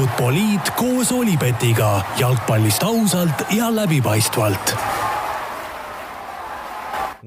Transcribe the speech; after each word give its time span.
Futboliit 0.00 0.70
koos 0.80 1.10
Olipetiga 1.12 1.98
jalgpallist 2.16 2.80
ausalt 2.88 3.42
ja 3.52 3.66
läbipaistvalt. 3.68 4.70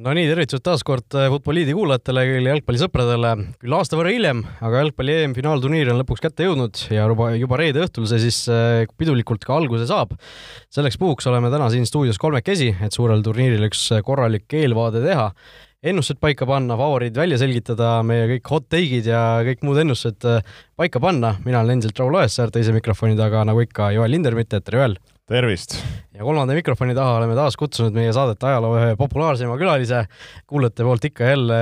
No 0.01 0.15
nii, 0.17 0.23
tervitused 0.25 0.63
taas 0.65 0.81
kord 0.81 1.13
äh, 1.13 1.27
Futboliidi 1.29 1.75
kuulajatele, 1.77 2.23
küll 2.31 2.49
jalgpallisõpradele, 2.49 3.33
küll 3.61 3.75
aasta 3.77 3.99
võrra 3.99 4.15
hiljem, 4.15 4.41
aga 4.57 4.81
jalgpalli 4.81 5.19
EM-finaalturniir 5.19 5.91
on 5.93 6.01
lõpuks 6.01 6.23
kätte 6.23 6.47
jõudnud 6.47 6.81
ja 6.89 7.05
juba, 7.11 7.27
juba 7.37 7.59
reede 7.61 7.83
õhtul 7.85 8.09
see 8.09 8.23
siis 8.23 8.39
äh, 8.49 8.87
pidulikult 8.97 9.45
ka 9.45 9.53
alguse 9.59 9.85
saab. 9.91 10.17
selleks 10.73 10.97
puhuks 10.97 11.29
oleme 11.29 11.53
täna 11.53 11.69
siin 11.69 11.85
stuudios 11.85 12.17
kolmekesi, 12.17 12.71
et 12.81 12.97
suurel 12.97 13.21
turniiril 13.21 13.69
üks 13.69 13.85
korralik 14.07 14.57
eelvaade 14.63 15.05
teha 15.05 15.29
ennustused 15.83 16.19
paika 16.23 16.47
panna, 16.47 16.77
favoriid 16.79 17.17
välja 17.19 17.37
selgitada, 17.41 17.97
meie 18.07 18.27
kõik 18.35 18.51
hot 18.53 18.69
take'id 18.71 19.07
ja 19.09 19.23
kõik 19.47 19.65
muud 19.67 19.81
ennustused 19.83 20.27
äh, 20.29 20.53
paika 20.79 21.01
panna. 21.03 21.35
mina 21.45 21.59
olen 21.59 21.77
endiselt 21.77 21.99
Raul 21.99 22.21
Oessar, 22.21 22.53
teise 22.53 22.75
mikrofoni 22.75 23.17
taga 23.19 23.43
nagu 23.47 23.63
ikka 23.63 23.91
Joel 23.97 24.15
Lindermitt, 24.15 24.53
tere 24.53 24.79
Joel! 24.79 24.97
tervist! 25.27 25.77
ja 26.13 26.23
kolmanda 26.23 26.55
mikrofoni 26.55 26.95
taha 26.95 27.17
oleme 27.19 27.35
taas 27.35 27.55
kutsunud 27.59 27.95
meie 27.95 28.11
saadete 28.15 28.47
ajaloo 28.47 28.75
ühe 28.79 28.93
populaarsema 28.99 29.57
külalise, 29.59 30.05
kuulajate 30.47 30.87
poolt 30.87 31.09
ikka 31.09 31.33
jälle 31.33 31.57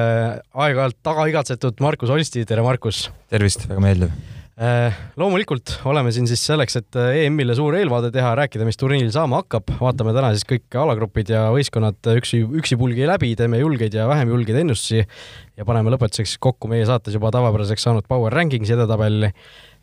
aeg-ajalt 0.53 1.01
taga 1.05 1.29
igatsetud 1.31 1.81
Markus 1.85 2.13
Olsti, 2.13 2.45
tere 2.49 2.65
Markus! 2.65 3.07
tervist, 3.29 3.69
väga 3.69 3.85
meeldiv! 3.85 4.30
Äh, 4.59 4.91
loomulikult 5.15 5.77
oleme 5.87 6.11
siin 6.11 6.25
siis 6.27 6.41
selleks, 6.43 6.75
et 6.75 6.97
äh, 6.99 7.21
EM-ile 7.23 7.55
suur 7.55 7.77
eelvaade 7.77 8.09
teha, 8.11 8.33
rääkida, 8.35 8.65
mis 8.67 8.77
turniiril 8.77 9.13
saama 9.13 9.39
hakkab, 9.39 9.71
vaatame 9.79 10.11
täna 10.13 10.33
siis 10.35 10.43
kõik 10.49 10.75
alagrupid 10.75 11.31
ja 11.31 11.45
võistkonnad 11.55 12.11
üksi, 12.17 12.41
üksipulgi 12.59 13.07
läbi, 13.07 13.31
teeme 13.39 13.61
julgeid 13.61 13.95
ja 13.95 14.09
vähem 14.11 14.33
julgeid 14.33 14.59
ennustusi 14.65 15.05
ja 15.05 15.67
paneme 15.67 15.95
lõpetuseks 15.95 16.35
kokku 16.43 16.67
meie 16.71 16.83
saates 16.89 17.15
juba 17.15 17.31
tavapäraseks 17.31 17.87
saanud 17.87 18.11
Power 18.11 18.35
Rankingsi 18.35 18.75
edetabeli 18.75 19.31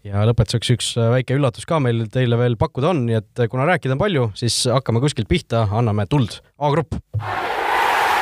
ja 0.05 0.29
lõpetuseks 0.29 0.75
üks 0.77 0.93
äh, 1.01 1.11
väike 1.17 1.41
üllatus 1.41 1.65
ka 1.67 1.81
meil 1.81 2.05
teile 2.13 2.37
veel 2.39 2.61
pakkuda 2.61 2.93
on, 2.93 3.07
nii 3.09 3.19
et 3.23 3.45
kuna 3.49 3.65
rääkida 3.73 3.97
on 3.97 4.05
palju, 4.05 4.31
siis 4.37 4.67
hakkame 4.69 5.01
kuskilt 5.01 5.33
pihta, 5.33 5.65
anname 5.73 6.05
tuld. 6.13 6.43
A-grupp. 6.61 7.01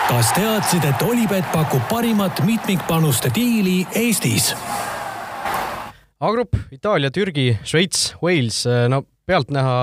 kas 0.06 0.30
teadsid, 0.38 0.86
et 0.86 1.08
Olipet 1.10 1.50
pakub 1.50 1.82
parimat 1.90 2.46
mitmikpanuste 2.46 3.34
diili 3.34 3.80
Eestis? 3.98 4.54
A-grupp 6.24 6.56
Itaalia, 6.72 7.10
Türgi, 7.12 7.50
Šveits, 7.66 8.14
Wales, 8.24 8.62
äh, 8.68 8.86
no 8.92 9.02
pealtnäha 9.28 9.74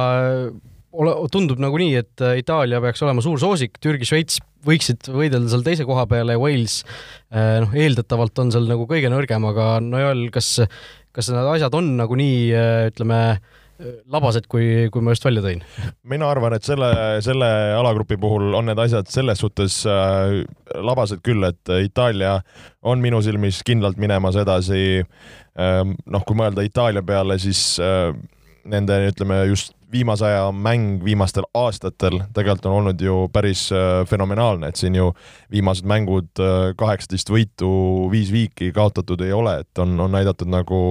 ole, 0.93 1.13
tundub 1.33 1.61
nagunii, 1.61 1.93
et 1.99 2.23
äh, 2.23 2.39
Itaalia 2.41 2.81
peaks 2.83 3.03
olema 3.05 3.21
suur 3.25 3.41
soosik, 3.41 3.77
Türgi, 3.83 4.07
Šveits 4.09 4.41
võiksid 4.63 5.11
võidelda 5.11 5.51
seal 5.51 5.65
teise 5.65 5.85
koha 5.85 6.07
peale 6.07 6.37
ja 6.37 6.39
Wales 6.39 6.81
noh, 7.33 7.73
eeldatavalt 7.75 8.39
on 8.39 8.53
seal 8.53 8.69
nagu 8.69 8.85
kõige 8.87 9.09
nõrgem, 9.11 9.43
aga 9.49 9.65
no 9.83 9.99
Joel, 9.99 10.29
kas 10.31 10.53
kas 11.13 11.29
need 11.29 11.49
asjad 11.55 11.75
on 11.77 11.93
nagu 11.99 12.17
nii, 12.17 12.37
äh, 12.57 12.87
ütleme, 12.89 13.19
labased, 14.11 14.47
kui, 14.51 14.87
kui 14.93 15.03
ma 15.03 15.13
just 15.15 15.25
välja 15.25 15.43
tõin? 15.43 15.63
mina 16.09 16.27
arvan, 16.29 16.55
et 16.57 16.65
selle, 16.65 16.89
selle 17.25 17.49
alagrupi 17.77 18.17
puhul 18.21 18.53
on 18.57 18.69
need 18.69 18.79
asjad 18.79 19.09
selles 19.11 19.41
suhtes 19.43 19.81
äh, 19.89 20.43
labased 20.75 21.23
küll, 21.25 21.43
et 21.47 21.73
Itaalia 21.87 22.39
on 22.81 23.01
minu 23.03 23.21
silmis 23.25 23.63
kindlalt 23.65 23.97
minemas 24.01 24.37
edasi 24.39 24.83
ähm,. 25.01 25.97
noh, 26.05 26.25
kui 26.27 26.37
mõelda 26.37 26.65
Itaalia 26.65 27.03
peale, 27.05 27.39
siis 27.41 27.79
äh, 27.81 28.11
nende, 28.69 28.99
ütleme 29.11 29.43
just 29.49 29.73
viimase 29.93 30.25
aja 30.25 30.51
mäng 30.51 31.03
viimastel 31.05 31.45
aastatel 31.53 32.19
tegelikult 32.33 32.65
on 32.65 32.77
olnud 32.79 33.01
ju 33.01 33.27
päris 33.33 33.67
äh, 33.71 34.01
fenomenaalne, 34.09 34.69
et 34.69 34.79
siin 34.79 34.95
ju 34.97 35.11
viimased 35.51 35.87
mängud 35.89 36.41
äh, 36.41 36.73
kaheksateist 36.77 37.29
võitu, 37.29 37.69
viis 38.11 38.31
viiki 38.33 38.71
kaotatud 38.75 39.21
ei 39.21 39.33
ole, 39.33 39.59
et 39.63 39.81
on, 39.83 39.93
on 39.99 40.13
näidatud 40.15 40.49
nagu 40.49 40.81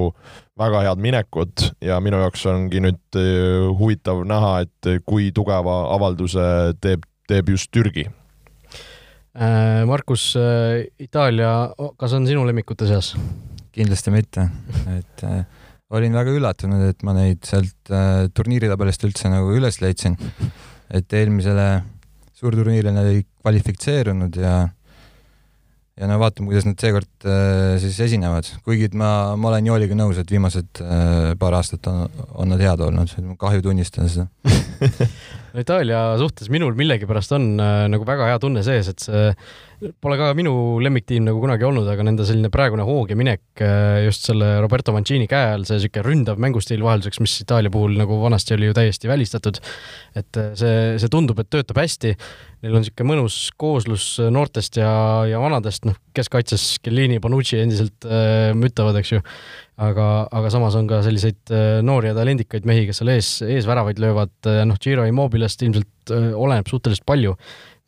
väga 0.58 0.84
head 0.86 1.03
minekut 1.03 1.69
ja 1.83 1.98
minu 2.05 2.20
jaoks 2.23 2.47
ongi 2.50 2.83
nüüd 2.84 3.19
äh, 3.19 3.70
huvitav 3.78 4.23
näha, 4.28 4.55
et 4.67 4.92
kui 5.06 5.30
tugeva 5.34 5.83
avalduse 5.95 6.45
teeb, 6.80 7.06
teeb 7.28 7.55
just 7.55 7.73
Türgi. 7.74 8.08
Markus, 9.89 10.34
Itaalia, 11.01 11.52
kas 11.96 12.13
on 12.13 12.27
sinu 12.29 12.45
lemmikute 12.45 12.84
seas? 12.84 13.14
kindlasti 13.73 14.13
mitte, 14.13 14.42
et 14.98 15.23
olin 15.92 16.14
väga 16.17 16.35
üllatunud, 16.36 16.85
et 16.89 17.03
ma 17.07 17.14
neid 17.17 17.42
sealt 17.47 17.92
äh, 17.92 18.29
turniiritabelist 18.35 19.05
üldse 19.08 19.33
nagu 19.33 19.53
üles 19.57 19.80
leidsin. 19.83 20.17
et 20.92 21.13
eelmisele 21.17 21.67
suurturniirile 22.36 22.92
nad 22.92 23.08
ei 23.08 23.23
kvalifitseerunud 23.25 24.36
ja 24.36 24.57
ja 26.01 26.08
no 26.08 26.17
vaatame, 26.20 26.48
kuidas 26.51 26.67
nad 26.67 26.81
seekord 26.81 27.29
äh, 27.29 27.77
siis 27.83 27.98
esinevad, 28.01 28.48
kuigi 28.64 28.89
ma, 28.97 29.36
ma 29.36 29.52
olen 29.52 29.69
Jooliga 29.69 29.97
nõus, 29.98 30.19
et 30.20 30.33
viimased 30.33 30.81
äh, 30.83 31.33
paar 31.41 31.58
aastat 31.58 31.86
on, 31.91 32.07
on 32.33 32.52
nad 32.52 32.64
head 32.64 32.81
olnud, 32.81 33.13
kahju 33.41 33.64
tunnistada 33.69 34.08
seda 34.13 34.29
no 35.52 35.64
Itaalia 35.64 36.01
suhtes 36.20 36.51
minul 36.52 36.77
millegipärast 36.79 37.35
on 37.36 37.52
äh, 37.61 37.85
nagu 37.92 38.07
väga 38.08 38.30
hea 38.30 38.40
tunne 38.42 38.64
sees, 38.67 38.90
et 38.92 39.05
see 39.05 39.30
pole 40.02 40.17
ka 40.18 40.30
minu 40.39 40.52
lemmiktiim 40.83 41.24
nagu 41.27 41.40
kunagi 41.42 41.67
olnud, 41.67 41.89
aga 41.90 42.05
nende 42.07 42.27
selline 42.27 42.51
praegune 42.55 42.85
hoog 42.86 43.11
ja 43.11 43.18
minek 43.18 43.63
äh, 43.64 44.05
just 44.07 44.29
selle 44.29 44.55
Roberto 44.63 44.95
Mancini 44.95 45.27
käe 45.30 45.57
all, 45.57 45.67
see 45.67 45.79
niisugune 45.79 46.05
ründav 46.07 46.42
mängustiil 46.42 46.85
vahelduseks, 46.85 47.20
mis 47.24 47.35
Itaalia 47.42 47.73
puhul 47.73 47.96
nagu 47.98 48.20
vanasti 48.23 48.55
oli 48.57 48.70
ju 48.70 48.77
täiesti 48.79 49.11
välistatud, 49.11 49.58
et 50.18 50.40
äh, 50.40 50.52
see, 50.58 50.77
see 51.02 51.13
tundub, 51.13 51.42
et 51.42 51.51
töötab 51.52 51.83
hästi, 51.83 52.14
neil 52.63 52.79
on 52.79 52.84
niisugune 52.84 53.11
mõnus 53.11 53.40
kooslus 53.58 54.07
noortest 54.33 54.79
ja, 54.79 54.92
ja 55.30 55.42
vanadest, 55.42 55.89
noh, 55.89 55.98
keskkaitses 56.17 56.77
Chiellini, 56.83 57.19
Bonucci 57.23 57.58
endiselt 57.63 58.07
äh, 58.07 58.52
müttavad, 58.58 59.01
eks 59.02 59.17
ju, 59.17 59.23
aga, 59.83 60.07
aga 60.31 60.53
samas 60.53 60.77
on 60.79 60.89
ka 60.91 61.01
selliseid 61.07 61.53
äh, 61.55 61.81
noori 61.85 62.11
ja 62.11 62.17
talendikaid 62.17 62.69
mehi, 62.69 62.87
kes 62.89 63.03
seal 63.03 63.13
ees, 63.15 63.35
ees 63.47 63.69
väravaid 63.69 64.01
löövad, 64.03 64.35
noh, 64.69 64.79
Giro 64.83 65.07
Immobilest 65.09 65.65
ilmselt 65.67 66.15
äh, 66.15 66.31
oleneb 66.39 66.70
suhteliselt 66.70 67.07
palju. 67.09 67.37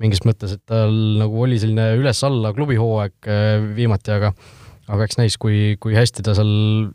mingis 0.03 0.25
mõttes, 0.27 0.57
et 0.57 0.63
tal 0.67 0.95
nagu 1.21 1.43
oli 1.45 1.55
selline 1.63 1.93
üles-alla 2.01 2.51
klubihooaeg 2.57 3.29
äh, 3.31 3.57
viimati, 3.77 4.11
aga 4.17 4.33
aga 4.91 5.07
eks 5.07 5.17
näis, 5.17 5.37
kui, 5.41 5.77
kui 5.81 5.95
hästi 5.97 6.25
ta 6.25 6.35
seal 6.37 6.51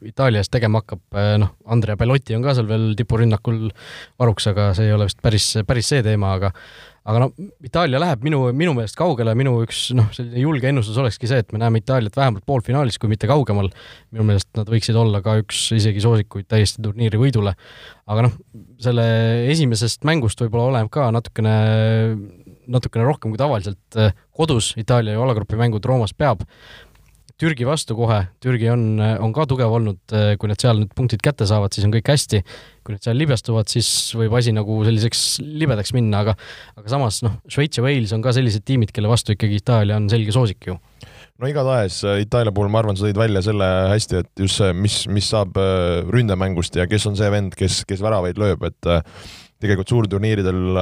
Itaalias 0.06 0.52
tegema 0.54 0.84
hakkab, 0.84 1.02
äh, 1.18 1.34
noh, 1.42 1.56
Andrea 1.72 1.98
Bellotti 1.98 2.36
on 2.38 2.46
ka 2.46 2.54
seal 2.58 2.70
veel 2.70 2.92
tipurünnakul 3.00 3.70
varuks, 4.20 4.50
aga 4.52 4.72
see 4.78 4.90
ei 4.90 4.96
ole 4.96 5.10
vist 5.10 5.22
päris, 5.26 5.48
päris 5.68 5.90
see 5.94 6.04
teema, 6.06 6.36
aga 6.38 6.52
aga 7.10 7.24
noh, 7.24 7.34
Itaalia 7.66 8.02
läheb 8.02 8.26
minu, 8.26 8.42
minu 8.56 8.76
meelest 8.78 8.98
kaugele, 9.00 9.34
minu 9.38 9.56
üks 9.64 9.88
noh, 9.98 10.10
selline 10.16 10.44
julge 10.44 10.70
ennustus 10.70 10.98
olekski 11.02 11.30
see, 11.30 11.42
et 11.44 11.54
me 11.56 11.62
näeme 11.62 11.82
Itaaliat 11.82 12.18
vähemalt 12.20 12.46
poolfinaalis, 12.50 13.00
kui 13.02 13.12
mitte 13.12 13.30
kaugemal. 13.30 13.72
minu 14.14 14.28
meelest 14.28 14.50
nad 14.60 14.70
võiksid 14.70 14.98
olla 15.00 15.24
ka 15.26 15.40
üks 15.42 15.64
isegi 15.78 16.04
soosikuid 16.06 16.50
täiesti 16.52 16.84
turniiri 16.86 17.22
võidule. 17.22 17.56
aga 18.10 18.28
noh, 18.28 18.38
selle 18.82 19.08
esimesest 19.50 20.06
mängust 20.08 20.42
võib-olla 20.42 20.70
oleneb 20.70 20.94
ka 20.94 21.10
natukene 21.14 21.58
natukene 22.70 23.06
rohkem 23.08 23.34
kui 23.34 23.42
tavaliselt 23.42 23.98
äh, 23.98 24.14
kodus 24.36 24.74
Itaalia 24.80 25.16
ju 25.16 25.26
alagrupi 25.26 25.58
mängud 25.60 25.86
Roomas 25.86 26.14
peab. 26.14 26.46
Türgi 27.40 27.64
vastu 27.64 27.96
kohe, 27.96 28.18
Türgi 28.44 28.68
on, 28.74 28.82
on 29.00 29.32
ka 29.36 29.46
tugev 29.48 29.72
olnud, 29.72 30.00
äh, 30.12 30.34
kui 30.40 30.50
nad 30.52 30.60
seal 30.60 30.82
nüüd 30.82 30.92
punktid 30.96 31.22
kätte 31.24 31.48
saavad, 31.48 31.72
siis 31.72 31.86
on 31.88 31.94
kõik 31.94 32.12
hästi. 32.12 32.42
kui 32.84 32.96
nad 32.96 33.06
seal 33.06 33.16
libestuvad, 33.20 33.70
siis 33.72 33.88
võib 34.18 34.34
asi 34.36 34.52
nagu 34.56 34.80
selliseks 34.84 35.22
libedaks 35.44 35.94
minna, 35.96 36.24
aga 36.24 36.34
aga 36.80 36.92
samas 36.92 37.22
noh, 37.24 37.38
Šveits 37.48 37.80
ja 37.80 37.84
Wales 37.86 38.12
on 38.16 38.24
ka 38.26 38.34
sellised 38.36 38.66
tiimid, 38.68 38.92
kelle 38.96 39.12
vastu 39.12 39.36
ikkagi 39.36 39.60
Itaalia 39.62 40.00
on 40.00 40.10
selge 40.12 40.34
soosik 40.36 40.72
ju 40.72 40.76
no 41.40 41.48
igatahes 41.48 42.02
Itaalia 42.26 42.52
puhul 42.56 42.72
ma 42.74 42.82
arvan, 42.82 42.98
sa 43.00 43.06
tõid 43.06 43.20
välja 43.22 43.44
selle 43.46 43.68
hästi, 43.94 44.24
et 44.24 44.44
just 44.44 44.60
see, 44.60 44.74
mis, 44.76 45.04
mis 45.08 45.30
saab 45.32 45.56
ründemängust 46.12 46.76
ja 46.76 46.90
kes 46.92 47.08
on 47.08 47.16
see 47.20 47.30
vend, 47.32 47.56
kes, 47.56 47.84
kes 47.88 48.04
väravaid 48.04 48.42
lööb, 48.42 48.66
et 48.68 48.92
tegelikult 49.60 49.94
suurturniiridel 49.94 50.80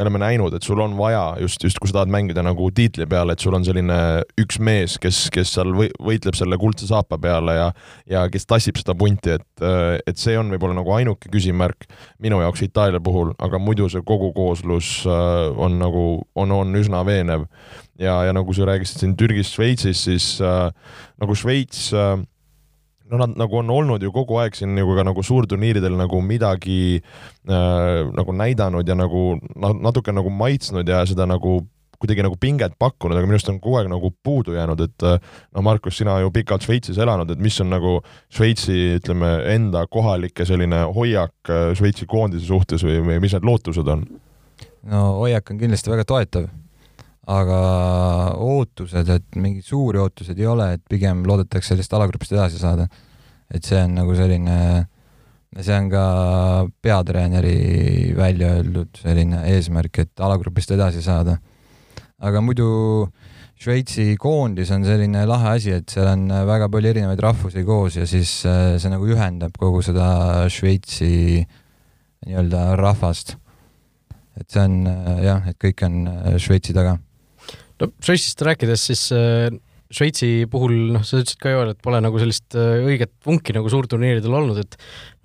me 0.00 0.06
oleme 0.06 0.20
näinud, 0.22 0.54
et 0.56 0.64
sul 0.64 0.80
on 0.80 0.94
vaja 0.96 1.36
just, 1.42 1.60
just 1.64 1.78
kui 1.78 1.90
sa 1.90 1.98
tahad 1.98 2.10
mängida 2.12 2.40
nagu 2.44 2.70
tiitli 2.72 3.04
peale, 3.10 3.34
et 3.36 3.42
sul 3.42 3.52
on 3.56 3.64
selline 3.66 3.96
üks 4.40 4.56
mees, 4.62 4.96
kes, 5.02 5.26
kes 5.34 5.52
seal 5.58 5.74
või, 5.76 5.90
võitleb 6.00 6.38
selle 6.38 6.56
kuldse 6.60 6.88
saapa 6.88 7.18
peale 7.20 7.56
ja 7.58 7.66
ja 8.08 8.22
kes 8.32 8.48
tassib 8.48 8.80
seda 8.80 8.94
punti, 8.96 9.36
et, 9.36 9.64
et 10.08 10.20
see 10.20 10.38
on 10.40 10.48
võib-olla 10.54 10.78
nagu 10.78 10.94
ainuke 10.96 11.28
küsimärk 11.32 11.84
minu 12.22 12.40
jaoks 12.40 12.64
Itaalia 12.64 13.02
puhul, 13.04 13.34
aga 13.44 13.60
muidu 13.60 13.90
see 13.92 14.00
kogu 14.06 14.32
kooslus 14.36 15.02
äh, 15.04 15.60
on 15.60 15.76
nagu, 15.82 16.06
on, 16.34 16.56
on 16.56 16.80
üsna 16.80 17.04
veenev. 17.04 17.44
ja, 18.00 18.16
ja 18.24 18.32
nagu 18.32 18.56
sa 18.56 18.70
rääkisid 18.70 19.04
siin 19.04 19.16
Türgist, 19.20 19.52
Šveitsist, 19.58 20.08
siis 20.08 20.32
äh, 20.40 20.70
nagu 21.20 21.36
Šveits 21.36 21.90
äh, 21.92 22.16
no 23.10 23.18
nad 23.18 23.34
nagu 23.38 23.58
on 23.58 23.70
olnud 23.74 24.02
ju 24.02 24.12
kogu 24.14 24.38
aeg 24.40 24.56
siin 24.58 24.74
nagu 24.78 24.94
ka 24.96 25.04
nagu 25.06 25.22
suurturniiridel 25.26 25.96
nagu 25.98 26.22
midagi 26.22 27.00
äh, 27.00 28.06
nagu 28.14 28.36
näidanud 28.36 28.88
ja 28.88 28.96
nagu 28.98 29.34
natuke 29.56 30.14
nagu 30.14 30.30
maitsnud 30.30 30.88
ja 30.88 31.02
seda 31.06 31.26
nagu 31.26 31.60
kuidagi 32.00 32.24
nagu 32.24 32.36
pinget 32.40 32.78
pakkunud, 32.80 33.12
aga 33.18 33.28
minu 33.28 33.36
arust 33.36 33.50
on 33.52 33.58
kogu 33.60 33.76
aeg 33.76 33.90
nagu 33.92 34.08
puudu 34.24 34.54
jäänud, 34.56 34.80
et 34.86 35.04
äh, 35.04 35.18
no 35.52 35.64
Markus, 35.66 35.98
sina 36.00 36.16
ju 36.22 36.30
pikalt 36.32 36.64
Šveitsis 36.64 36.98
elanud, 36.98 37.28
et 37.34 37.42
mis 37.44 37.60
on 37.60 37.68
nagu 37.74 37.98
Šveitsi, 38.32 38.96
ütleme, 38.96 39.34
enda 39.52 39.84
kohalike 39.84 40.46
selline 40.48 40.86
hoiak 40.96 41.52
äh, 41.52 41.74
Šveitsi 41.76 42.08
koondise 42.08 42.48
suhtes 42.48 42.86
või, 42.86 43.02
või 43.04 43.20
mis 43.20 43.36
need 43.36 43.44
lootused 43.44 43.92
on? 43.92 44.06
no 44.88 45.02
hoiak 45.20 45.52
on 45.52 45.60
kindlasti 45.60 45.92
väga 45.92 46.08
toetav 46.08 46.48
aga 47.30 47.58
ootused, 48.42 49.10
et 49.14 49.36
mingeid 49.38 49.66
suuri 49.66 50.00
ootuseid 50.02 50.38
ei 50.40 50.48
ole, 50.50 50.72
et 50.76 50.82
pigem 50.90 51.22
loodetakse 51.28 51.74
sellest 51.74 51.92
alagrupist 51.94 52.34
edasi 52.34 52.58
saada. 52.58 52.88
et 53.50 53.66
see 53.66 53.80
on 53.82 53.94
nagu 53.98 54.14
selline 54.14 54.86
see 55.58 55.74
on 55.74 55.88
ka 55.90 56.04
peatreeneri 56.82 58.14
välja 58.14 58.54
öeldud 58.60 59.00
selline 59.02 59.42
eesmärk, 59.50 59.98
et 59.98 60.22
alagrupist 60.22 60.70
edasi 60.70 61.02
saada. 61.02 61.38
aga 62.18 62.40
muidu 62.40 63.10
Šveitsi 63.60 64.14
koondis 64.16 64.70
on 64.72 64.86
selline 64.88 65.26
lahe 65.28 65.50
asi, 65.58 65.74
et 65.76 65.92
seal 65.92 66.06
on 66.08 66.22
väga 66.48 66.70
palju 66.72 66.94
erinevaid 66.94 67.20
rahvusi 67.20 67.60
koos 67.68 67.98
ja 67.98 68.06
siis 68.08 68.38
äh, 68.48 68.78
see 68.80 68.88
nagu 68.88 69.04
ühendab 69.04 69.52
kogu 69.60 69.82
seda 69.84 70.46
Šveitsi 70.48 71.42
nii-öelda 72.24 72.62
rahvast. 72.80 73.36
et 74.40 74.48
see 74.48 74.64
on 74.64 74.86
äh, 74.88 75.20
jah, 75.26 75.44
et 75.50 75.58
kõik 75.60 75.84
on 75.84 76.06
äh, 76.08 76.38
Šveitsi 76.40 76.72
taga. 76.72 76.96
No 77.80 77.90
Šveitsist 78.04 78.46
rääkides, 78.46 78.86
siis 78.90 79.08
Šveitsi 79.90 80.44
puhul, 80.46 80.74
noh, 80.94 81.02
sa 81.02 81.18
ütlesid 81.18 81.40
ka 81.42 81.50
ju, 81.50 81.62
et 81.72 81.78
pole 81.82 81.98
nagu 81.98 82.18
sellist 82.22 82.54
äh, 82.54 82.84
õiget 82.86 83.10
vunki 83.26 83.54
nagu 83.56 83.70
suurturniiridel 83.72 84.36
olnud, 84.38 84.60
et 84.62 84.76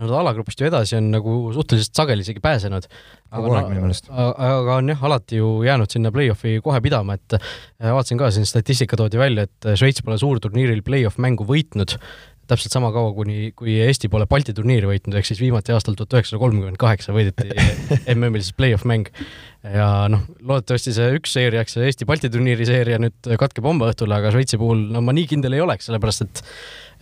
nad 0.02 0.14
alagrupist 0.18 0.62
ju 0.62 0.66
edasi 0.66 0.98
on 0.98 1.12
nagu 1.14 1.36
suhteliselt 1.54 1.94
sageli 1.94 2.26
isegi 2.26 2.42
pääsenud. 2.42 2.88
kogu 3.30 3.54
aeg 3.60 3.70
minu 3.70 3.84
meelest. 3.84 4.10
aga 4.10 4.80
on 4.80 4.90
jah, 4.90 5.04
alati 5.06 5.38
ju 5.38 5.52
jäänud 5.68 5.94
sinna 5.94 6.10
play-off'i 6.16 6.58
kohe 6.66 6.82
pidama, 6.82 7.14
et 7.20 7.38
äh, 7.38 7.92
vaatasin 7.94 8.18
ka 8.18 8.32
siin 8.34 8.50
statistika 8.50 8.98
toodi 8.98 9.22
välja, 9.22 9.46
et 9.46 9.70
Šveits 9.78 10.02
pole 10.02 10.18
suurturniiril 10.18 10.82
play-off 10.88 11.22
mängu 11.22 11.46
võitnud 11.46 12.00
täpselt 12.50 12.76
sama 12.76 12.92
kaua, 12.96 13.12
kuni, 13.18 13.52
kui 13.58 13.78
Eesti 13.86 14.10
pole 14.12 14.28
Balti 14.30 14.54
turniiri 14.56 14.90
võitnud, 14.90 15.18
ehk 15.18 15.28
siis 15.30 15.42
viimati 15.42 15.74
aastal 15.76 15.98
tuhat 15.98 16.18
üheksasada 16.18 16.42
kolmkümmend 16.44 16.80
kaheksa 16.82 17.16
võideti 17.16 17.50
MM-il 18.16 18.44
siis 18.44 18.56
play-off 18.58 18.88
mäng. 18.90 19.12
ja 19.66 19.90
noh, 20.12 20.26
loodetavasti 20.46 20.94
see 20.96 21.20
üks 21.20 21.36
seeria, 21.38 21.66
eks 21.66 21.78
see 21.78 21.90
Eesti-Balti 21.90 22.32
turniiri 22.34 22.68
seeria 22.70 23.02
nüüd 23.02 23.34
katkeb 23.42 23.66
homme 23.66 23.90
õhtul, 23.90 24.14
aga 24.14 24.34
Šveitsi 24.36 24.62
puhul 24.62 24.88
no 24.94 25.02
ma 25.06 25.16
nii 25.16 25.30
kindel 25.34 25.58
ei 25.58 25.64
oleks, 25.66 25.90
sellepärast 25.90 26.28
et 26.28 26.44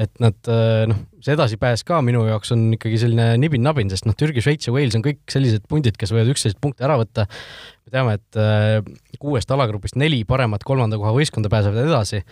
et 0.02 0.12
nad 0.24 0.50
noh, 0.90 1.00
see 1.24 1.36
edasipääs 1.38 1.86
ka 1.88 2.02
minu 2.06 2.26
jaoks 2.28 2.54
on 2.56 2.66
ikkagi 2.76 3.00
selline 3.02 3.38
nibin-nabin, 3.42 3.92
sest 3.92 4.08
noh, 4.08 4.16
Türgi, 4.18 4.44
Šveits 4.44 4.68
ja 4.68 4.74
Wales 4.76 4.98
on 4.98 5.06
kõik 5.06 5.22
sellised 5.32 5.66
pundid, 5.70 5.98
kes 6.00 6.12
võivad 6.14 6.34
üksteist 6.34 6.60
punkte 6.64 6.86
ära 6.88 6.98
võtta. 7.00 7.28
me 7.86 7.94
teame, 7.94 8.16
et 8.20 8.40
äh, 8.40 8.80
kuuest 9.22 9.52
alagrupist 9.52 9.98
neli 10.00 10.24
paremat 10.28 10.66
kolmanda 10.68 11.00
koha 11.00 11.14
võistkonda 11.16 11.52
pääsevad 11.54 11.86
edasi. 11.86 12.24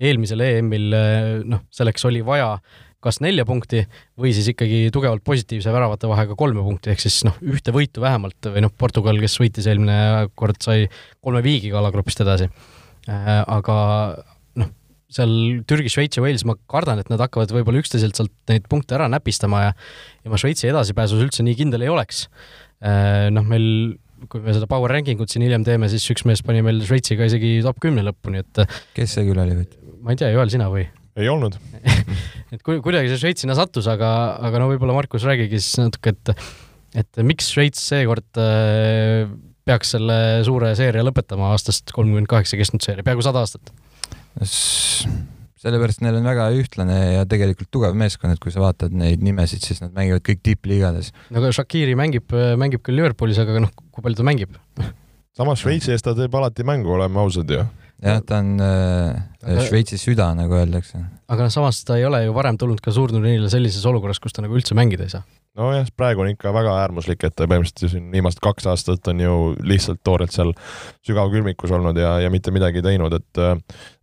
eelmisel 0.00 0.44
EM-il 0.44 0.92
äh, 0.94 1.30
noh, 1.44 1.64
selleks 1.70 2.04
oli 2.04 2.22
vaja 2.26 2.58
kas 3.06 3.20
nelja 3.22 3.44
punkti 3.46 3.84
või 4.18 4.32
siis 4.34 4.48
ikkagi 4.50 4.88
tugevalt 4.94 5.22
positiivse 5.24 5.72
väravate 5.72 6.08
vahega 6.10 6.34
kolme 6.38 6.62
punkti, 6.64 6.90
ehk 6.90 7.02
siis 7.02 7.20
noh, 7.28 7.36
ühte 7.42 7.74
võitu 7.74 8.02
vähemalt 8.02 8.50
või 8.50 8.64
noh, 8.64 8.72
Portugal, 8.72 9.18
kes 9.22 9.36
võitis 9.42 9.68
eelmine 9.70 10.28
kord, 10.34 10.58
sai 10.62 10.88
kolme 11.20 11.42
viigiga 11.44 11.78
alagrupist 11.82 12.24
edasi. 12.24 12.48
Äh, 13.06 13.42
aga 13.42 13.76
seal 15.12 15.32
Türgi, 15.68 15.90
Šveits 15.92 16.18
ja 16.18 16.24
Wales, 16.24 16.42
ma 16.48 16.56
kardan, 16.70 17.00
et 17.02 17.10
nad 17.12 17.20
hakkavad 17.22 17.52
võib-olla 17.54 17.82
üksteiselt 17.82 18.18
sealt 18.18 18.34
neid 18.50 18.66
punkte 18.70 18.96
ära 18.98 19.06
näpistama 19.12 19.62
ja 19.68 19.70
ja 20.24 20.32
ma 20.32 20.40
Šveitsi 20.40 20.70
edasipääsus 20.72 21.22
üldse 21.22 21.46
nii 21.46 21.58
kindel 21.60 21.86
ei 21.86 21.92
oleks. 21.92 22.26
Äh, 22.82 23.28
noh, 23.32 23.46
meil, 23.46 23.96
kui 24.32 24.42
me 24.42 24.54
seda 24.56 24.68
power 24.70 24.90
ranking 24.92 25.20
ut 25.22 25.32
siin 25.32 25.46
hiljem 25.46 25.64
teeme, 25.66 25.88
siis 25.92 26.04
üks 26.12 26.26
mees 26.28 26.42
pani 26.46 26.64
meil 26.66 26.82
Šveitsiga 26.86 27.28
isegi 27.30 27.60
top 27.64 27.78
kümne 27.82 28.04
lõppu, 28.06 28.34
nii 28.34 28.42
et 28.42 28.62
kes 28.96 29.16
see 29.18 29.26
küll 29.28 29.42
oli? 29.42 29.62
ma 30.02 30.14
ei 30.14 30.20
tea, 30.20 30.30
Joel, 30.34 30.50
sina 30.52 30.68
või? 30.72 30.84
ei 31.16 31.30
olnud 31.32 31.56
et 32.52 32.60
ku-, 32.66 32.80
kuidagi 32.84 33.10
see 33.12 33.22
Šveits 33.22 33.46
sinna 33.46 33.56
sattus, 33.58 33.88
aga, 33.90 34.10
aga 34.44 34.60
no 34.60 34.70
võib-olla 34.72 34.98
Markus, 34.98 35.24
räägigi 35.26 35.62
siis 35.62 35.80
natuke, 35.80 36.16
et 36.16 36.34
et 36.96 37.24
miks 37.26 37.50
Šveits 37.52 37.80
seekord 37.92 38.40
äh, 38.40 39.30
peaks 39.66 39.96
selle 39.96 40.18
suure 40.46 40.74
seeria 40.78 41.04
lõpetama 41.06 41.52
aastast 41.54 41.90
kolmkümmend 41.94 42.30
kaheksa 42.30 42.58
kestnud 42.58 42.84
seeria, 42.84 43.06
peaaegu 43.06 43.24
sada 43.26 43.42
aastat 43.42 43.72
sellepärast 44.44 46.02
neil 46.04 46.18
on 46.18 46.28
väga 46.28 46.48
ühtlane 46.56 46.98
ja 47.16 47.24
tegelikult 47.28 47.70
tugev 47.74 47.96
meeskond, 47.98 48.34
et 48.34 48.42
kui 48.42 48.52
sa 48.54 48.62
vaatad 48.62 48.94
neid 48.96 49.24
nimesid, 49.24 49.64
siis 49.64 49.82
nad 49.82 49.94
mängivad 49.96 50.24
kõik 50.26 50.44
tippliigades. 50.46 51.12
no 51.30 51.40
aga 51.40 51.54
Shakiri 51.56 51.96
mängib, 51.98 52.34
mängib 52.60 52.84
küll 52.86 53.00
Liverpoolis, 53.00 53.40
aga 53.42 53.64
noh, 53.64 53.72
kui 53.90 54.04
palju 54.04 54.20
ta 54.20 54.26
mängib? 54.26 54.60
samas 55.36 55.64
Šveitsi 55.64 55.94
eest 55.94 56.06
ta 56.06 56.14
teeb 56.16 56.34
alati 56.38 56.66
mängu, 56.66 56.92
oleme 56.96 57.20
ausad 57.22 57.50
ju. 57.50 57.64
jah, 58.04 58.20
ta 58.26 58.42
on 58.42 58.60
äh, 58.60 59.64
Šveitsi 59.68 59.98
süda, 60.00 60.30
nagu 60.38 60.58
öeldakse. 60.58 61.00
aga 61.26 61.48
noh, 61.48 61.54
samas 61.54 61.82
ta 61.88 61.98
ei 61.98 62.06
ole 62.08 62.26
ju 62.26 62.36
varem 62.36 62.60
tulnud 62.60 62.84
ka 62.84 62.94
suurturniirile 62.94 63.50
sellises 63.52 63.88
olukorras, 63.88 64.22
kus 64.22 64.36
ta 64.36 64.44
nagu 64.44 64.58
üldse 64.58 64.76
mängida 64.78 65.08
ei 65.08 65.16
saa 65.16 65.24
nojah, 65.56 65.88
praegu 65.96 66.24
on 66.24 66.34
ikka 66.34 66.52
väga 66.54 66.76
äärmuslik, 66.82 67.24
et 67.26 67.38
põhimõtteliselt 67.40 67.94
siin 67.94 68.12
viimased 68.12 68.42
kaks 68.44 68.68
aastat 68.72 69.08
on 69.12 69.22
ju 69.22 69.38
lihtsalt 69.64 70.02
toorelt 70.06 70.34
seal 70.34 70.52
sügavkülmikus 71.06 71.72
olnud 71.76 71.98
ja, 72.00 72.16
ja 72.24 72.30
mitte 72.32 72.54
midagi 72.54 72.84
teinud, 72.84 73.16
et 73.16 73.42
äh, 73.42 73.56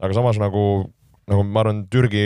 aga 0.03 0.17
samas 0.17 0.41
nagu 0.41 0.65
nagu 1.29 1.43
ma 1.47 1.61
arvan, 1.63 1.85
Türgi 1.91 2.23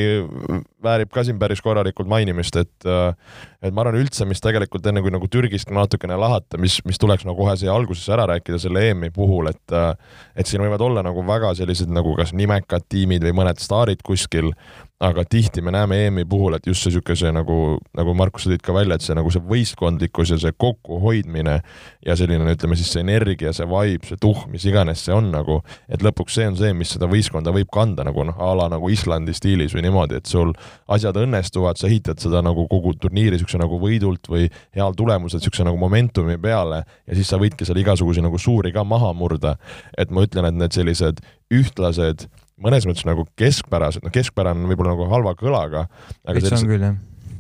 väärib 0.84 1.12
ka 1.14 1.24
siin 1.26 1.38
päris 1.42 1.62
korralikult 1.62 2.10
mainimist, 2.10 2.56
et 2.58 2.88
äh, 2.90 3.14
et 3.62 3.74
ma 3.74 3.82
arvan 3.84 3.98
üldse, 4.00 4.26
mis 4.30 4.42
tegelikult 4.44 4.86
enne 4.90 5.02
kui 5.02 5.14
nagu 5.14 5.28
Türgist 5.32 5.72
natukene 5.74 6.18
lahata, 6.20 6.60
mis, 6.62 6.80
mis 6.86 7.00
tuleks 7.02 7.26
nagu 7.28 7.38
kohe 7.40 7.56
siia 7.58 7.74
algusesse 7.74 8.14
ära 8.14 8.28
rääkida 8.30 8.60
selle 8.62 8.84
EM-i 8.92 9.10
puhul, 9.14 9.50
et 9.52 9.76
äh, 9.76 9.94
et 10.38 10.50
siin 10.50 10.62
võivad 10.62 10.84
olla 10.86 11.06
nagu 11.06 11.24
väga 11.26 11.54
sellised 11.58 11.90
nagu 11.94 12.14
kas 12.18 12.36
nimekad 12.38 12.86
tiimid 12.90 13.26
või 13.26 13.36
mõned 13.42 13.62
staarid 13.64 14.04
kuskil, 14.06 14.54
aga 15.00 15.22
tihti 15.30 15.62
me 15.62 15.72
näeme 15.72 15.98
EM-i 16.08 16.26
puhul, 16.26 16.56
et 16.58 16.66
just 16.66 16.82
see 16.82 16.90
niisuguse 16.90 17.30
nagu, 17.34 17.78
nagu 17.98 18.14
Markus, 18.18 18.48
sa 18.48 18.50
tõid 18.50 18.64
ka 18.66 18.74
välja, 18.74 18.98
et 18.98 19.06
see 19.06 19.14
nagu 19.18 19.30
see 19.34 19.44
võistkondlikkus 19.46 20.32
ja 20.34 20.38
see 20.42 20.56
kokkuhoidmine 20.58 21.58
ja 22.06 22.16
selline, 22.18 22.48
ütleme 22.58 22.78
siis 22.80 22.90
see 22.96 23.04
energia, 23.06 23.54
see 23.54 23.68
vibe, 23.70 24.10
see 24.10 24.18
tuhh, 24.22 24.48
mis 24.50 24.66
iganes 24.66 25.04
see 25.06 25.14
on 25.14 25.30
nagu, 25.34 25.60
et 25.86 26.02
lõpuks 26.06 26.40
see 26.40 26.48
on 26.50 26.58
see, 26.58 26.74
mis 26.78 26.96
seda 26.96 27.10
võistkonda 27.12 27.54
võib 27.54 27.70
kanda 27.74 28.08
nagu 28.08 28.26
noh, 28.26 28.42
a 28.42 28.50
la 28.58 28.70
nagu 28.74 28.90
Islandi 28.90 29.38
stiilis 29.38 29.78
või 29.78 29.86
niimoodi, 29.86 30.18
et 30.18 30.30
sul 30.30 30.56
asjad 30.90 31.22
õnnestuvad, 31.22 31.78
sa 31.78 31.90
ehitad 31.92 32.22
seda 32.24 32.42
nagu 32.46 32.66
kogu 32.72 32.96
turniiri 32.98 33.38
niisuguse 33.48 33.62
nagu 33.64 33.80
võidult 33.82 34.28
või 34.30 34.48
heal 34.76 34.96
tulemusel 34.98 35.40
niisuguse 35.40 35.66
nagu 35.68 35.80
momentumi 35.80 36.38
peale 36.42 36.84
ja 36.84 37.16
siis 37.16 37.32
sa 37.32 37.40
võidki 37.40 37.66
seal 37.66 37.80
igasuguseid 37.82 38.26
nagu 38.26 38.38
suuri 38.38 38.74
ka 38.76 38.84
maha 38.84 39.14
murda. 39.14 39.58
et 39.98 40.12
ma 40.12 40.26
ütlen, 40.28 40.46
et 40.46 40.56
need 40.56 40.76
sellised 40.76 41.24
ühtlased 41.54 42.28
mõnes 42.62 42.88
mõttes 42.90 43.06
nagu 43.06 43.26
keskpärased, 43.38 44.04
noh, 44.04 44.14
keskpärane 44.14 44.64
on 44.64 44.72
võib-olla 44.72 44.96
nagu 44.96 45.10
halva 45.12 45.36
kõlaga. 45.38 45.88
veits 46.26 46.52
on 46.52 46.68
küll, 46.68 46.82
jah. 46.82 46.98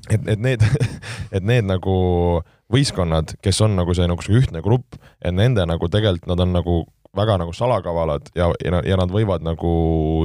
et, 0.09 0.27
et 0.27 0.39
need, 0.39 0.63
et 1.35 1.43
need 1.43 1.65
nagu 1.67 1.95
võistkonnad, 2.71 3.37
kes 3.41 3.61
on 3.63 3.77
nagu 3.79 3.95
see 3.95 4.07
nagu 4.07 4.23
see 4.23 4.37
ühtne 4.37 4.61
grupp, 4.61 4.99
et 5.21 5.33
nende 5.33 5.65
nagu 5.65 5.89
tegelikult 5.89 6.29
nad 6.29 6.43
on 6.43 6.55
nagu 6.55 6.83
väga 7.17 7.37
nagu 7.41 7.53
salakavalad 7.55 8.29
ja, 8.35 8.51
ja, 8.61 8.81
ja 8.85 8.97
nad 8.99 9.11
võivad 9.11 9.45
nagu 9.45 9.71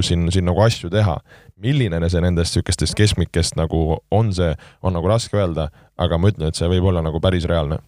siin, 0.04 0.26
siin 0.34 0.44
nagu 0.48 0.60
asju 0.64 0.90
teha. 0.92 1.16
Milline 1.62 2.02
see 2.10 2.24
nendest 2.24 2.56
niisugustest 2.56 2.98
keskmikest 2.98 3.56
nagu 3.60 4.00
on 4.10 4.34
see, 4.34 4.52
on 4.82 4.98
nagu 4.98 5.08
raske 5.10 5.38
öelda, 5.38 5.70
aga 6.00 6.18
ma 6.18 6.32
ütlen, 6.32 6.50
et 6.50 6.58
see 6.58 6.70
võib 6.72 6.90
olla 6.90 7.04
nagu 7.04 7.22
päris 7.22 7.48
reaalne 7.48 7.80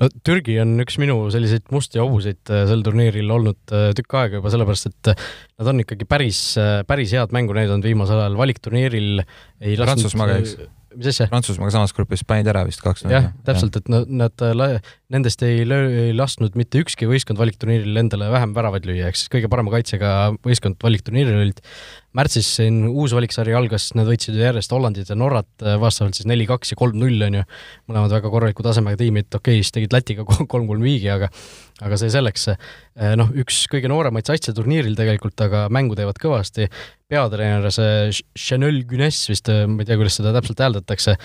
no 0.00 0.10
Türgi 0.26 0.58
on 0.62 0.76
üks 0.84 0.98
minu 1.00 1.18
selliseid 1.32 1.68
musti 1.74 2.00
hobuseid 2.02 2.52
äh, 2.52 2.64
sel 2.70 2.84
turniiril 2.86 3.32
olnud 3.32 3.74
äh, 3.74 3.90
tükk 3.96 4.16
aega 4.20 4.40
juba 4.40 4.52
sellepärast, 4.52 4.90
et 4.92 5.12
äh, 5.12 5.28
nad 5.60 5.72
on 5.72 5.84
ikkagi 5.84 6.08
päris, 6.08 6.40
päris 6.88 7.14
head 7.16 7.34
mängu 7.36 7.56
näidanud 7.56 7.86
viimasel 7.86 8.20
ajal, 8.20 8.40
valikturniiril 8.40 9.22
ei 9.22 9.76
lasknud 9.78 9.86
Prantsusmaaga, 9.86 10.40
eks? 10.42 10.56
mis 10.96 11.10
asja? 11.12 11.28
Prantsusmaaga 11.32 11.74
samas 11.78 11.96
grupis 11.96 12.24
panid 12.28 12.48
ära 12.52 12.64
vist 12.68 12.84
kaks 12.84 13.06
jah, 13.08 13.30
täpselt, 13.48 13.80
et 13.80 13.88
nad, 13.92 14.08
nad, 14.24 14.46
nendest 15.12 15.44
ei, 15.46 15.64
löö, 15.68 15.88
ei 16.06 16.16
lasknud 16.16 16.56
mitte 16.60 16.80
ükski 16.84 17.08
võistkond 17.08 17.40
valikturniiril 17.40 18.04
endale 18.04 18.28
vähem 18.32 18.52
väravaid 18.56 18.88
lüüa, 18.88 19.10
ehk 19.10 19.20
siis 19.20 19.32
kõige 19.32 19.50
parema 19.52 19.72
kaitsega 19.74 20.12
võistkond 20.44 20.80
valikturniiril 20.84 21.40
olid 21.46 21.64
märtsis 22.16 22.48
siin 22.58 22.80
uus 22.88 23.14
valiksari 23.16 23.54
algas, 23.56 23.90
nad 23.98 24.08
võitsid 24.08 24.38
järjest 24.40 24.72
Hollandit 24.72 25.10
ja 25.12 25.18
Norrat 25.18 25.64
äh, 25.64 25.76
vastavalt 25.80 26.16
siis 26.16 26.28
neli-kaks 26.30 26.72
ja 26.72 26.80
kolm-null 26.80 27.28
on 27.28 27.40
ju, 27.40 27.44
mõlemad 27.90 28.16
väga 28.16 28.32
korraliku 28.32 28.64
tasemega 28.66 29.00
tiimid, 29.00 29.28
okei 29.30 29.58
okay,, 29.58 29.64
siis 29.64 29.74
tegid 29.76 29.96
Lätiga 29.96 30.26
kolm-kolm 30.52 30.84
viigi, 30.84 31.10
aga 31.12 31.30
aga 31.84 31.96
see 32.00 32.08
selleks, 32.12 32.46
äh, 32.48 33.12
noh, 33.20 33.28
üks 33.36 33.66
kõige 33.68 33.90
nooremaid 33.92 34.28
satse 34.28 34.54
turniiril 34.56 34.96
tegelikult, 34.96 35.36
aga 35.44 35.66
mängu 35.72 35.96
teevad 35.98 36.16
kõvasti, 36.20 36.70
peatreener, 37.12 37.68
see 37.70 38.24
Chanel 38.40 38.80
Günes 38.88 39.18
vist, 39.28 39.50
äh, 39.52 39.66
ma 39.68 39.84
ei 39.84 39.88
tea, 39.88 39.98
kuidas 40.00 40.16
seda 40.16 40.32
täpselt 40.34 40.62
hääldatakse, 40.64 41.16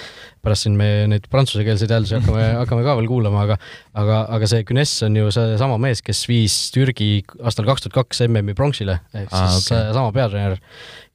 pärast 0.44 0.68
siin 0.68 0.76
me 0.80 0.90
neid 1.10 1.30
prantsusekeelseid 1.32 1.94
hääldusi 1.96 2.18
hakkame, 2.20 2.44
hakkame 2.62 2.84
ka 2.84 2.98
veel 3.00 3.08
kuulama, 3.10 3.46
aga 3.48 3.58
aga, 3.96 4.20
aga 4.38 4.52
see 4.52 4.68
Günes 4.68 4.98
on 5.08 5.16
ju 5.22 5.32
seesama 5.32 5.80
mees, 5.82 6.04
kes 6.04 6.26
viis 6.28 6.58
Türgi 6.76 7.12
aastal 7.40 7.70
kaks 7.70 7.88
tuhat 7.88 8.02
kaks 8.02 8.26
MM-i 8.28 8.58
pronksile, 8.58 9.00
ehk 9.16 9.32
siis 9.32 9.40
ah, 9.40 9.56
okay. 9.56 9.96
sama 9.96 10.12
peatreener 10.20 10.60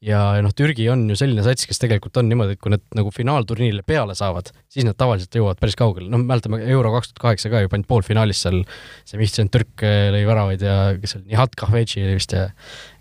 ja 0.04 0.20
noh, 0.44 0.52
Türgi 0.56 0.88
on 0.92 1.04
ju 1.10 1.16
selline 1.18 1.44
sats, 1.46 1.66
kes 1.68 1.80
tegelikult 1.82 2.18
on 2.20 2.28
niimoodi, 2.30 2.56
et 2.56 2.62
kui 2.62 2.72
nad 2.74 2.82
nagu 2.96 3.12
finaalturniirile 3.14 3.84
peale 3.86 4.16
saavad, 4.18 4.52
siis 4.72 4.86
nad 4.86 4.98
tavaliselt 4.98 5.38
jõuavad 5.38 5.60
päris 5.62 5.78
kaugele, 5.78 6.10
noh, 6.12 6.22
mäletame 6.22 6.60
Euro 6.72 6.92
kaks 6.96 7.12
tuhat 7.12 7.22
kaheksa 7.24 7.52
ka 7.52 7.64
ju 7.64 7.72
pandi 7.72 7.88
poolfinaalis 7.90 8.44
seal, 8.46 8.62
see 9.08 9.20
Mihhail 9.20 9.50
Türk 9.54 9.86
äh, 9.86 10.10
lõi 10.14 10.26
väravaid 10.28 10.66
ja 10.66 10.76
kes 11.00 11.16
seal, 11.16 11.26
Nihat 11.30 11.56
Kahvetši 11.58 12.04
oli 12.04 12.18
vist 12.18 12.36
ja 12.36 12.50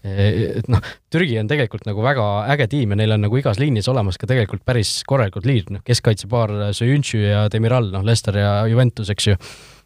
et 0.06 0.68
noh, 0.70 0.82
Türgi 1.10 1.40
on 1.42 1.48
tegelikult 1.50 1.88
nagu 1.88 2.04
väga 2.06 2.26
äge 2.54 2.68
tiim 2.70 2.92
ja 2.94 3.00
neil 3.00 3.16
on 3.16 3.24
nagu 3.26 3.40
igas 3.40 3.58
liinis 3.62 3.90
olemas 3.90 4.20
ka 4.22 4.30
tegelikult 4.30 4.62
päris 4.68 5.00
korralikud 5.08 5.48
liidrid, 5.48 5.78
noh, 5.78 5.86
keskkaitsepaar 5.86 6.54
Söyüncü 6.78 7.24
ja 7.24 7.46
Demiral, 7.52 7.90
noh, 7.94 8.06
Leicester 8.06 8.38
ja 8.38 8.52
Juventus, 8.70 9.10
eks 9.14 9.32
ju 9.32 9.40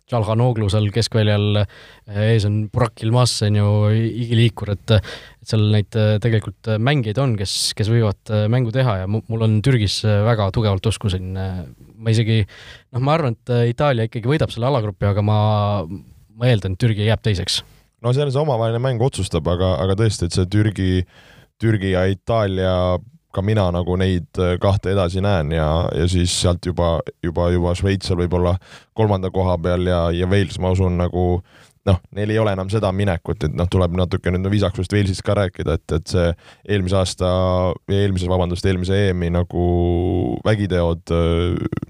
Tšalhanoglu 0.09 0.69
seal 0.73 0.89
keskväljal, 0.93 1.61
ees 2.25 2.47
on 2.49 2.63
Burak 2.73 3.03
Ilmas, 3.05 3.35
on 3.45 3.59
ju, 3.59 3.73
igiliikur, 4.25 4.73
et 4.73 4.95
et 4.97 5.51
seal 5.53 5.67
neid 5.73 5.95
äh, 5.97 6.17
tegelikult 6.21 6.71
mängijaid 6.81 7.21
on, 7.21 7.35
kes, 7.39 7.75
kes 7.77 7.91
võivad 7.93 8.33
mängu 8.51 8.73
teha 8.75 9.03
ja 9.03 9.09
mul 9.09 9.45
on 9.45 9.59
Türgis 9.65 10.01
väga 10.03 10.49
tugevalt 10.55 10.89
usku 10.89 11.11
siin 11.13 11.37
ma 11.99 12.13
isegi, 12.13 12.39
noh, 12.95 13.03
ma 13.03 13.15
arvan, 13.17 13.35
et 13.35 13.73
Itaalia 13.73 14.07
ikkagi 14.07 14.29
võidab 14.29 14.53
selle 14.53 14.69
alagrupi, 14.69 15.07
aga 15.09 15.23
ma, 15.25 15.39
ma 15.85 16.49
eeldan, 16.49 16.75
et 16.75 16.81
Türgi 16.81 17.07
jääb 17.07 17.23
teiseks. 17.25 17.61
no 18.03 18.13
seal 18.15 18.31
see 18.31 18.41
omavaheline 18.41 18.81
mäng 18.83 19.03
otsustab, 19.03 19.47
aga, 19.51 19.75
aga 19.83 19.97
tõesti, 19.99 20.29
et 20.29 20.35
see 20.37 20.49
Türgi, 20.51 20.91
Türgi 21.59 21.93
ja 21.93 22.05
Itaalia 22.11 22.73
ka 23.33 23.43
mina 23.45 23.67
nagu 23.73 23.95
neid 23.99 24.41
kahte 24.61 24.93
edasi 24.95 25.21
näen 25.21 25.53
ja, 25.53 25.69
ja 25.95 26.07
siis 26.09 26.33
sealt 26.41 26.65
juba, 26.65 26.97
juba, 27.23 27.49
juba 27.53 27.75
Šveits 27.77 28.09
seal 28.09 28.17
võib-olla 28.23 28.55
kolmanda 28.97 29.29
koha 29.33 29.57
peal 29.61 29.85
ja, 29.85 30.07
ja 30.15 30.29
Wales, 30.29 30.57
ma 30.59 30.73
usun, 30.73 30.97
nagu 30.97 31.25
noh, 31.87 31.99
neil 32.15 32.33
ei 32.33 32.39
ole 32.41 32.53
enam 32.53 32.69
seda 32.71 32.91
minekut, 32.95 33.43
et 33.47 33.55
noh, 33.55 33.67
tuleb 33.71 33.95
natuke 33.97 34.31
nüüd 34.33 34.47
viisakusest 34.51 34.93
Walesist 34.93 35.23
ka 35.25 35.35
rääkida, 35.39 35.77
et, 35.79 35.95
et 35.95 36.11
see 36.11 36.25
eelmise 36.75 36.97
aasta, 36.99 37.29
eelmise, 37.93 38.27
vabandust, 38.31 38.65
eelmise 38.69 38.97
EM-i 39.09 39.31
nagu 39.33 39.63
vägiteod, 40.45 41.13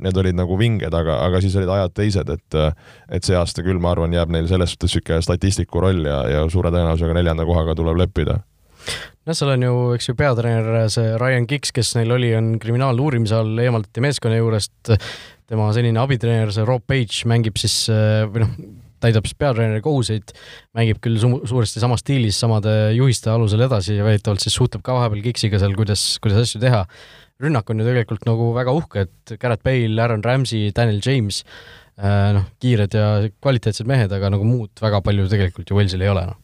need 0.06 0.22
olid 0.22 0.38
nagu 0.38 0.60
vinged, 0.60 0.94
aga, 0.96 1.20
aga 1.26 1.42
siis 1.44 1.58
olid 1.60 1.74
ajad 1.76 1.98
teised, 1.98 2.36
et 2.36 2.60
et 3.10 3.26
see 3.26 3.38
aasta 3.38 3.66
küll, 3.66 3.82
ma 3.82 3.94
arvan, 3.96 4.14
jääb 4.14 4.32
neil 4.34 4.48
selles 4.52 4.76
suhtes 4.76 4.94
niisugune 4.94 5.24
statistiku 5.26 5.82
roll 5.84 6.06
ja, 6.06 6.22
ja 6.30 6.46
suure 6.52 6.72
tõenäosusega 6.74 7.18
neljanda 7.18 7.48
kohaga 7.48 7.76
tuleb 7.78 8.00
leppida 8.04 8.40
noh, 8.90 9.38
seal 9.38 9.54
on 9.56 9.66
ju, 9.66 9.80
eks 9.98 10.12
ju, 10.12 10.18
peatreener, 10.20 10.84
see 10.94 11.16
Ryan 11.22 11.48
Giggs, 11.50 11.74
kes 11.76 11.96
neil 11.98 12.12
oli, 12.16 12.34
on 12.38 12.54
kriminaaluurimise 12.62 13.40
all, 13.40 13.56
eemaldati 13.66 14.04
meeskonna 14.06 14.40
juurest. 14.40 14.96
tema 15.50 15.72
senine 15.74 15.98
abitreener, 15.98 16.52
see 16.54 16.66
Rob 16.68 16.84
Page 16.86 17.26
mängib 17.30 17.58
siis 17.58 17.88
või 17.90 18.44
noh, 18.44 18.52
täidab 19.04 19.28
siis 19.28 19.38
peatreeneri 19.40 19.82
kohuseid, 19.84 20.34
mängib 20.78 21.00
küll 21.04 21.18
su 21.22 21.32
suuresti 21.50 21.82
samas 21.82 22.04
stiilis, 22.04 22.40
samade 22.40 22.74
juhiste 22.98 23.32
alusel 23.32 23.64
edasi 23.66 23.98
ja 23.98 24.06
väidetavalt 24.08 24.44
siis 24.44 24.58
suhtleb 24.60 24.84
ka 24.86 24.98
vahepeal 24.98 25.24
Giggsiga 25.26 25.62
seal, 25.62 25.76
kuidas, 25.78 26.04
kuidas 26.24 26.44
asju 26.44 26.62
teha. 26.64 26.86
rünnak 27.40 27.70
on 27.72 27.80
ju 27.80 27.86
tegelikult 27.88 28.26
nagu 28.28 28.50
väga 28.52 28.72
uhke, 28.76 29.06
et 29.08 29.34
Garrett 29.40 29.64
Bale, 29.64 29.96
Aaron 30.04 30.24
Ramsey, 30.24 30.74
Daniel 30.76 31.00
James, 31.06 31.46
noh, 32.36 32.50
kiired 32.60 32.94
ja 32.96 33.06
kvaliteetsed 33.40 33.88
mehed, 33.88 34.12
aga 34.12 34.34
nagu 34.34 34.44
muud 34.44 34.84
väga 34.84 35.00
palju 35.06 35.30
tegelikult 35.32 35.72
ju 35.72 35.80
Walesil 35.80 36.04
ei 36.04 36.12
ole, 36.12 36.26
noh. 36.34 36.40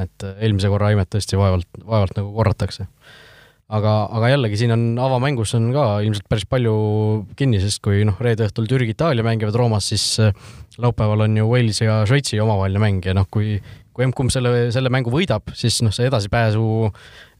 Et 0.00 0.26
eelmise 0.34 0.70
korra 0.72 0.90
imet 0.94 1.10
tõesti 1.12 1.38
vaevalt, 1.38 1.68
vaevalt 1.84 2.16
nagu 2.18 2.32
korratakse 2.34 2.88
aga, 3.72 3.92
aga 4.12 4.30
jällegi 4.32 4.58
siin 4.60 4.74
on 4.74 4.84
avamängus 5.00 5.54
on 5.58 5.70
ka 5.74 5.84
ilmselt 6.04 6.26
päris 6.30 6.46
palju 6.50 6.74
kinni, 7.38 7.60
sest 7.62 7.80
kui 7.84 8.04
noh, 8.06 8.18
reede 8.22 8.46
õhtul 8.48 8.68
Türgi-Itaalia 8.70 9.24
mängivad 9.26 9.56
Roomas, 9.58 9.88
siis 9.92 10.04
äh, 10.22 10.34
laupäeval 10.82 11.26
on 11.26 11.38
ju 11.40 11.48
Wales 11.50 11.80
ja 11.82 12.02
Šveitsi 12.08 12.40
omavaheline 12.42 12.82
mäng 12.82 13.08
ja 13.08 13.16
noh, 13.16 13.28
kui, 13.32 13.56
kui 13.96 14.06
emb-kumb 14.06 14.32
selle, 14.34 14.68
selle 14.74 14.92
mängu 14.92 15.12
võidab, 15.14 15.54
siis 15.56 15.80
noh, 15.86 15.94
see 15.94 16.08
edasipääsu, 16.10 16.64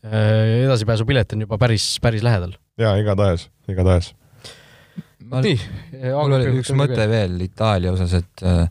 äh, 0.06 0.60
edasipääsupilet 0.64 1.36
on 1.36 1.46
juba 1.46 1.60
päris, 1.60 1.94
päris 2.04 2.24
lähedal. 2.26 2.56
jaa, 2.80 2.96
igatahes, 3.00 3.48
igatahes. 3.70 4.14
nii. 5.24 5.58
mul 6.08 6.38
oli 6.38 6.54
üks 6.60 6.72
mõte 6.76 7.08
veel 7.10 7.36
Itaalia 7.44 7.92
osas, 7.94 8.16
et 8.22 8.46
äh, 8.46 8.64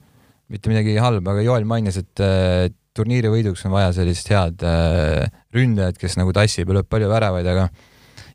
mitte 0.54 0.74
midagi 0.74 0.98
halba, 1.02 1.36
aga 1.36 1.46
Joel 1.46 1.70
mainis, 1.70 2.02
et 2.02 2.24
äh, 2.24 2.72
turniiri 2.98 3.32
võiduks 3.32 3.66
on 3.68 3.74
vaja 3.74 3.92
sellist 3.96 4.30
head 4.32 4.64
äh, 4.68 5.26
ründajat, 5.56 5.98
kes 6.02 6.18
nagu 6.20 6.34
tassib 6.36 6.70
ja 6.70 6.80
lööb 6.80 6.90
palju 6.90 7.10
väravaid, 7.12 7.50
aga 7.50 7.68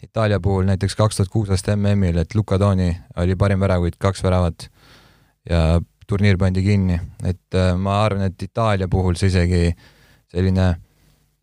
Itaalia 0.02 0.38
puhul 0.38 0.66
näiteks 0.68 0.94
kaks 0.94 1.18
tuhat 1.18 1.30
kuus 1.32 1.48
aasta 1.50 1.74
MM-il, 1.74 2.20
et 2.22 2.34
Luka 2.38 2.58
Toni 2.58 2.92
oli 3.18 3.34
parim 3.38 3.62
väravõit, 3.62 3.96
kaks 3.98 4.22
väravat 4.22 4.68
ja 5.50 5.80
turniir 6.08 6.38
pandi 6.38 6.62
kinni, 6.62 6.98
et 7.26 7.58
äh, 7.58 7.72
ma 7.78 8.02
arvan, 8.04 8.28
et 8.30 8.42
Itaalia 8.42 8.90
puhul 8.90 9.18
see 9.18 9.30
isegi 9.32 9.72
selline 10.30 10.68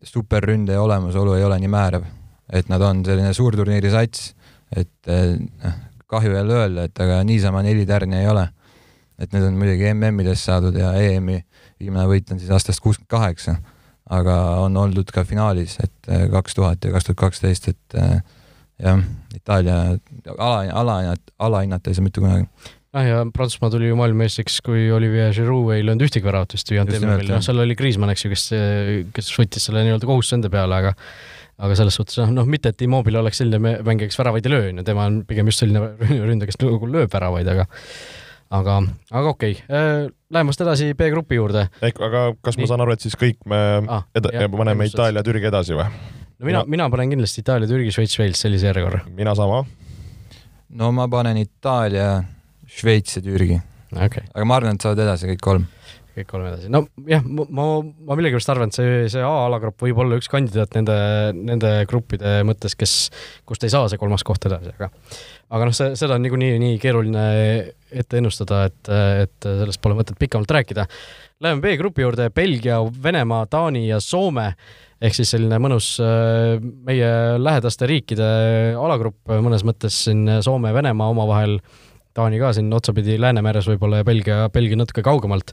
superründaja 0.06 0.80
olemasolu 0.82 1.36
ei 1.36 1.44
ole 1.44 1.58
nii 1.60 1.72
määrav, 1.72 2.06
et 2.52 2.68
nad 2.72 2.82
on 2.84 3.04
selline 3.04 3.32
suurturniiri 3.36 3.90
sats, 3.92 4.30
et 4.76 5.08
noh, 5.08 5.76
kahju 6.06 6.32
jälle 6.34 6.54
öelda, 6.54 6.84
et 6.86 7.00
aga 7.02 7.20
niisama 7.26 7.62
neli 7.66 7.86
tärni 7.86 8.20
ei 8.20 8.28
ole. 8.28 8.48
et 9.18 9.32
need 9.32 9.46
on 9.48 9.54
muidugi 9.56 9.86
MM-idest 9.94 10.44
saadud 10.44 10.74
ja 10.76 10.90
EM-i 11.00 11.38
viimane 11.80 12.06
võit 12.10 12.32
on 12.32 12.40
siis 12.40 12.52
aastast 12.54 12.82
kuuskümmend 12.84 13.10
kaheksa, 13.10 13.58
aga 14.12 14.36
on 14.64 14.76
oldud 14.80 15.10
ka 15.12 15.26
finaalis, 15.28 15.78
et 15.82 16.10
äh, 16.10 16.26
kaks 16.32 16.58
tuhat 16.58 16.84
ja 16.84 16.94
kaks 16.94 17.10
tuhat 17.10 17.20
kaksteist, 17.26 17.70
et 17.72 17.98
äh, 18.00 18.18
jah, 18.82 19.04
Itaalia 19.36 19.78
ala, 20.36 20.66
ala, 20.72 21.14
alahinnata 21.38 21.90
ei 21.90 21.98
saa 21.98 22.06
mitte 22.06 22.24
kunagi. 22.24 22.48
Ah 22.96 23.04
ja 23.04 23.16
Prantsusmaa 23.28 23.68
tuli 23.70 23.90
ju 23.90 23.96
maailmameistriks, 23.98 24.62
kui 24.64 24.86
Olivier 24.94 25.34
Giroud 25.36 25.74
ei 25.74 25.82
löönud 25.84 26.06
ühtegi 26.06 26.24
väravat 26.24 26.54
vist 26.56 26.70
ju 26.70 26.78
Jantemil, 26.78 27.26
noh 27.28 27.42
seal 27.44 27.60
oli 27.60 27.76
Kriismann, 27.76 28.14
eks 28.14 28.24
ju, 28.24 28.30
kes, 28.32 28.46
kes 29.18 29.32
võttis 29.36 29.68
selle 29.68 29.82
nii-öelda 29.84 30.08
kohustuse 30.08 30.38
enda 30.38 30.52
peale, 30.52 30.78
aga 30.80 30.94
aga 31.56 31.76
selles 31.76 31.96
suhtes 31.96 32.18
noh, 32.20 32.32
noh, 32.36 32.48
mitte 32.48 32.72
et 32.72 32.82
Immobile 32.84 33.20
oleks 33.20 33.40
selline 33.40 33.78
mängija, 33.84 34.10
kes 34.10 34.18
väravaid 34.20 34.48
ei 34.48 34.52
löö, 34.52 34.70
on 34.70 34.80
ju, 34.80 34.86
tema 34.88 35.06
on 35.08 35.22
pigem 35.28 35.48
just 35.48 35.62
selline 35.62 35.82
ründaja, 36.30 36.50
kes 36.50 36.60
nagu 36.60 36.88
lööb 36.92 37.12
väravaid, 37.12 37.48
aga 37.52 37.64
aga, 38.50 38.76
aga 39.10 39.32
okei 39.32 39.56
okay., 39.56 39.64
äh, 39.70 40.10
läheme 40.30 40.52
vast 40.52 40.62
edasi 40.64 40.92
B-grupi 40.98 41.38
juurde. 41.38 41.66
ehk, 41.82 42.00
aga 42.02 42.22
kas 42.40 42.56
Nii. 42.56 42.64
ma 42.64 42.70
saan 42.70 42.84
aru, 42.84 42.96
et 42.96 43.06
siis 43.06 43.16
kõik 43.18 43.40
me 43.48 43.60
ah, 43.88 44.06
eda-, 44.16 44.48
paneme 44.52 44.88
Itaalia, 44.88 45.24
Türgi 45.26 45.50
edasi 45.50 45.76
või? 45.78 45.88
no 46.38 46.50
mina, 46.50 46.64
mina 46.76 46.88
panen 46.92 47.14
kindlasti 47.14 47.42
Itaalia, 47.44 47.70
Türgi, 47.70 47.94
Šveits, 47.94 48.18
Wales 48.20 48.42
sellise 48.46 48.70
järjekorra. 48.70 49.04
mina 49.16 49.34
sama. 49.38 49.64
no 50.68 50.92
ma 50.94 51.08
panen 51.12 51.40
Itaalia, 51.42 52.10
Šveits 52.66 53.18
ja 53.18 53.24
Türgi 53.24 53.58
okay.. 53.94 54.28
aga 54.34 54.44
ma 54.44 54.60
arvan, 54.60 54.78
et 54.78 54.86
saavad 54.86 55.04
edasi 55.06 55.32
kõik 55.34 55.42
kolm 55.42 55.66
kõik 56.16 56.28
kolm 56.30 56.48
edasi, 56.48 56.70
no 56.72 56.82
jah, 57.08 57.24
ma, 57.24 57.66
ma 57.76 58.16
millegipärast 58.16 58.52
arvan, 58.52 58.72
et 58.72 58.78
see, 58.78 59.00
see 59.12 59.24
A-alagrupp 59.24 59.84
võib 59.84 60.00
olla 60.04 60.18
üks 60.20 60.30
kandidaat 60.32 60.76
nende, 60.78 60.96
nende 61.36 61.72
gruppide 61.90 62.38
mõttes, 62.48 62.76
kes, 62.78 62.96
kust 63.48 63.66
ei 63.66 63.72
saa 63.72 63.90
see 63.92 64.00
kolmas 64.00 64.24
koht 64.26 64.48
edasi, 64.48 64.72
aga 64.78 64.90
aga 65.54 65.68
noh, 65.68 65.76
see, 65.76 65.92
seda 65.98 66.16
on 66.16 66.24
niikuinii 66.24 66.56
nii 66.62 66.80
keeruline 66.82 67.26
ette 67.96 68.18
ennustada, 68.18 68.64
et, 68.70 68.90
et 69.22 69.46
sellest 69.46 69.80
pole 69.82 69.96
mõtet 69.98 70.18
pikemalt 70.18 70.50
rääkida. 70.50 70.86
Läheme 71.44 71.62
B-grupi 71.62 72.02
juurde, 72.02 72.28
Belgia, 72.34 72.80
Venemaa, 73.02 73.46
Taani 73.50 73.86
ja 73.86 74.00
Soome. 74.02 74.50
Ehk 74.96 75.12
siis 75.12 75.28
selline 75.34 75.58
mõnus 75.60 75.90
meie 76.86 77.10
lähedaste 77.36 77.86
riikide 77.88 78.28
alagrupp 78.80 79.28
mõnes 79.44 79.64
mõttes 79.68 79.98
siin 80.06 80.24
Soome 80.44 80.72
Venemaa 80.74 81.12
omavahel, 81.12 81.58
Taani 82.16 82.40
ka 82.40 82.54
siin 82.56 82.72
otsapidi 82.72 83.18
Läänemeres 83.20 83.68
võib-olla 83.68 84.00
ja 84.00 84.08
Belgia, 84.08 84.46
Belgia 84.52 84.80
natuke 84.80 85.04
kaugemalt 85.04 85.52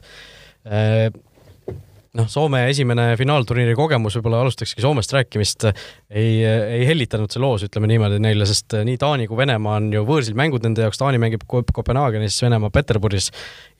noh, 2.14 2.28
Soome 2.30 2.60
esimene 2.70 3.06
finaalturniiri 3.18 3.74
kogemus, 3.78 4.14
võib-olla 4.18 4.42
alustakski 4.44 4.82
Soomest 4.84 5.12
rääkimist, 5.14 5.66
ei, 6.14 6.44
ei 6.46 6.84
hellitanud 6.86 7.32
see 7.32 7.42
loos, 7.42 7.64
ütleme 7.66 7.90
niimoodi 7.90 8.20
neile, 8.22 8.46
sest 8.48 8.76
nii 8.86 8.98
Taani 9.00 9.26
kui 9.30 9.38
Venemaa 9.40 9.80
on 9.80 9.90
ju 9.94 10.04
võõrsil 10.06 10.36
mängud 10.38 10.64
nende 10.66 10.86
jaoks, 10.86 11.00
Taani 11.00 11.18
mängib 11.22 11.46
Kopenhaagenis, 11.48 12.38
Venemaa 12.44 12.70
Peterburis. 12.74 13.30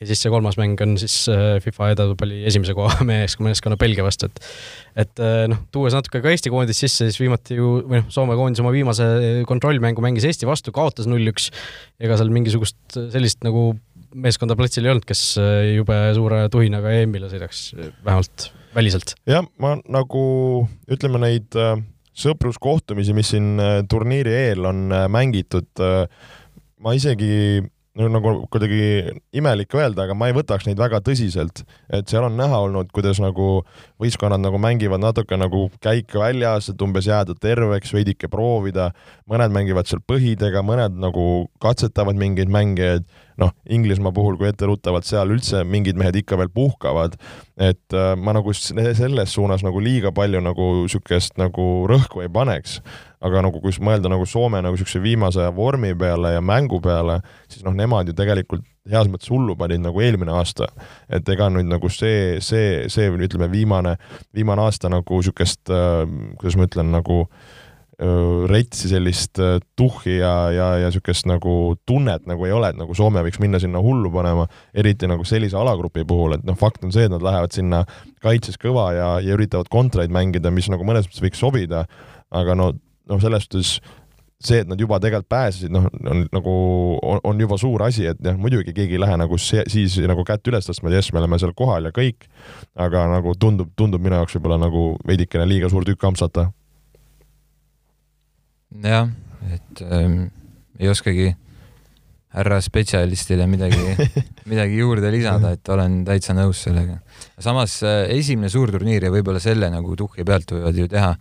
Ja 0.02 0.08
siis 0.10 0.24
see 0.24 0.32
kolmas 0.32 0.58
mäng 0.58 0.80
on 0.82 0.96
siis 1.00 1.16
äh, 1.30 1.60
FIFA 1.62 1.92
edetabelis 1.94 2.50
esimese 2.50 2.74
koha 2.76 3.06
meeskonna 3.10 3.78
Belgia 3.80 4.06
vastu, 4.06 4.30
et 4.30 4.42
et 5.04 5.22
äh, 5.22 5.44
noh, 5.50 5.64
tuues 5.74 5.94
natuke 5.94 6.20
ka 6.22 6.34
Eesti 6.34 6.52
koondist 6.54 6.82
sisse, 6.82 7.08
siis 7.08 7.18
viimati 7.22 7.58
ju, 7.58 7.76
või 7.86 8.02
noh, 8.02 8.10
Soome 8.14 8.38
koondis 8.38 8.62
oma 8.62 8.74
viimase 8.74 9.06
kontrollmängu 9.48 10.02
mängis 10.04 10.26
Eesti 10.26 10.50
vastu, 10.50 10.74
kaotas 10.74 11.08
null-üks, 11.10 11.50
ega 12.02 12.18
seal 12.18 12.34
mingisugust 12.34 12.98
sellist 13.14 13.46
nagu 13.46 13.72
meeskonda 14.14 14.56
platsil 14.58 14.86
ei 14.86 14.92
olnud, 14.94 15.06
kes 15.08 15.22
äh, 15.40 15.74
jube 15.74 15.96
suure 16.16 16.44
tuhinaga 16.52 16.92
EM-ile 17.00 17.30
sõidaks, 17.32 17.66
vähemalt 18.04 18.48
väliselt. 18.74 19.14
jah, 19.28 19.46
ma 19.62 19.76
nagu 19.90 20.24
ütleme 20.90 21.20
neid 21.22 21.58
äh, 21.58 21.76
sõpruskohtumisi, 22.14 23.14
mis 23.16 23.32
siin 23.34 23.54
äh, 23.62 23.76
turniiri 23.90 24.34
eel 24.48 24.68
on 24.70 24.86
mängitud, 25.10 25.70
ma 26.84 26.94
isegi 26.94 27.62
nagu 27.94 28.34
kuidagi 28.50 29.14
imelik 29.36 29.74
öelda, 29.78 30.04
aga 30.06 30.16
ma 30.18 30.26
ei 30.28 30.34
võtaks 30.34 30.66
neid 30.66 30.80
väga 30.80 30.98
tõsiselt, 31.04 31.62
et 31.94 32.10
seal 32.10 32.26
on 32.26 32.34
näha 32.38 32.58
olnud, 32.66 32.90
kuidas 32.94 33.20
nagu 33.22 33.62
võistkonnad 34.02 34.42
nagu 34.42 34.58
mängivad 34.58 35.02
natuke 35.02 35.38
nagu 35.38 35.68
käika 35.84 36.24
väljas, 36.24 36.72
et 36.72 36.82
umbes 36.82 37.06
jääda 37.06 37.36
terveks, 37.38 37.94
veidike 37.94 38.30
proovida, 38.32 38.90
mõned 39.30 39.54
mängivad 39.54 39.90
seal 39.90 40.02
põhidega, 40.06 40.64
mõned 40.66 40.98
nagu 40.98 41.46
katsetavad 41.62 42.18
mingeid 42.18 42.50
mängijaid 42.50 43.06
noh, 43.40 43.54
Inglismaa 43.70 44.12
puhul, 44.14 44.36
kui 44.38 44.48
etteruttavalt 44.50 45.06
seal 45.08 45.32
üldse 45.34 45.64
mingid 45.66 45.98
mehed 45.98 46.18
ikka 46.20 46.38
veel 46.38 46.50
puhkavad, 46.54 47.16
et 47.58 47.96
äh, 47.96 48.12
ma 48.18 48.34
nagu 48.36 48.54
selles 48.54 49.34
suunas 49.34 49.64
nagu 49.66 49.82
liiga 49.82 50.14
palju 50.14 50.42
nagu 50.44 50.70
niisugust 50.84 51.38
nagu 51.40 51.86
rõhku 51.90 52.24
ei 52.24 52.30
paneks. 52.32 52.80
Aga 53.24 53.42
nagu 53.46 53.60
kui 53.62 53.74
mõelda 53.84 54.10
nagu 54.12 54.26
Soome 54.28 54.60
nagu 54.64 54.76
niisuguse 54.76 55.00
viimase 55.02 55.42
aja 55.42 55.54
vormi 55.54 55.94
peale 55.98 56.34
ja 56.36 56.44
mängu 56.44 56.80
peale, 56.84 57.20
siis 57.48 57.64
noh, 57.64 57.74
nemad 57.76 58.10
ju 58.10 58.16
tegelikult 58.16 58.64
heas 58.90 59.08
mõttes 59.08 59.30
hullu 59.32 59.56
panid 59.56 59.80
nagu 59.80 60.00
eelmine 60.04 60.32
aasta. 60.36 60.68
et 61.08 61.28
ega 61.28 61.48
nüüd 61.52 61.68
nagu 61.70 61.88
see, 61.88 62.40
see, 62.44 62.84
see 62.92 63.08
ütleme, 63.08 63.48
viimane, 63.52 63.96
viimane 64.34 64.64
aasta 64.66 64.92
nagu 64.92 65.20
niisugust 65.20 65.72
äh,, 65.72 66.04
kuidas 66.40 66.58
ma 66.60 66.68
ütlen, 66.68 66.92
nagu 66.92 67.22
äh, 67.24 68.44
retsi 68.50 68.90
sellist 68.92 69.40
tuhhi 69.78 70.18
ja, 70.18 70.34
ja, 70.52 70.68
ja 70.82 70.92
niisugust 70.92 71.28
nagu 71.30 71.78
tunnet 71.88 72.28
nagu 72.28 72.44
ei 72.44 72.52
ole, 72.52 72.74
et 72.74 72.80
nagu 72.80 72.96
Soome 72.96 73.24
võiks 73.24 73.40
minna 73.40 73.60
sinna 73.62 73.80
hullu 73.80 74.12
panema, 74.12 74.48
eriti 74.76 75.08
nagu 75.08 75.24
sellise 75.24 75.56
alagrupi 75.56 76.04
puhul, 76.04 76.36
et 76.36 76.44
noh, 76.44 76.58
fakt 76.60 76.84
on 76.84 76.92
see, 76.92 77.08
et 77.08 77.14
nad 77.14 77.24
lähevad 77.24 77.56
sinna 77.56 77.86
kaitses 78.24 78.60
kõva 78.60 78.90
ja, 78.96 79.12
ja 79.24 79.38
üritavad 79.38 79.72
kontraid 79.72 80.12
mängida, 80.12 80.52
mis 80.52 80.68
nagu 80.68 80.84
mõnes 80.84 81.08
mõttes 81.08 81.24
võiks 81.24 81.40
sobida, 81.40 81.86
aga 82.34 82.58
no, 82.58 82.74
noh, 83.10 83.20
selles 83.22 83.46
suhtes 83.46 83.76
see, 84.44 84.60
et 84.60 84.68
nad 84.68 84.80
juba 84.80 84.98
tegelikult 85.00 85.30
pääsesid, 85.32 85.72
noh, 85.72 85.86
on 86.10 86.24
nagu, 86.34 86.54
on 87.24 87.40
juba 87.40 87.58
suur 87.60 87.84
asi, 87.86 88.06
et 88.10 88.20
jah, 88.24 88.36
muidugi 88.40 88.74
keegi 88.76 88.98
ei 88.98 89.02
lähe 89.02 89.16
nagu 89.20 89.38
see, 89.40 89.64
siis 89.72 89.96
nagu 90.04 90.24
kätt 90.26 90.50
üles 90.50 90.68
tõstma, 90.68 90.90
et 90.90 90.98
jess, 90.98 91.14
me 91.14 91.22
oleme 91.22 91.38
seal 91.40 91.54
kohal 91.56 91.88
ja 91.88 91.94
kõik, 91.94 92.28
aga 92.86 93.06
nagu 93.14 93.34
tundub, 93.40 93.72
tundub 93.78 94.04
minu 94.04 94.20
jaoks 94.20 94.36
võib-olla 94.36 94.60
nagu 94.66 94.90
veidikene 95.08 95.46
liiga 95.48 95.70
suur 95.72 95.86
tükk 95.88 96.10
ampsata. 96.10 96.50
jah, 98.84 99.08
et 99.54 99.84
ähm, 99.86 100.26
ei 100.80 100.90
oskagi 100.90 101.32
härra 102.34 102.58
spetsialistile 102.60 103.46
midagi 103.46 103.78
midagi 104.50 104.80
juurde 104.80 105.12
lisada, 105.14 105.54
et 105.54 105.68
olen 105.70 106.02
täitsa 106.06 106.34
nõus 106.34 106.64
sellega. 106.66 106.98
samas 107.38 107.78
äh, 107.86 108.04
esimene 108.16 108.50
suurturniir 108.50 109.06
ja 109.06 109.14
võib-olla 109.14 109.40
selle 109.42 109.70
nagu 109.70 109.96
tuhhi 109.96 110.26
pealt 110.26 110.50
võivad 110.56 110.82
ju 110.82 110.90
teha, 110.90 111.14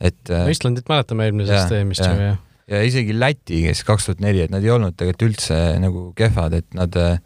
et 0.00 0.32
äh, 0.32 0.44
no 0.44 0.52
Islandit 0.52 0.90
mäletame 0.90 1.28
eelmisest 1.28 1.72
EM-ist 1.76 2.04
ju, 2.04 2.12
jah. 2.28 2.42
ja 2.72 2.82
isegi 2.86 3.16
Läti, 3.16 3.62
kes 3.68 3.84
kaks 3.88 4.10
tuhat 4.10 4.20
neli, 4.24 4.44
et 4.44 4.52
nad 4.52 4.64
ei 4.64 4.72
olnud 4.74 4.96
tegelikult 4.96 5.30
üldse 5.30 5.60
nagu 5.82 6.10
kehvad, 6.18 6.58
et 6.60 6.68
nad 6.76 7.00
äh, 7.00 7.18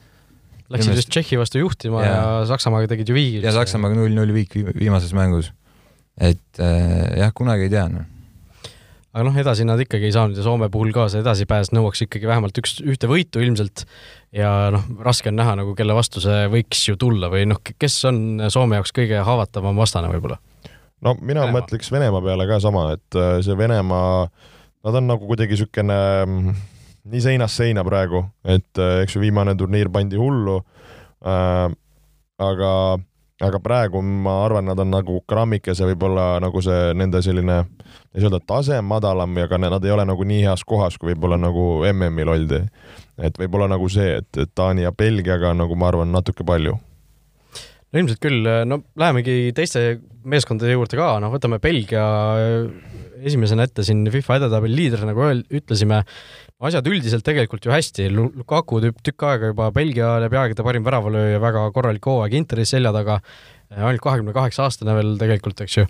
Läksid 0.70 0.94
just 1.00 1.10
Tšehhi 1.10 1.40
vastu 1.40 1.58
juhtima 1.58 2.04
ja, 2.04 2.12
ja 2.14 2.46
Saksamaaga 2.46 2.92
tegid 2.92 3.10
ju 3.10 3.16
viigi. 3.16 3.42
ja 3.42 3.54
Saksamaaga 3.56 3.98
null-null 3.98 4.36
viik 4.36 4.54
viimases 4.54 5.14
mängus. 5.18 5.50
et 6.20 6.62
äh, 6.62 7.18
jah, 7.18 7.34
kunagi 7.34 7.66
ei 7.66 7.74
tea, 7.74 7.88
noh 7.90 8.08
aga 9.10 9.26
noh, 9.26 9.38
edasi 9.42 9.66
nad 9.66 9.80
ikkagi 9.82 10.06
ei 10.06 10.14
saanud 10.14 10.38
ja 10.38 10.44
Soome 10.46 10.68
puhul 10.70 10.92
ka 10.94 11.08
see 11.10 11.22
edasipääs 11.24 11.72
nõuaks 11.74 12.04
ikkagi 12.06 12.28
vähemalt 12.30 12.60
üks, 12.62 12.76
ühte 12.86 13.10
võitu 13.10 13.42
ilmselt 13.42 13.82
ja 14.36 14.70
noh, 14.74 14.84
raske 15.02 15.32
on 15.32 15.38
näha 15.40 15.56
nagu, 15.58 15.74
kelle 15.78 15.96
vastu 15.96 16.22
see 16.22 16.44
võiks 16.52 16.84
ju 16.86 16.94
tulla 17.00 17.30
või 17.32 17.48
noh, 17.50 17.58
kes 17.58 17.96
on 18.10 18.20
Soome 18.52 18.78
jaoks 18.78 18.94
kõige 18.94 19.24
haavatavam 19.26 19.82
vastane 19.82 20.12
võib-olla? 20.12 20.38
No 21.04 21.14
mina 21.20 21.44
Venemaa. 21.44 21.60
mõtleks 21.60 21.92
Venemaa 21.92 22.24
peale 22.24 22.46
ka 22.50 22.60
sama, 22.62 22.90
et 22.96 23.18
äh, 23.18 23.38
see 23.44 23.56
Venemaa, 23.58 24.28
nad 24.84 25.00
on 25.00 25.08
nagu 25.10 25.28
kuidagi 25.28 25.56
niisugune 25.56 26.00
mm, 26.26 26.64
nii 27.10 27.22
seinast 27.24 27.60
seina 27.60 27.84
praegu, 27.86 28.24
et 28.44 28.80
äh, 28.80 29.02
eks 29.04 29.16
ju 29.16 29.22
viimane 29.24 29.56
turniir 29.58 29.92
pandi 29.92 30.20
hullu 30.20 30.60
äh,, 31.24 31.68
aga 32.40 32.72
aga 33.40 33.60
praegu 33.64 34.02
ma 34.04 34.34
arvan, 34.44 34.66
nad 34.68 34.80
on 34.82 34.90
nagu 34.92 35.20
grammikese 35.28 35.86
võib-olla 35.88 36.34
nagu 36.44 36.60
see 36.64 36.92
nende 36.96 37.22
selline, 37.24 37.62
ei 38.12 38.20
saa 38.20 38.28
öelda 38.28 38.40
tase 38.52 38.80
madalam 38.84 39.38
ja 39.40 39.46
ka 39.48 39.58
nad 39.60 39.84
ei 39.84 39.94
ole 39.94 40.04
nagu 40.08 40.26
nii 40.28 40.42
heas 40.44 40.64
kohas, 40.68 40.98
kui 41.00 41.14
võib-olla 41.14 41.40
nagu 41.40 41.80
MM-il 41.88 42.28
oldi. 42.28 42.60
et 43.16 43.40
võib-olla 43.40 43.68
nagu 43.68 43.88
see, 43.88 44.20
et, 44.20 44.28
et 44.36 44.52
Taani 44.54 44.84
ja 44.84 44.92
Belgiaga 44.92 45.54
nagu 45.56 45.76
ma 45.76 45.88
arvan, 45.88 46.12
natuke 46.12 46.44
palju 46.44 46.76
no 47.90 47.98
ilmselt 48.02 48.20
küll, 48.22 48.44
no 48.68 48.82
lähemegi 49.00 49.52
teiste 49.56 50.00
meeskondade 50.28 50.74
juurde 50.74 50.98
ka, 50.98 51.12
noh, 51.22 51.32
võtame 51.32 51.60
Belgia 51.62 52.04
esimesena 53.26 53.66
ette 53.68 53.84
siin 53.86 54.04
FIFA 54.12 54.38
edetabeli 54.40 54.76
liider, 54.76 55.04
nagu 55.08 55.24
öel-, 55.26 55.44
ütlesime, 55.60 56.02
asjad 56.68 56.88
üldiselt 56.90 57.24
tegelikult 57.26 57.66
ju 57.66 57.72
hästi, 57.72 58.08
Lukaku 58.12 58.80
tükk, 58.84 59.02
tükk 59.10 59.26
aega 59.28 59.52
juba 59.52 59.70
Belgia 59.76 60.14
läbi 60.22 60.40
aegade 60.40 60.64
parim 60.66 60.86
väravalööja, 60.86 61.40
väga 61.42 61.66
korralik 61.76 62.08
hooaeg 62.10 62.36
Interis 62.40 62.72
selja 62.74 62.92
taga, 62.96 63.20
ainult 63.76 64.04
kahekümne 64.04 64.36
kaheksa 64.36 64.66
aastane 64.66 64.96
veel 64.98 65.16
tegelikult, 65.20 65.64
eks 65.64 65.80
ju, 65.80 65.86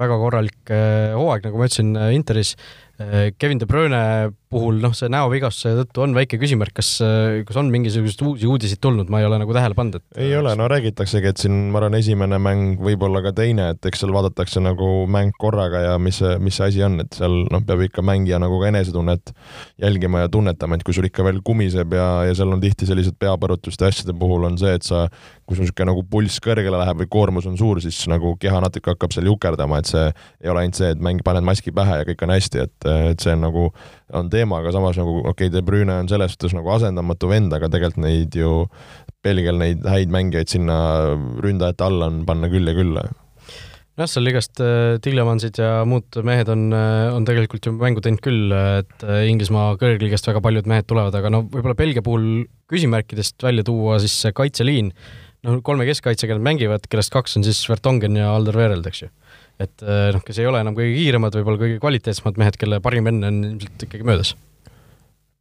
väga 0.00 0.18
korralik 0.22 0.74
eh, 0.74 1.16
hooaeg, 1.16 1.46
nagu 1.46 1.60
ma 1.60 1.70
ütlesin, 1.70 1.94
Interis. 2.16 2.54
Äh, 3.00 3.30
Kevin 3.38 3.62
De 3.62 3.68
Bruyne 3.70 4.02
puhul 4.50 4.80
noh, 4.82 4.94
see 4.96 5.06
näovigastuse 5.12 5.76
tõttu 5.78 6.02
on 6.02 6.14
väike 6.16 6.38
küsimärk, 6.40 6.74
kas, 6.80 6.88
äh, 7.06 7.40
kas 7.46 7.58
on 7.60 7.68
mingisuguseid 7.70 8.24
uusi 8.26 8.48
uudiseid 8.50 8.80
tulnud, 8.82 9.10
ma 9.12 9.20
ei 9.22 9.26
ole 9.28 9.38
nagu 9.38 9.54
tähele 9.54 9.76
pannud, 9.78 10.00
et 10.00 10.22
ei 10.24 10.32
ole, 10.34 10.56
no 10.58 10.66
räägitaksegi, 10.70 11.30
et 11.30 11.42
siin 11.44 11.68
ma 11.70 11.78
arvan, 11.78 11.94
esimene 12.00 12.40
mäng, 12.42 12.80
võib-olla 12.82 13.22
ka 13.22 13.32
teine, 13.36 13.68
et 13.76 13.86
eks 13.86 14.02
seal 14.02 14.14
vaadatakse 14.14 14.62
nagu 14.64 14.88
mäng 15.10 15.36
korraga 15.38 15.84
ja 15.84 15.92
mis 16.02 16.18
see, 16.18 16.32
mis 16.42 16.58
see 16.58 16.66
asi 16.66 16.82
on, 16.82 16.98
et 17.04 17.14
seal 17.20 17.44
noh, 17.46 17.62
peab 17.66 17.84
ikka 17.86 18.02
mängija 18.02 18.40
nagu 18.42 18.58
ka 18.58 18.72
enesetunnet 18.72 19.30
jälgima 19.84 20.24
ja 20.24 20.32
tunnetama, 20.34 20.80
et 20.80 20.86
kui 20.88 20.98
sul 20.98 21.06
ikka 21.06 21.28
veel 21.28 21.38
kumiseb 21.46 21.94
ja, 21.94 22.08
ja 22.26 22.34
seal 22.34 22.50
on 22.50 22.64
tihti 22.64 22.90
sellised 22.90 23.20
peapõrutuste 23.22 23.86
asjade 23.86 24.16
puhul 24.18 24.48
on 24.50 24.58
see, 24.58 24.74
et 24.80 24.86
sa, 24.86 25.06
kui 25.46 25.54
sul 25.54 25.68
niisugune 25.68 25.92
nagu 25.92 26.02
pulss 26.10 26.42
kõrgele 26.42 26.82
läheb 26.82 27.04
või 27.04 27.12
koormus 27.14 27.46
on 27.46 27.54
suur, 27.60 27.78
siis 27.84 28.02
nagu 28.10 28.34
keha 28.42 28.58
natuke 28.66 28.96
hakkab 28.96 29.14
seal 29.14 29.30
jukerdama, 29.30 29.78
et 29.78 29.94
see 29.94 30.08
ei 30.10 30.50
ole 30.50 30.66
ainult 30.66 30.82
see, 30.82 30.90
et 30.90 31.06
mäng, 31.06 31.22
paned 31.22 31.46
maski 31.46 31.70
pähe 31.74 32.02
ja 32.02 32.10
kõik 32.10 32.26
on 32.26 32.34
hästi, 32.34 32.66
et 32.66 32.90
et 32.90 33.22
see 33.22 33.34
on 33.36 33.42
nagu, 33.44 33.68
on 34.16 34.30
teema, 34.32 34.60
aga 34.60 34.72
samas 34.74 34.98
nagu 35.00 35.18
okei 35.20 35.48
okay,, 35.48 35.54
De 35.54 35.62
Bruyne 35.66 36.00
on 36.02 36.10
selles 36.10 36.34
suhtes 36.34 36.54
nagu 36.56 36.70
asendamatu 36.74 37.30
vend, 37.30 37.52
aga 37.56 37.70
tegelikult 37.72 38.04
neid 38.04 38.36
ju, 38.36 38.54
Belgial 39.24 39.58
neid 39.60 39.84
häid 39.84 40.12
mängijaid 40.12 40.52
sinna 40.52 40.76
ründajate 41.44 41.86
alla 41.86 42.08
on 42.10 42.22
panna 42.28 42.48
küll 42.52 42.68
ja 42.70 42.76
küll. 42.76 42.96
Jah, 44.00 44.08
seal 44.08 44.30
igast 44.30 44.60
äh, 44.64 44.96
Tillemannsid 45.04 45.58
ja 45.60 45.82
muud 45.88 46.16
mehed 46.24 46.48
on, 46.52 46.68
äh, 46.72 47.10
on 47.12 47.26
tegelikult 47.28 47.66
ju 47.68 47.74
mängu 47.76 48.00
teinud 48.04 48.22
küll, 48.24 48.54
et 48.80 49.04
äh, 49.04 49.26
Inglismaa 49.28 49.74
kõrgliigast 49.80 50.30
väga 50.30 50.40
paljud 50.44 50.70
mehed 50.70 50.88
tulevad, 50.88 51.16
aga 51.18 51.32
no 51.34 51.42
võib-olla 51.44 51.76
Belgia 51.76 52.04
puhul 52.06 52.46
küsimärkidest 52.70 53.42
välja 53.44 53.66
tuua 53.66 53.98
siis 54.00 54.14
see 54.22 54.32
kaitseliin, 54.36 54.94
noh, 55.44 55.60
kolme 55.66 55.84
keskkaitsega 55.88 56.38
nad 56.38 56.46
mängivad, 56.46 56.88
kellest 56.88 57.12
kaks 57.12 57.36
on 57.36 57.44
siis 57.44 57.60
Vertongen 57.68 58.16
ja 58.16 58.30
Alderweireld, 58.38 58.88
eks 58.88 59.04
ju 59.04 59.12
et 59.60 59.84
eh, 59.84 60.06
noh, 60.14 60.22
kes 60.24 60.40
ei 60.40 60.48
ole 60.48 60.62
enam 60.64 60.76
kõige 60.76 60.94
kiiremad, 60.96 61.36
võib-olla 61.40 61.60
kõige 61.60 61.82
kvaliteetsemad 61.82 62.40
mehed, 62.40 62.56
kelle 62.60 62.80
parim 62.84 63.10
vend 63.10 63.26
on 63.28 63.42
ilmselt 63.52 63.84
ikkagi 63.88 64.06
möödas. 64.06 64.32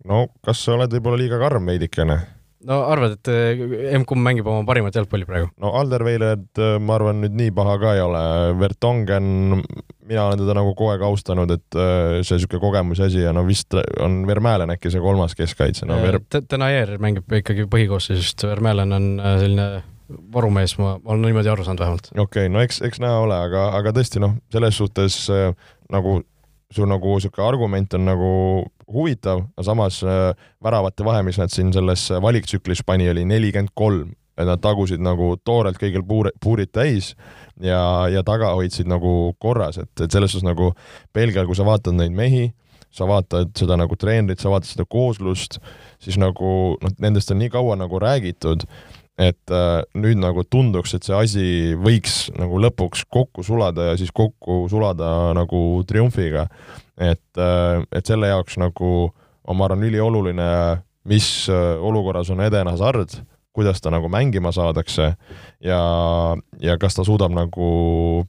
no 0.08 0.28
kas 0.46 0.66
sa 0.66 0.76
oled 0.76 0.92
võib-olla 0.96 1.22
liiga 1.22 1.40
karm 1.42 1.72
veidikene? 1.72 2.20
no 2.68 2.82
arvad, 2.92 3.16
et 3.16 3.32
eh, 3.32 3.62
M-kumb 3.96 4.24
mängib 4.26 4.48
oma 4.52 4.66
parimat 4.68 4.98
jalgpalli 5.00 5.28
praegu? 5.30 5.52
no 5.64 5.72
Alderweireld, 5.80 6.50
eh, 6.60 6.76
ma 6.84 6.98
arvan, 6.98 7.22
nüüd 7.24 7.38
nii 7.40 7.54
paha 7.56 7.78
ka 7.82 7.94
ei 7.96 8.04
ole, 8.04 8.24
Vertongen, 8.60 9.62
mina 10.10 10.26
olen 10.26 10.42
teda 10.42 10.58
nagu 10.58 10.74
kogu 10.74 10.92
aeg 10.96 11.06
austanud, 11.08 11.54
et 11.56 11.78
see 11.78 12.40
niisugune 12.40 12.64
kogemuse 12.64 13.08
asi 13.08 13.24
ja 13.24 13.32
no 13.36 13.46
vist 13.48 13.78
on 14.04 14.24
Vermäelen 14.28 14.74
äkki 14.76 14.92
see 14.92 15.04
kolmas 15.04 15.38
keskkaitse, 15.40 15.88
no 15.88 16.02
Ver-. 16.04 16.24
Denayer 16.50 16.98
mängib 17.00 17.40
ikkagi 17.40 17.70
põhikoosseisust, 17.72 18.48
Vermäelen 18.50 18.98
on 18.98 19.10
selline 19.22 19.70
varumees, 20.34 20.76
ma 20.80 20.98
olen 21.06 21.28
niimoodi 21.28 21.52
aru 21.52 21.66
saanud 21.68 21.84
vähemalt. 21.84 22.12
okei 22.16 22.48
okay,, 22.48 22.50
no 22.54 22.62
eks, 22.66 22.82
eks 22.86 23.02
näha 23.04 23.22
ole, 23.24 23.38
aga, 23.50 23.70
aga 23.78 23.94
tõesti 23.96 24.22
noh, 24.24 24.38
selles 24.54 24.78
suhtes 24.82 25.22
äh, 25.34 25.54
nagu 25.94 26.20
su 26.74 26.86
nagu 26.86 27.16
niisugune 27.16 27.48
argument 27.48 27.94
on 27.98 28.06
nagu 28.06 28.32
huvitav, 28.94 29.44
aga 29.58 29.66
samas 29.66 30.04
äh, 30.04 30.32
väravate 30.64 31.06
vahe, 31.06 31.24
mis 31.26 31.40
nad 31.42 31.54
siin 31.54 31.74
selles 31.74 32.08
valiktsüklis 32.22 32.84
pani, 32.86 33.10
oli 33.10 33.26
nelikümmend 33.26 33.74
kolm, 33.78 34.14
et 34.40 34.48
nad 34.48 34.62
tagusid 34.64 35.02
nagu 35.04 35.34
toorelt 35.44 35.80
kõigil 35.82 36.06
puur, 36.08 36.30
puurid 36.42 36.72
täis 36.72 37.14
ja, 37.62 38.08
ja 38.12 38.24
taga 38.26 38.54
hoidsid 38.56 38.90
nagu 38.90 39.34
korras, 39.42 39.82
et, 39.82 39.92
et 40.00 40.12
selles 40.12 40.32
suhtes 40.34 40.48
nagu 40.48 40.72
Belgial, 41.16 41.50
kui 41.50 41.58
sa 41.58 41.68
vaatad 41.68 41.98
neid 41.98 42.16
mehi, 42.16 42.48
sa 42.94 43.06
vaatad 43.10 43.52
seda 43.58 43.78
nagu 43.78 43.98
treenerit, 44.00 44.42
sa 44.42 44.54
vaatad 44.54 44.72
seda 44.72 44.86
kooslust, 44.90 45.60
siis 46.02 46.18
nagu 46.22 46.54
noh, 46.82 46.96
nendest 47.02 47.34
on 47.34 47.42
nii 47.42 47.52
kaua 47.54 47.78
nagu 47.80 48.00
räägitud 48.02 48.66
et 49.20 49.52
äh, 49.52 49.82
nüüd 50.00 50.20
nagu 50.22 50.46
tunduks, 50.48 50.94
et 50.96 51.04
see 51.04 51.16
asi 51.16 51.48
võiks 51.76 52.30
nagu 52.40 52.60
lõpuks 52.64 53.04
kokku 53.12 53.44
sulada 53.44 53.92
ja 53.92 53.98
siis 54.00 54.14
kokku 54.16 54.64
sulada 54.72 55.34
nagu 55.36 55.84
triumfiga. 55.88 56.48
et 56.98 57.38
äh,, 57.38 57.84
et 57.92 58.06
selle 58.06 58.28
jaoks 58.32 58.58
nagu 58.60 59.12
on, 59.50 59.58
ma 59.58 59.66
arvan, 59.66 59.84
ülioluline, 59.84 60.48
mis 61.10 61.50
äh, 61.50 61.76
olukorras 61.82 62.30
on 62.30 62.42
Eden 62.46 62.70
Hazard, 62.72 63.20
kuidas 63.56 63.82
ta 63.82 63.92
nagu 63.92 64.08
mängima 64.12 64.52
saadakse 64.56 65.14
ja, 65.66 65.80
ja 66.62 66.78
kas 66.80 66.96
ta 66.96 67.04
suudab 67.04 67.34
nagu 67.34 67.70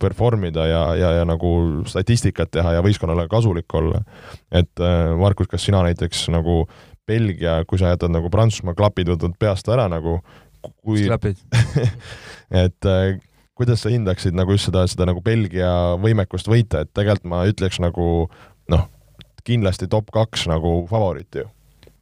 perform 0.01 0.49
ida 0.49 0.65
ja, 0.67 0.85
ja, 0.99 1.11
ja 1.21 1.27
nagu 1.29 1.85
statistikat 1.87 2.51
teha 2.57 2.79
ja 2.79 2.83
võistkonnale 2.83 3.29
kasulik 3.31 3.75
olla. 3.79 4.03
et 4.51 4.83
äh, 4.83 5.13
Markus, 5.21 5.47
kas 5.47 5.67
sina 5.69 5.85
näiteks 5.87 6.27
nagu 6.35 6.65
Belgia, 7.07 7.61
kui 7.67 7.79
sa 7.79 7.93
jätad 7.93 8.13
nagu 8.15 8.31
Prantsusmaa 8.31 8.77
klapid 8.79 9.11
võtad 9.11 9.35
peast 9.39 9.69
ära 9.71 9.89
nagu, 9.91 10.21
kui 10.61 11.07
et 12.65 12.89
äh, 12.89 13.19
kuidas 13.61 13.85
sa 13.85 13.93
hindaksid 13.93 14.37
nagu 14.37 14.55
just 14.57 14.71
seda, 14.71 14.87
seda 14.89 15.09
nagu 15.11 15.23
Belgia 15.25 15.71
võimekust 16.01 16.49
võita, 16.49 16.85
et 16.85 16.93
tegelikult 16.97 17.29
ma 17.33 17.45
ütleks 17.51 17.81
nagu 17.83 18.07
noh, 18.73 18.85
kindlasti 19.45 19.89
top 19.91 20.11
kaks 20.15 20.47
nagu 20.51 20.85
favoriit 20.91 21.43
ju. 21.43 21.49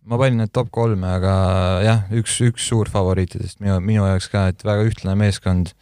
Ma 0.09 0.17
panin 0.17 0.41
need 0.41 0.53
top 0.57 0.71
kolme, 0.73 1.05
aga 1.19 1.33
jah, 1.85 2.05
üks, 2.17 2.39
üks 2.47 2.65
suur 2.71 2.89
favoriitidest 2.89 3.59
minu, 3.61 3.77
minu 3.85 4.07
jaoks 4.07 4.31
ka, 4.33 4.47
et 4.53 4.63
väga 4.65 4.87
ühtlane 4.89 5.19
meeskond. 5.21 5.75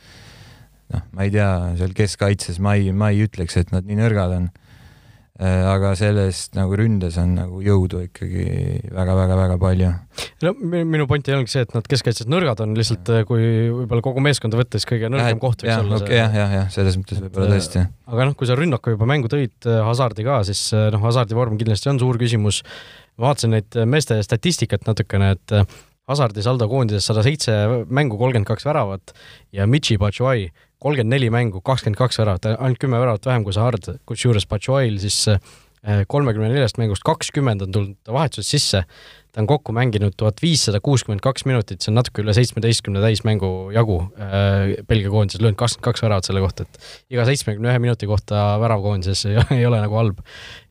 noh, 0.94 1.02
ma 1.14 1.26
ei 1.26 1.34
tea, 1.34 1.50
seal 1.78 1.94
keskkaitses 1.98 2.58
ma 2.62 2.74
ei, 2.78 2.90
ma 2.94 3.12
ei 3.14 3.26
ütleks, 3.26 3.58
et 3.58 3.70
nad 3.74 3.86
nii 3.86 4.00
nõrgad 4.00 4.34
on 4.34 4.48
aga 5.36 5.90
sellest 5.98 6.54
nagu 6.56 6.76
ründes 6.78 7.18
on 7.20 7.34
nagu 7.36 7.58
jõudu 7.60 8.00
ikkagi 8.06 8.44
väga-väga-väga 8.94 9.58
palju. 9.60 9.90
no 10.46 10.52
minu 10.64 11.04
point 11.10 11.28
ei 11.28 11.36
olnudki 11.36 11.52
see, 11.52 11.64
et 11.66 11.74
nad 11.76 11.88
keskkaitses 11.92 12.28
nõrgad 12.32 12.62
on, 12.64 12.72
lihtsalt 12.78 13.10
äh, 13.12 13.24
kui 13.28 13.68
võib-olla 13.68 14.04
kogu 14.06 14.22
meeskonda 14.24 14.56
võtta, 14.56 14.80
siis 14.80 14.88
kõige 14.88 15.10
nõrgem 15.12 15.42
koht 15.42 15.64
võiks 15.64 15.74
ja, 15.74 15.82
olla 15.84 15.98
okay, 16.00 16.14
see. 16.14 16.20
jah, 16.22 16.38
jah, 16.40 16.54
jah, 16.60 16.70
selles 16.72 16.96
mõttes 16.96 17.20
võib-olla 17.20 17.50
tõesti. 17.52 17.84
aga 18.14 18.28
noh, 18.30 18.38
kui 18.38 18.48
sa 18.48 18.56
rünnaku 18.56 18.96
juba 18.96 19.10
mängu 19.12 19.28
tõid, 19.32 19.56
äh, 19.68 19.82
Hasardi 19.84 20.24
ka, 20.24 20.40
siis 20.48 20.70
noh, 20.72 21.04
Hasardi 21.04 21.36
vorm 21.36 21.60
kindlasti 21.60 21.92
on 21.92 22.00
suur 22.00 22.16
küsimus. 22.22 22.62
vaatasin 23.20 23.52
neid 23.58 23.76
meeste 23.84 24.16
statistikat 24.24 24.88
natukene, 24.88 25.34
et 25.36 25.58
Hasardi 26.08 26.40
saldo 26.44 26.68
koondises 26.70 27.04
sada 27.10 27.24
seitse 27.26 27.52
mängu, 27.90 28.16
kolmkümmend 28.16 28.48
kaks 28.48 28.64
väravat 28.64 29.12
ja 29.52 29.66
Michi 29.66 29.98
Batshuayi 30.00 30.48
kolmkümmend 30.86 31.16
neli 31.16 31.30
mängu, 31.34 31.60
kakskümmend 31.66 31.98
kaks 31.98 32.20
väravat, 32.20 32.46
ainult 32.54 32.78
kümme 32.82 33.00
väravat 33.02 33.26
vähem 33.26 33.44
kui 33.46 33.54
Sahard, 33.54 33.88
kusjuures 34.06 34.46
Batshuayil 34.46 35.00
siis 35.02 35.18
äh, 35.32 36.02
kolmekümne 36.10 36.52
neljast 36.52 36.78
mängust 36.78 37.04
kakskümmend 37.06 37.64
on 37.66 37.72
tulnud 37.74 38.12
vahetusest 38.12 38.54
sisse, 38.54 38.82
ta 39.34 39.42
on 39.42 39.48
kokku 39.50 39.74
mänginud 39.74 40.14
tuhat 40.18 40.38
viissada 40.42 40.80
kuuskümmend 40.84 41.24
kaks 41.24 41.46
minutit, 41.48 41.82
see 41.82 41.90
on 41.90 41.98
natuke 41.98 42.22
üle 42.22 42.34
seitsmeteistkümne 42.38 43.02
täismängu 43.02 43.50
jagu 43.74 43.98
äh, 44.14 44.76
Belgia 44.86 45.10
koondises, 45.10 45.42
löönud 45.42 45.58
kakskümmend 45.58 45.88
kaks 45.88 46.06
väravat 46.06 46.30
selle 46.30 46.44
kohta, 46.44 46.68
et 46.68 47.16
iga 47.16 47.26
seitsmekümne 47.26 47.72
ühe 47.72 47.82
minuti 47.82 48.10
kohta 48.10 48.46
värav 48.62 48.84
koondises 48.86 49.26
ei 49.58 49.66
ole 49.66 49.82
nagu 49.82 49.98
halb. 49.98 50.22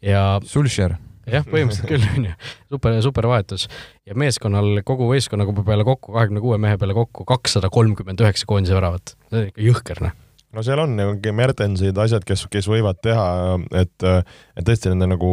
Ja 0.05 0.39
Sulcher 0.47 0.95
jah, 1.29 1.47
põhimõtteliselt 1.47 1.89
küll, 1.89 2.05
on 2.15 2.27
ju. 2.29 2.35
super, 2.75 2.99
super 3.05 3.29
vahetus. 3.31 3.67
ja 4.05 4.17
meeskonnal, 4.17 4.81
kogu 4.87 5.09
võistkonnaga 5.09 5.55
peale 5.65 5.87
kokku, 5.87 6.13
kahekümne 6.15 6.43
kuue 6.43 6.59
mehe 6.61 6.77
peale 6.81 6.97
kokku 6.97 7.25
kakssada 7.29 7.71
kolmkümmend 7.73 8.21
üheksa 8.21 8.47
koondise 8.49 8.77
väravat. 8.77 9.15
see 9.29 9.41
on 9.41 9.49
ikka 9.51 9.67
jõhker, 9.69 10.05
noh 10.05 10.21
no 10.55 10.63
seal 10.63 10.79
on 10.79 10.95
ju 10.99 11.33
Mertensid, 11.35 11.97
asjad, 11.99 12.23
kes, 12.27 12.45
kes 12.51 12.69
võivad 12.71 13.01
teha, 13.03 13.57
et, 13.75 14.05
et 14.05 14.67
tõesti 14.67 14.91
nende 14.93 15.09
nagu 15.15 15.31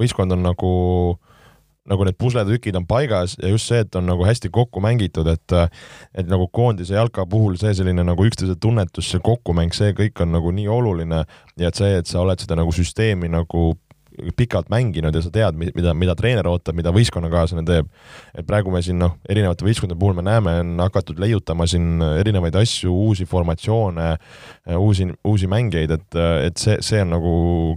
võistkond 0.00 0.32
on 0.32 0.46
nagu 0.46 0.72
nagu 1.90 2.04
need 2.06 2.14
pusletükid 2.14 2.76
on 2.78 2.84
paigas 2.86 3.34
ja 3.40 3.50
just 3.50 3.66
see, 3.66 3.80
et 3.82 3.96
on 3.98 4.06
nagu 4.06 4.22
hästi 4.22 4.52
kokku 4.54 4.80
mängitud, 4.84 5.26
et 5.26 5.54
et 6.14 6.28
nagu 6.30 6.46
koondise 6.54 6.94
jalka 6.94 7.26
puhul 7.26 7.56
see 7.58 7.74
selline 7.74 8.04
nagu 8.06 8.26
üksteise 8.26 8.54
tunnetus, 8.62 9.10
see 9.10 9.22
kokkumäng, 9.24 9.74
see 9.74 9.90
kõik 9.98 10.22
on 10.22 10.30
nagu 10.36 10.52
nii 10.54 10.68
oluline 10.70 11.24
ja 11.58 11.72
et 11.72 11.78
see, 11.78 11.96
et 11.98 12.06
sa 12.06 12.22
oled 12.22 12.38
seda 12.38 12.58
nagu 12.58 12.72
süsteemi 12.72 13.32
nagu 13.32 13.72
pikalt 14.36 14.68
mänginud 14.72 15.14
ja 15.14 15.22
sa 15.24 15.30
tead, 15.32 15.58
mida, 15.58 15.94
mida 15.98 16.14
treener 16.18 16.48
ootab, 16.50 16.76
mida 16.78 16.92
võistkonnakaaslane 16.94 17.64
teeb. 17.68 17.88
et 18.34 18.46
praegu 18.48 18.72
me 18.72 18.82
siin 18.84 18.98
noh, 19.00 19.16
erinevate 19.28 19.66
võistkondade 19.66 20.00
puhul 20.00 20.16
me 20.18 20.26
näeme, 20.26 20.58
on 20.64 20.74
hakatud 20.84 21.20
leiutama 21.22 21.66
siin 21.70 22.02
erinevaid 22.18 22.56
asju, 22.62 22.92
uusi 22.92 23.26
formatsioone, 23.28 24.10
uusi, 24.78 25.08
uusi 25.28 25.50
mängijaid, 25.50 25.96
et, 25.96 26.20
et 26.48 26.60
see, 26.60 26.78
see 26.84 27.02
on 27.04 27.14
nagu 27.16 27.32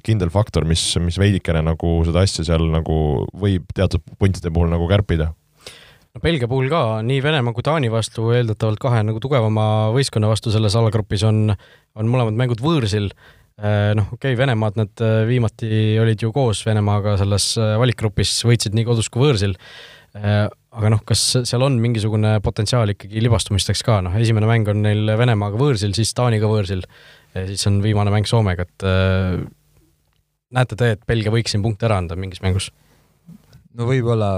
kindel 0.05 0.33
faktor, 0.33 0.67
mis, 0.67 0.83
mis 1.03 1.19
veidikene 1.21 1.63
nagu 1.65 1.95
seda 2.07 2.25
asja 2.25 2.45
seal 2.47 2.67
nagu 2.73 2.99
võib 3.35 3.67
teatud 3.75 4.03
puntide 4.19 4.53
puhul 4.53 4.71
nagu 4.71 4.87
kärpida 4.91 5.31
no 6.15 6.23
Belgia 6.23 6.47
puhul 6.51 6.69
ka 6.71 7.01
nii 7.05 7.21
Venemaa 7.23 7.53
kui 7.55 7.65
Taani 7.65 7.91
vastu 7.91 8.31
eeldatavalt 8.35 8.79
kahe 8.81 9.03
nagu 9.07 9.21
tugevama 9.23 9.91
võistkonna 9.95 10.31
vastu 10.31 10.53
selles 10.53 10.75
alagrupis 10.79 11.25
on, 11.27 11.49
on 11.95 12.11
mõlemad 12.11 12.37
mängud 12.39 12.63
võõrsil 12.63 13.11
noh, 13.95 14.07
okei 14.11 14.33
okay,, 14.33 14.39
Venemaad 14.39 14.79
nad 14.79 15.03
äh, 15.03 15.21
viimati 15.29 15.95
olid 16.01 16.23
ju 16.25 16.31
koos 16.35 16.65
Venemaaga 16.67 17.15
selles 17.21 17.53
äh, 17.61 17.75
valikgrupis, 17.79 18.33
võitsid 18.47 18.75
nii 18.75 18.87
kodus 18.87 19.11
kui 19.11 19.23
võõrsil. 19.25 19.55
aga 20.15 20.89
noh, 20.93 21.01
kas 21.03 21.21
seal 21.43 21.63
on 21.65 21.73
mingisugune 21.83 22.37
potentsiaal 22.43 22.93
ikkagi 22.93 23.19
libastumisteks 23.19 23.81
ka, 23.83 23.97
noh, 24.05 24.13
esimene 24.15 24.47
mäng 24.47 24.69
on 24.71 24.79
neil 24.85 25.11
Venemaaga 25.19 25.59
võõrsil, 25.59 25.91
siis 25.97 26.13
Taaniga 26.15 26.47
võõrsil, 26.47 26.85
siis 27.35 27.67
on 27.67 27.81
viimane 27.83 28.13
mäng 28.13 28.29
Soomega, 28.29 28.63
et 28.63 28.85
näete 30.55 30.77
te, 30.79 30.93
et 30.95 31.03
Belgia 31.03 31.33
võiks 31.35 31.51
siin 31.51 31.65
punkte 31.65 31.89
ära 31.89 31.99
anda 31.99 32.15
mingis 32.15 32.39
mängus? 32.45 32.69
No 33.75 33.87
võib-olla 33.87 34.29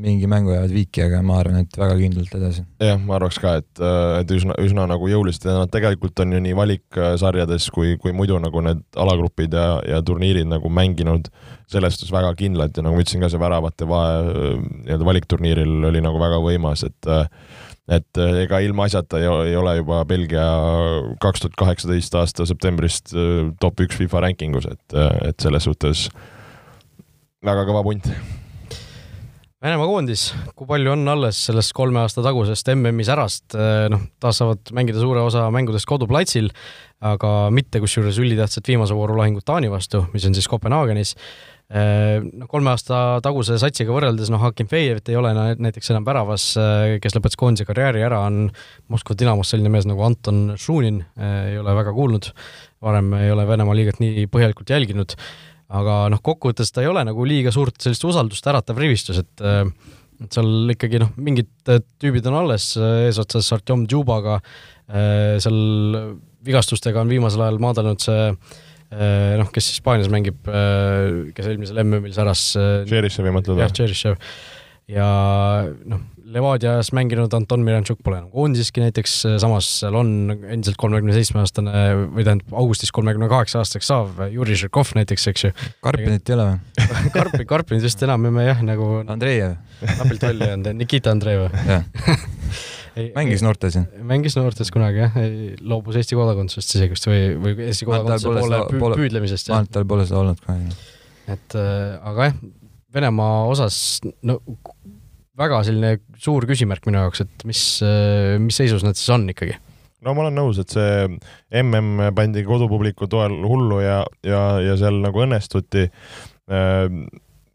mingi 0.00 0.28
mängu 0.30 0.52
jäävad 0.52 0.72
viiki, 0.72 1.02
aga 1.06 1.20
ma 1.24 1.38
arvan, 1.40 1.60
et 1.64 1.76
väga 1.78 1.96
kindlalt 1.98 2.32
edasi. 2.38 2.64
jah, 2.82 2.98
ma 3.00 3.16
arvaks 3.18 3.38
ka, 3.42 3.56
et, 3.60 3.82
et 4.20 4.32
üsna, 4.36 4.56
üsna 4.62 4.86
nagu 4.90 5.08
jõuliselt 5.10 5.48
ja 5.48 5.56
nad 5.60 5.72
tegelikult 5.72 6.24
on 6.24 6.36
ju 6.36 6.40
nii 6.44 6.56
valiksarjades 6.56 7.68
kui, 7.74 7.96
kui 8.00 8.14
muidu 8.16 8.40
nagu 8.42 8.62
need 8.64 8.82
alagrupid 8.96 9.56
ja, 9.56 9.68
ja 9.88 10.00
turniirid 10.06 10.48
nagu 10.50 10.70
mänginud 10.72 11.30
selles 11.70 11.96
suhtes 11.96 12.12
väga 12.14 12.32
kindlalt. 12.38 12.76
Ja 12.76 12.84
nagu 12.86 12.96
ma 12.96 13.04
ütlesin 13.04 13.24
ka, 13.24 13.30
see 13.32 13.42
väravate 13.42 13.88
vahe 13.90 14.20
nii-öelda 14.26 15.08
valikturniiril 15.08 15.88
oli 15.90 16.04
nagu 16.04 16.20
väga 16.22 16.42
võimas, 16.44 16.86
et 16.86 17.12
et 17.86 18.18
ega 18.18 18.58
ilmaasjata 18.66 19.20
ei, 19.22 19.28
ei 19.52 19.58
ole 19.58 19.76
juba 19.78 20.00
Belgia 20.10 20.46
kaks 21.22 21.44
tuhat 21.44 21.58
kaheksateist 21.60 22.16
aasta 22.18 22.46
septembrist 22.48 23.14
top 23.62 23.84
üks 23.84 24.00
FIFA 24.00 24.24
rankingus, 24.24 24.66
et, 24.72 24.96
et 25.28 25.38
selles 25.42 25.68
suhtes 25.68 26.08
väga 27.46 27.62
kõva 27.68 27.84
punt 27.86 28.10
Venemaa 29.64 29.86
koondis, 29.88 30.26
kui 30.52 30.68
palju 30.68 30.90
on 30.92 31.08
alles 31.08 31.38
sellest 31.46 31.72
kolme 31.76 32.02
aasta 32.02 32.20
tagusest 32.20 32.68
MM-i 32.74 33.06
särast, 33.08 33.54
eh, 33.56 33.86
noh, 33.88 34.02
taas 34.20 34.36
saavad 34.42 34.68
mängida 34.76 35.00
suure 35.00 35.22
osa 35.24 35.46
mängudest 35.54 35.88
koduplatsil, 35.88 36.50
aga 37.00 37.30
mitte 37.56 37.80
kusjuures 37.80 38.18
ülitähtsat 38.20 38.68
viimase 38.68 38.92
vooru 38.96 39.16
lahingut 39.16 39.46
Taani 39.48 39.70
vastu, 39.72 40.02
mis 40.12 40.28
on 40.28 40.36
siis 40.36 40.48
Kopenhaagenis. 40.52 41.14
Noh, 41.66 42.46
kolme 42.46 42.70
aasta 42.70 43.16
taguse 43.24 43.56
satsiga 43.58 43.90
võrreldes, 43.90 44.28
noh, 44.30 44.38
Hakim 44.44 44.68
Fejevit 44.70 45.08
ei 45.10 45.16
ole 45.18 45.32
näiteks 45.34 45.90
enam 45.90 46.04
väravas, 46.06 46.44
eh, 46.60 47.00
kes 47.00 47.16
lõpetas 47.16 47.40
koondise 47.40 47.64
karjääri 47.66 48.04
ära, 48.04 48.20
on 48.28 48.52
Moskva 48.92 49.16
Dinamos 49.16 49.50
selline 49.50 49.72
mees 49.72 49.88
nagu 49.88 50.04
Anton 50.04 50.52
Šunin, 50.60 51.00
ei 51.16 51.56
ole 51.58 51.80
väga 51.80 51.96
kuulnud, 51.96 52.28
varem 52.84 53.12
ei 53.18 53.32
ole 53.32 53.48
Venemaa 53.48 53.80
liigat 53.80 54.04
nii 54.04 54.28
põhjalikult 54.28 54.76
jälginud 54.76 55.16
aga 55.74 56.06
noh, 56.12 56.22
kokkuvõttes 56.22 56.70
ta 56.72 56.84
ei 56.84 56.90
ole 56.90 57.02
nagu 57.06 57.26
liiga 57.26 57.52
suurt 57.54 57.80
sellist 57.82 58.04
usaldust 58.06 58.46
äratav 58.46 58.78
rivistus, 58.80 59.22
et 59.22 59.44
äh, 59.44 59.64
et 60.16 60.32
seal 60.32 60.70
ikkagi 60.72 61.00
noh, 61.02 61.10
mingid 61.20 61.50
äh, 61.68 61.82
tüübid 62.00 62.24
on 62.30 62.38
alles 62.38 62.70
äh, 62.80 63.06
eesotsas 63.10 63.50
Artjom 63.52 63.84
Džubaga, 63.90 64.40
seal 64.86 65.56
vigastustega 66.46 67.00
on 67.02 67.10
viimasel 67.10 67.42
ajal 67.42 67.56
maadlenud 67.58 68.04
see 68.04 68.28
noh, 68.86 69.48
kes 69.50 69.72
Hispaanias 69.72 70.06
mängib, 70.12 70.46
kes 70.46 71.48
eelmisel 71.50 71.80
MM-il 71.82 72.12
säras. 72.14 72.44
Tšeriševi 72.86 73.32
mõtled 73.34 73.56
või? 73.56 73.64
jah, 73.64 73.72
Tšerišev. 73.74 74.14
ja 74.94 75.08
noh, 75.90 76.04
Levadias 76.36 76.90
mänginud 76.92 77.32
Anton 77.36 77.62
Miranchuk 77.64 78.02
pole 78.04 78.18
enam 78.20 78.28
koondiseski 78.34 78.82
näiteks, 78.84 79.14
samas 79.40 79.68
seal 79.80 79.96
on 79.96 80.10
endiselt 80.34 80.76
kolmekümne 80.80 81.14
seitsme 81.16 81.40
aastane 81.40 81.84
või 82.12 82.26
tähendab 82.26 82.52
augustis 82.60 82.92
kolmekümne 82.94 83.28
kaheksa 83.32 83.62
aastaseks 83.62 83.88
saav 83.88 84.20
Juri 84.34 84.58
Žirkov 84.60 84.92
näiteks, 84.98 85.26
eks 85.32 85.46
ju. 85.46 85.52
Karpinit 85.84 86.28
ei 86.28 86.36
ole 86.36 86.48
või 86.76 87.12
Karpi, 87.16 87.46
Karpinit 87.48 87.86
vist 87.86 88.04
enam 88.04 88.28
emme 88.28 88.44
jah, 88.44 88.60
nagu 88.66 88.90
Andreev. 89.06 89.56
napilt 89.96 90.26
välja 90.28 90.50
jäänud, 90.52 90.72
Nikita 90.82 91.14
Andreev 91.16 91.48
mängis 93.16 93.44
noortes 93.44 93.78
jah? 93.78 93.88
mängis 94.04 94.36
noortes 94.36 94.70
kunagi 94.74 95.02
jah, 95.04 95.16
loobus 95.60 95.96
Eesti 96.00 96.18
kodakondsusest 96.18 96.76
isegi 96.78 96.96
vist 96.96 97.08
või, 97.08 97.24
või 97.40 97.56
Eesti 97.70 97.88
kodakondsuse 97.88 98.44
poole 98.44 98.60
püü, 98.70 98.92
püüdlemisest. 99.02 99.50
ma 99.50 99.60
arvan, 99.60 99.70
et 99.70 99.74
tal 99.76 99.88
pole 99.88 100.06
seda 100.08 100.20
olnud 100.22 100.44
kunagi. 100.44 100.76
et 101.32 101.58
äh, 101.60 101.96
aga 102.12 102.30
jah, 102.30 102.38
Venemaa 102.96 103.42
osas 103.50 103.76
no 104.24 104.38
väga 105.36 105.62
selline 105.66 105.98
suur 106.22 106.46
küsimärk 106.48 106.86
minu 106.88 107.02
jaoks, 107.02 107.24
et 107.26 107.46
mis, 107.48 107.62
mis 108.42 108.60
seisus 108.62 108.84
nad 108.86 108.98
siis 108.98 109.12
on 109.14 109.28
ikkagi? 109.32 109.56
no 110.06 110.14
ma 110.14 110.26
olen 110.26 110.36
nõus, 110.38 110.60
et 110.62 110.72
see 110.72 111.06
mm 111.08 112.12
pandi 112.16 112.44
kodupubliku 112.46 113.08
toel 113.10 113.38
hullu 113.44 113.80
ja, 113.82 114.00
ja, 114.26 114.42
ja 114.62 114.76
seal 114.78 115.00
nagu 115.02 115.24
õnnestuti. 115.24 115.88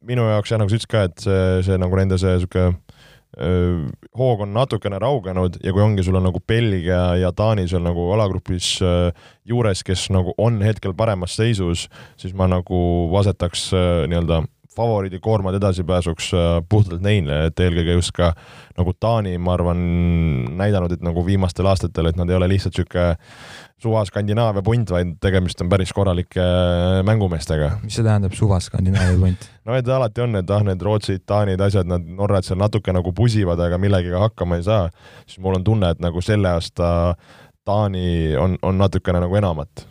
minu 0.02 0.26
jaoks 0.28 0.52
jah, 0.52 0.60
nagu 0.60 0.72
sa 0.72 0.76
ütlesid 0.76 0.92
ka, 0.92 1.06
et 1.08 1.24
see, 1.24 1.44
see 1.68 1.78
nagu 1.80 2.00
nende 2.00 2.18
see 2.22 2.40
sihuke 2.42 2.72
hoog 4.20 4.42
on 4.44 4.50
natukene 4.52 4.98
raugenud 5.00 5.56
ja 5.64 5.72
kui 5.72 5.84
ongi, 5.84 6.04
sul 6.04 6.18
on 6.20 6.26
nagu 6.28 6.42
Belgia 6.44 7.16
ja 7.16 7.30
Taani 7.32 7.64
seal 7.72 7.86
nagu 7.86 8.10
alagrupis 8.12 8.74
juures, 9.48 9.84
kes 9.88 10.10
nagu 10.12 10.34
on 10.38 10.60
hetkel 10.66 10.92
paremas 10.98 11.38
seisus, 11.40 11.86
siis 12.20 12.36
ma 12.36 12.50
nagu 12.52 12.82
asetaks 13.22 13.70
nii-öelda 14.12 14.42
favoriidi 14.76 15.20
koormad 15.20 15.56
edasipääsuks 15.56 16.34
äh, 16.34 16.52
puhtalt 16.70 17.02
neile, 17.04 17.46
et 17.50 17.60
eelkõige 17.60 17.98
just 17.98 18.14
ka 18.16 18.32
nagu 18.78 18.94
Taani, 19.00 19.36
ma 19.42 19.56
arvan, 19.58 19.82
näidanud, 20.60 20.94
et 20.96 21.04
nagu 21.04 21.26
viimastel 21.26 21.68
aastatel, 21.68 22.10
et 22.10 22.20
nad 22.20 22.30
ei 22.30 22.38
ole 22.38 22.48
lihtsalt 22.54 22.78
niisugune 22.78 23.18
suva 23.82 24.04
Skandinaavia 24.06 24.62
punt, 24.64 24.92
vaid 24.94 25.16
tegemist 25.24 25.62
on 25.64 25.70
päris 25.70 25.92
korralike 25.96 26.42
äh, 26.42 27.02
mängumeestega. 27.08 27.72
mis 27.84 28.00
see 28.00 28.06
tähendab, 28.06 28.36
suva 28.38 28.62
Skandinaavia 28.64 29.20
punt? 29.20 29.48
no 29.68 29.76
et 29.76 29.88
alati 29.92 30.24
on, 30.24 30.40
et 30.40 30.56
ah, 30.56 30.66
need 30.68 30.88
Rootsid, 30.88 31.26
Taanid, 31.28 31.62
asjad, 31.68 31.90
nad, 31.90 32.06
Norrad 32.22 32.48
seal 32.48 32.62
natuke 32.62 32.96
nagu 32.96 33.14
pusivad, 33.18 33.60
aga 33.60 33.82
millegagi 33.82 34.20
hakkama 34.24 34.62
ei 34.62 34.68
saa, 34.68 34.88
siis 35.26 35.42
mul 35.44 35.60
on 35.60 35.68
tunne, 35.68 35.92
et 35.92 36.04
nagu 36.04 36.24
selle 36.24 36.54
aasta 36.56 36.92
Taani 37.68 38.38
on, 38.40 38.56
on 38.66 38.80
natukene 38.82 39.20
nagu 39.22 39.36
enamat 39.38 39.88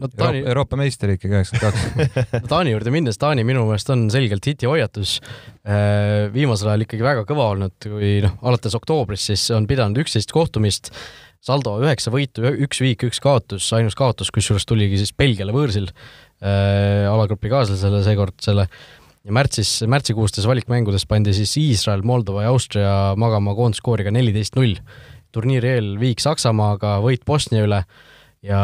no 0.00 0.08
Taani... 0.08 0.40
Euroopa, 0.40 0.50
Euroopa 0.54 0.80
meister 0.80 1.14
ikkagi 1.14 1.38
üheksakümmend 1.38 2.12
kaks 2.16 2.44
Taani 2.52 2.74
juurde 2.74 2.92
minnes, 2.94 3.20
Taani 3.20 3.44
minu 3.46 3.64
meelest 3.68 3.92
on 3.94 4.06
selgelt 4.12 4.46
hiti 4.50 4.68
hoiatus. 4.70 5.18
Äh, 5.64 6.28
viimasel 6.34 6.72
ajal 6.72 6.86
ikkagi 6.86 7.06
väga 7.06 7.26
kõva 7.28 7.50
olnud, 7.54 7.76
kui 7.84 8.18
noh, 8.24 8.38
alates 8.46 8.76
oktoobrist 8.78 9.30
siis 9.30 9.48
on 9.56 9.68
pidanud 9.70 10.00
üksteist 10.02 10.32
kohtumist, 10.34 10.92
saldo 11.44 11.78
üheksa 11.80 12.12
võitu, 12.12 12.44
üks 12.66 12.82
viik, 12.82 13.04
üks 13.08 13.20
kaotus, 13.22 13.68
ainus 13.76 13.96
kaotus, 13.98 14.32
kusjuures 14.34 14.66
tuligi 14.68 15.00
siis 15.00 15.12
Belgiale 15.16 15.54
võõrsil 15.56 15.88
äh, 15.90 17.06
alagrupi 17.08 17.52
kaaslasele 17.52 18.02
seekord 18.06 18.36
selle 18.44 18.68
ja 19.24 19.36
märtsis, 19.36 19.80
märtsikuustes 19.88 20.48
valikmängudes 20.48 21.06
pandi 21.08 21.34
siis 21.36 21.52
Iisrael, 21.60 22.04
Moldova 22.06 22.46
ja 22.46 22.52
Austria 22.54 22.92
magama 23.20 23.54
koondskooriga 23.58 24.12
neliteist 24.14 24.56
null. 24.56 24.78
turniiri 25.30 25.68
eel 25.76 25.90
viik 26.00 26.18
Saksamaaga, 26.18 26.96
võit 27.04 27.22
Bosnia 27.26 27.62
üle 27.62 27.84
ja 28.42 28.60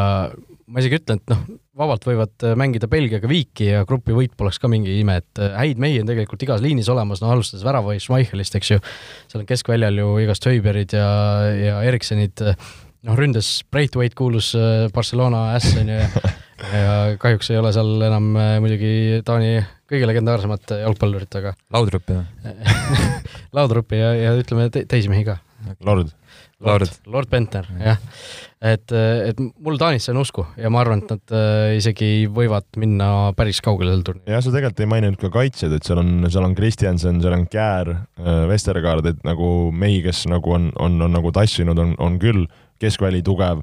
ma 0.66 0.82
isegi 0.82 0.98
ütlen, 0.98 1.20
et 1.20 1.32
noh, 1.32 1.42
vabalt 1.78 2.06
võivad 2.08 2.46
äh, 2.46 2.56
mängida 2.58 2.88
Belgiaga 2.90 3.28
viiki 3.30 3.68
ja 3.70 3.84
grupi 3.88 4.14
võit 4.16 4.34
poleks 4.38 4.58
ka 4.62 4.70
mingi 4.70 4.96
ime, 5.00 5.18
et 5.22 5.42
äh, 5.42 5.54
häid 5.60 5.82
mehi 5.82 6.00
on 6.02 6.10
tegelikult 6.10 6.42
igas 6.46 6.64
liinis 6.64 6.90
olemas, 6.92 7.22
no 7.22 7.30
alustades 7.32 7.64
väravahi 7.66 8.02
Schmeichelist, 8.02 8.58
eks 8.58 8.72
ju, 8.74 8.80
seal 9.30 9.44
on 9.44 9.48
keskväljal 9.48 10.02
ju 10.02 10.16
igast 10.24 10.48
Höiberid 10.48 10.96
ja, 10.96 11.06
ja 11.54 11.78
Eriksenid, 11.86 12.42
noh, 13.06 13.18
ründes 13.18 13.60
Braithwaite 13.70 14.18
kuulus 14.18 14.52
äh, 14.58 14.88
Barcelona 14.94 15.48
äss, 15.58 15.76
on 15.78 15.94
ju, 15.94 16.00
ja 16.02 16.34
ja 16.80 17.16
kahjuks 17.20 17.50
ei 17.52 17.60
ole 17.60 17.72
seal 17.76 18.06
enam 18.08 18.30
äh, 18.40 18.56
muidugi 18.64 19.22
Taani 19.26 19.58
kõige 19.86 20.08
legendaarsemat 20.10 20.78
jalgpallurit, 20.82 21.38
aga 21.38 21.54
Laudrupi 21.76 22.16
või? 22.16 22.54
Laudrupi 23.56 24.00
ja, 24.00 24.14
ja 24.18 24.36
ütleme 24.38 24.70
te 24.74 24.86
teisi 24.88 25.12
mehi 25.12 25.26
ka. 25.28 25.38
Lord. 25.84 26.14
Lord, 26.64 26.88
Lord 27.04 27.28
Bentner, 27.28 27.66
jah. 27.82 27.98
Et, 28.64 28.92
et 28.92 29.40
mul 29.40 29.78
Taanisse 29.80 30.12
on 30.14 30.20
usku 30.22 30.46
ja 30.56 30.70
ma 30.72 30.80
arvan, 30.82 31.02
et 31.04 31.12
nad 31.12 31.34
äh, 31.36 31.76
isegi 31.80 32.28
võivad 32.32 32.68
minna 32.80 33.32
päris 33.36 33.60
kaugele 33.64 33.92
sel 33.94 34.04
turniiril. 34.06 34.32
jah, 34.36 34.44
sa 34.44 34.54
tegelikult 34.54 34.84
ei 34.84 34.92
maininud 34.94 35.20
ka 35.20 35.32
kaitsjad, 35.34 35.74
et 35.76 35.88
seal 35.88 36.00
on, 36.02 36.14
seal 36.30 36.46
on 36.48 36.56
Kristjanson, 36.58 37.20
seal 37.24 37.36
on 37.36 37.48
Käär, 37.52 37.92
Vestergaard, 38.50 39.10
et 39.12 39.26
nagu 39.26 39.72
mehi, 39.72 40.00
kes 40.06 40.24
nagu 40.32 40.56
on, 40.56 40.70
on, 40.82 41.00
on 41.04 41.18
nagu 41.18 41.34
tassinud, 41.34 41.78
on, 41.82 41.94
on 42.02 42.20
küll, 42.22 42.46
keskväli 42.82 43.22
tugev 43.24 43.62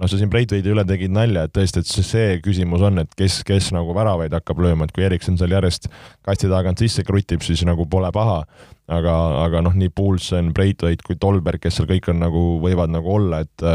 noh, 0.00 0.10
sa 0.10 0.18
siin 0.18 0.30
Breitveidi 0.32 0.72
üle 0.72 0.84
tegid 0.88 1.12
nalja, 1.14 1.46
et 1.46 1.54
tõesti, 1.54 1.82
et 1.82 1.90
see, 1.90 2.38
küsimus 2.44 2.82
on, 2.86 2.98
et 3.04 3.18
kes, 3.18 3.42
kes 3.46 3.70
nagu 3.76 3.94
väravaid 3.96 4.34
hakkab 4.34 4.62
lööma, 4.64 4.88
et 4.88 4.94
kui 4.94 5.06
Erikson 5.06 5.38
seal 5.40 5.54
järjest 5.54 5.88
kasti 6.26 6.50
tagant 6.50 6.82
sisse 6.82 7.04
krutib, 7.06 7.44
siis 7.46 7.62
nagu 7.68 7.86
pole 7.90 8.10
paha. 8.14 8.42
aga, 8.84 9.14
aga 9.46 9.62
noh, 9.64 9.72
nii 9.80 9.88
Poulsen, 9.96 10.52
Breitveit 10.52 11.02
kui 11.02 11.16
Tolberg, 11.16 11.62
kes 11.62 11.78
seal 11.78 11.88
kõik 11.88 12.10
on 12.12 12.18
nagu, 12.20 12.42
võivad 12.60 12.92
nagu 12.92 13.14
olla, 13.14 13.40
et 13.40 13.66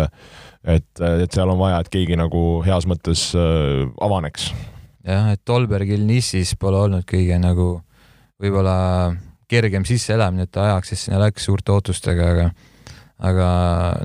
et, 0.67 0.99
et 0.99 1.31
seal 1.31 1.49
on 1.49 1.57
vaja, 1.57 1.79
et 1.79 1.89
keegi 1.89 2.17
nagu 2.19 2.59
heas 2.65 2.85
mõttes 2.85 3.29
äh, 3.33 3.87
avaneks. 4.03 4.51
jah, 5.07 5.31
et 5.33 5.41
Tolbergil 5.45 6.03
Nissis 6.05 6.55
pole 6.59 6.77
olnud 6.77 7.07
kõige 7.07 7.39
nagu 7.39 7.79
võib-olla 8.39 9.15
kergem 9.49 9.85
sisseelamine, 9.87 10.45
et 10.45 10.51
ta 10.51 10.67
ajaks, 10.67 10.91
sest 10.93 11.07
sinna 11.07 11.23
läks 11.23 11.47
suurte 11.47 11.73
ootustega, 11.73 12.27
aga 12.35 12.49
aga 13.19 13.49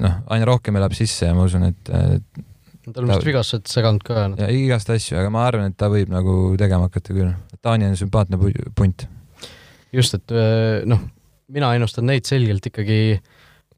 noh, 0.03 0.19
aina 0.35 0.49
rohkem 0.49 0.77
elab 0.81 0.95
sisse 0.97 1.29
ja 1.29 1.37
ma 1.37 1.47
usun, 1.47 1.69
et, 1.71 1.91
et 1.91 2.93
tal 2.93 3.07
on 3.07 3.13
vist 3.15 3.27
vigastused 3.27 3.71
seganud 3.71 4.05
ka. 4.05 4.27
ja 4.41 4.49
igast 4.53 4.91
asju, 4.93 5.17
aga 5.21 5.33
ma 5.33 5.47
arvan, 5.49 5.73
et 5.73 5.79
ta 5.81 5.89
võib 5.93 6.11
nagu 6.13 6.55
tegema 6.61 6.89
hakata 6.91 7.17
küll. 7.17 7.33
Taani 7.65 7.89
on 7.89 7.97
sümpaatne 7.97 8.39
punt. 8.77 9.07
just, 9.95 10.19
et 10.19 10.35
noh, 10.91 11.07
mina 11.55 11.75
ennustan 11.77 12.09
neid 12.09 12.27
selgelt 12.29 12.67
ikkagi 12.69 12.99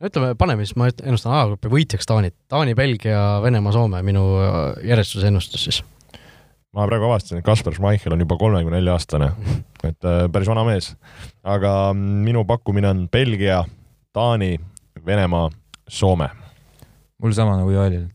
no 0.01 0.11
ütleme, 0.11 0.33
paneme 0.39 0.67
siis, 0.67 0.77
ma 0.79 0.89
ennustan 0.91 1.35
A-grupi 1.37 1.71
võitjaks 1.73 2.09
Taanit. 2.09 2.37
Taani, 2.53 2.77
Belgia, 2.79 3.21
Venemaa, 3.45 3.75
Soome, 3.75 4.03
minu 4.07 4.25
järjestuse 4.85 5.31
ennustus 5.31 5.67
siis. 5.69 5.83
ma 6.77 6.85
praegu 6.89 7.09
avastasin, 7.09 7.41
et 7.41 7.47
Kaspar 7.47 7.73
Schmeichel 7.73 8.13
on 8.13 8.21
juba 8.21 8.37
kolmekümne 8.37 8.77
nelja 8.77 8.97
aastane, 8.99 9.31
et 9.89 10.09
äh, 10.09 10.25
päris 10.33 10.51
vana 10.51 10.65
mees. 10.69 10.93
aga 11.45 11.93
minu 11.97 12.45
pakkumine 12.49 12.91
on 12.93 13.07
Belgia, 13.13 13.63
Taani, 14.17 14.57
Venemaa, 15.07 15.51
Soome. 15.89 16.29
mul 17.23 17.33
sama 17.33 17.57
nagu 17.57 17.71
Joelil. 17.71 18.07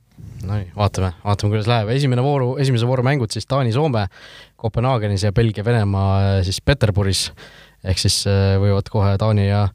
Nonii, 0.42 0.72
vaatame, 0.76 1.12
vaatame, 1.24 1.52
kuidas 1.54 1.68
läheb. 1.70 1.90
esimene 1.94 2.24
vooru, 2.26 2.56
esimese 2.62 2.88
vooru 2.90 3.04
mängud 3.06 3.30
siis 3.34 3.46
Taani-Soome 3.50 4.08
Kopenhaagenis 4.62 5.26
ja 5.26 5.32
Belgia-Venemaa 5.34 6.12
äh, 6.22 6.44
siis 6.46 6.62
Peterburis. 6.62 7.32
ehk 7.84 8.02
siis 8.02 8.24
äh, 8.30 8.58
võivad 8.62 8.90
kohe 8.94 9.14
Taani 9.22 9.48
ja, 9.48 9.68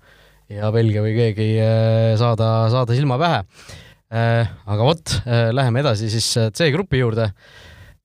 ja 0.51 0.71
Belgia 0.75 1.03
või 1.03 1.15
keegi 1.17 1.49
äh, 1.63 2.15
saada, 2.19 2.69
saada 2.71 2.95
silma 2.95 3.19
pähe. 3.19 3.43
aga 4.07 4.85
vot, 4.87 5.17
läheme 5.27 5.81
edasi 5.83 6.07
siis 6.07 6.29
C-grupi 6.55 7.01
juurde. 7.01 7.25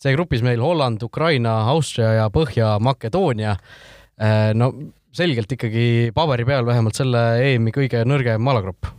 C-grupis 0.02 0.42
meil 0.42 0.58
Holland, 0.62 1.04
Ukraina, 1.06 1.60
Austria 1.70 2.16
ja 2.16 2.24
Põhja-Makedoonia. 2.34 3.54
no 4.58 4.72
selgelt 5.16 5.52
ikkagi 5.58 5.86
paberi 6.16 6.46
peal 6.48 6.66
vähemalt 6.68 6.98
selle 6.98 7.22
EM-i 7.52 7.74
kõige 7.76 8.04
nõrgem 8.08 8.52
alagrupp 8.52 8.90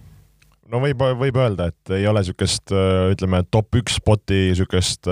no 0.73 0.81
võib, 0.81 1.05
võib 1.21 1.39
öelda, 1.41 1.69
et 1.73 1.93
ei 1.99 2.07
ole 2.09 2.23
niisugust, 2.23 2.73
ütleme, 3.13 3.43
top 3.53 3.77
üks 3.81 3.99
spoti 4.01 4.49
niisugust 4.51 5.09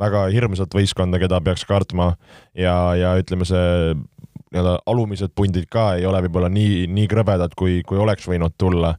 väga 0.00 0.26
hirmsat 0.32 0.76
võistkonda, 0.76 1.20
keda 1.22 1.40
peaks 1.44 1.64
kartma 1.68 2.12
ja, 2.56 2.74
ja 2.98 3.14
ütleme, 3.20 3.48
see 3.48 3.94
nii-öelda 4.50 4.80
alumised 4.90 5.32
pundid 5.38 5.68
ka 5.70 5.94
ei 5.98 6.06
ole 6.08 6.20
võib-olla 6.26 6.50
nii, 6.52 6.84
nii 6.90 7.08
krõbedad, 7.10 7.54
kui, 7.58 7.80
kui 7.86 8.00
oleks 8.02 8.26
võinud 8.28 8.56
tulla. 8.58 8.96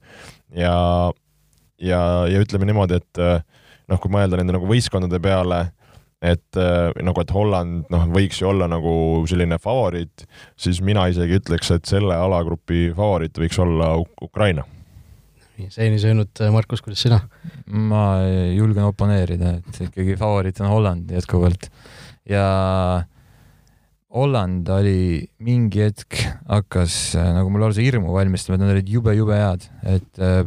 ja, 0.55 0.75
ja, 1.77 2.01
ja 2.31 2.43
ütleme 2.43 2.69
niimoodi, 2.69 3.01
et 3.01 3.21
noh, 3.91 3.99
kui 3.99 4.13
mõelda 4.13 4.39
nende 4.39 4.55
nagu 4.55 4.69
võistkondade 4.69 5.19
peale, 5.23 5.65
et 6.21 6.57
nagu, 7.01 7.21
et 7.23 7.31
Holland 7.33 7.87
noh, 7.89 8.03
võiks 8.13 8.41
ju 8.41 8.51
olla 8.51 8.67
nagu 8.69 8.91
selline 9.29 9.57
favoriit, 9.61 10.27
siis 10.59 10.81
mina 10.85 11.07
isegi 11.09 11.39
ütleks, 11.39 11.71
et 11.73 11.89
selle 11.89 12.13
alagrupi 12.13 12.91
favoriit 12.93 13.41
võiks 13.41 13.57
olla 13.63 13.95
Ukraina 14.21 14.67
seeni 15.69 15.99
söönud, 16.01 16.39
Markus, 16.53 16.81
kuidas 16.81 17.01
sina? 17.03 17.19
ma 17.71 18.21
julgen 18.55 18.87
oponeerida, 18.87 19.55
et 19.59 19.81
ikkagi 19.87 20.15
favoriit 20.19 20.61
on 20.63 20.71
Holland 20.71 21.11
jätkuvalt 21.13 21.67
ja 22.29 22.45
Holland 24.11 24.67
oli 24.75 25.23
mingi 25.43 25.85
hetk 25.85 26.17
hakkas 26.49 27.13
nagu 27.15 27.51
mul 27.51 27.63
lausa 27.67 27.83
hirmu 27.83 28.11
valmistama, 28.15 28.57
et 28.57 28.63
nad 28.63 28.73
olid 28.73 28.89
jube-jube 28.91 29.37
head, 29.37 29.67
et 29.87 30.21
äh, 30.21 30.43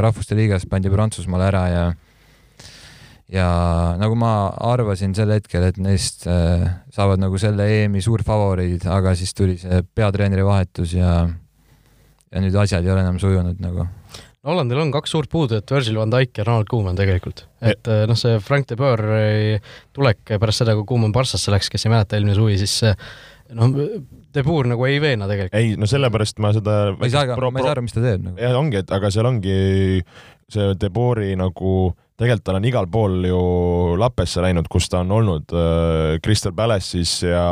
rahvuste 0.00 0.38
liigas 0.38 0.64
pandi 0.70 0.92
Prantsusmaale 0.92 1.50
ära 1.50 1.64
ja 1.68 1.86
ja 3.32 3.48
nagu 3.98 4.14
ma 4.18 4.32
arvasin 4.68 5.14
sel 5.16 5.32
hetkel, 5.34 5.66
et 5.66 5.80
neist 5.82 6.26
äh, 6.30 6.66
saavad 6.94 7.22
nagu 7.22 7.38
selle 7.42 7.66
EM-i 7.80 8.02
suurfavoriidid, 8.04 8.86
aga 8.92 9.16
siis 9.18 9.34
tuli 9.34 9.58
see 9.60 9.82
peatreeneri 9.96 10.46
vahetus 10.46 10.94
ja 10.94 11.26
ja 11.26 12.42
nüüd 12.42 12.56
asjad 12.58 12.84
ei 12.84 12.92
ole 12.94 13.04
enam 13.06 13.20
sujunud 13.22 13.62
nagu 13.62 13.88
Hollandil 14.46 14.78
on 14.78 14.92
kaks 14.94 15.10
suurt 15.10 15.26
puudujat, 15.26 15.66
Virgil 15.74 15.96
van 15.98 16.12
Dijk 16.12 16.38
ja 16.38 16.44
Ronald 16.46 16.68
Koeman 16.70 16.94
tegelikult. 16.94 17.48
et 17.58 17.88
noh, 18.06 18.14
see 18.14 18.36
Frank 18.38 18.68
de 18.70 18.76
Boer 18.78 19.02
tulek 19.96 20.36
pärast 20.38 20.62
seda, 20.62 20.76
kui 20.78 20.86
Koeman 20.86 21.14
Barssasse 21.14 21.50
läks, 21.50 21.70
kes 21.72 21.86
ei 21.88 21.90
mäleta, 21.90 22.14
eelmine 22.14 22.36
suvi, 22.38 22.54
siis 22.60 22.76
noh, 23.58 23.74
de 24.36 24.44
Boer 24.46 24.70
nagu 24.70 24.86
ei 24.86 25.00
veena 25.02 25.26
tegelikult. 25.30 25.58
ei, 25.58 25.74
no 25.80 25.90
sellepärast 25.90 26.38
ma 26.42 26.52
seda 26.54 26.76
ma 26.94 27.08
ei 27.08 27.14
saa, 27.14 27.26
ma 27.34 27.50
ei 27.58 27.66
saa 27.66 27.74
aru, 27.74 27.86
mis 27.86 27.96
ta 27.96 28.02
teeb 28.04 28.22
nagu. 28.22 28.38
jah, 28.42 28.54
ongi, 28.58 28.82
et 28.82 28.94
aga 28.94 29.10
seal 29.14 29.30
ongi 29.30 29.58
see 30.52 30.74
de 30.78 30.90
Boeri 30.94 31.34
nagu 31.38 31.76
tegelikult 32.16 32.46
tal 32.48 32.58
on 32.58 32.68
igal 32.68 32.88
pool 32.90 33.26
ju 33.28 33.40
lappesse 34.00 34.44
läinud, 34.44 34.68
kus 34.72 34.88
ta 34.92 35.02
on 35.04 35.12
olnud 35.18 35.52
äh, 35.52 36.16
Crystal 36.24 36.54
Palace'is 36.56 37.18
ja 37.26 37.46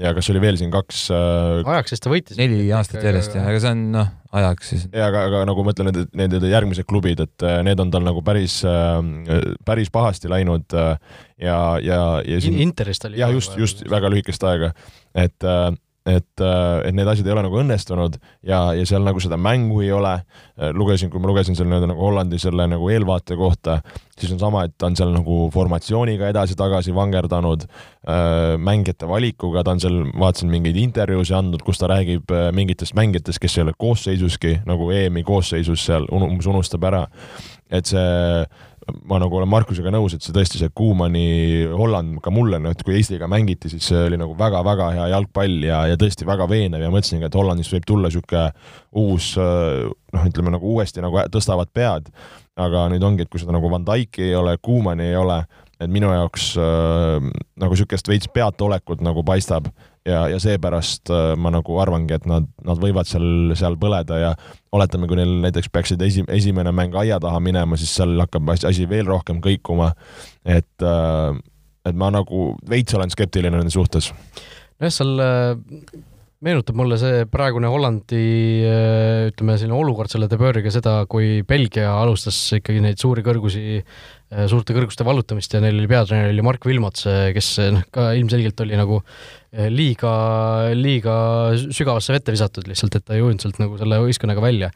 ja 0.00 0.14
kas 0.16 0.30
oli 0.32 0.40
veel 0.42 0.56
siin 0.58 0.72
kaks 0.72 1.02
äh, 1.14 1.60
ajaks, 1.68 1.94
sest 1.94 2.04
ta 2.06 2.12
võitis. 2.12 2.38
Neli 2.40 2.70
aastat 2.74 3.04
järjest 3.04 3.36
jah, 3.36 3.46
aga 3.50 3.60
see 3.62 3.72
on 3.74 3.82
noh, 3.94 4.08
ajaks 4.40 4.72
siis. 4.72 4.86
ja 4.94 5.10
aga, 5.10 5.26
aga 5.28 5.42
nagu 5.50 5.64
ma 5.66 5.74
ütlen, 5.74 5.90
need, 5.92 6.16
need 6.16 6.48
järgmised 6.50 6.88
klubid, 6.88 7.20
et 7.26 7.46
äh, 7.46 7.60
need 7.66 7.82
on 7.82 7.92
tal 7.92 8.06
nagu 8.06 8.24
päris 8.26 8.60
äh,, 8.68 8.98
päris 9.68 9.92
pahasti 9.92 10.30
läinud 10.32 10.76
äh, 10.76 10.94
ja, 11.42 11.60
ja, 11.84 12.00
ja 12.24 12.40
siin 12.42 12.58
Interist 12.64 13.04
oli 13.08 13.20
jah, 13.20 13.32
just, 13.34 13.56
just 13.60 13.84
väga 13.90 14.10
lühikest 14.12 14.44
aega, 14.48 14.72
et 15.14 15.46
äh, 15.46 15.70
et, 16.06 16.40
äh, 16.40 16.88
et 16.88 16.96
need 16.96 17.08
asjad 17.10 17.28
ei 17.28 17.34
ole 17.34 17.42
nagu 17.44 17.58
õnnestunud 17.60 18.16
ja, 18.46 18.60
ja 18.76 18.86
seal 18.88 19.04
nagu 19.04 19.20
seda 19.20 19.36
mängu 19.40 19.82
ei 19.84 19.90
ole. 19.92 20.14
Äh, 20.56 20.72
lugesin, 20.76 21.10
kui 21.12 21.20
ma 21.20 21.28
lugesin 21.28 21.56
selle 21.58 21.72
nii-öelda 21.72 21.90
nagu 21.92 22.04
Hollandi 22.04 22.40
selle 22.40 22.66
nagu 22.70 22.88
eelvaate 22.92 23.36
kohta, 23.36 23.80
siis 24.16 24.32
on 24.34 24.40
sama, 24.40 24.64
et 24.66 24.76
ta 24.80 24.88
on 24.88 24.96
seal 24.96 25.12
nagu 25.12 25.42
formatsiooniga 25.52 26.30
edasi-tagasi 26.32 26.94
vangerdanud, 26.96 27.66
äh, 28.08 28.56
mängijate 28.56 29.08
valikuga, 29.10 29.64
ta 29.66 29.76
on 29.76 29.84
seal, 29.84 30.00
vaatasin 30.24 30.52
mingeid 30.52 30.80
intervjuusid 30.80 31.36
andnud, 31.36 31.64
kus 31.66 31.82
ta 31.82 31.90
räägib 31.92 32.32
mingitest 32.56 32.96
mängijatest, 32.98 33.42
kes 33.42 33.58
ei 33.58 33.66
ole 33.66 33.76
koosseisuski 33.78 34.60
nagu 34.68 34.90
EM-i 34.96 35.24
koosseisus 35.26 35.84
seal, 35.90 36.08
umbes 36.16 36.48
unustab 36.50 36.88
ära. 36.88 37.06
et 37.70 37.86
see 37.86 38.02
ma 39.08 39.18
nagu 39.20 39.36
olen 39.36 39.50
Markusega 39.50 39.92
nõus, 39.92 40.14
et 40.16 40.24
see 40.24 40.34
tõesti, 40.34 40.60
see 40.60 40.72
Kuumani 40.76 41.66
Holland 41.76 42.18
ka 42.24 42.32
mulle, 42.34 42.58
noh, 42.62 42.72
et 42.74 42.82
kui 42.86 42.96
Eestiga 42.96 43.28
mängiti, 43.30 43.70
siis 43.72 43.86
see 43.90 44.04
oli 44.08 44.18
nagu 44.20 44.34
väga-väga 44.38 44.90
hea 44.96 45.08
jalgpall 45.12 45.66
ja, 45.66 45.82
ja 45.90 45.98
tõesti 46.00 46.28
väga 46.28 46.48
veenev 46.50 46.84
ja 46.84 46.92
mõtlesingi, 46.92 47.28
et 47.28 47.38
Hollandist 47.38 47.74
võib 47.74 47.88
tulla 47.88 48.10
niisugune 48.10 48.46
uus 49.00 49.32
noh, 49.38 50.26
ütleme 50.26 50.54
nagu 50.54 50.74
uuesti 50.74 51.04
nagu 51.04 51.26
tõstavad 51.32 51.72
pead, 51.76 52.08
aga 52.60 52.88
nüüd 52.92 53.04
ongi, 53.06 53.26
et 53.26 53.32
kui 53.32 53.42
seda 53.42 53.54
nagu 53.56 53.70
Van 53.72 53.84
Dyke'i 53.86 54.30
ei 54.30 54.38
ole, 54.38 54.56
Kuumani 54.62 55.10
ei 55.10 55.18
ole, 55.20 55.42
et 55.80 55.92
minu 55.92 56.10
jaoks 56.12 56.52
äh, 56.60 57.30
nagu 57.60 57.76
niisugust 57.76 58.10
veits 58.10 58.28
peataolekut 58.32 59.04
nagu 59.04 59.24
paistab 59.26 59.70
ja, 60.06 60.24
ja 60.28 60.38
seepärast 60.40 61.10
äh, 61.12 61.34
ma 61.36 61.52
nagu 61.54 61.78
arvangi, 61.82 62.14
et 62.16 62.26
nad, 62.28 62.48
nad 62.66 62.80
võivad 62.80 63.08
seal, 63.08 63.54
seal 63.58 63.76
põleda 63.80 64.20
ja 64.20 64.32
oletame, 64.76 65.08
kui 65.10 65.18
neil 65.18 65.36
näiteks 65.44 65.70
peaksid 65.72 66.02
esi, 66.06 66.24
esimene 66.32 66.72
mäng 66.76 66.96
aia 66.98 67.20
taha 67.22 67.40
minema, 67.42 67.78
siis 67.80 67.92
seal 67.98 68.16
hakkab 68.22 68.52
asi 68.56 68.88
veel 68.90 69.08
rohkem 69.10 69.42
kõikuma. 69.44 69.92
et, 70.44 70.72
äh, 70.82 71.34
et 71.84 71.96
ma 71.96 72.10
nagu 72.12 72.54
veits 72.68 72.94
olen 72.94 73.10
skeptiline 73.12 73.56
nende 73.56 73.74
suhtes. 73.74 74.12
nojah, 74.80 74.94
seal 74.94 75.24
äh, 75.24 76.00
meenutab 76.40 76.78
mulle 76.78 76.96
see 77.00 77.26
praegune 77.28 77.68
Hollandi 77.68 78.20
ütleme, 79.30 79.58
selline 79.60 79.76
olukord 79.76 80.08
selle 80.12 80.28
De 80.30 80.38
Boeriga 80.40 80.72
seda, 80.72 81.02
kui 81.10 81.42
Belgia 81.44 81.90
alustas 81.98 82.38
ikkagi 82.56 82.80
neid 82.84 83.00
suuri 83.02 83.24
kõrgusi 83.26 83.82
Äh, 84.30 84.44
suurte 84.46 84.70
kõrguste 84.76 85.02
vallutamist 85.02 85.50
ja 85.56 85.58
neil 85.58 85.74
oli 85.80 85.88
peatreener 85.90 86.30
oli 86.30 86.42
Mark 86.46 86.62
Vilmots, 86.62 87.02
äh, 87.10 87.32
kes 87.34 87.48
äh, 87.58 87.72
noh, 87.74 87.82
ka 87.90 88.12
ilmselgelt 88.14 88.60
oli 88.62 88.78
nagu 88.78 89.00
liiga, 89.74 90.10
liiga 90.78 91.14
sügavasse 91.58 92.14
vette 92.14 92.30
visatud 92.30 92.68
lihtsalt, 92.70 92.94
et 92.94 93.02
ta 93.08 93.16
ei 93.16 93.24
ujunud 93.24 93.42
sealt 93.42 93.58
nagu 93.58 93.74
selle 93.80 93.98
võistkonnaga 94.04 94.44
välja. 94.44 94.68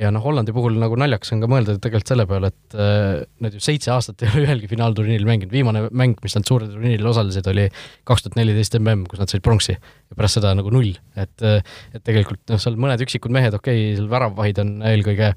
Ja 0.00 0.10
noh, 0.14 0.22
Hollandi 0.24 0.54
puhul 0.54 0.76
nagu 0.80 0.96
naljakas 0.98 1.32
on 1.36 1.42
ka 1.44 1.48
mõelda 1.50 1.76
tegelikult 1.78 2.10
selle 2.10 2.26
peale, 2.30 2.50
et 2.50 2.76
äh, 2.78 3.24
nad 3.44 3.54
ju 3.54 3.62
seitse 3.62 3.92
aastat 3.94 4.24
ei 4.24 4.30
ole 4.32 4.46
ühelgi 4.48 4.70
finaalturniiril 4.70 5.28
mänginud, 5.28 5.52
viimane 5.54 5.84
mäng, 5.94 6.18
mis 6.24 6.34
nad 6.38 6.46
suurel 6.48 6.72
turniiril 6.72 7.10
osalesid, 7.10 7.50
oli 7.52 7.68
kaks 8.08 8.26
tuhat 8.26 8.38
neliteist 8.40 8.78
mm, 8.80 9.04
kus 9.10 9.22
nad 9.22 9.30
said 9.30 9.44
pronksi 9.44 9.76
ja 9.76 10.16
pärast 10.18 10.40
seda 10.40 10.54
nagu 10.58 10.72
null, 10.74 10.94
et 11.18 11.44
et 11.44 12.02
tegelikult 12.02 12.42
noh, 12.50 12.62
seal 12.62 12.78
mõned 12.80 13.02
üksikud 13.06 13.34
mehed, 13.34 13.54
okei 13.54 13.84
okay,, 13.84 14.00
seal 14.00 14.10
väravahid 14.10 14.64
on 14.64 14.74
eelkõige 14.90 15.34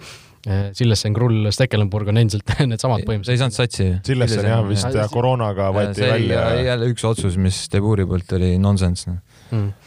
Sillessen, 0.47 1.11
Krull, 1.11 1.49
Stekelenburg 1.51 2.07
on 2.07 2.21
endiselt 2.21 2.47
needsamad 2.71 3.01
põhimõtteliselt. 3.03 3.33
ei 3.33 3.41
saanud 3.41 3.55
satsi. 3.57 3.87
Sillessen 4.07 4.47
jah, 4.47 4.61
vist 4.63 4.95
ja 4.95 5.09
koroonaga 5.11 5.73
võeti 5.75 6.05
välja. 6.05 6.45
jälle 6.69 6.87
üks 6.93 7.03
otsus, 7.09 7.35
mis 7.41 7.65
Deburi 7.73 8.05
poolt 8.07 8.31
oli 8.37 8.53
nonsense 8.61 9.17
mm 9.51 9.86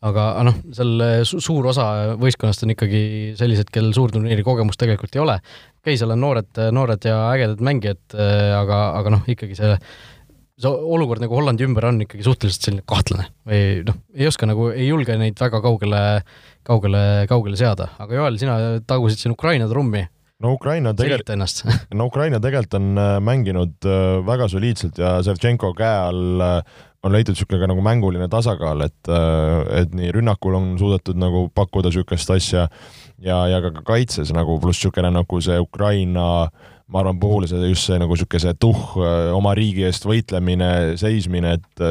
aga 0.00 0.28
noh, 0.46 0.60
seal 0.72 1.24
suur 1.28 1.66
osa 1.72 1.88
võistkonnast 2.20 2.64
on 2.64 2.72
ikkagi 2.72 3.02
sellised, 3.38 3.68
kel 3.72 3.90
suurturniiri 3.96 4.44
kogemust 4.46 4.80
tegelikult 4.80 5.18
ei 5.18 5.24
ole. 5.24 5.36
okei 5.40 5.92
okay,, 5.92 6.00
seal 6.00 6.14
on 6.14 6.22
noored, 6.24 6.62
noored 6.72 7.04
ja 7.04 7.18
ägedad 7.34 7.60
mängijad, 7.64 8.00
aga, 8.16 8.80
aga 9.00 9.14
noh, 9.18 9.28
ikkagi 9.28 9.58
see 9.58 9.74
see 10.60 10.70
olukord 10.94 11.22
nagu 11.22 11.36
Hollandi 11.36 11.64
ümber 11.64 11.86
on 11.88 12.02
ikkagi 12.04 12.24
suhteliselt 12.26 12.66
selline 12.66 12.86
kahtlane 12.88 13.26
või 13.48 13.60
noh, 13.86 13.98
ei 14.16 14.28
oska 14.28 14.48
nagu, 14.48 14.68
ei 14.74 14.88
julge 14.90 15.16
neid 15.20 15.38
väga 15.40 15.60
kaugele, 15.64 16.02
kaugele, 16.66 17.04
kaugele 17.30 17.60
seada, 17.60 17.90
aga 18.02 18.18
Joel, 18.18 18.38
sina 18.40 18.56
tagusid 18.88 19.22
siin 19.22 19.36
Ukraina 19.36 19.68
trummi. 19.70 20.04
No 20.40 20.54
Ukraina 20.56 20.92
tegelikult, 20.96 21.64
no 21.98 22.06
Ukraina 22.08 22.40
tegelikult 22.42 22.78
on 22.80 22.92
äh, 22.98 23.16
mänginud 23.24 23.84
äh, 23.84 24.20
väga 24.26 24.48
soliidselt 24.48 24.98
ja 25.00 25.18
Ševtšenko 25.24 25.74
käe 25.78 25.98
all 26.08 26.44
äh, 26.44 26.78
on 27.04 27.14
leitud 27.14 27.32
niisugune 27.32 27.64
nagu 27.70 27.80
mänguline 27.80 28.26
tasakaal, 28.28 28.82
et, 28.84 29.08
et 29.72 29.94
nii 29.96 30.10
rünnakul 30.12 30.52
on 30.58 30.66
suudetud 30.76 31.16
nagu 31.16 31.46
pakkuda 31.56 31.88
niisugust 31.88 32.28
asja 32.34 32.66
ja, 33.24 33.38
ja 33.48 33.60
ka 33.64 33.80
kaitses 33.88 34.34
nagu 34.36 34.58
pluss 34.60 34.82
niisugune 34.82 35.08
nagu 35.14 35.40
see 35.40 35.56
Ukraina 35.64 36.26
ma 36.90 37.00
arvan, 37.00 37.16
puhul 37.22 37.46
see 37.48 37.70
just 37.70 37.88
see 37.88 37.96
nagu 38.02 38.12
niisugune 38.12 38.42
see 38.44 38.58
tuhh, 38.60 38.98
oma 39.32 39.54
riigi 39.56 39.86
eest 39.88 40.04
võitlemine, 40.04 40.98
seismine, 41.00 41.54
et 41.56 41.84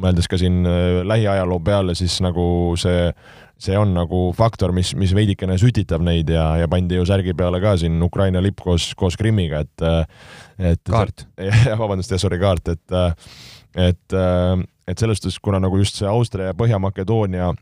mõeldes 0.00 0.32
ka 0.32 0.40
siin 0.40 0.64
lähiajaloo 1.04 1.60
peale, 1.68 1.98
siis 1.98 2.16
nagu 2.24 2.48
see 2.80 3.12
see 3.58 3.76
on 3.78 3.92
nagu 3.96 4.28
faktor, 4.38 4.72
mis, 4.74 4.92
mis 4.98 5.12
veidikene 5.16 5.58
sütitab 5.58 6.02
neid 6.06 6.30
ja, 6.30 6.52
ja 6.60 6.68
pandi 6.70 6.98
ju 6.98 7.06
särgi 7.08 7.34
peale 7.38 7.60
ka 7.62 7.74
siin 7.80 7.98
Ukraina 8.06 8.42
lipp 8.44 8.62
koos, 8.62 8.92
koos 8.98 9.18
Krimmiga, 9.18 9.64
et 9.66 9.86
et 10.58 10.82
kaart. 10.90 11.26
vabandust, 11.82 12.14
jah, 12.14 12.22
sorry, 12.22 12.38
kaart, 12.42 12.74
et 12.74 12.98
et, 13.78 14.14
äh, 14.14 14.66
et 14.88 14.98
selles 14.98 15.20
suhtes, 15.20 15.38
kuna 15.42 15.60
nagu 15.62 15.78
just 15.78 15.98
see 15.98 16.08
Austria 16.08 16.52
ja 16.52 16.56
Põhja-Makedoonia 16.58 17.52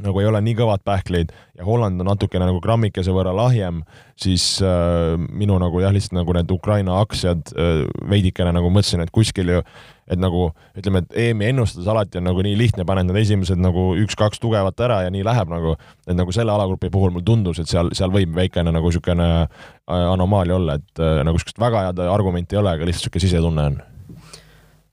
nagu 0.00 0.20
ei 0.22 0.28
ole 0.28 0.40
nii 0.44 0.56
kõvad 0.56 0.82
pähklid 0.86 1.32
ja 1.58 1.66
Holland 1.66 2.00
on 2.00 2.08
natukene 2.08 2.46
nagu 2.48 2.60
grammikese 2.62 3.12
võrra 3.14 3.34
lahjem, 3.36 3.82
siis 4.20 4.44
äh, 4.64 5.16
minu 5.18 5.58
nagu 5.60 5.82
jah, 5.82 5.92
lihtsalt 5.94 6.16
nagu 6.20 6.34
need 6.36 6.52
Ukraina 6.54 7.00
aktsiad 7.02 7.52
äh, 7.52 7.82
veidikene 8.10 8.54
nagu 8.56 8.70
mõtlesin, 8.72 9.04
et 9.04 9.12
kuskil 9.14 9.56
ju, 9.56 9.64
et 10.10 10.18
nagu 10.20 10.48
ütleme, 10.78 11.04
et 11.04 11.18
EM-i 11.24 11.50
ennustades 11.52 11.88
alati 11.90 12.18
on 12.20 12.26
nagu 12.30 12.42
nii 12.44 12.56
lihtne, 12.58 12.86
paned 12.88 13.08
need 13.08 13.20
esimesed 13.22 13.60
nagu 13.62 13.90
üks-kaks 14.02 14.42
tugevat 14.42 14.82
ära 14.82 15.04
ja 15.06 15.12
nii 15.14 15.22
läheb 15.26 15.52
nagu, 15.52 15.76
et 16.06 16.16
nagu 16.18 16.34
selle 16.34 16.54
alagrupi 16.54 16.90
puhul 16.92 17.14
mulle 17.14 17.26
tundus, 17.26 17.62
et 17.62 17.70
seal, 17.70 17.92
seal 17.96 18.12
võib 18.14 18.34
väikene 18.36 18.74
nagu 18.74 18.90
niisugune 18.90 19.28
äh, 19.44 19.46
anomaalia 20.00 20.58
olla, 20.58 20.80
et 20.80 21.02
äh, 21.02 21.22
nagu 21.26 21.38
niisugust 21.38 21.62
väga 21.62 21.86
head 21.88 22.02
argumenti 22.10 22.58
ei 22.58 22.64
ole, 22.64 22.74
aga 22.74 22.88
lihtsalt 22.88 23.10
niisugune 23.10 23.26
sisetunne 23.28 23.68
on 23.70 23.80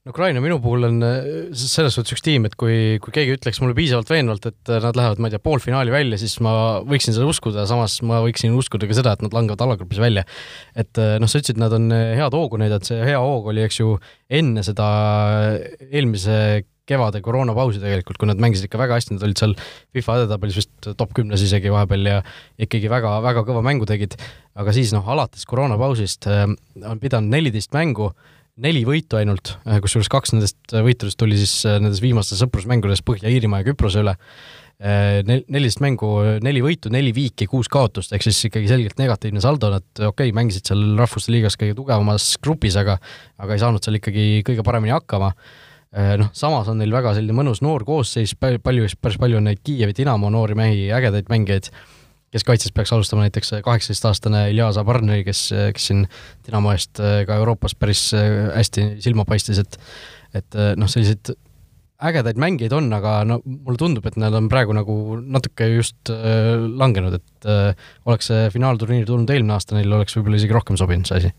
Ukraina 0.08 0.40
minu 0.40 0.56
puhul 0.64 0.86
on 0.88 1.02
äh, 1.04 1.26
selles 1.52 1.96
suhtes 1.96 2.14
üks 2.14 2.22
tiim, 2.24 2.46
et 2.48 2.54
kui, 2.56 2.96
kui 3.04 3.12
keegi 3.12 3.34
ütleks 3.36 3.58
mulle 3.60 3.74
piisavalt 3.76 4.08
veenvalt, 4.08 4.46
et 4.48 4.70
äh, 4.72 4.80
nad 4.80 4.96
lähevad, 4.96 5.20
ma 5.20 5.28
ei 5.28 5.34
tea, 5.34 5.42
poolfinaali 5.44 5.92
välja, 5.92 6.16
siis 6.20 6.38
ma 6.44 6.52
võiksin 6.88 7.16
seda 7.16 7.26
uskuda, 7.28 7.66
samas 7.68 7.98
ma 8.08 8.22
võiksin 8.24 8.56
uskuda 8.56 8.88
ka 8.88 8.96
seda, 8.96 9.12
et 9.12 9.24
nad 9.26 9.36
langevad 9.36 9.66
alagrupis 9.66 10.00
välja. 10.00 10.24
et 10.72 11.00
äh, 11.02 11.18
noh, 11.20 11.28
sa 11.28 11.42
ütlesid, 11.42 11.60
nad 11.60 11.76
on 11.76 11.92
head 11.92 12.36
hoogu 12.36 12.60
näidanud, 12.60 12.88
see 12.88 13.02
hea 13.04 13.20
hoog 13.20 13.50
oli, 13.52 13.66
eks 13.66 13.82
ju, 13.82 13.98
enne 14.40 14.64
seda 14.64 14.88
eelmise 15.90 16.38
kevade 16.88 17.20
koroonapausi 17.20 17.82
tegelikult, 17.82 18.16
kui 18.16 18.30
nad 18.30 18.40
mängisid 18.40 18.64
ikka 18.70 18.80
väga 18.80 18.96
hästi, 18.96 19.18
nad 19.18 19.26
olid 19.28 19.42
seal 19.42 19.52
FIFA 19.92 20.22
edetabelis 20.22 20.56
vist 20.62 20.88
top 20.88 21.12
kümnes 21.18 21.44
isegi 21.44 21.68
vahepeal 21.74 22.08
ja 22.08 22.22
ikkagi 22.56 22.88
väga-väga 22.88 23.44
kõva 23.44 23.60
mängu 23.66 23.84
tegid, 23.88 24.16
aga 24.56 24.72
siis 24.72 24.94
noh, 24.96 25.04
alates 25.04 25.44
koroonapausist 25.50 26.30
on 26.32 27.02
pidanud 27.02 27.36
neliteist 27.36 27.76
mängu 27.76 28.08
neli 28.62 28.84
võitu 28.86 29.18
ainult, 29.18 29.54
äh, 29.66 29.80
kusjuures 29.82 30.10
kaks 30.12 30.34
nendest 30.34 30.74
äh, 30.74 30.82
võitudest 30.84 31.18
tuli 31.20 31.38
siis 31.38 31.54
äh, 31.68 31.78
nendes 31.82 32.02
viimastes 32.04 32.40
sõprusmängudes 32.42 33.04
Põhja-Iirimaa 33.06 33.62
ja 33.62 33.70
Küprose 33.70 34.04
üle. 34.04 34.18
Nel-, 34.78 35.40
neliteist 35.50 35.80
mängu, 35.82 36.06
neli 36.38 36.60
võitu, 36.62 36.86
neli 36.94 37.10
viiki, 37.10 37.48
kuus 37.50 37.66
kaotust, 37.66 38.12
ehk 38.14 38.22
siis 38.22 38.44
ikkagi 38.46 38.68
selgelt 38.70 39.00
negatiivne 39.00 39.40
saldo, 39.42 39.72
nad 39.74 39.82
okei 39.96 40.28
okay,, 40.28 40.34
mängisid 40.36 40.70
seal 40.70 40.84
Rahvuste 41.00 41.34
Liigas 41.34 41.58
kõige 41.58 41.74
tugevamas 41.74 42.28
grupis, 42.38 42.76
aga 42.78 42.94
aga 43.42 43.56
ei 43.56 43.64
saanud 43.64 43.82
seal 43.82 43.98
ikkagi 43.98 44.26
kõige 44.46 44.62
paremini 44.62 44.94
hakkama 44.94 45.32
noh, 46.22 46.30
samas 46.30 46.70
on 46.70 46.78
neil 46.78 46.94
väga 46.94 47.16
selline 47.16 47.34
mõnus 47.34 47.58
noor 47.66 47.82
koosseis, 47.88 48.36
palju, 48.38 48.62
päris 48.62 49.18
palju 49.18 49.40
on 49.40 49.50
neid 49.50 49.64
Kiievi 49.66 49.98
Dinamo 49.98 50.30
noori 50.30 50.54
mehi, 50.62 50.86
ägedaid 50.94 51.26
mängijaid 51.32 51.72
kes 52.32 52.44
kaitses 52.44 52.74
peaks 52.76 52.92
alustama 52.92 53.24
näiteks 53.24 53.54
kaheksateistaastane 53.64 54.48
Ilja 54.52 54.70
Zabarnõi, 54.76 55.22
kes, 55.26 55.48
kes 55.74 55.90
siin 55.90 56.06
Dinamo 56.46 56.72
eest 56.74 57.00
äh, 57.00 57.22
ka 57.28 57.40
Euroopas 57.40 57.74
päris 57.78 58.08
äh, 58.16 58.48
hästi 58.56 58.90
silma 59.04 59.24
paistis, 59.28 59.60
et 59.62 59.80
et 60.36 60.58
äh, 60.58 60.74
noh, 60.76 60.88
selliseid 60.90 61.32
ägedaid 61.98 62.38
mängijaid 62.38 62.74
on, 62.76 62.90
aga 62.94 63.18
no 63.26 63.40
mulle 63.44 63.78
tundub, 63.80 64.06
et 64.06 64.16
nad 64.20 64.34
on 64.38 64.46
praegu 64.50 64.74
nagu 64.76 64.94
natuke 65.18 65.66
just 65.72 66.12
äh, 66.12 66.54
langenud, 66.78 67.18
et 67.18 67.48
äh, 67.48 67.88
oleks 68.06 68.30
see 68.30 68.48
finaalturniir 68.54 69.06
tulnud 69.08 69.30
eelmine 69.34 69.56
aasta, 69.56 69.76
neil 69.78 69.92
oleks 69.96 70.16
võib-olla 70.18 70.38
isegi 70.38 70.54
rohkem 70.54 70.78
sobinud 70.78 71.08
see 71.08 71.22
asi. 71.22 71.32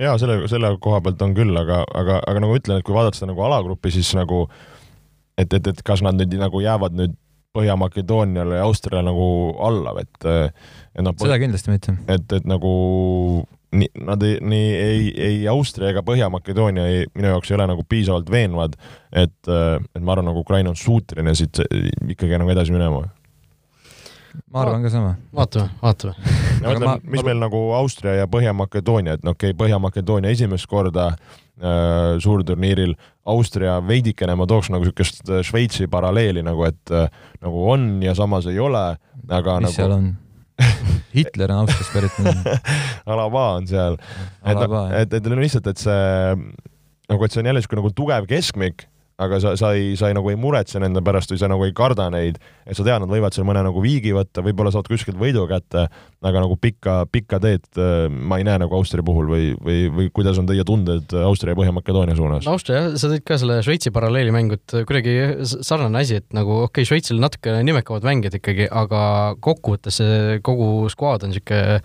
jaa, 0.00 0.14
selle, 0.20 0.38
selle 0.52 0.74
koha 0.82 1.00
pealt 1.04 1.22
on 1.26 1.34
küll, 1.36 1.56
aga, 1.58 1.82
aga, 2.02 2.20
aga 2.28 2.44
nagu 2.44 2.60
ütlen, 2.60 2.78
et 2.78 2.86
kui 2.86 2.94
vaadata 2.96 3.18
seda 3.18 3.32
nagu 3.32 3.42
alagrupi, 3.48 3.92
siis 3.96 4.12
nagu 4.18 4.44
et, 5.40 5.50
et, 5.50 5.66
et 5.66 5.82
kas 5.86 6.04
nad 6.06 6.18
nüüd 6.20 6.38
nagu 6.38 6.62
jäävad 6.62 6.94
nüüd 7.00 7.18
Põhja-Makedooniale 7.56 8.60
ja 8.60 8.66
Austriale 8.66 9.08
nagu 9.10 9.24
alla, 9.66 9.96
et, 9.98 10.26
et 10.94 11.02
noh. 11.02 11.16
seda 11.18 11.38
kindlasti 11.42 11.72
mitte. 11.72 11.96
et, 12.06 12.36
et 12.38 12.46
nagu 12.46 12.74
nii, 13.72 13.88
nad 14.06 14.22
ei, 14.22 14.36
nii 14.40 14.74
ei, 14.74 15.06
ei 15.26 15.38
Austria 15.50 15.90
ega 15.90 16.02
Põhja-Makedoonia 16.06 16.86
ei, 16.90 17.06
minu 17.14 17.32
jaoks 17.32 17.50
ei 17.50 17.58
ole 17.58 17.68
nagu 17.70 17.84
piisavalt 17.88 18.30
veenvad, 18.32 18.76
et, 19.10 19.38
et 19.50 20.02
ma 20.02 20.14
arvan, 20.14 20.30
nagu 20.30 20.44
Ukraina 20.44 20.72
on 20.72 20.78
suuteline 20.78 21.34
siit 21.38 21.62
ikkagi 22.10 22.38
nagu 22.38 22.54
edasi 22.54 22.74
minema. 22.74 23.04
ma 24.50 24.62
arvan 24.62 24.86
ka 24.86 24.94
sama. 24.94 25.14
vaatame, 25.34 25.70
vaatame. 25.82 26.14
ma 26.62 26.74
mõtlen, 26.74 27.06
mis 27.14 27.26
meil 27.26 27.42
nagu 27.42 27.62
Austria 27.78 28.18
ja 28.22 28.30
Põhja-Makedoonia, 28.30 29.18
et 29.18 29.26
no 29.26 29.34
okei 29.36 29.54
okay,, 29.54 29.58
Põhja-Makedoonia 29.64 30.34
esimest 30.34 30.70
korda 30.70 31.12
äh, 31.14 32.18
suurturniiril 32.22 32.96
Austria 33.30 33.78
veidikene 33.84 34.36
ma 34.38 34.46
tooks 34.50 34.70
nagu 34.72 34.86
niisugust 34.86 35.22
äh, 35.30 35.44
Šveitsi 35.46 35.88
paralleeli 35.90 36.44
nagu, 36.46 36.64
et 36.68 36.94
äh, 36.94 37.08
nagu 37.44 37.64
on 37.72 37.92
ja 38.04 38.14
samas 38.18 38.48
ei 38.50 38.60
ole, 38.62 38.84
aga 39.28 39.60
mis 39.60 39.70
nagu 39.70 39.76
seal 39.76 39.96
on? 39.96 40.10
Hitler 41.16 41.54
on 41.54 41.64
Austriast 41.64 41.94
pärit 41.94 42.66
Alaba 43.10 43.46
on 43.58 43.66
seal. 43.70 43.98
et, 44.44 44.64
et, 45.00 45.18
et 45.18 45.30
lihtsalt, 45.40 45.70
et 45.72 45.80
see 45.80 46.00
nagu, 47.10 47.24
et 47.24 47.32
see 47.32 47.42
on 47.42 47.50
jälle 47.50 47.62
niisugune 47.62 47.82
nagu 47.82 47.94
tugev 47.96 48.28
keskmik 48.30 48.86
aga 49.20 49.40
sa, 49.42 49.52
sa 49.60 49.72
ei, 49.76 49.92
sa 50.00 50.08
ei 50.10 50.16
nagu 50.16 50.30
ei 50.32 50.38
muretse 50.40 50.80
nende 50.82 51.02
pärast 51.04 51.32
või 51.32 51.40
sa 51.42 51.50
nagu 51.50 51.66
ei 51.66 51.74
karda 51.76 52.08
neid, 52.12 52.38
et 52.64 52.78
sa 52.78 52.84
tead, 52.86 53.02
nad 53.02 53.10
võivad 53.10 53.36
seal 53.36 53.46
mõne 53.48 53.62
nagu 53.66 53.82
viigi 53.84 54.14
võtta, 54.16 54.44
võib-olla 54.44 54.72
saad 54.74 54.88
kuskilt 54.90 55.18
võidu 55.20 55.44
kätte, 55.50 55.86
aga 56.24 56.44
nagu 56.44 56.56
pikka, 56.60 56.96
pikka 57.12 57.40
teed 57.42 57.66
äh, 57.80 58.06
ma 58.08 58.40
ei 58.40 58.46
näe 58.48 58.60
nagu 58.62 58.76
Austria 58.76 59.04
puhul 59.06 59.28
või, 59.30 59.50
või, 59.60 59.82
või 59.92 60.08
kuidas 60.14 60.40
on 60.40 60.48
teie 60.48 60.64
tunded 60.66 61.12
Austria 61.24 61.54
ja 61.54 61.60
Põhja-Makedoonia 61.60 62.16
suunas? 62.18 62.48
Austria 62.50 62.86
sa 63.00 63.12
tõid 63.12 63.26
ka 63.28 63.38
selle 63.40 63.60
Šveitsi 63.66 63.92
paralleeli 63.94 64.34
mängu, 64.34 64.58
et 64.60 64.76
kuidagi 64.88 65.16
sarnane 65.50 66.00
asi, 66.00 66.20
et 66.22 66.28
nagu 66.36 66.62
okei 66.64 66.80
okay,, 66.80 66.88
Šveitsil 66.88 67.20
natuke 67.20 67.58
nimekamad 67.66 68.06
mängijad 68.08 68.40
ikkagi, 68.40 68.70
aga 68.70 69.02
kokkuvõttes 69.44 70.00
see 70.00 70.40
kogu 70.46 70.88
skuaad 70.92 71.26
on 71.26 71.34
niisugune 71.34 71.80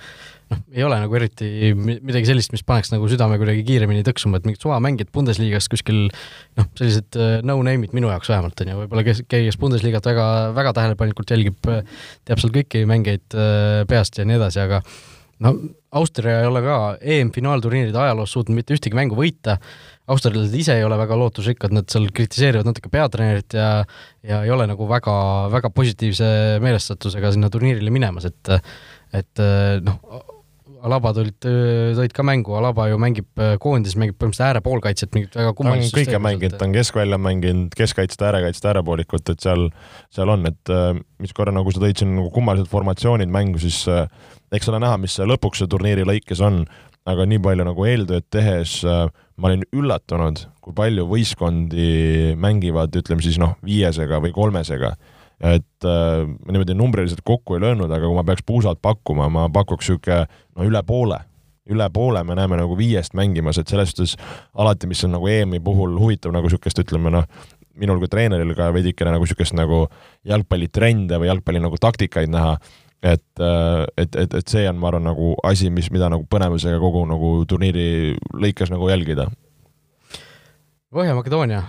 noh, 0.51 0.61
ei 0.75 0.83
ole 0.85 0.97
nagu 1.01 1.17
eriti 1.17 1.47
midagi 1.75 2.27
sellist, 2.29 2.53
mis 2.53 2.65
paneks 2.67 2.91
nagu 2.93 3.07
südame 3.09 3.39
kuidagi 3.41 3.63
kiiremini 3.67 4.05
tõksuma, 4.05 4.39
et 4.39 4.45
mingid 4.47 4.61
suvamängijad 4.61 5.11
Bundesliga-s 5.15 5.69
kuskil 5.71 6.05
noh, 6.07 6.69
sellised 6.77 7.17
äh, 7.19 7.39
no-name'id 7.45 7.95
minu 7.97 8.11
jaoks 8.11 8.29
vähemalt 8.31 8.61
on 8.61 8.71
ju, 8.71 8.77
võib-olla 8.83 9.05
kes, 9.07 9.23
kes 9.31 9.59
Bundesliga-t 9.61 10.11
väga, 10.11 10.27
väga 10.57 10.75
tähelepanelikult 10.77 11.33
jälgib, 11.33 11.57
teab 12.27 12.41
seal 12.41 12.53
kõiki 12.55 12.85
mängijaid 12.89 13.37
äh, 13.39 13.81
peast 13.89 14.21
ja 14.21 14.27
nii 14.27 14.37
edasi, 14.39 14.61
aga 14.65 14.83
no 15.45 15.55
Austria 15.95 16.41
ei 16.43 16.47
ole 16.47 16.61
ka 16.63 16.77
EM-finaalturniiride 16.99 17.99
ajaloos 17.99 18.33
suutnud 18.35 18.57
mitte 18.57 18.75
ühtegi 18.75 18.97
mängu 18.97 19.17
võita, 19.17 19.57
australlased 20.11 20.53
ise 20.55 20.75
ei 20.77 20.85
ole 20.85 20.97
väga 20.99 21.17
lootusrikkad, 21.17 21.73
nad 21.75 21.89
seal 21.91 22.05
kritiseerivad 22.13 22.67
natuke 22.67 22.91
peatreenerit 22.93 23.55
ja 23.57 23.69
ja 24.25 24.43
ei 24.45 24.51
ole 24.53 24.67
nagu 24.69 24.87
väga, 24.89 25.15
väga 25.53 25.71
positiivse 25.73 26.27
meelestatusega 26.63 27.33
sinna 27.33 27.49
turniirile 27.53 27.93
minemas, 27.93 28.27
et 28.29 28.55
et 29.15 29.43
noh, 29.85 29.99
Alaba 30.85 31.11
tulid, 31.17 31.37
tõid 31.41 32.13
ka 32.13 32.23
mängu, 32.27 32.53
Alaba 32.59 32.87
ju 32.91 32.99
mängib 33.01 33.41
koondis, 33.61 33.95
mängib 33.97 34.19
põhimõtteliselt 34.19 34.47
äärepoolkaitset, 34.51 35.13
mingit 35.17 35.37
väga 35.37 35.53
kummalist 35.57 35.95
kõike 35.97 36.19
mänginud, 36.21 36.57
ta 36.59 36.67
on 36.67 36.75
keskvälja 36.75 37.19
mänginud, 37.21 37.73
keskkaitset, 37.77 38.21
äärekaitset, 38.27 38.67
äärepoolikut, 38.69 39.33
et 39.33 39.45
seal, 39.45 39.67
seal 40.13 40.33
on, 40.33 40.45
et 40.51 40.73
mis 41.23 41.33
korra 41.33 41.53
nagu 41.55 41.73
sa 41.73 41.81
tõid 41.81 42.01
siin 42.01 42.13
nagu 42.17 42.29
kummalised 42.35 42.69
formatsioonid 42.69 43.33
mängu, 43.33 43.61
siis 43.63 43.81
eks 44.53 44.69
ole 44.69 44.83
näha, 44.83 44.99
mis 45.01 45.17
see 45.17 45.25
lõpuks 45.25 45.63
see 45.63 45.71
turniiri 45.71 46.05
lõikes 46.05 46.43
on, 46.45 46.63
aga 47.09 47.25
nii 47.29 47.41
palju 47.43 47.65
nagu 47.67 47.89
eeltööd 47.89 48.29
tehes 48.33 48.79
ma 48.85 49.49
olin 49.49 49.65
üllatunud, 49.75 50.45
kui 50.63 50.77
palju 50.77 51.05
võistkondi 51.09 51.89
mängivad, 52.39 52.95
ütleme 53.01 53.25
siis 53.25 53.41
noh, 53.41 53.57
viiesega 53.65 54.21
või 54.23 54.33
kolmesega 54.35 54.95
et 55.39 55.87
äh, 55.87 56.25
ma 56.25 56.55
niimoodi 56.55 56.75
numbriliselt 56.77 57.23
kokku 57.27 57.57
ei 57.57 57.63
löönud, 57.65 57.91
aga 57.91 58.07
kui 58.07 58.15
ma 58.15 58.23
peaks 58.27 58.45
puusalt 58.45 58.81
pakkuma, 58.81 59.29
ma 59.29 59.49
pakuks 59.53 59.89
niisugune 59.89 60.25
no 60.55 60.67
üle 60.67 60.81
poole, 60.87 61.19
üle 61.69 61.89
poole 61.93 62.23
me 62.23 62.37
näeme 62.37 62.59
nagu 62.61 62.77
viiest 62.77 63.17
mängimas, 63.17 63.59
et 63.59 63.71
selles 63.71 63.91
suhtes 63.91 64.15
alati, 64.53 64.87
mis 64.87 65.03
on 65.07 65.15
nagu 65.17 65.27
EM-i 65.27 65.59
puhul 65.63 65.97
huvitav 65.99 66.33
nagu 66.35 66.47
niisugust, 66.47 66.79
ütleme 66.85 67.11
noh, 67.13 67.27
minul 67.75 67.99
kui 67.99 68.11
treeneril 68.11 68.55
ka 68.55 68.71
veidikene 68.75 69.15
nagu 69.15 69.27
niisugust 69.27 69.57
nagu 69.57 69.85
jalgpallitrende 70.27 71.19
või 71.19 71.31
jalgpalli 71.31 71.63
nagu 71.63 71.79
taktikaid 71.81 72.31
näha, 72.31 72.55
et, 73.03 73.25
et, 73.97 74.15
et, 74.15 74.37
et 74.39 74.47
see 74.47 74.63
on, 74.69 74.79
ma 74.79 74.89
arvan, 74.91 75.09
nagu 75.09 75.33
asi, 75.45 75.69
mis, 75.73 75.91
mida 75.93 76.09
nagu 76.11 76.25
põnevusega 76.29 76.79
kogu 76.81 77.03
nagu 77.09 77.33
turniiri 77.49 78.15
lõikes 78.33 78.71
nagu 78.73 78.89
jälgida. 78.89 79.27
Põhja-Makedoonia, 80.95 81.59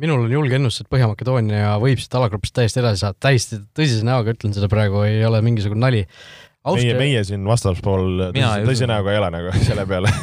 minul 0.00 0.24
on 0.26 0.32
julge 0.32 0.58
ennustus, 0.58 0.84
et 0.84 0.90
Põhja-Makedoonia 0.92 1.76
võib 1.82 2.00
siit 2.02 2.16
alagrupist 2.18 2.54
täiesti 2.56 2.82
edasi 2.82 3.04
saada, 3.04 3.18
täiesti 3.22 3.60
tõsise 3.76 4.06
näoga 4.06 4.34
ütlen 4.34 4.54
seda 4.56 4.68
praegu, 4.70 5.04
ei 5.06 5.22
ole 5.26 5.40
mingisugune 5.44 5.82
nali. 5.84 6.02
meie, 6.64 6.94
meie 6.98 7.22
siin 7.28 7.44
vastaspool 7.46 8.30
Mina 8.34 8.54
ei 8.58 8.66
tõsi 8.66 8.82
usu. 8.82 8.90
näoga 8.90 9.12
ei 9.12 9.20
ole 9.20 9.30
nagu 9.36 9.54
selle 9.68 9.86
peale. 9.90 10.12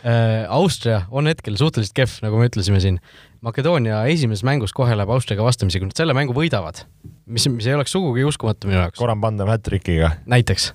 Äh, 0.00 0.46
Austria 0.48 1.02
on 1.12 1.28
hetkel 1.28 1.58
suhteliselt 1.60 1.92
kehv, 1.92 2.14
nagu 2.24 2.38
me 2.40 2.46
ütlesime 2.48 2.78
siin. 2.80 2.96
Makedoonia 3.44 3.98
esimeses 4.08 4.40
mängus 4.48 4.72
kohe 4.72 4.94
läheb 4.96 5.12
Austriaga 5.12 5.44
vastamisi, 5.44 5.76
kui 5.76 5.90
nad 5.90 5.98
selle 5.98 6.14
mängu 6.16 6.32
võidavad, 6.36 6.86
mis, 7.28 7.44
mis 7.52 7.68
ei 7.68 7.76
oleks 7.76 7.92
sugugi 7.92 8.24
uskumatu 8.24 8.70
minu 8.70 8.80
jaoks, 8.80 8.96
Goran 8.96 9.20
Pandev 9.20 9.52
hat-trickiga. 9.52 10.14
näiteks. 10.24 10.70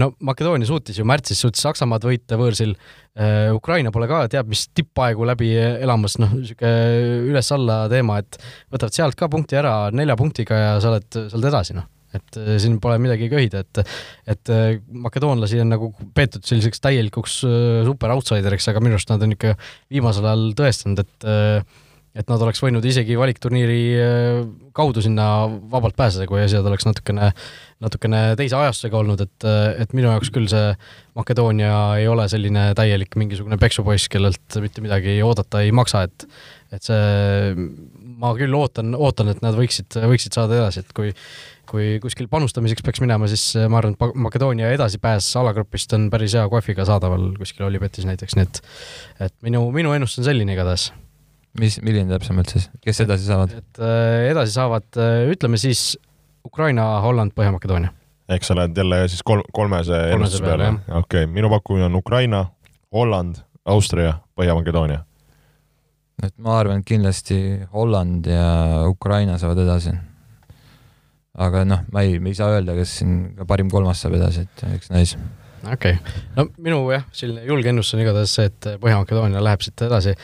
No 0.00 0.10
Makedoonia 0.26 0.66
suutis 0.66 0.98
ju 0.98 1.04
märtsis, 1.06 1.38
suutis 1.38 1.62
Saksamaad 1.62 2.02
võita 2.02 2.38
võõrsil. 2.40 2.72
Ukraina 3.54 3.92
pole 3.94 4.08
ka 4.10 4.24
teab 4.32 4.48
mis 4.50 4.64
tippaegu 4.74 5.26
läbi 5.28 5.52
elamas, 5.58 6.16
noh, 6.22 6.32
niisugune 6.38 7.30
üles-alla 7.30 7.84
teema, 7.92 8.18
et 8.22 8.38
võtavad 8.72 8.96
sealt 8.96 9.18
ka 9.18 9.30
punkti 9.30 9.58
ära 9.60 9.74
nelja 9.94 10.18
punktiga 10.18 10.58
ja 10.58 10.76
sa 10.82 10.94
oled, 10.94 11.18
oled 11.28 11.50
edasi, 11.52 11.76
noh 11.78 11.86
et 12.16 12.38
äh, 12.40 12.56
siin 12.62 12.78
pole 12.82 12.98
midagi 13.02 13.28
köhida, 13.30 13.62
et 13.64 13.82
et 14.34 14.52
äh, 14.52 14.80
makedoonlasi 15.06 15.60
on 15.62 15.70
nagu 15.74 15.92
peetud 16.16 16.46
selliseks 16.46 16.82
täielikuks 16.82 17.36
äh, 17.46 17.82
super 17.86 18.14
outsideriks, 18.16 18.68
aga 18.70 18.82
minu 18.82 18.98
arust 18.98 19.12
nad 19.12 19.22
on 19.26 19.36
ikka 19.36 19.54
viimasel 19.92 20.26
ajal 20.26 20.50
tõestanud, 20.58 21.04
et 21.04 21.28
äh, 21.28 21.78
et 22.16 22.30
nad 22.30 22.42
oleks 22.42 22.58
võinud 22.62 22.84
isegi 22.86 23.14
valikturniiri 23.18 23.82
äh, 24.02 24.40
kaudu 24.76 25.02
sinna 25.04 25.26
vabalt 25.70 25.96
pääseda, 25.98 26.26
kui 26.30 26.40
asjad 26.42 26.66
oleks 26.66 26.86
natukene, 26.88 27.30
natukene 27.82 28.22
teise 28.38 28.58
ajastusega 28.58 28.98
olnud, 28.98 29.22
et, 29.24 29.46
et 29.82 29.94
minu 29.96 30.10
jaoks 30.10 30.32
küll 30.34 30.50
see 30.50 30.72
Makedoonia 31.18 31.74
ei 32.00 32.08
ole 32.10 32.26
selline 32.30 32.70
täielik 32.78 33.14
mingisugune 33.20 33.58
peksupoiss, 33.60 34.10
kellelt 34.10 34.58
mitte 34.62 34.82
midagi 34.84 35.18
oodata 35.26 35.62
ei 35.64 35.74
maksa, 35.74 36.06
et 36.08 36.26
et 36.70 36.86
see, 36.86 37.66
ma 38.22 38.30
küll 38.38 38.54
ootan, 38.54 38.92
ootan, 38.94 39.32
et 39.32 39.40
nad 39.42 39.56
võiksid, 39.58 39.96
võiksid 40.06 40.36
saada 40.38 40.60
edasi, 40.60 40.84
et 40.84 40.94
kui 40.94 41.10
kui 41.70 41.98
kuskil 42.02 42.26
panustamiseks 42.30 42.82
peaks 42.82 43.02
minema, 43.02 43.28
siis 43.30 43.44
ma 43.70 43.78
arvan, 43.78 43.94
et 43.94 44.16
Makedoonia 44.18 44.72
edasipääs 44.74 45.28
alagrupist 45.38 45.94
on 45.94 46.08
päris 46.10 46.34
hea 46.34 46.42
kohviga 46.50 46.86
saadaval 46.88 47.28
kuskil 47.38 47.68
Olipetis 47.68 48.08
näiteks, 48.08 48.34
nii 48.38 48.48
et 48.48 48.60
et 49.28 49.36
minu, 49.46 49.62
minu 49.74 49.94
ennustus 49.94 50.24
on 50.24 50.30
selline 50.32 50.56
igatahes 50.56 50.90
mis, 51.58 51.80
milline 51.82 52.12
täpsemalt 52.12 52.52
siis, 52.52 52.68
kes 52.84 53.02
edasi 53.06 53.26
saavad? 53.26 53.56
et 53.58 53.82
äh, 53.82 54.28
edasi 54.30 54.54
saavad, 54.54 54.86
ütleme 55.32 55.58
siis 55.60 55.96
Ukraina, 56.46 57.00
Holland, 57.00 57.32
Põhja-Makedoonia. 57.36 57.92
eks 58.28 58.46
sa 58.46 58.54
oled 58.54 58.76
jälle 58.76 59.02
siis 59.08 59.22
kolm, 59.26 59.42
kolmese 59.52 59.96
ennustuse 60.14 60.44
peale, 60.44 60.70
peale, 60.70 60.98
okei 61.02 61.24
okay., 61.24 61.32
minu 61.32 61.50
pakkumine 61.50 61.88
on 61.90 61.98
Ukraina, 61.98 62.44
Holland, 62.94 63.42
Austria, 63.64 64.14
Põhja-Makedoonia. 64.38 65.02
et 66.22 66.34
ma 66.38 66.58
arvan, 66.60 66.80
et 66.80 66.86
kindlasti 66.86 67.40
Holland 67.72 68.26
ja 68.26 68.86
Ukraina 68.88 69.38
saavad 69.38 69.64
edasi. 69.64 69.92
aga 71.34 71.64
noh, 71.64 71.84
ma 71.92 72.06
ei, 72.06 72.18
me 72.18 72.32
ei 72.32 72.38
saa 72.38 72.54
öelda, 72.54 72.74
kes 72.78 72.98
siin 73.00 73.20
ka 73.36 73.46
parim 73.48 73.70
kolmas 73.70 74.02
saab 74.02 74.16
edasi, 74.20 74.46
et 74.46 74.64
eks 74.76 74.90
näis. 74.94 75.16
okei 75.72 75.98
okay., 75.98 76.22
no 76.36 76.48
minu 76.58 76.84
jah, 76.94 77.04
selline 77.12 77.44
julge 77.48 77.72
ennustus 77.72 77.98
on 77.98 78.04
igatahes 78.06 78.36
see, 78.38 78.48
et 78.52 78.72
Põhja-Makedoonia 78.80 79.42
läheb 79.44 79.66
siit 79.66 79.88
edasi. 79.90 80.16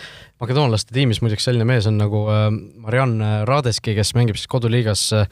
Makedoonlaste 0.42 0.92
tiimis 0.94 1.22
muideks 1.24 1.46
selline 1.48 1.64
mees 1.68 1.86
on 1.88 1.96
nagu 2.00 2.22
äh, 2.32 2.48
Marianne 2.84 3.44
Radeski, 3.48 3.94
kes 3.96 4.12
mängib 4.16 4.38
siis 4.38 4.50
koduliigas 4.52 5.04
äh, 5.16 5.28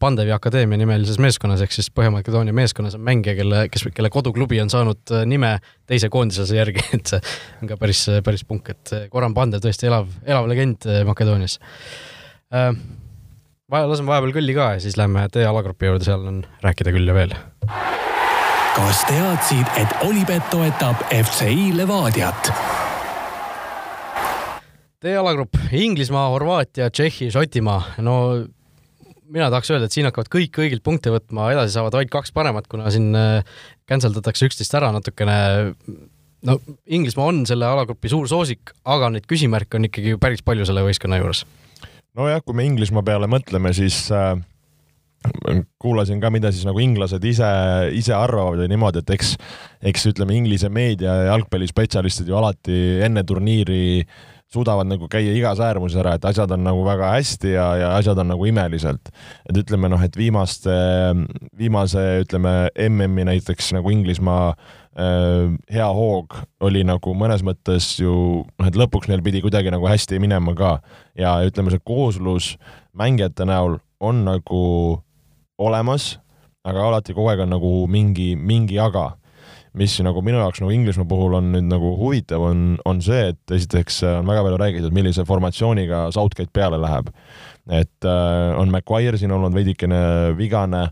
Pandevi 0.00 0.34
Akadeemia 0.34 0.78
nimelises 0.80 1.20
meeskonnas, 1.22 1.62
ehk 1.64 1.72
siis 1.74 1.88
Põhja-Makedoonia 1.94 2.54
meeskonnas 2.56 2.98
on 2.98 3.04
mängija, 3.06 3.36
kelle, 3.38 3.64
kes, 3.72 3.86
kelle 3.96 4.10
koduklubi 4.12 4.60
on 4.62 4.72
saanud 4.72 5.14
äh, 5.14 5.24
nime 5.28 5.56
teise 5.88 6.10
koondise 6.12 6.46
järgi, 6.56 6.84
et 6.98 7.14
see 7.14 7.22
on 7.62 7.72
ka 7.72 7.80
päris, 7.80 8.04
päris 8.26 8.44
punk, 8.48 8.70
et 8.74 8.94
äh, 8.96 9.08
Goran 9.12 9.36
Pandev 9.36 9.64
tõesti 9.64 9.88
elav, 9.88 10.12
elav 10.26 10.50
legend 10.50 10.88
äh, 10.88 11.02
Makedoonias 11.08 11.58
äh,. 12.52 12.70
vaja, 13.72 13.88
laseme 13.88 14.12
vahepeal 14.12 14.36
kõlli 14.36 14.56
ka 14.56 14.74
ja 14.76 14.84
siis 14.84 15.00
lähme 15.00 15.24
teie 15.32 15.48
alagrupi 15.48 15.88
juurde, 15.88 16.04
seal 16.04 16.28
on 16.28 16.44
rääkida 16.64 16.92
küll 16.94 17.08
ja 17.08 17.16
veel 17.16 17.36
kas 18.74 19.04
teadsid, 19.06 19.68
et 19.78 20.00
Olipet 20.02 20.50
toetab 20.50 21.06
FCI 21.14 21.70
Levadiat? 21.78 22.83
Teie 25.04 25.18
alagrupp 25.20 25.58
Inglismaa, 25.76 26.30
Horvaatia, 26.32 26.86
Tšehhi, 26.88 27.26
Šotimaa, 27.28 27.80
no 28.06 28.14
mina 29.34 29.50
tahaks 29.52 29.68
öelda, 29.74 29.90
et 29.90 29.92
siin 29.92 30.08
hakkavad 30.08 30.30
kõik 30.32 30.54
kõigilt 30.56 30.84
punkte 30.86 31.12
võtma, 31.12 31.50
edasi 31.52 31.74
saavad 31.76 31.98
vaid 31.98 32.08
kaks 32.12 32.32
paremat, 32.32 32.64
kuna 32.72 32.88
siin 32.94 33.10
äh, 33.18 33.58
cancel 33.90 34.14
datakse 34.16 34.48
üksteist 34.48 34.72
ära 34.78 34.88
natukene. 34.96 35.36
no 36.48 36.56
Inglismaa 36.88 37.28
on 37.34 37.42
selle 37.48 37.68
alagrupi 37.68 38.08
suur 38.08 38.30
soosik, 38.32 38.72
aga 38.88 39.12
neid 39.12 39.28
küsimärke 39.28 39.76
on 39.76 39.90
ikkagi 39.90 40.14
ju 40.14 40.22
päris 40.22 40.40
palju 40.40 40.64
selle 40.64 40.86
võistkonna 40.88 41.20
juures. 41.20 41.44
nojah, 42.16 42.40
kui 42.40 42.56
me 42.56 42.64
Inglismaa 42.70 43.04
peale 43.04 43.28
mõtleme, 43.28 43.76
siis 43.76 44.06
äh, 44.08 44.38
kuulasin 45.84 46.20
ka, 46.20 46.32
mida 46.32 46.48
siis 46.48 46.64
nagu 46.64 46.80
inglased 46.80 47.24
ise, 47.28 47.50
ise 47.92 48.16
arvavad 48.16 48.64
ja 48.64 48.72
niimoodi, 48.72 49.04
et 49.04 49.18
eks, 49.18 49.36
eks 49.84 50.12
ütleme, 50.14 50.40
Inglise 50.40 50.72
meedia 50.72 51.20
ja 51.20 51.32
jalgpallispetsialistid 51.34 52.32
ju 52.32 52.40
alati 52.40 53.02
enne 53.04 53.28
turniiri 53.28 53.98
suudavad 54.54 54.88
nagu 54.88 55.08
käia 55.10 55.34
igas 55.34 55.60
äärmuses 55.62 55.98
ära, 56.00 56.14
et 56.16 56.24
asjad 56.28 56.52
on 56.54 56.64
nagu 56.66 56.84
väga 56.86 57.10
hästi 57.16 57.54
ja, 57.54 57.66
ja 57.80 57.90
asjad 57.98 58.20
on 58.22 58.32
nagu 58.32 58.46
imeliselt. 58.48 59.10
et 59.48 59.58
ütleme 59.64 59.90
noh, 59.90 60.02
et 60.02 60.16
viimaste, 60.16 60.74
viimase 61.58 62.04
ütleme 62.24 62.54
MM-i 62.88 63.26
näiteks 63.30 63.72
nagu 63.76 63.90
Inglismaa 63.90 64.52
äh, 64.54 65.54
hea 65.72 65.88
hoog 65.98 66.38
oli 66.64 66.84
nagu 66.86 67.14
mõnes 67.18 67.44
mõttes 67.46 67.94
ju 68.00 68.14
noh, 68.44 68.68
et 68.68 68.78
lõpuks 68.78 69.10
neil 69.10 69.24
pidi 69.26 69.42
kuidagi 69.44 69.74
nagu 69.74 69.88
hästi 69.90 70.20
minema 70.22 70.56
ka 70.58 70.76
ja 71.18 71.36
ütleme, 71.46 71.74
see 71.74 71.82
kooslus 71.84 72.54
mängijate 72.94 73.46
näol 73.48 73.80
on 74.04 74.24
nagu 74.26 74.64
olemas, 75.58 76.14
aga 76.66 76.88
alati 76.88 77.14
kogu 77.14 77.30
aeg 77.30 77.44
on 77.44 77.54
nagu 77.54 77.74
mingi, 77.90 78.34
mingi 78.36 78.78
aga 78.82 79.12
mis 79.78 79.94
nagu 80.06 80.22
minu 80.24 80.38
jaoks 80.38 80.62
nagu 80.62 80.72
Inglismaa 80.74 81.08
puhul 81.10 81.38
on 81.40 81.50
nüüd 81.54 81.66
nagu 81.66 81.94
huvitav, 81.98 82.42
on, 82.46 82.76
on 82.86 83.00
see, 83.02 83.30
et 83.32 83.54
esiteks 83.56 84.02
äh, 84.06 84.18
on 84.20 84.28
väga 84.30 84.44
palju 84.46 84.60
räägitud, 84.60 84.94
millise 84.94 85.24
formatsiooniga 85.26 86.06
Southgate 86.14 86.52
peale 86.54 86.78
läheb. 86.82 87.10
et 87.64 88.04
äh, 88.04 88.58
on 88.60 88.70
Maguire 88.70 89.18
siin 89.18 89.32
olnud 89.32 89.54
veidikene 89.54 90.34
vigane, 90.38 90.84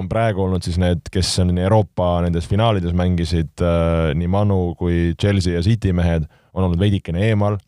on 0.00 0.08
praegu 0.08 0.46
olnud 0.46 0.64
siis 0.64 0.78
need, 0.80 1.04
kes 1.12 1.36
on 1.44 1.52
Euroopa 1.58 2.16
nendes 2.24 2.48
finaalides 2.50 2.94
mängisid 2.96 3.62
äh,, 3.62 4.14
nii 4.16 4.30
Manu 4.32 4.74
kui 4.78 5.12
Chelsea 5.20 5.54
ja 5.54 5.62
City 5.62 5.92
mehed, 5.92 6.26
on 6.54 6.64
olnud 6.64 6.80
veidikene 6.80 7.28
eemal 7.28 7.58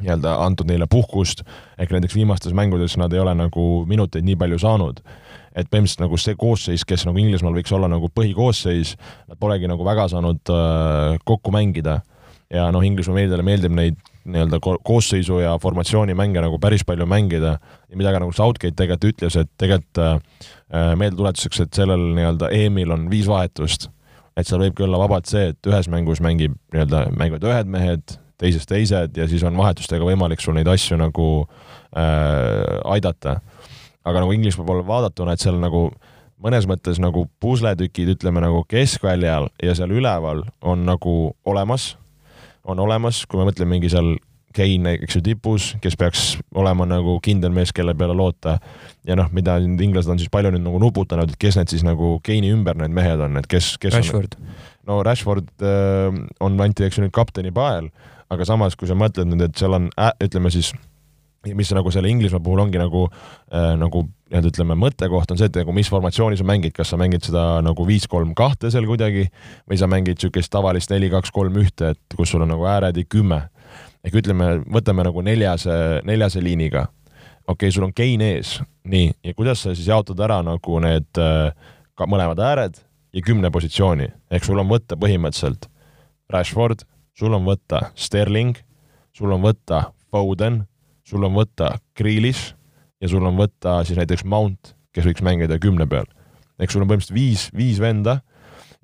nii-öelda 0.00 0.32
antud 0.42 0.66
neile 0.66 0.88
puhkust, 0.90 1.44
ehk 1.78 1.92
näiteks 1.94 2.16
viimastes 2.16 2.54
mängudes 2.56 2.96
nad 2.98 3.12
ei 3.14 3.20
ole 3.22 3.34
nagu 3.38 3.84
minuteid 3.86 4.26
nii 4.26 4.34
palju 4.40 4.58
saanud 4.58 5.04
et 5.54 5.68
põhimõtteliselt 5.70 6.02
nagu 6.02 6.18
see 6.18 6.34
koosseis, 6.38 6.84
kes 6.86 7.06
nagu 7.06 7.20
Inglismaal 7.22 7.54
võiks 7.54 7.72
olla 7.74 7.88
nagu 7.90 8.10
põhikoosseis, 8.10 8.96
nad 9.30 9.38
polegi 9.40 9.70
nagu 9.70 9.86
väga 9.86 10.08
saanud 10.12 10.52
äh, 10.52 11.20
kokku 11.24 11.54
mängida. 11.54 12.00
ja 12.50 12.68
noh, 12.70 12.82
Inglismaa 12.84 13.16
meediale 13.16 13.42
meeldib 13.42 13.72
neid 13.74 13.96
nii-öelda 14.24 14.58
ko- 14.62 14.78
koosseisu 14.84 15.38
ja 15.42 15.54
formatsiooni 15.58 16.14
mänge 16.14 16.40
nagu 16.40 16.58
päris 16.58 16.84
palju 16.84 17.06
mängida 17.06 17.56
ja 17.90 17.96
mida 17.96 18.12
ka 18.12 18.20
nagu 18.22 18.32
Southgate 18.32 18.76
tegelikult 18.76 19.14
ütles, 19.14 19.36
et 19.40 19.50
tegelikult 19.60 20.00
äh, 20.02 20.92
meeldetuletuseks, 20.96 21.60
et 21.60 21.80
sellel 21.80 22.10
nii-öelda 22.18 22.50
EM-il 22.52 22.92
on 22.94 23.08
viis 23.10 23.28
vahetust. 23.30 23.90
et 24.36 24.48
seal 24.48 24.58
võibki 24.58 24.82
olla 24.82 24.98
vabalt 24.98 25.30
see, 25.30 25.52
et 25.52 25.66
ühes 25.70 25.86
mängus 25.88 26.20
mängib 26.24 26.56
nii-öelda, 26.74 27.06
mängivad 27.14 27.44
ühed 27.46 27.68
mehed, 27.70 28.16
teises 28.40 28.66
teised 28.66 29.16
ja 29.16 29.28
siis 29.30 29.44
on 29.46 29.56
vahetustega 29.56 30.04
võimalik 30.04 30.42
sul 30.42 30.56
neid 30.56 30.68
asju 30.68 30.98
nagu 30.98 31.28
äh, 31.94 32.80
aidata 32.96 33.38
aga 34.04 34.24
nagu 34.24 34.34
Inglismaa 34.36 34.66
poole 34.68 34.84
vaadatuna, 34.86 35.34
et 35.34 35.44
seal 35.44 35.58
nagu 35.60 35.88
mõnes 36.44 36.68
mõttes 36.68 37.00
nagu 37.00 37.26
pusletükid, 37.40 38.14
ütleme 38.16 38.42
nagu 38.44 38.64
keskväljal 38.68 39.48
ja 39.62 39.74
seal 39.76 39.94
üleval 39.94 40.44
on 40.62 40.84
nagu 40.88 41.34
olemas, 41.48 41.94
on 42.64 42.80
olemas, 42.80 43.24
kui 43.28 43.40
me 43.40 43.48
mõtleme 43.50 43.76
mingi 43.76 43.92
seal 43.92 44.16
Kein 44.54 44.84
näiteks 44.86 45.16
ju 45.16 45.20
tipus, 45.26 45.64
kes 45.82 45.96
peaks 45.98 46.20
olema 46.54 46.84
nagu 46.86 47.16
kindel 47.18 47.50
mees, 47.50 47.72
kelle 47.74 47.90
peale 47.98 48.14
loota. 48.14 48.60
ja 49.02 49.16
noh, 49.18 49.26
mida 49.34 49.56
nüüd 49.58 49.80
inglased 49.82 50.12
on 50.12 50.20
siis 50.20 50.30
palju 50.30 50.52
nüüd 50.54 50.62
nagu 50.62 50.78
nuputanud, 50.78 51.32
et 51.32 51.40
kes 51.42 51.58
need 51.58 51.72
siis 51.72 51.82
nagu 51.82 52.20
Keini 52.22 52.52
ümber 52.54 52.78
need 52.78 52.94
mehed 52.94 53.18
on, 53.18 53.34
et 53.40 53.48
kes, 53.50 53.72
kes 53.82 53.96
Rashford. 53.96 54.36
on, 54.38 54.54
no 54.86 55.00
Rashford 55.02 55.50
äh, 55.58 56.14
on, 56.38 56.60
anti 56.62 56.86
eks 56.86 57.00
ju 57.00 57.02
nüüd 57.02 57.14
kapteni 57.16 57.50
pael, 57.50 57.90
aga 58.30 58.46
samas, 58.46 58.78
kui 58.78 58.86
sa 58.86 58.94
mõtled 58.94 59.26
nüüd, 59.26 59.42
et 59.48 59.58
seal 59.58 59.74
on 59.74 59.90
äh,, 59.98 60.14
ütleme 60.22 60.54
siis 60.54 60.70
mis 61.52 61.72
nagu 61.76 61.90
selle 61.92 62.08
Inglismaa 62.08 62.40
puhul 62.40 62.62
ongi 62.64 62.80
nagu 62.80 63.06
äh,, 63.10 63.74
nagu 63.80 64.06
nii-öelda 64.34 64.50
ütleme, 64.50 64.76
mõttekoht 64.80 65.30
on 65.30 65.38
see, 65.38 65.50
et 65.50 65.58
nagu 65.60 65.72
mis 65.76 65.88
formatsioonis 65.92 66.40
sa 66.40 66.46
mängid, 66.48 66.72
kas 66.74 66.90
sa 66.90 66.98
mängid 66.98 67.26
seda 67.26 67.60
nagu 67.62 67.86
viis-kolm 67.86 68.32
kahte 68.34 68.70
seal 68.72 68.86
kuidagi 68.88 69.28
või 69.70 69.78
sa 69.78 69.88
mängid 69.90 70.18
niisugust 70.18 70.50
tavalist 70.52 70.90
neli-kaks-kolm-ühte, 70.90 71.92
et 71.94 72.16
kus 72.16 72.32
sul 72.32 72.42
on 72.42 72.50
nagu 72.50 72.66
ääred 72.66 72.96
ja 72.96 73.04
kümme. 73.04 73.48
ehk 74.04 74.18
ütleme, 74.20 74.64
võtame 74.68 75.04
nagu 75.04 75.22
neljase, 75.22 76.00
neljase 76.04 76.42
liiniga. 76.42 76.88
okei 77.46 77.68
okay,, 77.68 77.70
sul 77.70 77.84
on 77.84 77.92
Kein 77.92 78.20
ees, 78.20 78.60
nii, 78.84 79.12
ja 79.24 79.34
kuidas 79.34 79.62
sa 79.62 79.74
siis 79.74 79.88
jaotad 79.88 80.20
ära 80.20 80.42
nagu 80.42 80.80
need 80.80 81.18
äh, 81.18 81.52
ka 81.94 82.06
mõlemad 82.06 82.40
ääred 82.40 82.80
ja 83.12 83.22
kümne 83.22 83.50
positsiooni, 83.50 84.08
ehk 84.30 84.44
sul 84.44 84.58
on 84.58 84.68
võtta 84.68 84.96
põhimõtteliselt 84.96 85.68
Rashford, 86.30 86.82
sul 87.14 87.34
on 87.34 87.44
võtta 87.44 87.90
Sterling, 87.94 88.56
sul 89.12 89.32
on 89.32 89.44
võtta 89.44 89.92
Foden 90.10 90.64
sul 91.04 91.24
on 91.24 91.34
võtta 91.36 91.76
Grealish 91.98 92.54
ja 93.00 93.10
sul 93.10 93.24
on 93.26 93.36
võtta 93.38 93.82
siis 93.84 93.98
näiteks 94.00 94.24
Mount, 94.24 94.74
kes 94.94 95.06
võiks 95.08 95.24
mängida 95.24 95.58
kümne 95.60 95.86
peal. 95.90 96.06
ehk 96.58 96.70
sul 96.70 96.84
on 96.84 96.88
põhimõtteliselt 96.88 97.16
viis, 97.16 97.48
viis 97.56 97.80
venda 97.82 98.20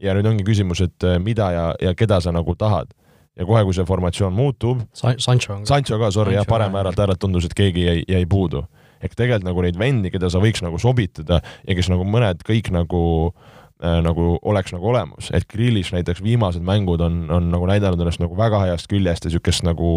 ja 0.00 0.14
nüüd 0.16 0.28
ongi 0.30 0.46
küsimus, 0.46 0.82
et 0.84 1.06
äh, 1.06 1.20
mida 1.22 1.50
ja, 1.54 1.66
ja 1.80 1.94
keda 1.96 2.20
sa 2.20 2.32
nagu 2.34 2.56
tahad. 2.58 2.92
ja 3.38 3.46
kohe, 3.46 3.62
kui 3.64 3.74
see 3.76 3.86
formatsioon 3.86 4.34
muutub 4.34 4.82
Sa-, 4.92 5.14
Sancho 5.22 5.54
on 5.54 5.62
ka. 5.62 5.70
Sancho 5.70 5.98
ka, 6.00 6.10
sorry, 6.12 6.34
jah, 6.34 6.48
parem 6.48 6.74
äärelt 6.76 6.98
äärelt 6.98 7.20
tundus, 7.22 7.46
et 7.46 7.54
keegi 7.56 7.86
jäi, 7.86 8.02
jäi 8.08 8.26
puudu. 8.26 8.64
ehk 9.00 9.14
tegelikult 9.16 9.46
nagu 9.48 9.62
neid 9.64 9.78
vendi, 9.78 10.10
keda 10.12 10.28
sa 10.28 10.42
võiks 10.42 10.64
nagu 10.64 10.78
sobitada 10.78 11.40
ja 11.40 11.76
kes 11.76 11.88
nagu 11.92 12.04
mõned 12.04 12.42
kõik 12.44 12.72
nagu 12.74 13.02
äh, 13.30 14.00
nagu 14.04 14.34
oleks 14.42 14.74
nagu 14.74 14.90
olemas, 14.92 15.30
et 15.32 15.46
Grealish 15.48 15.94
näiteks 15.94 16.22
viimased 16.24 16.64
mängud 16.66 17.00
on, 17.00 17.22
on 17.30 17.48
nagu 17.54 17.68
näidanud 17.70 18.02
ennast 18.02 18.20
nagu 18.20 18.36
väga 18.36 18.64
heast 18.66 18.90
küljest 18.90 19.24
ja 19.24 19.30
niisugust 19.30 19.64
nagu 19.64 19.94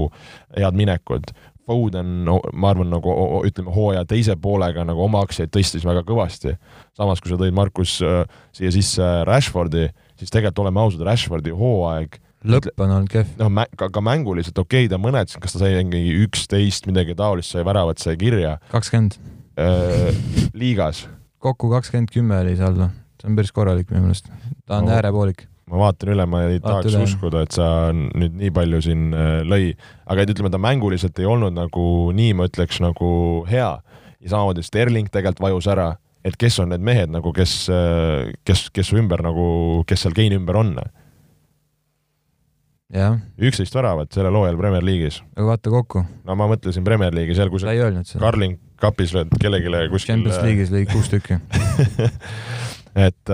head 0.55 0.77
minekut. 0.79 1.33
Foden, 1.67 2.25
ma 2.27 2.71
arvan, 2.73 2.89
nagu 2.91 3.13
ütleme, 3.47 3.71
hooaja 3.71 4.03
teise 4.09 4.35
poolega 4.39 4.83
nagu 4.87 5.05
oma 5.05 5.21
aktsiaid 5.23 5.51
tõstis 5.53 5.85
väga 5.87 6.03
kõvasti. 6.07 6.57
samas, 6.97 7.21
kui 7.23 7.31
sa 7.31 7.39
tõid 7.39 7.55
Markus 7.55 7.99
äh, 8.03 8.25
siia 8.55 8.71
sisse 8.75 9.09
Rashfordi, 9.27 9.87
siis 10.19 10.29
tegelikult 10.33 10.65
oleme 10.65 10.83
ausad, 10.83 11.05
Rashfordi 11.07 11.55
hooaeg 11.55 12.19
lõpp 12.43 12.83
on 12.83 12.91
olnud 12.97 13.11
kehv. 13.11 13.35
noh, 13.39 13.63
ka, 13.79 13.89
ka 13.93 14.03
mänguliselt 14.03 14.57
okei 14.59 14.85
okay,, 14.85 14.91
ta 14.91 14.99
mõned, 15.01 15.31
kas 15.43 15.55
ta 15.55 15.63
sai 15.63 15.77
mingi 15.79 16.17
üksteist 16.25 16.87
midagi 16.89 17.15
taolist, 17.19 17.53
sai 17.53 17.63
väravat, 17.67 18.01
sai 18.03 18.17
kirja 18.19 18.57
kakskümmend, 18.73 19.17
äh, 19.59 20.11
liigas. 20.57 21.05
kokku 21.43 21.71
kakskümmend 21.71 22.11
kümme 22.13 22.41
oli 22.43 22.57
saldo, 22.59 22.89
see 23.21 23.31
on 23.31 23.39
päris 23.39 23.55
korralik 23.55 23.91
minu 23.93 24.09
meelest. 24.09 24.29
ta 24.67 24.81
on 24.81 24.89
no. 24.89 24.97
äärepoolik. 24.97 25.47
Ma 25.71 25.79
vaatan 25.85 26.13
üle, 26.15 26.25
ma 26.29 26.43
ei 26.47 26.59
Vaata 26.59 26.69
tahaks 26.69 26.93
üle. 26.93 27.07
uskuda, 27.07 27.43
et 27.45 27.55
sa 27.55 27.67
nüüd 27.93 28.35
nii 28.41 28.51
palju 28.55 28.81
siin 28.85 29.09
äh, 29.15 29.41
lõi, 29.47 29.73
aga 30.09 30.25
et 30.25 30.33
ütleme, 30.33 30.51
ta 30.53 30.61
mänguliselt 30.61 31.19
ei 31.21 31.29
olnud 31.29 31.55
nagu 31.55 31.85
nii, 32.15 32.33
ma 32.37 32.47
ütleks 32.49 32.81
nagu 32.83 33.11
hea 33.49 33.71
ja 34.23 34.33
samamoodi 34.33 34.63
Sterling 34.65 35.11
tegelikult 35.11 35.43
vajus 35.47 35.69
ära, 35.71 35.93
et 36.23 36.35
kes 36.39 36.59
on 36.63 36.71
need 36.71 36.83
mehed 36.83 37.11
nagu, 37.13 37.33
kes, 37.35 37.55
kes, 38.47 38.67
kes 38.73 38.91
su 38.91 38.99
ümber 38.99 39.23
nagu, 39.25 39.45
kes 39.87 40.05
seal 40.05 40.15
Keini 40.15 40.39
ümber 40.39 40.59
on. 40.59 40.75
üksteist 43.41 43.75
väravat 43.75 44.13
sellel 44.13 44.35
hooajal 44.37 44.57
Premier 44.59 44.85
League'is. 44.85 45.21
aga 45.35 45.47
vaata 45.47 45.73
kokku, 45.73 46.03
no 46.27 46.35
ma 46.39 46.47
mõtlesin 46.51 46.85
Premier 46.85 47.15
League'i 47.15 47.35
seal, 47.35 47.51
kui 47.51 47.63
ta 47.63 47.73
ei 47.73 47.81
öelnud 47.83 48.07
seda. 48.07 48.21
Carling 48.23 48.59
lööd 49.15 49.31
kellelegi 49.39 49.89
kuskil 49.91 50.13
Champions 50.13 50.43
League'is 50.43 50.73
lõi 50.73 50.83
kuus 50.91 51.09
tükki. 51.11 51.39
et, 53.07 53.33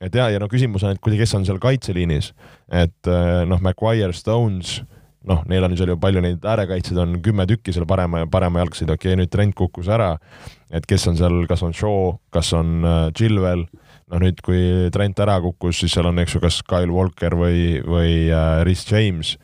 et 0.00 0.14
ja, 0.14 0.28
ja 0.32 0.42
no 0.42 0.48
küsimus 0.52 0.84
on, 0.84 0.96
et 0.96 1.02
kuidas, 1.02 1.20
kes 1.24 1.34
on 1.38 1.46
seal 1.48 1.60
kaitseliinis, 1.62 2.32
et 2.72 3.10
äh, 3.10 3.42
noh, 3.48 3.62
Maguire, 3.64 4.12
Stones, 4.16 4.78
noh, 5.26 5.42
neil 5.50 5.66
on 5.66 5.74
seal 5.78 5.90
ju 5.90 5.98
palju 6.00 6.22
neid 6.22 6.44
äärekaitsjaid 6.46 7.00
on 7.02 7.16
kümme 7.24 7.46
tükki 7.50 7.74
seal 7.74 7.86
parema 7.88 8.22
ja 8.22 8.30
parema 8.30 8.62
jalgsid, 8.62 8.90
okei 8.92 9.12
okay,, 9.12 9.20
nüüd 9.20 9.32
Trent 9.32 9.56
kukkus 9.58 9.90
ära, 9.92 10.14
et 10.70 10.86
kes 10.86 11.08
on 11.10 11.18
seal, 11.18 11.42
kas 11.50 11.64
on 11.66 11.74
Shaw, 11.76 12.14
kas 12.34 12.52
on 12.56 12.78
äh, 12.86 13.02
Chilwell, 13.16 13.66
noh 14.12 14.22
nüüd, 14.22 14.40
kui 14.46 14.62
Trent 14.94 15.20
ära 15.24 15.40
kukkus, 15.42 15.80
siis 15.82 15.96
seal 15.96 16.10
on, 16.12 16.22
eks 16.22 16.36
ju, 16.36 16.44
kas 16.44 16.60
Kyle 16.68 16.92
Walker 16.94 17.38
või, 17.38 17.82
või 17.82 18.14
äh, 18.30 18.62
Rhys 18.66 18.86
James, 18.90 19.36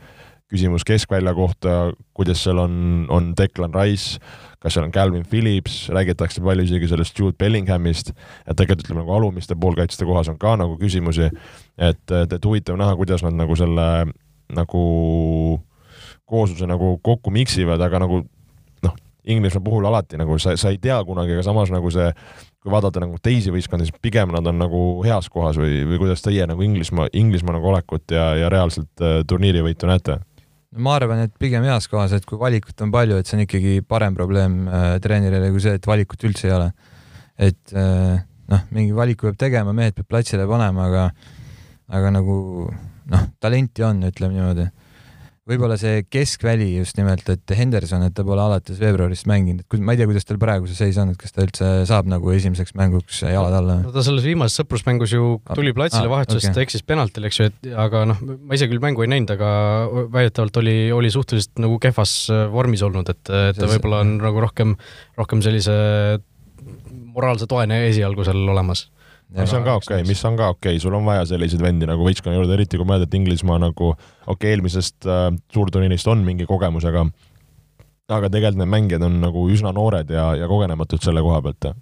küsimus 0.52 0.84
keskvälja 0.84 1.32
kohta, 1.34 1.76
kuidas 2.12 2.42
seal 2.44 2.60
on, 2.60 3.06
on 3.10 3.32
Declan 3.38 3.72
Rice, 3.74 4.20
kas 4.62 4.76
seal 4.76 4.86
on 4.86 4.94
Calvin 4.94 5.24
Phillips, 5.28 5.88
räägitakse 5.92 6.42
palju 6.44 6.66
isegi 6.68 6.88
sellest 6.90 7.18
Jude 7.18 7.36
Bellinghamist, 7.38 8.12
et 8.46 8.56
tegelikult 8.56 8.86
ütleme 8.86 9.02
nagu 9.02 9.16
alumiste 9.16 9.56
poolkaitsjate 9.58 10.06
kohas 10.06 10.30
on 10.30 10.38
ka 10.38 10.54
nagu 10.60 10.78
küsimusi, 10.80 11.28
et, 11.78 12.04
et, 12.06 12.36
et 12.38 12.46
huvitav 12.46 12.78
näha, 12.78 12.94
kuidas 12.98 13.24
nad 13.26 13.34
nagu 13.38 13.56
selle 13.58 13.88
nagu 14.52 14.84
koosluse 16.28 16.68
nagu 16.68 16.96
kokku 17.02 17.32
miksivad, 17.34 17.80
aga 17.82 18.04
nagu 18.04 18.22
noh, 18.86 18.96
Inglismaa 19.24 19.64
puhul 19.64 19.86
alati 19.86 20.18
nagu 20.20 20.38
sa, 20.42 20.56
sa 20.56 20.72
ei 20.72 20.80
tea 20.82 20.96
kunagi, 21.04 21.36
aga 21.36 21.44
samas 21.46 21.72
nagu 21.74 21.90
see, 21.94 22.08
kui 22.62 22.72
vaadata 22.72 23.02
nagu 23.02 23.18
teisi 23.22 23.52
võistkondi, 23.54 23.88
siis 23.88 24.02
pigem 24.02 24.32
nad 24.34 24.46
on 24.46 24.60
nagu 24.62 24.82
heas 25.06 25.28
kohas 25.32 25.58
või, 25.60 25.82
või 25.88 26.00
kuidas 26.04 26.22
teie 26.24 26.46
nagu 26.48 26.62
Inglismaa, 26.62 27.08
Inglismaa 27.12 27.58
nagu 27.58 27.72
olekut 27.72 28.14
ja, 28.14 28.32
ja 28.38 28.52
reaalselt 28.52 29.02
äh, 29.02 29.20
turniirivõitu 29.28 29.90
näete? 29.90 30.20
Ma 30.72 30.96
arvan, 30.96 31.26
et 31.26 31.34
pigem 31.40 31.64
heas 31.68 31.88
kohas, 31.90 32.14
et 32.16 32.24
kui 32.28 32.38
valikut 32.40 32.80
on 32.84 32.92
palju, 32.94 33.18
et 33.20 33.28
see 33.28 33.36
on 33.36 33.44
ikkagi 33.44 33.74
parem 33.88 34.16
probleem 34.16 34.62
äh, 34.68 34.96
treenerile 35.04 35.50
kui 35.52 35.60
see, 35.64 35.76
et 35.76 35.88
valikut 35.88 36.24
üldse 36.28 36.48
ei 36.48 36.54
ole. 36.56 36.70
et 37.42 37.74
äh, 37.76 38.22
noh, 38.52 38.64
mingi 38.70 38.94
valiku 38.96 39.28
peab 39.28 39.40
tegema, 39.40 39.74
mehed 39.76 39.96
peab 39.96 40.08
platsile 40.08 40.46
panema, 40.48 40.88
aga 40.88 41.04
aga 41.92 42.12
nagu 42.14 42.36
noh, 43.12 43.26
talenti 43.42 43.84
on, 43.84 44.04
ütleme 44.08 44.38
niimoodi. 44.38 44.68
Võib-olla 45.50 45.74
see 45.80 46.04
keskväli 46.06 46.68
just 46.76 46.98
nimelt, 46.98 47.26
et 47.32 47.52
Henderson, 47.58 48.04
et 48.06 48.14
ta 48.14 48.22
pole 48.26 48.42
alates 48.44 48.78
veebruarist 48.78 49.26
mänginud, 49.26 49.64
et 49.66 49.82
ma 49.82 49.94
ei 49.94 49.98
tea, 49.98 50.06
kuidas 50.10 50.26
tal 50.28 50.38
praegu 50.42 50.68
see 50.70 50.78
seis 50.78 51.00
on, 51.02 51.10
et 51.12 51.18
kas 51.18 51.34
ta 51.34 51.42
üldse 51.42 51.70
saab 51.90 52.06
nagu 52.10 52.30
esimeseks 52.30 52.76
mänguks 52.78 53.24
jalad 53.24 53.56
alla 53.58 53.80
no 53.82 53.90
ta 53.94 54.04
selles 54.06 54.26
viimases 54.26 54.62
sõprusmängus 54.62 55.16
ju 55.16 55.34
tuli 55.50 55.74
platsile 55.74 56.06
Ah, 56.06 56.12
vahetusest 56.14 56.52
okay., 56.52 56.66
eksis 56.68 56.86
penaltil, 56.86 57.26
eks 57.26 57.40
ju, 57.40 57.48
et 57.50 57.70
aga 57.74 58.04
noh, 58.12 58.22
ma 58.22 58.58
ise 58.58 58.70
küll 58.70 58.82
mängu 58.82 59.02
ei 59.02 59.10
näinud, 59.10 59.34
aga 59.34 59.50
väidetavalt 60.14 60.62
oli, 60.62 60.76
oli 60.94 61.10
suhteliselt 61.14 61.58
nagu 61.62 61.80
kehvas 61.82 62.14
äh, 62.30 62.44
vormis 62.52 62.86
olnud, 62.86 63.10
et, 63.10 63.22
et 63.50 63.58
ta 63.58 63.70
võib-olla 63.70 64.04
on 64.06 64.16
nagu 64.22 64.46
rohkem, 64.46 64.76
rohkem 65.18 65.42
sellise 65.42 65.74
moraalse 67.12 67.50
toena 67.50 67.82
esialgu 67.88 68.24
seal 68.26 68.46
olemas. 68.54 68.86
Mis 69.36 69.52
on 69.56 69.64
ka 69.66 69.76
okei 69.80 70.00
okay,, 70.00 70.08
mis 70.08 70.24
on 70.28 70.38
ka 70.38 70.48
okei 70.54 70.76
okay., 70.76 70.82
sul 70.82 70.94
on 70.98 71.06
vaja 71.08 71.24
selliseid 71.28 71.62
vendi 71.62 71.88
nagu 71.88 72.04
võistkonna 72.06 72.36
juurde, 72.36 72.56
eriti 72.58 72.80
kui 72.80 72.88
mõelda, 72.88 73.08
et 73.08 73.16
Inglismaa 73.18 73.58
nagu 73.62 73.92
okei 73.92 74.34
okay,, 74.34 74.54
eelmisest 74.54 75.08
äh, 75.08 75.28
suurturniirist 75.54 76.10
on 76.12 76.24
mingi 76.26 76.48
kogemus, 76.48 76.86
aga 76.88 77.06
aga 78.12 78.28
tegelikult 78.28 78.60
need 78.60 78.72
mängijad 78.74 79.06
on 79.06 79.20
nagu 79.22 79.46
üsna 79.52 79.72
noored 79.74 80.10
ja, 80.12 80.32
ja 80.36 80.48
kogenematud 80.50 81.02
selle 81.04 81.22
koha 81.24 81.40
pealt. 81.44 81.72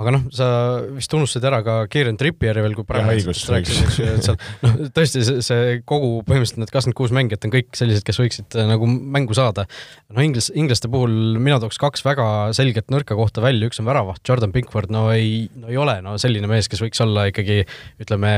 Aga 0.00 0.12
noh, 0.14 0.22
sa 0.32 0.46
vist 0.94 1.12
unustasid 1.12 1.44
ära 1.44 1.60
ka 1.64 1.74
Kieran 1.92 2.16
Trippieri 2.20 2.62
veel, 2.64 2.76
kui 2.78 2.86
õigus, 2.86 3.42
rääkisid, 3.50 3.88
eks 3.88 3.98
ju, 3.98 4.06
et 4.08 4.24
seal 4.24 4.38
noh, 4.64 4.76
tõesti 4.96 5.24
see, 5.26 5.42
see 5.44 5.74
kogu 5.88 6.22
põhimõtteliselt 6.24 6.62
need 6.62 6.72
kakskümmend 6.72 6.96
kuus 6.96 7.12
mängijat 7.16 7.44
on 7.44 7.52
kõik 7.52 7.68
sellised, 7.76 8.04
kes 8.06 8.20
võiksid 8.22 8.56
äh, 8.56 8.68
nagu 8.70 8.88
mängu 8.88 9.36
saada. 9.36 9.66
no 10.08 10.24
inglas, 10.24 10.48
inglaste 10.56 10.88
puhul 10.92 11.36
mina 11.42 11.58
tooks 11.60 11.80
kaks 11.80 12.04
väga 12.06 12.26
selget 12.56 12.88
nõrka 12.92 13.18
kohta 13.18 13.44
välja, 13.44 13.68
üks 13.68 13.82
on 13.82 13.88
väravaht, 13.90 14.22
Jordan 14.26 14.54
Pickford, 14.54 14.92
no 14.94 15.08
ei, 15.12 15.50
no 15.60 15.68
ei 15.68 15.80
ole 15.80 15.98
no 16.06 16.16
selline 16.22 16.48
mees, 16.50 16.70
kes 16.70 16.80
võiks 16.84 17.04
olla 17.04 17.26
ikkagi 17.32 17.60
ütleme 18.00 18.32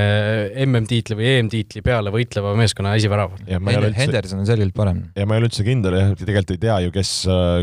MM-tiitli 0.67 1.19
või 1.21 1.31
EM-tiitli 1.37 1.85
peale 1.87 2.11
võitleva 2.15 2.57
meeskonna 2.59 2.97
esivärav. 2.99 3.39
ja 3.47 3.63
ma 3.63 3.75
ei 3.75 3.79
ole 3.79 3.93
üldse, 3.93 4.03
Henderson 4.03 4.43
on 4.43 4.51
selgelt 4.51 4.75
parem. 4.75 5.05
ja 5.15 5.29
ma 5.29 5.39
ei 5.39 5.45
ole 5.45 5.53
üldse 5.53 5.69
kindel 5.69 6.01
jah, 6.01 6.11
tegelikult 6.19 6.57
ei 6.57 6.65
tea 6.67 6.81
ju, 6.89 6.97
kes, 6.99 7.15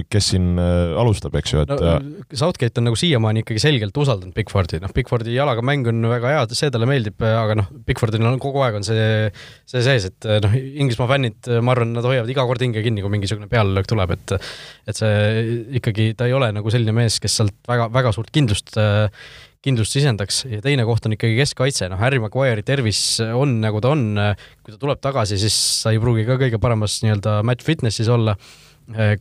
kes 0.08 0.32
siin 0.36 0.54
äh, 0.56 0.96
alustab, 1.04 1.36
eks 1.42 1.58
ju, 1.58 1.68
et 1.68 1.76
no 1.76 2.00
Southgate 2.32 2.80
on 2.80 2.88
nagu 2.88 3.00
siiamaani 3.00 3.44
ikkagi 3.44 3.68
selgelt 3.80 3.98
usaldanud 4.04 4.36
Pickfordi, 4.36 4.80
noh, 4.84 4.92
Pickfordi 4.94 5.34
jalaga 5.34 5.64
mäng 5.66 5.88
on 5.88 6.04
väga 6.12 6.34
hea, 6.34 6.46
see 6.58 6.70
talle 6.74 6.88
meeldib, 6.90 7.16
aga 7.24 7.56
noh, 7.62 7.70
Pickfordil 7.88 8.26
on 8.28 8.40
kogu 8.42 8.62
aeg 8.66 8.80
on 8.80 8.86
see, 8.86 9.30
see 9.70 9.84
sees, 9.86 10.10
et 10.10 10.28
noh, 10.44 10.56
Inglismaa 10.60 11.08
fännid, 11.14 11.50
ma 11.64 11.74
arvan, 11.76 11.94
nad 11.96 12.06
hoiavad 12.08 12.30
iga 12.32 12.46
kord 12.50 12.64
hinge 12.64 12.84
kinni, 12.86 13.04
kui 13.06 13.14
mingisugune 13.14 13.48
pealelöök 13.52 13.88
tuleb, 13.90 14.16
et 14.18 14.36
et 14.90 15.00
see 15.00 15.46
ikkagi, 15.80 16.12
ta 16.20 16.28
ei 16.28 16.36
ole 16.36 16.52
nagu 16.56 16.74
selline 16.74 16.96
mees, 16.96 17.22
kes 17.24 17.40
sealt 17.40 17.56
väga, 17.70 17.88
väga 17.96 18.14
suurt 18.16 18.34
kindlust 18.36 18.76
kindlust 19.60 19.92
sisendaks. 19.92 20.46
Ja 20.48 20.62
teine 20.64 20.86
koht 20.88 21.04
on 21.04 21.16
ikkagi 21.18 21.36
keskkaitse, 21.42 21.90
noh, 21.92 22.00
Harry 22.00 22.22
Maguire'i 22.24 22.64
tervis 22.68 23.20
on 23.36 23.58
nagu 23.64 23.82
ta 23.84 23.92
on, 23.92 24.06
kui 24.64 24.72
ta 24.72 24.80
tuleb 24.80 25.04
tagasi, 25.04 25.40
siis 25.42 25.56
sa 25.84 25.92
ei 25.92 26.00
pruugi 26.00 26.24
ka 26.28 26.40
kõige 26.40 26.62
paremas 26.64 27.02
nii-öelda 27.04 27.42
match 27.48 27.68
fitness'is 27.68 28.12
olla. 28.12 28.38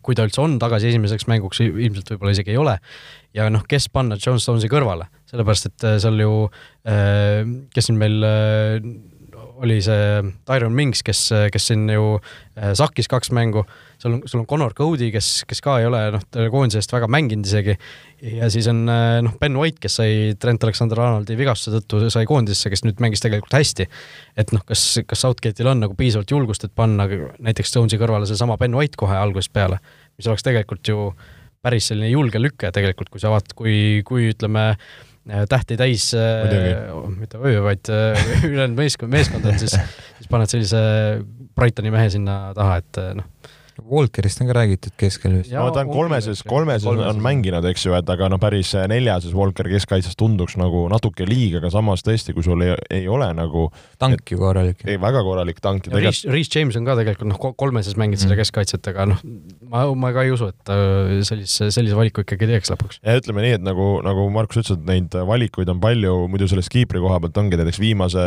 Kui 0.01 0.17
ta 0.17 0.25
üldse 0.25 0.41
on 0.41 0.55
tagasi 0.57 0.89
esimeseks 0.89 1.27
mänguks, 1.29 1.59
ilmselt 1.61 2.09
võib-olla 2.15 2.33
isegi 2.33 2.55
ei 2.55 2.57
ole. 2.57 2.79
Ja 3.37 3.49
noh, 3.53 3.65
kes 3.69 3.89
panna 3.93 4.17
John 4.21 4.41
Stonesi 4.41 4.71
kõrvale, 4.73 5.11
sellepärast 5.29 5.71
et 5.71 5.87
seal 6.03 6.21
ju, 6.23 6.33
kes 6.85 7.89
siin 7.89 7.99
meil 8.01 8.25
oli 9.63 9.79
see 9.83 10.23
Tyron 10.47 10.75
Minks, 10.75 11.03
kes, 11.07 11.21
kes 11.53 11.69
siin 11.71 11.89
ju 11.91 12.17
äh, 12.19 12.73
sakkis 12.79 13.09
kaks 13.11 13.33
mängu, 13.35 13.65
sul 13.99 14.17
on, 14.17 14.23
sul 14.27 14.43
on 14.43 14.47
Connor 14.47 14.75
Cody, 14.77 15.11
kes, 15.15 15.43
kes 15.49 15.63
ka 15.65 15.79
ei 15.81 15.89
ole 15.89 16.03
noh, 16.15 16.25
koondise 16.53 16.81
eest 16.83 16.93
väga 16.95 17.09
mänginud 17.11 17.49
isegi, 17.49 17.75
ja 18.39 18.51
siis 18.53 18.69
on 18.71 18.85
äh, 18.93 19.19
noh, 19.25 19.35
Ben 19.41 19.57
White, 19.59 19.81
kes 19.83 19.99
sai 20.01 20.35
Trent 20.41 20.67
Alexander-Arnoldi 20.67 21.39
vigastuse 21.39 21.81
tõttu, 21.81 22.05
sai 22.13 22.27
koondisesse, 22.31 22.71
kes 22.73 22.85
nüüd 22.87 23.03
mängis 23.03 23.25
tegelikult 23.25 23.59
hästi. 23.59 23.89
et 24.39 24.55
noh, 24.55 24.63
kas, 24.67 24.85
kas 25.07 25.27
Southgate'il 25.27 25.71
on 25.71 25.83
nagu 25.87 25.99
piisavalt 25.99 26.31
julgust, 26.35 26.69
et 26.69 26.75
panna 26.75 27.09
näiteks 27.09 27.75
Stonesi 27.75 27.99
kõrvale 28.01 28.31
seesama 28.31 28.59
Ben 28.61 28.77
White 28.79 29.01
kohe 29.01 29.19
algusest 29.19 29.53
peale, 29.53 29.83
mis 30.19 30.31
oleks 30.31 30.47
tegelikult 30.47 30.87
ju 30.87 31.11
päris 31.63 31.91
selline 31.91 32.11
julge 32.13 32.41
lüke 32.41 32.73
tegelikult, 32.75 33.11
kui 33.13 33.23
sa 33.23 33.33
vaatad, 33.33 33.55
kui, 33.59 34.03
kui 34.07 34.31
ütleme, 34.33 34.73
Äh, 35.29 35.45
tähti 35.49 35.77
täis, 35.77 36.09
äh, 36.17 36.49
mitte 37.13 37.37
öö, 37.37 37.61
vaid 37.61 37.89
äh, 37.93 38.17
ülejäänud 38.49 38.79
meeskond, 38.79 39.13
meeskond 39.13 39.45
on 39.45 39.59
siis, 39.61 39.75
siis 40.17 40.31
paned 40.31 40.49
sellise 40.49 40.79
Brightoni 41.53 41.93
mehe 41.93 42.09
sinna 42.15 42.55
taha, 42.57 42.79
et 42.81 43.01
noh 43.19 43.27
Walkerist 43.87 44.41
on 44.43 44.49
ka 44.51 44.57
räägitud 44.57 44.95
keskel 44.99 45.37
vist. 45.39 45.53
no 45.55 45.69
ta 45.75 45.85
on 45.85 45.91
kolmeses, 45.93 46.43
kolmeses 46.47 46.87
on, 46.89 47.21
mänginud, 47.23 47.65
eks 47.71 47.87
ju, 47.87 47.95
et 47.99 48.11
aga 48.11 48.29
noh, 48.33 48.41
päris 48.43 48.73
neljases 48.91 49.35
Walker 49.37 49.69
keskkaitses 49.71 50.17
tunduks 50.19 50.57
nagu 50.61 50.87
natuke 50.93 51.27
liiga, 51.29 51.61
aga 51.63 51.71
samas 51.73 52.03
tõesti, 52.07 52.35
kui 52.37 52.47
sul 52.47 52.65
ei, 52.67 52.75
ei 53.01 53.09
ole 53.11 53.29
nagu 53.37 53.69
tank 54.01 54.33
ju 54.33 54.41
korralik. 54.41 54.83
ei, 54.87 54.99
väga 55.01 55.23
korralik 55.27 55.63
tank. 55.65 55.91
Reece, 55.93 56.31
Reece 56.33 56.59
James 56.59 56.79
on 56.81 56.89
ka 56.89 56.97
tegelikult 56.99 57.31
noh, 57.33 57.41
kolmeses 57.59 57.99
mängid 58.01 58.19
mm. 58.19 58.27
seda 58.27 58.39
keskkaitset, 58.41 58.91
aga 58.93 59.09
noh, 59.13 59.23
ma, 59.71 59.85
ma 59.99 60.13
ka 60.17 60.27
ei 60.27 60.35
usu, 60.35 60.51
et 60.53 60.59
ta 60.67 60.79
sellise, 61.29 61.71
sellise 61.75 61.99
valiku 61.99 62.25
ikkagi 62.25 62.51
teeks 62.51 62.75
lõpuks. 62.75 63.03
ja 63.05 63.19
ütleme 63.21 63.45
nii, 63.47 63.59
et 63.61 63.67
nagu, 63.67 63.91
nagu 64.07 64.29
Markus 64.35 64.63
ütles, 64.63 64.79
et 64.79 64.89
neid 64.89 65.19
valikuid 65.29 65.71
on 65.73 65.83
palju, 65.83 66.17
muidu 66.33 66.51
selles 66.51 66.71
kiipri 66.73 67.03
koha 67.05 67.21
pealt 67.23 67.39
ongi 67.41 67.61
näiteks 67.61 67.83
viimase 67.83 68.25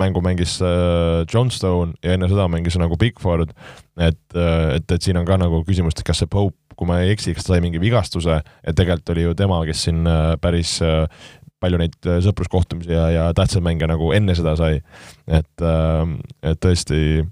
mängu 0.00 0.22
mängis 0.24 0.58
äh, 0.64 1.22
Johnstone 1.32 1.96
ja 2.04 2.16
enne 2.16 2.28
seda 2.30 2.48
mängis 2.52 2.76
nagu 2.80 2.98
Bigford 3.00 3.56
et, 4.00 4.20
et, 4.36 4.94
et 4.94 5.04
siin 5.04 5.18
on 5.20 5.26
ka 5.28 5.36
nagu 5.40 5.62
küsimus, 5.66 5.96
et 5.96 6.04
kas 6.06 6.22
see 6.22 6.30
Pope, 6.30 6.56
kui 6.78 6.88
ma 6.88 7.02
ei 7.02 7.12
eksi, 7.12 7.34
kas 7.36 7.46
ta 7.46 7.54
sai 7.54 7.64
mingi 7.64 7.80
vigastuse, 7.82 8.40
et 8.64 8.76
tegelikult 8.78 9.12
oli 9.14 9.26
ju 9.26 9.34
tema, 9.38 9.60
kes 9.68 9.86
siin 9.88 10.06
äh, 10.08 10.34
päris 10.42 10.78
äh, 10.84 11.04
palju 11.62 11.80
neid 11.82 11.98
äh, 12.08 12.22
sõpruskohtumisi 12.24 12.94
ja, 12.94 13.08
ja 13.12 13.26
tähtsaid 13.36 13.64
mänge 13.64 13.88
nagu 13.90 14.12
enne 14.16 14.36
seda 14.38 14.56
sai. 14.58 14.80
et, 15.28 15.66
et 16.42 16.62
tõesti 16.64 17.22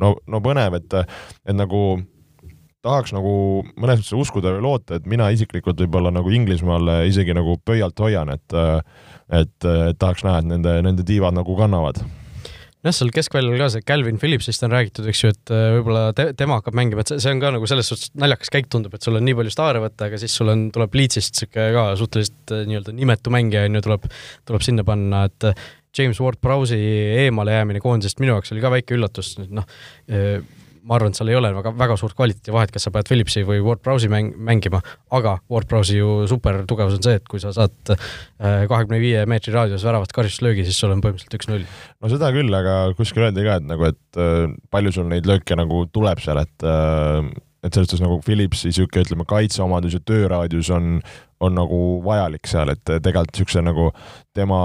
no, 0.00 0.14
no 0.28 0.42
põnev, 0.44 0.76
et, 0.78 1.00
et 1.48 1.56
nagu 1.56 1.86
tahaks 2.86 3.10
nagu 3.16 3.32
mõnes 3.74 3.98
mõttes 3.98 4.12
uskuda 4.14 4.52
või 4.54 4.62
loota, 4.68 5.00
et 5.00 5.08
mina 5.10 5.26
isiklikult 5.34 5.80
võib-olla 5.82 6.12
nagu 6.14 6.30
Inglismaal 6.30 7.08
isegi 7.08 7.34
nagu 7.34 7.56
pöialt 7.64 7.98
hoian, 7.98 8.30
et 8.36 8.60
et, 9.26 9.56
et 9.66 9.98
tahaks 9.98 10.22
näha, 10.22 10.38
et 10.38 10.52
nende, 10.52 10.76
nende 10.86 11.02
tiivad 11.06 11.34
nagu 11.34 11.56
kannavad 11.58 11.98
jah, 12.86 12.96
seal 12.96 13.12
keskväljal 13.14 13.58
ka 13.60 13.68
see 13.74 13.84
Calvin 13.86 14.20
Phillipsist 14.22 14.64
on 14.66 14.74
räägitud, 14.74 15.06
eks 15.10 15.22
ju, 15.22 15.32
et 15.34 15.54
äh, 15.54 15.68
võib-olla 15.76 16.10
te, 16.16 16.28
tema 16.38 16.60
hakkab 16.60 16.76
mängima, 16.78 17.04
et 17.04 17.14
see, 17.14 17.32
on 17.32 17.42
ka 17.42 17.52
nagu 17.56 17.70
selles 17.70 17.90
suhtes 17.92 18.12
naljakas 18.18 18.52
käik 18.54 18.70
tundub, 18.72 18.94
et 18.96 19.06
sul 19.06 19.18
on 19.18 19.26
nii 19.26 19.38
palju 19.38 19.54
staare 19.54 19.82
võtta, 19.84 20.10
aga 20.10 20.20
siis 20.22 20.36
sul 20.38 20.52
on, 20.52 20.66
tuleb 20.74 20.96
Leedsist 20.98 21.40
sihuke 21.40 21.70
ka 21.76 21.88
suhteliselt 22.00 22.54
äh, 22.54 22.66
nii-öelda 22.70 22.94
nimetu 22.96 23.34
mängija 23.34 23.66
on 23.68 23.78
ju, 23.78 23.86
tuleb, 23.88 24.06
tuleb 24.48 24.66
sinna 24.66 24.86
panna, 24.86 25.26
et 25.30 25.50
äh, 25.50 25.66
James 25.96 26.20
Ward-Prowse'i 26.20 26.92
eemalejäämine 27.24 27.80
koondisest 27.80 28.20
minu 28.20 28.34
jaoks 28.34 28.52
oli 28.52 28.64
ka 28.64 28.72
väike 28.74 28.98
üllatus, 28.98 29.36
noh 29.40 29.64
ma 30.86 30.96
arvan, 30.96 31.10
et 31.10 31.18
seal 31.18 31.30
ei 31.32 31.38
ole 31.38 31.50
väga, 31.56 31.72
väga 31.76 31.96
suurt 31.98 32.16
kvaliteedivahet, 32.18 32.72
kas 32.74 32.86
sa 32.86 32.92
pead 32.94 33.08
Philipsi 33.10 33.42
või 33.46 33.58
Ward-Prowse'i 33.64 34.10
mäng, 34.12 34.36
mängima, 34.48 34.80
aga 35.16 35.36
Ward-Prowse'i 35.52 35.98
ju 35.98 36.10
super 36.30 36.62
tugevus 36.70 36.98
on 36.98 37.06
see, 37.06 37.18
et 37.20 37.26
kui 37.30 37.42
sa 37.42 37.52
saad 37.56 37.94
äh, 37.94 38.64
kahekümne 38.70 39.00
viie 39.02 39.24
meetri 39.30 39.54
raadius 39.54 39.86
väravat 39.86 40.14
karistuslöögi, 40.16 40.66
siis 40.68 40.78
sul 40.82 40.94
on 40.94 41.02
põhimõtteliselt 41.04 41.38
üks-null. 41.40 41.66
no 42.02 42.12
seda 42.12 42.30
küll, 42.34 42.54
aga 42.54 42.76
kuskil 42.98 43.26
öeldi 43.26 43.46
ka, 43.46 43.58
et 43.60 43.68
nagu, 43.72 43.90
et 43.90 44.22
äh, 44.22 44.46
palju 44.74 44.94
sul 44.94 45.10
neid 45.10 45.26
lööke 45.28 45.58
nagu 45.58 45.84
tuleb 45.90 46.22
seal, 46.22 46.42
et 46.46 46.66
äh, 46.66 47.34
et 47.64 47.74
selles 47.74 47.88
suhtes 47.90 48.02
nagu 48.04 48.18
Philipsi 48.24 48.70
niisugune, 48.70 49.04
ütleme, 49.06 49.26
kaitseomadus 49.28 49.96
ja 49.96 50.00
tööraadius 50.06 50.68
on, 50.74 50.98
on 51.42 51.56
nagu 51.56 51.80
vajalik 52.04 52.48
seal, 52.48 52.70
et 52.72 52.82
tegelikult 52.84 53.32
niisuguse 53.32 53.62
nagu 53.64 53.88
tema 54.36 54.60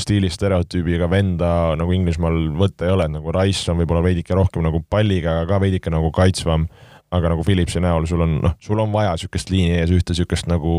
stiili 0.00 0.30
stereotüübiga 0.32 1.08
venda 1.10 1.74
nagu 1.80 1.94
Inglismaal 1.96 2.38
võtta 2.58 2.86
ei 2.86 2.94
ole, 2.94 3.08
et 3.08 3.14
nagu 3.16 3.34
Rice 3.34 3.72
on 3.72 3.80
võib-olla 3.80 4.04
veidike 4.04 4.36
rohkem 4.36 4.66
nagu 4.66 4.82
palliga, 4.90 5.38
aga 5.38 5.54
ka 5.54 5.60
veidike 5.64 5.92
nagu 5.94 6.12
kaitsvam, 6.14 6.68
aga 7.14 7.34
nagu 7.34 7.46
Philipsi 7.46 7.82
näol 7.84 8.08
sul 8.10 8.24
on, 8.26 8.38
noh, 8.44 8.56
sul 8.64 8.80
on 8.84 8.92
vaja 8.94 9.16
niisugust 9.16 9.52
liini 9.54 9.80
ees, 9.80 9.92
ühte 9.94 10.14
niisugust 10.14 10.50
nagu, 10.50 10.74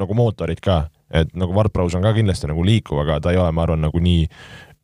nagu 0.00 0.18
mootorit 0.18 0.60
ka, 0.64 0.84
et 1.14 1.32
nagu 1.38 1.56
Ward-Prowse 1.56 1.98
on 1.98 2.04
ka 2.04 2.14
kindlasti 2.16 2.50
nagu 2.50 2.64
liikuv, 2.66 3.00
aga 3.06 3.22
ta 3.24 3.32
ei 3.32 3.40
ole, 3.40 3.52
ma 3.56 3.64
arvan, 3.64 3.86
nagu 3.88 4.02
nii, 4.02 4.26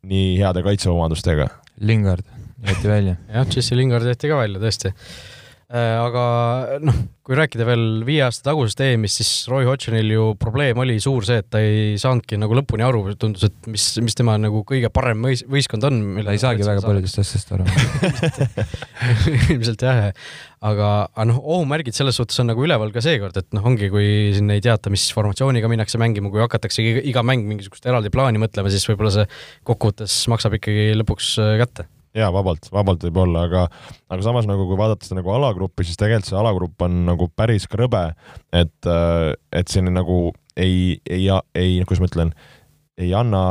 nii 0.09 0.31
heade 0.41 0.65
kaitseomadustega. 0.65 1.51
Lingard 1.81 2.25
jäeti 2.61 2.89
välja. 2.89 3.15
jah, 3.29 3.45
Jesse 3.49 3.77
Lingard 3.77 4.05
jäeti 4.05 4.29
ka 4.29 4.41
välja, 4.41 4.61
tõesti 4.61 4.91
Äh, 4.93 5.30
aga 5.71 6.23
noh, 6.83 6.95
kui 7.23 7.37
rääkida 7.37 7.63
veel 7.63 8.01
viie 8.03 8.23
aasta 8.25 8.49
tagusest 8.49 8.81
EM-ist, 8.83 9.21
siis 9.21 9.29
Roy 9.47 9.63
Hodgsonil 9.69 10.09
ju 10.11 10.23
probleem 10.39 10.79
oli 10.83 10.97
suur 10.99 11.23
see, 11.23 11.39
et 11.39 11.47
ta 11.53 11.61
ei 11.63 11.93
saanudki 12.01 12.39
nagu 12.41 12.57
lõpuni 12.57 12.83
aru, 12.83 13.05
tundus, 13.19 13.45
et 13.47 13.69
mis, 13.71 13.85
mis 14.03 14.17
tema 14.17 14.35
nagu 14.41 14.65
kõige 14.67 14.89
parem 14.91 15.23
võis, 15.23 15.45
võistkond 15.47 15.87
on. 15.87 16.01
ta 16.25 16.35
ei 16.35 16.41
saagi 16.41 16.67
väga 16.67 16.83
paljudest 16.83 17.21
asjadest 17.23 17.53
aru. 17.55 17.69
Ilmselt 19.53 19.85
jah, 19.87 20.01
aga, 20.59 20.89
aga 21.07 21.27
noh, 21.31 21.39
ohumärgid 21.39 21.95
selles 21.95 22.19
suhtes 22.19 22.43
on 22.43 22.51
nagu 22.51 22.67
üleval 22.67 22.91
ka 22.91 23.05
seekord, 23.05 23.39
et 23.39 23.55
noh, 23.55 23.63
ongi, 23.71 23.87
kui 23.93 24.35
siin 24.35 24.51
ei 24.51 24.65
teata, 24.65 24.91
mis 24.91 25.07
formatsiooniga 25.15 25.71
minnakse 25.71 26.01
mängima, 26.01 26.33
kui 26.33 26.43
hakatakse 26.43 26.83
iga, 26.83 27.07
iga 27.13 27.23
mäng 27.23 27.47
mingisugust 27.47 27.87
eraldi 27.87 28.11
plaani 28.11 28.43
mõtlema, 28.43 28.73
siis 28.73 28.89
võib-olla 28.91 29.15
see 29.21 29.29
kokkuvõttes 29.71 30.19
maksab 30.33 30.59
ikkagi 30.59 30.91
lõpuks 30.99 31.35
äh, 31.39 31.55
kätte 31.63 31.87
jaa, 32.17 32.29
vabalt, 32.33 32.67
vabalt 32.73 33.03
võib 33.07 33.19
olla, 33.23 33.45
aga 33.47 33.65
aga 34.11 34.21
samas 34.25 34.47
nagu 34.49 34.65
kui 34.69 34.79
vaadata 34.79 35.07
seda 35.07 35.21
nagu 35.21 35.33
alagruppi, 35.35 35.85
siis 35.87 35.99
tegelikult 35.99 36.31
see 36.31 36.39
alagrupp 36.39 36.87
on 36.87 37.03
nagu 37.07 37.29
päris 37.35 37.67
krõbe, 37.71 38.03
et, 38.55 38.91
et 39.55 39.71
siin 39.71 39.91
nagu 39.95 40.23
ei, 40.59 40.99
ei, 41.09 41.27
ei, 41.55 41.77
kuidas 41.87 42.03
ma 42.03 42.09
ütlen, 42.11 42.33
ei 43.01 43.11
anna 43.17 43.41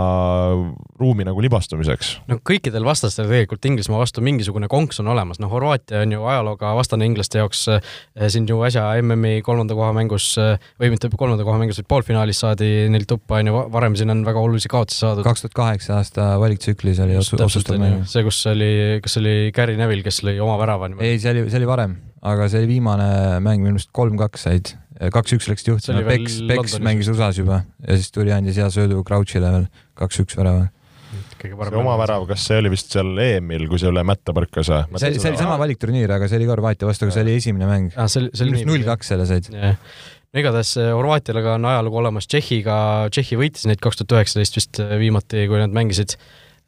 ruumi 1.01 1.25
nagu 1.27 1.43
libastumiseks. 1.43 2.13
no 2.31 2.39
kõikidel 2.47 2.85
vastastel 2.87 3.29
tegelikult 3.29 3.67
Inglismaa 3.71 4.01
vastu 4.03 4.23
mingisugune 4.25 4.69
konks 4.71 5.01
on 5.03 5.11
olemas, 5.13 5.41
noh, 5.43 5.51
Horvaatia 5.53 6.05
on 6.05 6.15
ju 6.15 6.27
ajalooga 6.31 6.73
vastane 6.79 7.09
inglaste 7.09 7.41
jaoks 7.41 7.63
äh, 7.73 7.81
siin 8.29 8.49
ju 8.49 8.61
äsja 8.67 8.87
MM-i 9.03 9.41
kolmanda 9.47 9.77
koha 9.79 9.93
mängus 9.97 10.33
äh, 10.41 10.61
või 10.81 10.93
mitte 10.95 11.11
kolmanda 11.15 11.47
koha 11.47 11.61
mängus, 11.61 11.81
vaid 11.81 11.91
poolfinaalis 11.91 12.43
saadi 12.45 12.71
neil 12.93 13.07
tuppa, 13.11 13.41
on 13.41 13.51
ju, 13.53 13.65
varem 13.73 13.97
siin 13.99 14.13
on 14.15 14.25
väga 14.27 14.43
olulisi 14.43 14.71
kaotusi 14.73 15.05
saadud. 15.05 15.27
kaks 15.27 15.47
tuhat 15.47 15.57
kaheksa 15.57 15.99
aasta 15.99 16.29
valiktsüklis 16.43 17.01
oli 17.07 17.19
otsustav 17.21 17.81
mäng. 17.81 18.05
see, 18.11 18.27
kus 18.27 18.43
oli, 18.51 18.71
kas 19.05 19.19
oli 19.23 19.35
Gary 19.57 19.79
Neville, 19.81 20.07
kes 20.07 20.23
lõi 20.27 20.39
oma 20.43 20.59
värava? 20.61 20.93
ei, 21.01 21.19
see 21.19 21.35
oli, 21.35 21.49
see 21.51 21.63
oli 21.63 21.71
varem, 21.71 21.99
aga 22.23 22.49
see 22.51 22.63
oli 22.63 22.77
viimane 22.77 23.11
mäng, 23.45 23.65
minu 23.65 23.79
arust 23.79 23.93
kolm-kaks 23.97 24.49
said 24.49 24.75
kaks-üks 25.01 25.49
läks 25.49 25.65
juhtima, 25.69 26.03
Peks, 26.05 26.43
Peks 26.51 26.77
mängis 26.85 27.09
USA-s 27.13 27.41
juba 27.41 27.63
ja 27.87 27.97
siis 27.97 28.13
tuli, 28.15 28.35
andis 28.37 28.61
hea 28.61 28.69
söödu 28.73 29.01
Crouchile 29.07 29.55
veel, 29.57 29.67
kaks-üks 29.99 30.37
värava. 30.37 30.69
see 31.41 31.81
oma 31.81 31.97
värav, 32.01 32.29
kas 32.29 32.45
see 32.47 32.61
oli 32.61 32.73
vist 32.77 32.93
seal 32.93 33.17
EM-il, 33.25 33.67
kui 33.71 33.81
see 33.81 33.91
üle 33.91 34.05
mätta 34.07 34.37
põrkas 34.37 34.71
või? 34.71 35.01
see, 35.01 35.17
see 35.17 35.33
oli 35.33 35.41
sama 35.41 35.59
valikturniir, 35.63 36.13
aga 36.19 36.29
see 36.29 36.41
oli 36.41 36.49
ka 36.49 36.57
Horvaatia 36.59 36.91
vastu, 36.91 37.09
aga 37.09 37.17
see 37.17 37.27
oli 37.27 37.37
esimene 37.41 37.71
mäng. 37.71 37.93
minu 37.97 38.31
arust 38.31 38.73
null-kaks 38.73 39.15
selle 39.15 39.29
said. 39.31 39.53
No 40.31 40.39
igatahes 40.45 40.77
äh, 40.79 40.93
Horvaatial 40.95 41.41
aga 41.41 41.57
on 41.57 41.65
ajalugu 41.67 41.99
olemas. 41.99 42.29
Tšehhiga, 42.31 42.77
Tšehhi 43.11 43.39
võitis 43.41 43.67
neid 43.67 43.81
kaks 43.83 43.99
tuhat 43.99 44.15
üheksateist 44.15 44.59
vist 44.61 44.79
äh, 44.83 44.93
viimati, 45.01 45.49
kui 45.51 45.59
nad 45.59 45.75
mängisid. 45.75 46.15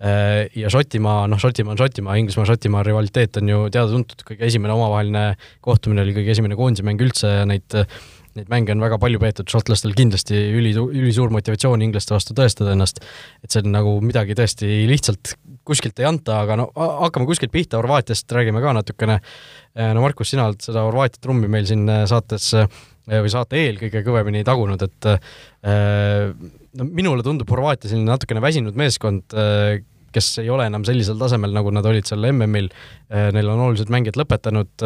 Äh, 0.02 0.48
ja 0.58 0.70
Šotimaa, 0.72 1.28
noh, 1.30 1.38
Šotimaa 1.38 1.76
on 1.76 1.78
Šotimaa, 1.78 2.16
Inglismaa-Šotimaa 2.24 2.82
rivaliteet 2.88 3.38
on 3.38 3.52
ju 3.52 3.60
teada-tuntud, 3.68 4.24
kõige 4.26 4.48
esimene 4.48 4.74
omavaheline 4.74 5.22
kohtumine 5.62 6.02
oli 6.02 6.16
kõige 6.16 6.34
esimene 6.34 6.58
koondise 6.58 6.86
mäng 6.88 7.06
üldse 7.06 7.30
ja 7.30 7.46
neid 7.46 7.78
neid 8.38 8.50
mänge 8.52 8.74
on 8.74 8.82
väga 8.84 8.98
palju 9.02 9.20
peetud, 9.22 9.48
šotlastel 9.52 9.94
kindlasti 9.96 10.38
üli, 10.56 10.74
ülisuur 10.74 11.32
motivatsioon 11.34 11.84
inglaste 11.84 12.14
vastu 12.14 12.36
tõestada 12.38 12.76
ennast. 12.76 13.02
et 13.44 13.50
see 13.50 13.64
on 13.64 13.72
nagu 13.74 13.98
midagi 14.04 14.36
tõesti 14.38 14.84
lihtsalt 14.90 15.36
kuskilt 15.66 16.00
ei 16.02 16.08
anta, 16.08 16.40
aga 16.42 16.56
no 16.58 16.68
hakkame 16.74 17.26
kuskilt 17.28 17.52
pihta, 17.54 17.78
Horvaatiast 17.78 18.32
räägime 18.34 18.62
ka 18.62 18.72
natukene. 18.76 19.20
no 19.94 20.02
Markus, 20.02 20.32
sina 20.32 20.48
oled 20.48 20.62
seda 20.64 20.82
Horvaatia 20.86 21.22
trummi 21.22 21.48
meil 21.50 21.68
siin 21.68 21.86
äh, 21.88 22.02
saates 22.10 22.50
äh, 22.58 22.66
või 23.12 23.30
saate 23.32 23.60
eel 23.60 23.78
kõige 23.80 24.02
kõvemini 24.06 24.44
tagunud, 24.46 24.82
et 24.82 25.08
äh, 25.12 26.34
no 26.78 26.88
minule 26.90 27.24
tundub 27.26 27.50
Horvaatia 27.50 27.90
selline 27.92 28.10
natukene 28.10 28.42
väsinud 28.42 28.78
meeskond, 28.78 29.38
kes 30.12 30.26
ei 30.42 30.50
ole 30.52 30.66
enam 30.68 30.84
sellisel 30.84 31.16
tasemel, 31.16 31.54
nagu 31.56 31.70
nad 31.72 31.86
olid 31.88 32.04
seal 32.04 32.26
MM-il. 32.28 32.66
Neil 33.08 33.48
on 33.48 33.62
olulised 33.64 33.88
mängijad 33.92 34.18
lõpetanud 34.20 34.84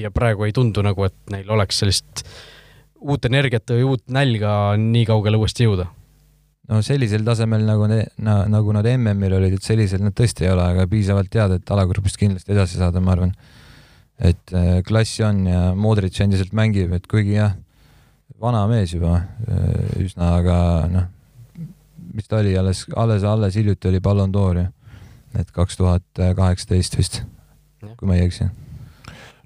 ja 0.00 0.08
praegu 0.14 0.46
ei 0.46 0.54
tundu 0.56 0.80
nagu, 0.84 1.04
et 1.04 1.34
neil 1.34 1.50
oleks 1.52 1.82
sellist 1.82 2.22
äh, 2.24 2.53
uut 3.04 3.28
energiat 3.28 3.68
või 3.74 3.84
uut 3.92 4.04
nälga 4.12 4.74
nii 4.80 5.04
kaugele 5.08 5.40
uuesti 5.40 5.66
jõuda? 5.68 5.88
no 6.70 6.80
sellisel 6.84 7.24
tasemel, 7.26 7.64
nagu 7.68 7.88
ne, 7.90 8.00
na, 8.24 8.38
nagu 8.48 8.72
nad 8.72 8.86
MM-il 8.88 9.36
olid, 9.36 9.58
et 9.58 9.66
sellisel 9.66 10.00
nad 10.04 10.14
tõesti 10.16 10.46
ei 10.46 10.52
ole, 10.54 10.64
aga 10.72 10.86
piisavalt 10.88 11.28
teada, 11.32 11.58
et 11.60 11.72
alagrupist 11.74 12.16
kindlasti 12.20 12.54
edasi 12.54 12.80
saada, 12.80 13.02
ma 13.04 13.12
arvan. 13.12 13.34
et 14.16 14.54
äh, 14.54 14.78
klassi 14.86 15.24
on 15.26 15.42
ja 15.50 15.64
Modric 15.76 16.20
endiselt 16.24 16.54
mängib, 16.56 16.92
et 16.96 17.06
kuigi 17.10 17.36
jah, 17.36 17.56
vana 18.40 18.64
mees 18.70 18.94
juba 18.94 19.18
äh, 19.20 20.00
üsna, 20.06 20.38
aga 20.38 20.56
noh, 20.92 21.10
mis 22.14 22.30
ta 22.30 22.40
oli, 22.40 22.56
alles, 22.56 22.86
alles, 22.96 23.26
alles 23.28 23.60
hiljuti 23.60 23.90
oli 23.90 24.00
Ballon 24.00 24.32
d'Or 24.32 24.62
ju. 24.62 24.66
et 25.34 25.50
kaks 25.50 25.76
tuhat 25.76 26.24
kaheksateist 26.38 26.96
vist, 26.96 27.22
kui 27.98 28.08
ma 28.08 28.16
ei 28.16 28.24
eksi. 28.28 28.48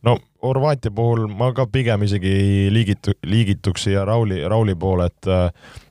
no 0.06 0.20
Horvaatia 0.42 0.92
puhul 0.94 1.26
ma 1.34 1.50
ka 1.54 1.66
pigem 1.66 2.04
isegi 2.06 2.68
liigitu-, 2.70 3.16
liigituks 3.26 3.88
siia 3.88 4.04
Rauli, 4.06 4.38
Rauli 4.48 4.76
poole, 4.78 5.08
et 5.10 5.30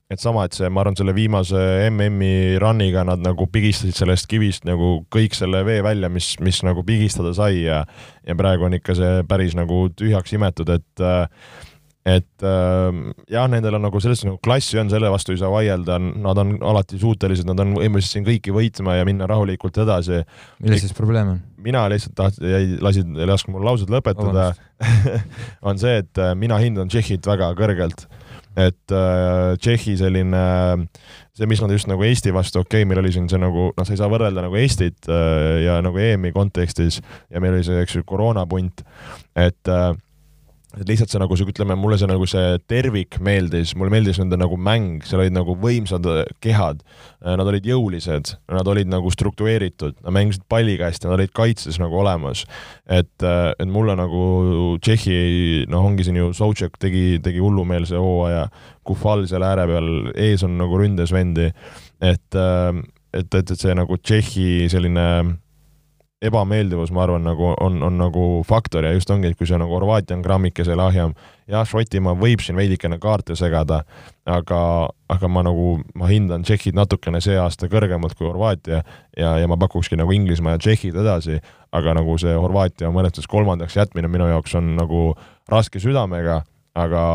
et 0.08 0.22
sama, 0.24 0.46
et 0.48 0.56
see, 0.56 0.70
ma 0.72 0.80
arvan, 0.86 0.96
selle 0.96 1.12
viimase 1.12 1.60
MM-i 1.90 2.56
run'iga 2.64 3.04
nad 3.04 3.20
nagu 3.20 3.44
pigistasid 3.52 3.98
sellest 3.98 4.30
kivist 4.32 4.64
nagu 4.68 5.02
kõik 5.12 5.36
selle 5.36 5.66
vee 5.68 5.82
välja, 5.84 6.08
mis, 6.08 6.30
mis 6.40 6.62
nagu 6.64 6.84
pigistada 6.88 7.34
sai 7.36 7.66
ja 7.66 7.82
ja 8.24 8.36
praegu 8.40 8.70
on 8.70 8.78
ikka 8.78 8.96
see 8.96 9.26
päris 9.28 9.56
nagu 9.60 9.90
tühjaks 10.00 10.32
imetud, 10.38 10.72
et 10.72 11.04
et 12.08 12.46
äh, 12.46 13.00
jah, 13.32 13.48
nendel 13.52 13.76
on 13.76 13.84
nagu 13.88 14.00
selles 14.04 14.24
nagu 14.24 14.40
klassi 14.44 14.80
on, 14.80 14.92
selle 14.92 15.10
vastu 15.12 15.34
ei 15.34 15.42
saa 15.42 15.52
vaielda, 15.52 15.98
nad 16.00 16.40
on 16.44 16.56
alati 16.72 17.00
suutelised, 17.02 17.48
nad 17.50 17.60
on 17.64 17.76
võimelised 17.76 18.16
siin 18.16 18.28
kõiki 18.28 18.54
võitma 18.56 18.96
ja 19.00 19.08
minna 19.08 19.28
rahulikult 19.30 19.82
edasi. 19.84 20.22
milles 20.64 20.86
siis 20.86 20.96
probleem 20.98 21.36
on? 21.36 21.42
mina 21.68 21.84
lihtsalt 21.92 22.16
tahtsin, 22.16 22.48
jäi, 22.48 22.78
lasid, 22.84 23.12
ei 23.18 23.28
lasknud 23.28 23.58
mul 23.58 23.68
lauset 23.68 23.92
lõpetada 23.92 24.52
on 25.68 25.82
see, 25.82 26.00
et 26.04 26.24
äh, 26.24 26.32
mina 26.40 26.60
hindan 26.62 26.88
Tšehhit 26.92 27.28
väga 27.28 27.52
kõrgelt. 27.60 28.08
et 28.56 28.96
äh, 28.96 29.58
Tšehhi 29.60 29.98
selline, 30.00 30.48
see, 31.36 31.50
mis 31.50 31.60
nad 31.62 31.76
just 31.76 31.92
nagu 31.92 32.08
Eesti 32.08 32.32
vastu, 32.34 32.64
okei 32.64 32.86
okay,, 32.86 32.90
meil 32.90 33.04
oli 33.04 33.12
siin 33.16 33.28
see 33.28 33.42
nagu, 33.42 33.72
noh, 33.76 33.84
sa 33.84 33.98
ei 33.98 34.00
saa 34.00 34.12
võrrelda 34.14 34.48
nagu 34.48 34.56
Eestit 34.62 35.12
äh, 35.12 35.66
ja 35.66 35.82
nagu 35.84 36.00
EM-i 36.00 36.32
kontekstis 36.32 37.02
ja 37.04 37.44
meil 37.44 37.58
oli 37.58 37.68
see, 37.68 37.84
eks 37.84 38.00
ju, 38.00 38.08
koroonapunt, 38.08 38.86
et 39.36 39.76
äh, 39.76 39.92
et 40.78 40.90
lihtsalt 40.90 41.12
see 41.12 41.22
nagu 41.22 41.38
sihuke, 41.38 41.54
ütleme, 41.56 41.76
mulle 41.80 41.98
see 42.00 42.10
nagu 42.10 42.28
see 42.30 42.58
tervik 42.70 43.18
meeldis, 43.24 43.74
mulle 43.78 43.94
meeldis 43.94 44.20
nende 44.22 44.40
nagu 44.40 44.58
mäng, 44.62 45.02
seal 45.08 45.24
olid 45.24 45.36
nagu 45.36 45.56
võimsad 45.62 46.06
äh, 46.12 46.22
kehad, 46.44 46.84
äh, 47.24 47.34
nad 47.40 47.48
olid 47.50 47.66
jõulised, 47.68 48.36
nad 48.54 48.70
olid 48.70 48.92
nagu 48.92 49.12
struktureeritud, 49.14 49.98
nad 50.06 50.16
mängisid 50.16 50.46
palliga 50.52 50.90
hästi, 50.90 51.10
nad 51.10 51.18
olid 51.18 51.34
kaitses 51.38 51.80
nagu 51.82 51.98
olemas. 52.02 52.46
et, 52.86 53.24
äh, 53.24 53.52
et 53.60 53.68
mulle 53.68 53.96
nagu 53.98 54.78
Tšehhi, 54.84 55.66
noh, 55.72 55.86
ongi 55.90 56.06
siin 56.08 56.20
ju 56.20 56.32
Sotšek 56.36 56.78
tegi, 56.80 57.20
tegi 57.24 57.42
hullumeelse 57.44 57.98
hooaja, 57.98 58.48
Kufal 58.88 59.26
seal 59.28 59.44
ääre 59.44 59.66
peal, 59.68 59.90
ees 60.16 60.46
on 60.48 60.56
nagu 60.60 60.78
ründes 60.80 61.12
vendi, 61.12 61.50
et, 62.00 62.38
et, 62.38 63.36
et, 63.36 63.52
et 63.52 63.58
see 63.58 63.76
nagu 63.76 63.98
Tšehhi 63.98 64.70
selline 64.72 65.08
ebameeldivus, 66.22 66.90
ma 66.92 67.04
arvan, 67.04 67.22
nagu 67.28 67.52
on, 67.62 67.78
on 67.84 67.98
nagu 68.00 68.24
faktor 68.48 68.86
ja 68.88 68.94
just 68.96 69.10
ongi, 69.14 69.30
et 69.30 69.38
kui 69.38 69.46
see 69.46 69.58
nagu 69.62 69.76
Horvaatia 69.78 70.16
on 70.18 70.24
grammikese 70.26 70.74
lahjem, 70.78 71.14
jah, 71.50 71.66
Šotimaa 71.70 72.16
võib 72.18 72.42
siin 72.42 72.58
veidikene 72.58 72.98
kaarte 73.02 73.38
segada, 73.38 73.84
aga, 74.26 74.62
aga 75.14 75.30
ma 75.30 75.46
nagu, 75.46 75.76
ma 75.94 76.10
hindan 76.10 76.46
Tšehhid 76.48 76.78
natukene 76.78 77.22
see 77.22 77.38
aasta 77.38 77.70
kõrgemalt 77.70 78.18
kui 78.18 78.26
Horvaatia 78.26 78.82
ja, 79.14 79.36
ja 79.38 79.46
ma 79.50 79.60
pakukski 79.62 80.00
nagu 80.00 80.16
Inglismaa 80.18 80.58
ja 80.58 80.64
Tšehhid 80.66 80.98
edasi, 81.06 81.38
aga 81.78 81.98
nagu 82.00 82.18
see 82.18 82.34
Horvaatia 82.34 82.90
mõnes 82.90 83.14
mõttes 83.14 83.30
kolmandaks 83.30 83.78
jätmine 83.78 84.10
minu 84.10 84.32
jaoks 84.34 84.58
on 84.58 84.74
nagu 84.80 85.12
raske 85.54 85.80
südamega, 85.84 86.42
aga, 86.74 87.08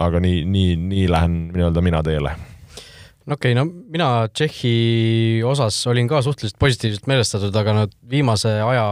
aga 0.00 0.24
nii, 0.24 0.44
nii, 0.48 0.76
nii 0.80 1.08
lähen 1.12 1.40
nii-öelda 1.52 1.84
mina 1.84 2.04
teele 2.06 2.38
no 3.26 3.34
okei 3.34 3.52
okay,, 3.52 3.58
no 3.58 3.66
mina 3.66 4.08
Tšehhi 4.30 5.42
osas 5.46 5.78
olin 5.90 6.08
ka 6.10 6.22
suhteliselt 6.24 6.58
positiivselt 6.62 7.08
meelestatud, 7.10 7.54
aga 7.58 7.80
nad 7.82 7.96
viimase 8.10 8.52
aja 8.62 8.84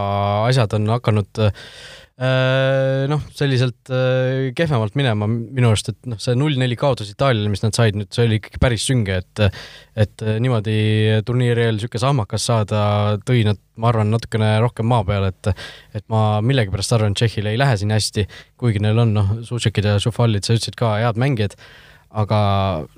asjad 0.49 0.75
on 0.75 0.89
hakanud 0.91 1.39
äh, 1.39 3.05
noh, 3.11 3.23
selliselt 3.35 3.91
äh, 3.91 4.51
kehvemalt 4.55 4.97
minema 4.99 5.29
minu 5.29 5.71
arust, 5.71 5.93
et 5.93 6.11
noh, 6.11 6.19
see 6.21 6.35
null-neli 6.35 6.75
kaotus 6.79 7.13
Itaaliale, 7.13 7.51
mis 7.51 7.63
nad 7.63 7.75
said 7.77 7.95
nüüd, 7.95 8.11
see 8.15 8.27
oli 8.27 8.41
ikkagi 8.41 8.61
päris 8.63 8.87
sünge, 8.91 9.21
et 9.23 9.45
et 9.95 10.27
niimoodi 10.43 10.75
turniiri 11.23 11.69
eel 11.69 11.77
niisugune 11.77 12.03
sahmakas 12.03 12.49
saada, 12.51 12.83
tõi 13.23 13.45
nad, 13.47 13.59
ma 13.79 13.87
arvan, 13.93 14.11
natukene 14.11 14.51
rohkem 14.63 14.91
maa 14.91 15.07
peale, 15.07 15.31
et 15.31 15.53
et 15.95 16.07
ma 16.11 16.41
millegipärast 16.43 16.97
arvan, 16.97 17.15
et 17.15 17.23
Tšehhil 17.23 17.47
ei 17.53 17.59
lähe 17.59 17.79
siin 17.79 17.95
hästi, 17.95 18.27
kuigi 18.59 18.83
neil 18.83 18.99
on 19.05 19.15
noh, 19.15 19.35
Sušekid 19.47 19.87
ja 19.93 19.95
Šufalid, 20.03 20.43
sa 20.43 20.59
ütlesid 20.59 20.75
ka, 20.79 20.97
head 20.99 21.19
mängijad 21.19 21.55
aga 22.15 22.39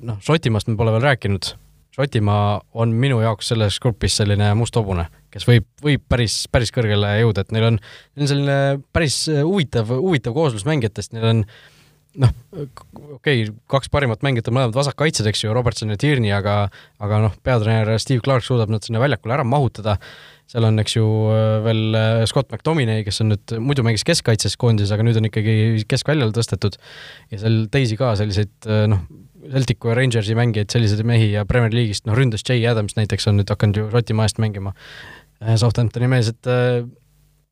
noh, 0.05 0.20
Šotimaast 0.24 0.70
me 0.70 0.78
pole 0.80 0.93
veel 0.95 1.07
rääkinud. 1.07 1.53
Šotimaa 1.97 2.59
on 2.78 2.91
minu 2.93 3.18
jaoks 3.24 3.49
selles 3.51 3.80
grupis 3.82 4.20
selline 4.20 4.51
must 4.57 4.76
hobune, 4.78 5.07
kes 5.34 5.47
võib, 5.49 5.65
võib 5.82 6.03
päris, 6.05 6.43
päris 6.53 6.70
kõrgele 6.76 7.15
jõuda, 7.24 7.41
et 7.41 7.55
neil 7.55 7.72
on, 7.72 7.80
neil 8.13 8.28
on 8.28 8.30
selline 8.30 8.59
päris 8.93 9.24
huvitav, 9.34 9.89
huvitav 9.97 10.38
kooslus 10.38 10.68
mängijatest, 10.70 11.15
neil 11.18 11.26
on 11.32 11.41
noh, 12.22 12.34
okei 13.18 13.47
okay,, 13.47 13.55
kaks 13.70 13.89
parimat 13.93 14.22
mängijat 14.26 14.51
on 14.51 14.59
mõlemad 14.59 14.78
vasakkaitsjad, 14.78 15.30
eks 15.32 15.41
ju, 15.45 15.53
Robertson 15.57 15.93
ja 15.93 15.97
Tierney, 16.01 16.34
aga 16.38 16.68
aga 17.01 17.22
noh, 17.26 17.38
peatreener 17.45 17.97
Steve 18.01 18.22
Clark 18.26 18.45
suudab 18.45 18.70
nad 18.74 18.86
sinna 18.86 19.01
väljakule 19.01 19.38
ära 19.38 19.45
mahutada 19.47 19.97
seal 20.48 20.68
on, 20.68 20.80
eks 20.82 20.95
ju, 20.95 21.06
veel 21.66 21.98
äh, 21.98 22.24
Scott 22.30 22.52
McTominay, 22.54 23.04
kes 23.08 23.22
on 23.24 23.34
nüüd, 23.34 23.56
muidu 23.64 23.84
mängis 23.86 24.06
keskkaitses 24.08 24.56
koondises, 24.60 24.93
aga 24.95 25.06
nüüd 25.06 25.20
on 25.20 25.28
ikkagi 25.28 25.56
keskväljale 25.91 26.36
tõstetud. 26.36 26.78
Ja 27.34 27.41
seal 27.41 27.66
teisi 27.74 27.98
ka 28.00 28.14
selliseid 28.20 28.70
äh, 28.70 28.86
noh, 28.91 29.04
Celticu 29.48 29.91
ja 29.91 29.98
Rangersi 30.00 30.36
mängijaid, 30.36 30.72
selliseid 30.72 31.04
mehi 31.08 31.30
ja 31.34 31.45
Premier 31.48 31.76
League'ist, 31.76 32.08
noh, 32.08 32.16
ründas 32.18 32.43
Jay 32.48 32.64
Adams 32.68 32.98
näiteks 32.98 33.30
on 33.32 33.39
nüüd 33.39 33.52
hakanud 33.52 33.80
ju 33.80 33.89
Šotimaa 33.91 34.28
eest 34.28 34.41
mängima, 34.43 34.74
äh, 35.43 35.56
Southamptoni 35.60 36.10
mees, 36.12 36.32
et 36.32 36.52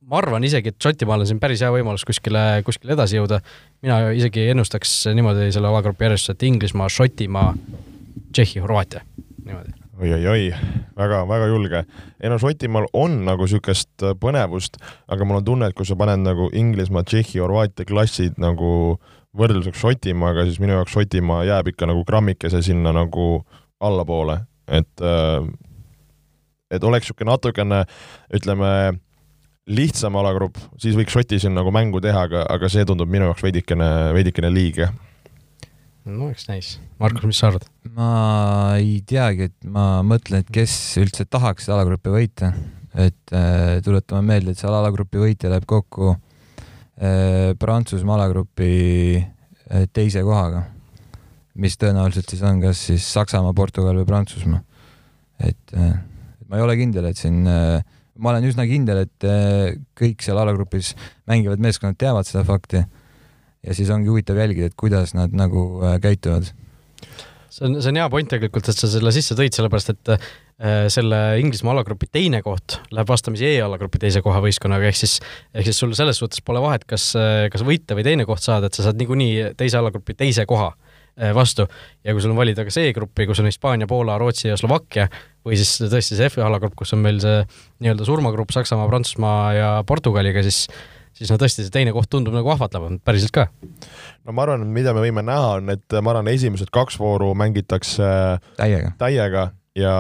ma 0.06 0.20
arvan 0.22 0.48
isegi, 0.48 0.72
et 0.72 0.80
Šotimaal 0.88 1.24
on 1.26 1.30
siin 1.30 1.40
päris 1.44 1.64
hea 1.64 1.72
võimalus 1.76 2.08
kuskile, 2.08 2.46
kuskile 2.68 2.96
edasi 2.96 3.20
jõuda. 3.20 3.42
mina 3.84 4.02
isegi 4.16 4.50
ennustaks 4.56 5.02
niimoodi 5.16 5.52
selle 5.52 5.72
alagrupi 5.72 6.08
järjestuse, 6.08 6.38
et 6.38 6.48
Inglismaa, 6.48 6.92
Šotimaa, 6.92 7.50
Tšehhi, 8.32 8.64
Horvaatia, 8.64 9.04
niimoodi 9.44 9.85
oi-oi-oi, 10.02 10.50
väga-väga 10.98 11.48
julge. 11.48 11.84
ei 12.20 12.30
no 12.30 12.38
Šotimaal 12.42 12.88
on 12.94 13.22
nagu 13.28 13.48
niisugust 13.48 14.04
äh, 14.04 14.16
põnevust, 14.20 14.80
aga 15.08 15.28
mul 15.28 15.40
on 15.40 15.46
tunne, 15.48 15.70
et 15.70 15.78
kui 15.78 15.88
sa 15.88 15.96
paned 16.00 16.24
nagu 16.26 16.50
Inglismaa, 16.54 17.06
Tšehhi, 17.08 17.40
Horvaatia 17.40 17.88
klassid 17.88 18.40
nagu 18.42 18.98
võrdluseks 19.36 19.80
Šotimaaga, 19.80 20.46
siis 20.48 20.60
minu 20.64 20.76
jaoks 20.76 20.96
Šotimaa 20.96 21.46
jääb 21.48 21.72
ikka 21.72 21.88
nagu 21.88 22.04
grammikese 22.08 22.62
sinna 22.66 22.92
nagu 22.96 23.46
allapoole, 23.80 24.42
et 24.68 25.04
äh, 25.04 25.48
et 26.74 26.84
oleks 26.84 27.08
niisugune 27.08 27.32
natukene, 27.32 27.84
ütleme, 28.36 28.70
lihtsam 29.66 30.16
alagrupp, 30.20 30.60
siis 30.82 30.98
võiks 30.98 31.14
Šoti 31.16 31.40
siin 31.40 31.56
nagu 31.56 31.72
mängu 31.74 32.02
teha, 32.04 32.28
aga, 32.28 32.44
aga 32.52 32.70
see 32.70 32.84
tundub 32.86 33.10
minu 33.10 33.30
jaoks 33.30 33.46
veidikene, 33.46 33.92
veidikene 34.18 34.52
liig, 34.52 34.84
jah 34.84 34.96
no 36.06 36.30
eks 36.30 36.48
näis. 36.50 36.72
Markus, 37.02 37.26
mis 37.28 37.40
sa 37.42 37.50
arvad? 37.50 37.66
ma 37.96 38.10
ei 38.80 39.00
teagi, 39.08 39.50
et 39.50 39.70
ma 39.70 40.04
mõtlen, 40.06 40.44
et 40.44 40.52
kes 40.54 40.74
üldse 41.02 41.26
tahaks 41.30 41.70
alagrupi 41.74 42.14
võita. 42.14 42.54
et 42.96 43.34
äh, 43.36 43.82
tuletame 43.84 44.24
meelde, 44.24 44.54
et 44.54 44.62
seal 44.62 44.74
alagrupi 44.74 45.20
võitja 45.20 45.50
läheb 45.52 45.66
kokku 45.68 46.14
äh, 46.14 47.52
Prantsusmaa 47.60 48.16
alagrupi 48.22 49.20
äh, 49.20 49.88
teise 49.92 50.24
kohaga, 50.24 50.64
mis 51.60 51.76
tõenäoliselt 51.82 52.32
siis 52.32 52.44
on 52.48 52.62
kas 52.64 52.86
siis 52.92 53.08
Saksamaa, 53.18 53.54
Portugal 53.54 54.00
või 54.00 54.08
Prantsusmaa. 54.08 54.62
et 55.44 55.76
äh, 55.76 55.98
ma 56.48 56.60
ei 56.60 56.64
ole 56.64 56.78
kindel, 56.80 57.10
et 57.10 57.20
siin 57.20 57.44
äh, 57.50 57.82
ma 58.16 58.32
olen 58.32 58.48
üsna 58.48 58.64
kindel, 58.70 59.04
et 59.08 59.28
äh, 59.28 59.76
kõik 59.98 60.24
seal 60.24 60.40
alagrupis 60.40 60.94
mängivad 61.28 61.60
meeskonnad 61.64 62.00
teavad 62.00 62.30
seda 62.30 62.46
fakti 62.48 62.86
ja 63.66 63.76
siis 63.76 63.90
ongi 63.94 64.12
huvitav 64.12 64.40
jälgida, 64.40 64.70
et 64.70 64.78
kuidas 64.78 65.16
nad 65.18 65.34
nagu 65.36 65.66
äh, 65.84 65.98
käituvad. 66.02 66.52
see 67.50 67.68
on, 67.68 67.78
see 67.82 67.92
on 67.92 68.00
hea 68.02 68.08
point 68.12 68.30
tegelikult, 68.30 68.70
et 68.70 68.78
sa 68.78 68.90
selle 68.92 69.14
sisse 69.16 69.38
tõid, 69.38 69.56
sellepärast 69.56 69.94
et 69.94 70.14
äh, 70.16 70.26
selle 70.92 71.22
Inglismaa 71.42 71.76
alagrupi 71.76 72.10
teine 72.12 72.42
koht 72.46 72.80
läheb 72.92 73.10
vastamisi 73.10 73.48
E-alagrupi 73.56 74.02
teise 74.02 74.22
koha 74.26 74.42
võistkonnaga, 74.44 74.90
ehk 74.92 75.00
siis, 75.00 75.20
ehk 75.54 75.70
siis 75.70 75.80
sul 75.82 75.96
selles 75.98 76.20
suhtes 76.22 76.44
pole 76.46 76.64
vahet, 76.64 76.88
kas, 76.90 77.12
äh, 77.20 77.46
kas 77.54 77.66
võita 77.66 77.98
või 77.98 78.08
teine 78.08 78.28
koht 78.28 78.44
saada, 78.46 78.70
et 78.70 78.78
sa 78.78 78.88
saad 78.88 79.00
niikuinii 79.02 79.56
teise 79.60 79.82
alagrupi 79.82 80.18
teise 80.18 80.48
koha 80.50 80.74
vastu 81.32 81.64
ja 82.04 82.12
kui 82.12 82.20
sul 82.20 82.34
on 82.34 82.36
valida 82.36 82.66
kas 82.68 82.76
E-gruppi, 82.82 83.24
kus 83.24 83.40
on 83.40 83.48
Hispaania, 83.48 83.88
Poola, 83.88 84.18
Rootsi 84.20 84.50
ja 84.50 84.58
Slovakkia, 84.60 85.06
või 85.48 85.56
siis 85.56 85.78
tõesti 85.80 86.18
see 86.18 86.28
F-alagrupp, 86.28 86.76
kus 86.76 86.92
on 86.92 87.00
meil 87.06 87.22
see 87.24 87.38
nii-öelda 87.86 88.04
surmagrupp 88.04 88.52
Saksamaa, 88.52 88.90
Prantsusmaa 88.92 89.54
ja 89.56 89.70
Portugaliga, 89.88 90.44
siis 90.44 90.66
siis 91.16 91.32
no 91.32 91.38
tõesti, 91.42 91.66
see 91.66 91.74
teine 91.74 91.94
koht 91.96 92.10
tundub 92.12 92.36
nagu 92.36 92.52
ahvatlevam, 92.54 93.00
päriselt 93.06 93.34
ka. 93.36 93.48
no 94.26 94.36
ma 94.36 94.46
arvan, 94.46 94.66
mida 94.76 94.94
me 94.96 95.04
võime 95.06 95.24
näha, 95.26 95.56
on, 95.60 95.72
et 95.76 96.00
ma 96.02 96.14
arvan, 96.14 96.32
esimesed 96.34 96.72
kaks 96.76 97.00
vooru 97.02 97.32
mängitakse 97.38 98.10
täiega, 98.60 98.92
täiega 99.02 99.48
ja 99.80 99.96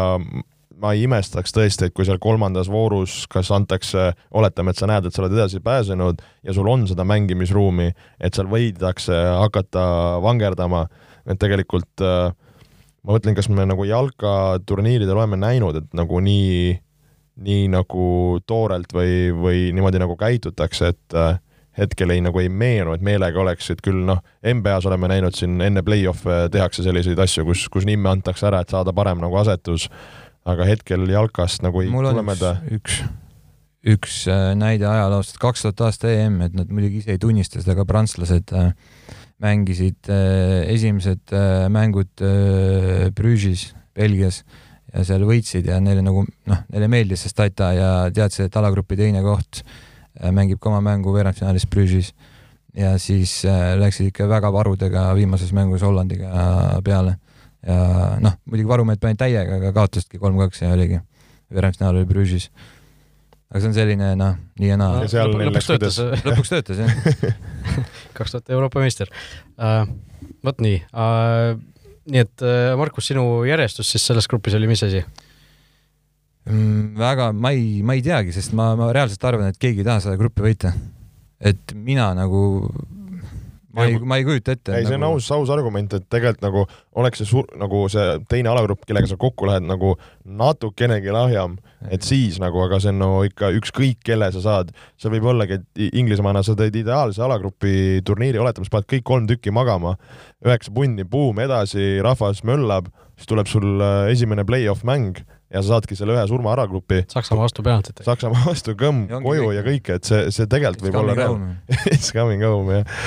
ma 0.81 0.91
ei 0.95 1.05
imestaks 1.07 1.55
tõesti, 1.55 1.87
et 1.87 1.95
kui 1.95 2.05
seal 2.07 2.19
kolmandas 2.21 2.67
voorus 2.71 3.23
kas 3.31 3.51
antakse, 3.55 4.09
oletame, 4.35 4.73
et 4.73 4.81
sa 4.81 4.89
näed, 4.91 5.07
et 5.07 5.15
sa 5.15 5.23
oled 5.23 5.35
edasi 5.37 5.61
pääsenud 5.63 6.23
ja 6.43 6.55
sul 6.55 6.67
on 6.71 6.83
seda 6.89 7.05
mängimisruumi, 7.07 7.91
et 8.19 8.35
seal 8.35 8.49
võidakse 8.51 9.15
hakata 9.39 9.85
vangerdama, 10.23 10.85
et 11.25 11.39
tegelikult 11.41 12.03
äh, 12.03 12.33
ma 13.05 13.15
mõtlen, 13.15 13.37
kas 13.37 13.49
me 13.51 13.67
nagu 13.67 13.85
jalkaturniiridel 13.87 15.15
oleme 15.15 15.39
näinud, 15.39 15.79
et 15.79 15.95
nagu 15.97 16.19
nii 16.23 16.75
nii 17.35 17.67
nagu 17.73 18.05
toorelt 18.47 18.93
või, 18.95 19.33
või 19.35 19.65
niimoodi 19.75 19.99
nagu 19.99 20.15
käitutakse, 20.19 20.93
et 20.93 21.17
hetkel 21.77 22.13
ei 22.13 22.21
nagu 22.23 22.39
ei 22.39 22.49
meenu, 22.49 22.95
et 22.95 23.03
meelega 23.03 23.39
oleks, 23.41 23.69
et 23.73 23.81
küll 23.83 24.05
noh, 24.07 24.21
NBA-s 24.45 24.87
oleme 24.89 25.09
näinud 25.11 25.35
siin 25.35 25.59
enne 25.63 25.83
play-off'e 25.85 26.45
tehakse 26.53 26.85
selliseid 26.85 27.19
asju, 27.21 27.45
kus, 27.49 27.65
kus 27.71 27.87
nimme 27.87 28.11
antakse 28.11 28.47
ära, 28.49 28.63
et 28.63 28.71
saada 28.71 28.93
parem 28.95 29.21
nagu 29.23 29.35
asetus. 29.41 29.89
aga 30.45 30.65
hetkel 30.69 31.07
jalkast 31.09 31.63
nagu 31.65 31.81
ei 31.81 31.87
mul 31.89 32.05
on 32.05 32.19
üks, 32.21 32.67
üks, 32.75 32.97
üks 33.95 34.17
äh, 34.29 34.51
näide 34.53 34.85
ajaloost, 34.85 35.39
kaks 35.41 35.65
tuhat 35.65 35.81
aasta 35.87 36.11
EM, 36.11 36.37
et 36.45 36.53
nad 36.53 36.69
muidugi 36.69 37.01
ise 37.01 37.15
ei 37.15 37.21
tunnista 37.21 37.57
seda, 37.59 37.73
aga 37.73 37.85
prantslased 37.89 38.53
äh, 38.53 38.69
mängisid 39.41 40.05
äh, 40.13 40.69
esimesed 40.69 41.33
mängud 41.73 42.23
Brüžis, 43.17 43.73
Belgias 43.97 44.43
ja 44.95 45.03
seal 45.07 45.25
võitsid 45.27 45.67
ja 45.69 45.81
neile 45.83 46.03
nagu 46.05 46.23
noh, 46.23 46.63
neile 46.71 46.87
meeldis 46.91 47.25
see 47.25 47.33
stata 47.33 47.73
ja 47.75 47.89
teadsid, 48.15 48.47
et 48.47 48.57
alagrupi 48.61 48.97
teine 48.99 49.23
koht 49.25 49.65
mängib 50.31 50.61
ka 50.63 50.71
oma 50.71 50.79
mängu 50.83 51.11
veerandfinaalis 51.15 51.67
Brüžis 51.67 52.13
ja 52.75 52.95
siis 53.01 53.41
läksid 53.79 54.11
ikka 54.11 54.29
väga 54.31 54.51
varudega 54.55 55.09
viimases 55.17 55.51
mängus 55.55 55.83
Hollandiga 55.83 56.31
peale 56.83 57.17
ja 57.65 58.15
noh, 58.21 58.37
muidugi 58.45 58.69
varumehed 58.69 59.01
panid 59.01 59.19
täiega, 59.19 59.59
aga 59.59 59.73
kaotasidki 59.75 60.21
kolm-kaks 60.21 60.63
ja 60.63 60.71
oligi, 60.75 60.99
veerandfinaal 61.53 61.99
oli 61.99 62.09
Brüžis. 62.09 62.49
aga 63.49 63.61
see 63.61 63.69
on 63.69 63.77
selline 63.77 64.11
noh, 64.19 64.35
nii 64.59 64.71
ja 64.71 64.77
naa 64.79 65.01
neil 65.05 65.49
lõpuks 65.49 65.69
töötas 65.71 65.99
lõpuks 66.25 66.51
töötas 66.53 66.81
jah. 66.81 66.91
kaks 68.17 68.35
tuhat 68.35 68.51
Euroopa 68.53 68.83
meister 68.83 69.09
uh,. 69.11 69.87
vot 70.45 70.61
nii 70.61 70.83
uh,. 70.93 71.57
Nii 72.11 72.21
et 72.21 72.43
uh, 72.45 72.73
Markus, 72.79 73.07
sinu 73.09 73.23
järjestus 73.47 73.89
siis 73.91 74.05
selles 74.05 74.27
grupis 74.29 74.57
oli 74.57 74.69
mis 74.69 74.83
asi? 74.85 75.01
Mm, 76.45 76.93
väga, 76.99 77.31
ma 77.33 77.51
ei, 77.55 77.81
ma 77.85 77.95
ei 77.97 78.03
teagi, 78.05 78.33
sest 78.35 78.53
ma, 78.57 78.73
ma 78.77 78.91
reaalselt 78.93 79.23
arvan, 79.25 79.49
et 79.49 79.57
keegi 79.61 79.81
ei 79.81 79.87
taha 79.87 80.03
seda 80.03 80.19
gruppi 80.19 80.45
võita. 80.45 80.73
et 81.45 81.73
mina 81.75 82.11
nagu 82.15 82.41
ma 83.75 83.85
ei, 83.85 83.99
ma 83.99 84.17
ei 84.19 84.25
kujuta 84.25 84.55
ette. 84.55 84.73
ei, 84.77 84.87
see 84.87 84.95
on 84.97 85.03
nagu... 85.03 85.17
aus, 85.17 85.27
aus 85.35 85.51
argument, 85.53 85.93
et 85.97 86.07
tegelikult 86.11 86.43
nagu 86.45 86.63
oleks 87.01 87.21
see 87.21 87.29
suur, 87.29 87.47
nagu 87.59 87.83
see 87.91 88.17
teine 88.31 88.51
alagrupp, 88.51 88.85
kellega 88.87 89.09
sa 89.11 89.19
kokku 89.19 89.49
lähed, 89.49 89.67
nagu 89.67 89.93
natukenegi 90.25 91.13
lahjam, 91.13 91.57
et 91.91 92.05
siis 92.07 92.39
nagu, 92.41 92.61
aga 92.65 92.79
see 92.83 92.93
on 92.93 93.01
no 93.03 93.11
ikka 93.27 93.51
ükskõik, 93.59 94.01
kelle 94.07 94.31
sa 94.33 94.43
saad. 94.43 94.73
seal 95.01 95.13
võib 95.17 95.29
ollagi, 95.35 95.59
et 95.59 95.85
Inglismaana 95.99 96.43
sa 96.45 96.57
teed 96.57 96.75
ideaalse 96.81 97.23
alagrupi 97.25 98.01
turniiri, 98.07 98.41
oletame, 98.41 98.67
sa 98.67 98.77
paned 98.77 98.89
kõik 98.95 99.07
kolm 99.07 99.29
tükki 99.29 99.53
magama, 99.55 99.95
üheksa 100.45 100.73
punni, 100.75 101.07
buum, 101.07 101.39
edasi, 101.43 101.99
rahvas 102.05 102.43
möllab, 102.47 102.91
siis 103.19 103.31
tuleb 103.31 103.51
sul 103.51 103.83
äh, 103.83 104.11
esimene 104.15 104.47
play-off 104.47 104.87
mäng 104.87 105.23
ja 105.53 105.61
sa 105.61 105.75
saadki 105.75 105.97
selle 105.97 106.15
ühe 106.15 106.25
surma 106.29 106.53
alagrupi. 106.55 107.03
Saksamaa 107.11 107.45
vastu 107.45 107.63
penaltitega. 107.65 108.07
Saksamaa 108.07 108.43
vastu 108.47 108.75
kõmm 108.79 109.05
koju 109.13 109.47
kõik. 109.49 109.55
ja 109.57 109.63
kõik, 109.65 109.93
et 109.99 110.09
see, 110.09 110.25
see 110.35 110.49
tegelikult 110.51 110.87
võib 110.87 110.99
olla 111.03 111.15
reaalne. 111.17 111.55
It's 111.93 112.11
coming 112.15 112.43
home 112.45 112.81
jah. 112.81 112.99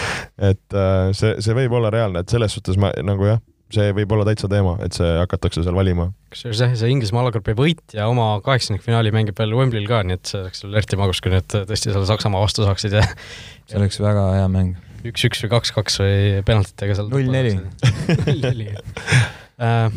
et 0.51 0.77
uh, 0.77 1.11
see, 1.17 1.37
see 1.45 1.57
võib 1.59 1.79
olla 1.79 1.93
reaalne, 1.95 2.23
et 2.25 2.35
selles 2.35 2.55
suhtes 2.55 2.79
ma 2.81 2.93
nagu 3.05 3.27
jah, 3.29 3.43
see 3.75 3.93
võib 3.97 4.13
olla 4.17 4.27
täitsa 4.29 4.49
teema, 4.51 4.77
et 4.85 4.97
see 4.97 5.09
hakatakse 5.19 5.65
seal 5.67 5.77
valima. 5.77 6.09
kusjuures 6.33 6.63
jah, 6.65 6.75
see 6.79 6.93
Inglismaa 6.95 7.27
alagrupi 7.27 7.55
võitja 7.59 8.09
oma 8.11 8.31
kaheksandikfinaali 8.45 9.13
mängib 9.15 9.39
veel 9.39 9.57
Wembley'l 9.59 9.89
ka, 9.91 10.03
nii 10.07 10.19
et 10.19 10.31
see 10.31 10.41
oleks 10.41 10.63
sul 10.65 10.77
eriti 10.79 11.01
magus, 11.01 11.23
kui 11.25 11.35
nüüd 11.35 11.49
tõesti 11.53 11.91
selle 11.91 12.07
Saksamaa 12.09 12.45
vastu 12.45 12.67
saaksid 12.67 12.97
ja 13.01 13.05
see 13.05 13.81
oleks 13.81 14.01
väga 14.03 14.29
hea 14.39 14.53
mäng. 14.53 14.79
üks-üks 15.09 15.45
või 15.45 15.53
kaks-kaks 15.57 16.01
või 16.01 16.21
penaltitega 16.47 16.97
seal. 16.99 17.11
null-neli. 17.13 17.59
null-neli 18.29 18.71
äh, 18.73 19.91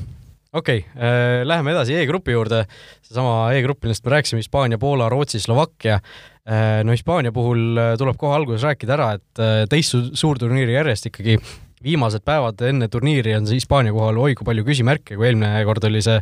okei 0.54 0.84
okay, 0.84 1.04
äh,, 1.04 1.46
läheme 1.48 1.72
edasi 1.72 1.96
E-grupi 1.96 2.36
juurde. 2.36 2.66
seesama 3.02 3.52
E-grupp, 3.56 3.84
millest 3.84 4.06
me 4.06 4.16
rääkisime, 4.18 4.44
Hispaania, 4.44 4.78
Poola, 4.78 5.10
Rootsi, 5.10 5.40
Slovakkia 5.40 6.00
äh,. 6.46 6.84
no 6.84 6.92
Hispaania 6.92 7.32
puhul 7.32 7.78
äh, 7.78 7.98
tuleb 7.98 8.18
kohe 8.20 8.36
alguses 8.36 8.64
rääkida 8.68 8.98
ära, 8.98 9.12
et 9.20 9.44
teist 9.70 9.96
suurturniiri 10.14 10.76
järjest 10.80 11.12
ikkagi 11.12 11.40
viimased 11.84 12.24
päevad 12.26 12.62
enne 12.66 12.88
turniiri 12.92 13.34
on 13.38 13.48
see 13.50 13.58
Hispaania 13.58 13.94
kohal 13.96 14.20
oi 14.22 14.36
kui 14.38 14.46
palju 14.48 14.66
küsimärke, 14.68 15.16
kui 15.18 15.30
eelmine 15.30 15.64
kord 15.66 15.86
oli 15.90 16.02
see 16.06 16.20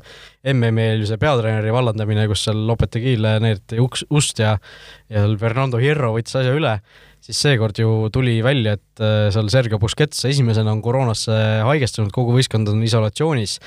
MM-il 0.53 1.05
see 1.09 1.19
peatreeneri 1.19 1.73
vallandamine, 1.75 2.27
kus 2.32 2.45
seal 2.47 2.61
Lopetegile 2.69 3.38
näidati 3.43 3.82
uks, 3.84 4.05
ust 4.09 4.39
ja 4.39 4.55
ja 5.09 5.25
seal 5.25 5.36
Fernando 5.41 5.82
Hierro 5.82 6.13
võttis 6.15 6.38
asja 6.39 6.55
üle 6.55 6.77
siis 7.24 7.39
seekord 7.43 7.78
ju 7.80 8.09
tuli 8.13 8.38
välja, 8.45 8.76
et 8.80 9.03
äh, 9.03 9.28
seal 9.34 9.49
Sergio 9.51 9.80
Busquets 9.82 10.24
esimesena 10.30 10.72
on 10.74 10.82
koroonasse 10.84 11.36
haigestunud, 11.67 12.11
kogu 12.15 12.34
võistkond 12.36 12.70
on 12.72 12.84
isolatsioonis 12.86 13.57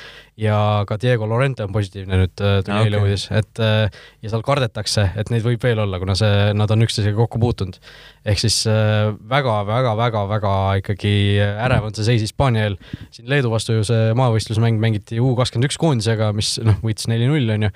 ja 0.41 0.57
ka 0.89 0.97
Diego 1.01 1.29
Lorente 1.29 1.65
on 1.67 1.73
positiivne 1.75 2.23
nüüd 2.23 2.33
turniirile 2.39 2.99
okay. 2.99 3.11
uudis, 3.11 3.27
et 3.35 3.63
äh, 3.63 4.03
ja 4.25 4.33
seal 4.33 4.45
kardetakse, 4.47 5.11
et 5.21 5.33
neid 5.33 5.45
võib 5.45 5.63
veel 5.63 5.83
olla, 5.85 6.01
kuna 6.03 6.17
see, 6.19 6.53
nad 6.57 6.73
on 6.73 6.87
üksteisega 6.87 7.17
kokku 7.19 7.41
puutunud. 7.43 7.77
ehk 8.25 8.41
siis 8.41 8.63
väga-väga-väga-väga 8.67 10.55
äh, 10.73 10.81
ikkagi 10.83 11.15
ärev 11.43 11.91
on 11.91 11.97
see 11.97 12.09
seis 12.09 12.25
Hispaania 12.25 12.71
eel. 12.71 12.79
siin 13.11 13.29
Leedu 13.31 13.53
vastu 13.53 13.77
ju 13.77 13.85
see 13.87 14.13
maavõistlusmäng 14.19 14.81
mängiti 14.83 15.21
U 15.21 15.35
kakskümmend 15.39 15.69
üks 15.69 15.79
koondisega, 15.81 16.33
mis 16.37 16.57
noh, 16.65 16.81
võitis 16.85 17.11
neli-null, 17.13 17.53
on 17.57 17.69
ju. 17.69 17.73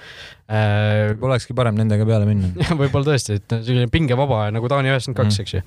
Võib-olla 0.46 1.34
olekski 1.34 1.56
parem 1.58 1.78
nendega 1.78 2.06
peale 2.06 2.26
minna. 2.28 2.52
võib-olla 2.80 3.12
tõesti, 3.12 3.40
et 3.40 3.56
selline 3.56 3.88
pingevaba 3.92 4.46
nagu 4.54 4.70
Taani 4.70 4.92
üheksakümmend 4.92 5.24
kaks, 5.24 5.40
eks 5.42 5.56
ju 5.58 5.64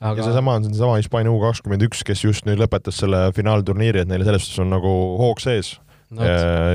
aga... 0.00 0.20
ja 0.20 0.28
seesama 0.28 0.56
on 0.58 0.68
seesama 0.68 0.96
Hispaania 1.00 1.32
U 1.32 1.40
kakskümmend 1.42 1.84
üks, 1.88 2.02
kes 2.06 2.24
just 2.24 2.48
nüüd 2.48 2.60
lõpetas 2.60 3.00
selle 3.02 3.26
finaalturniiri, 3.36 4.04
et 4.04 4.10
neil 4.10 4.24
selles 4.26 4.46
suhtes 4.46 4.64
on 4.64 4.72
nagu 4.74 4.92
hoog 5.20 5.42
sees 5.44 5.76
no,. 6.10 6.26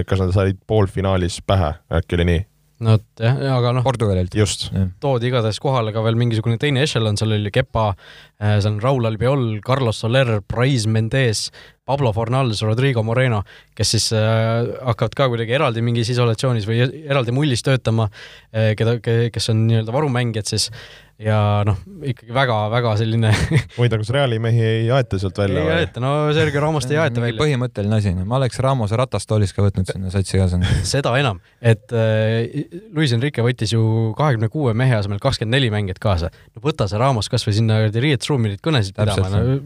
kas 0.07 0.23
nad 0.23 0.33
said 0.35 0.61
poolfinaalis 0.69 1.41
pähe, 1.47 1.75
äkki 2.01 2.19
oli 2.19 2.29
nii? 2.31 2.45
no 2.81 2.95
vot 2.97 3.21
jah, 3.21 3.37
aga 3.57 3.75
noh. 3.77 3.85
Portugalilt. 3.85 4.35
just. 4.37 4.69
toodi 5.03 5.29
igatahes 5.29 5.61
kohale 5.61 5.93
ka 5.93 6.03
veel 6.05 6.17
mingisugune 6.19 6.57
teine 6.61 6.85
ešelon, 6.87 7.19
seal 7.19 7.37
oli 7.37 7.53
Kepa, 7.53 7.91
äh, 7.93 8.30
seal 8.41 8.73
on 8.73 8.81
Raul 8.81 9.05
Albiol, 9.05 9.45
Carlos 9.65 10.01
Soler, 10.01 10.39
Prais 10.41 10.87
Mendez, 10.89 11.51
Pablo 11.85 12.13
Fornals, 12.13 12.61
Rodrigo 12.61 13.03
Moreno, 13.03 13.43
kes 13.75 13.93
siis 13.95 14.09
äh, 14.15 14.69
hakkavad 14.87 15.15
ka 15.17 15.29
kuidagi 15.33 15.57
eraldi 15.57 15.83
mingis 15.85 16.09
isolatsioonis 16.13 16.67
või 16.69 16.81
eraldi 17.03 17.35
mullis 17.35 17.65
töötama 17.65 18.07
äh,, 18.09 18.73
keda, 18.79 18.97
kes 19.03 19.51
on 19.53 19.65
nii-öelda 19.67 19.95
varumängijad 19.95 20.53
siis 20.53 20.69
ja 21.21 21.37
noh, 21.67 21.77
ikkagi 22.07 22.33
väga-väga 22.33 22.93
selline 22.99 23.31
huvitav, 23.77 24.01
kas 24.01 24.11
Reali 24.13 24.39
mehi 24.41 24.61
ei 24.65 24.87
aeta 24.93 25.19
sealt 25.21 25.37
välja? 25.41 25.63
ei 25.63 25.83
aeta, 25.83 26.01
no 26.03 26.13
Sergei 26.35 26.61
Ramost 26.63 26.91
ei 26.93 26.97
aeta 27.01 27.21
välja. 27.21 27.37
põhimõtteline 27.41 27.97
asi, 27.99 28.13
ma 28.25 28.39
oleks 28.39 28.61
Ramose 28.63 28.97
ratastoolis 28.99 29.53
ka 29.53 29.65
võtnud 29.65 29.89
sinna 29.91 30.13
satsi 30.13 30.39
kaasa. 30.39 30.61
seda 30.93 31.13
enam, 31.19 31.41
et 31.61 31.93
äh, 31.93 32.65
Luis 32.95 33.13
Enrique 33.17 33.45
võttis 33.45 33.75
ju 33.75 33.83
kahekümne 34.17 34.49
kuue 34.53 34.73
mehe 34.77 34.97
asemel 34.97 35.21
kakskümmend 35.21 35.57
neli 35.59 35.69
mängijat 35.73 36.01
kaasa. 36.01 36.31
no 36.55 36.65
võta 36.65 36.89
see 36.89 37.01
Ramos 37.01 37.29
kasvõi 37.31 37.57
sinna 37.59 37.83
riietusruumi 38.31 38.55
neid 38.55 38.65
kõnesid 38.65 38.97
pidama, 38.97 39.29
no 39.29 39.61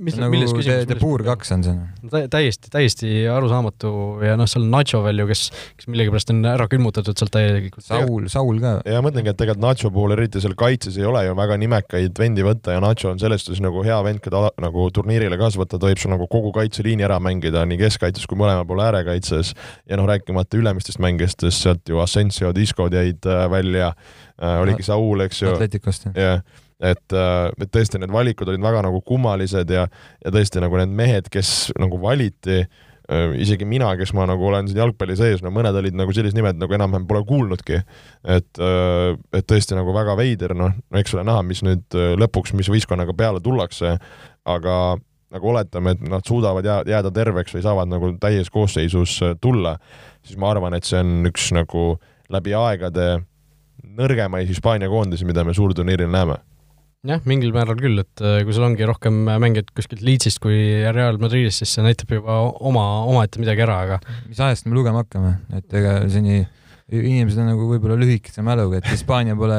mis 0.00 0.16
nagu 0.16 0.32
milles 0.32 0.52
küsimus? 0.54 0.86
The 0.88 0.96
Poor 0.96 1.20
kaks 1.26 1.50
on 1.52 1.64
see 1.64 1.74
no.. 1.76 2.20
täiesti, 2.32 2.70
täiesti 2.72 3.10
arusaamatu 3.28 3.90
ja 4.24 4.36
noh, 4.40 4.48
seal 4.48 4.64
on 4.64 4.70
Nacho 4.72 5.02
veel 5.04 5.20
ju, 5.20 5.26
kes, 5.28 5.42
kes 5.76 5.90
millegipärast 5.92 6.32
on 6.32 6.38
ära 6.48 6.64
külmutatud 6.72 7.20
sealt 7.20 7.34
täielikult. 7.34 7.84
Saul, 7.84 8.30
Saul 8.32 8.62
ka. 8.62 8.72
ja 8.88 9.02
mõtlengi, 9.04 9.34
et 9.34 9.36
tegelikult 9.40 9.66
Nacho 9.66 9.90
puhul 9.92 10.14
eriti 10.16 10.40
seal 10.40 10.56
kaitses 10.58 10.96
ei 10.96 11.04
ole 11.08 11.26
ju 11.26 11.34
väga 11.36 11.58
nimekaid 11.60 12.22
vendi 12.22 12.46
võtta 12.46 12.78
ja 12.78 12.84
Nacho 12.84 13.12
on 13.12 13.20
selles 13.20 13.44
suhtes 13.44 13.60
nagu 13.64 13.84
hea 13.84 13.98
vend, 14.06 14.22
keda 14.24 14.46
nagu 14.64 14.88
turniirile 14.96 15.36
kaasa 15.40 15.60
võtta, 15.60 15.76
ta 15.76 15.90
võib 15.90 16.00
sul 16.00 16.14
nagu 16.14 16.30
kogu 16.32 16.54
kaitseliini 16.56 17.04
ära 17.04 17.20
mängida 17.22 17.66
nii 17.68 17.82
keskkaitses 17.84 18.24
kui 18.30 18.40
mõlemal 18.40 18.64
pool 18.68 18.80
äärekaitses 18.86 19.52
ja 19.84 20.00
noh, 20.00 20.08
rääkimata 20.08 20.60
ülemistest 20.60 21.02
mängijatest, 21.04 21.44
sealt 21.60 21.92
ju 21.92 22.00
Asensio, 22.00 22.54
Discod 22.56 22.96
jäid 22.96 23.28
äh, 23.28 23.44
välja 23.52 23.92
äh,, 23.92 24.56
oligi 24.62 24.88
Saul, 24.88 25.26
eks 25.28 25.44
ju. 25.44 25.52
Atleticust 25.52 26.10
jah 26.10 26.16
yeah 26.16 26.59
et, 26.80 27.12
äh, 27.12 27.48
et 27.60 27.72
tõesti 27.72 28.00
need 28.00 28.12
valikud 28.12 28.48
olid 28.48 28.62
väga 28.64 28.84
nagu 28.86 29.02
kummalised 29.06 29.72
ja, 29.72 29.86
ja 30.24 30.32
tõesti 30.32 30.62
nagu 30.64 30.80
need 30.80 30.94
mehed, 30.96 31.28
kes 31.32 31.70
nagu 31.80 32.00
valiti, 32.00 32.62
äh, 32.64 33.36
isegi 33.44 33.68
mina, 33.68 33.92
kes 34.00 34.14
ma 34.16 34.26
nagu 34.30 34.48
olen 34.48 34.70
siin 34.70 34.80
jalgpalli 34.80 35.18
sees, 35.18 35.44
no 35.44 35.52
mõned 35.54 35.76
olid 35.76 35.98
nagu 35.98 36.14
sellised 36.16 36.38
nimed, 36.38 36.58
nagu 36.60 36.76
enam-vähem 36.76 37.06
pole 37.10 37.22
kuulnudki. 37.28 37.82
et, 38.24 38.50
äh, 38.64 39.12
et 39.36 39.46
tõesti 39.46 39.76
nagu 39.76 39.94
väga 39.96 40.16
veider, 40.18 40.56
noh, 40.56 40.72
no 40.72 41.02
eks 41.02 41.14
ole 41.14 41.26
näha, 41.28 41.44
mis 41.46 41.62
nüüd 41.66 42.00
lõpuks, 42.20 42.56
mis 42.56 42.72
võistkonnaga 42.72 43.16
peale 43.16 43.44
tullakse, 43.44 43.98
aga 44.48 44.76
nagu 45.30 45.46
oletame, 45.46 45.92
et 45.94 46.00
nad 46.10 46.26
suudavad 46.26 46.66
jääda 46.66 47.10
terveks 47.14 47.54
või 47.54 47.62
saavad 47.62 47.90
nagu 47.90 48.08
täies 48.18 48.48
koosseisus 48.50 49.20
tulla, 49.40 49.76
siis 50.26 50.40
ma 50.40 50.50
arvan, 50.50 50.74
et 50.74 50.88
see 50.88 50.98
on 50.98 51.28
üks 51.28 51.52
nagu 51.54 52.00
läbi 52.30 52.54
aegade 52.56 53.20
nõrgemaid 53.94 54.50
Hispaania 54.50 54.90
koondisi, 54.90 55.24
mida 55.28 55.44
me 55.46 55.54
suurturniiril 55.54 56.10
näeme 56.10 56.40
jah, 57.08 57.20
mingil 57.28 57.52
määral 57.54 57.78
küll, 57.80 58.00
et 58.02 58.22
äh, 58.24 58.40
kui 58.44 58.54
sul 58.56 58.66
ongi 58.66 58.86
rohkem 58.88 59.22
mängijaid 59.24 59.70
kuskilt 59.76 60.02
Leedsist 60.04 60.40
kui 60.42 60.56
Real 60.92 61.16
Madridist, 61.22 61.62
siis 61.62 61.72
see 61.76 61.84
näitab 61.84 62.12
juba 62.12 62.40
oma, 62.60 62.86
omaette 63.08 63.40
midagi 63.40 63.64
ära, 63.64 63.78
aga 63.86 64.00
mis 64.28 64.40
ajast 64.40 64.68
me 64.68 64.76
lugema 64.76 65.04
hakkame, 65.04 65.38
et 65.56 65.78
ega 65.80 65.96
seni 66.12 66.42
inimesed 66.90 67.38
on 67.40 67.52
nagu 67.52 67.68
võib-olla 67.70 67.96
lühikese 68.00 68.42
mäluga, 68.44 68.80
et 68.80 68.90
Hispaania 68.90 69.36
pole 69.38 69.58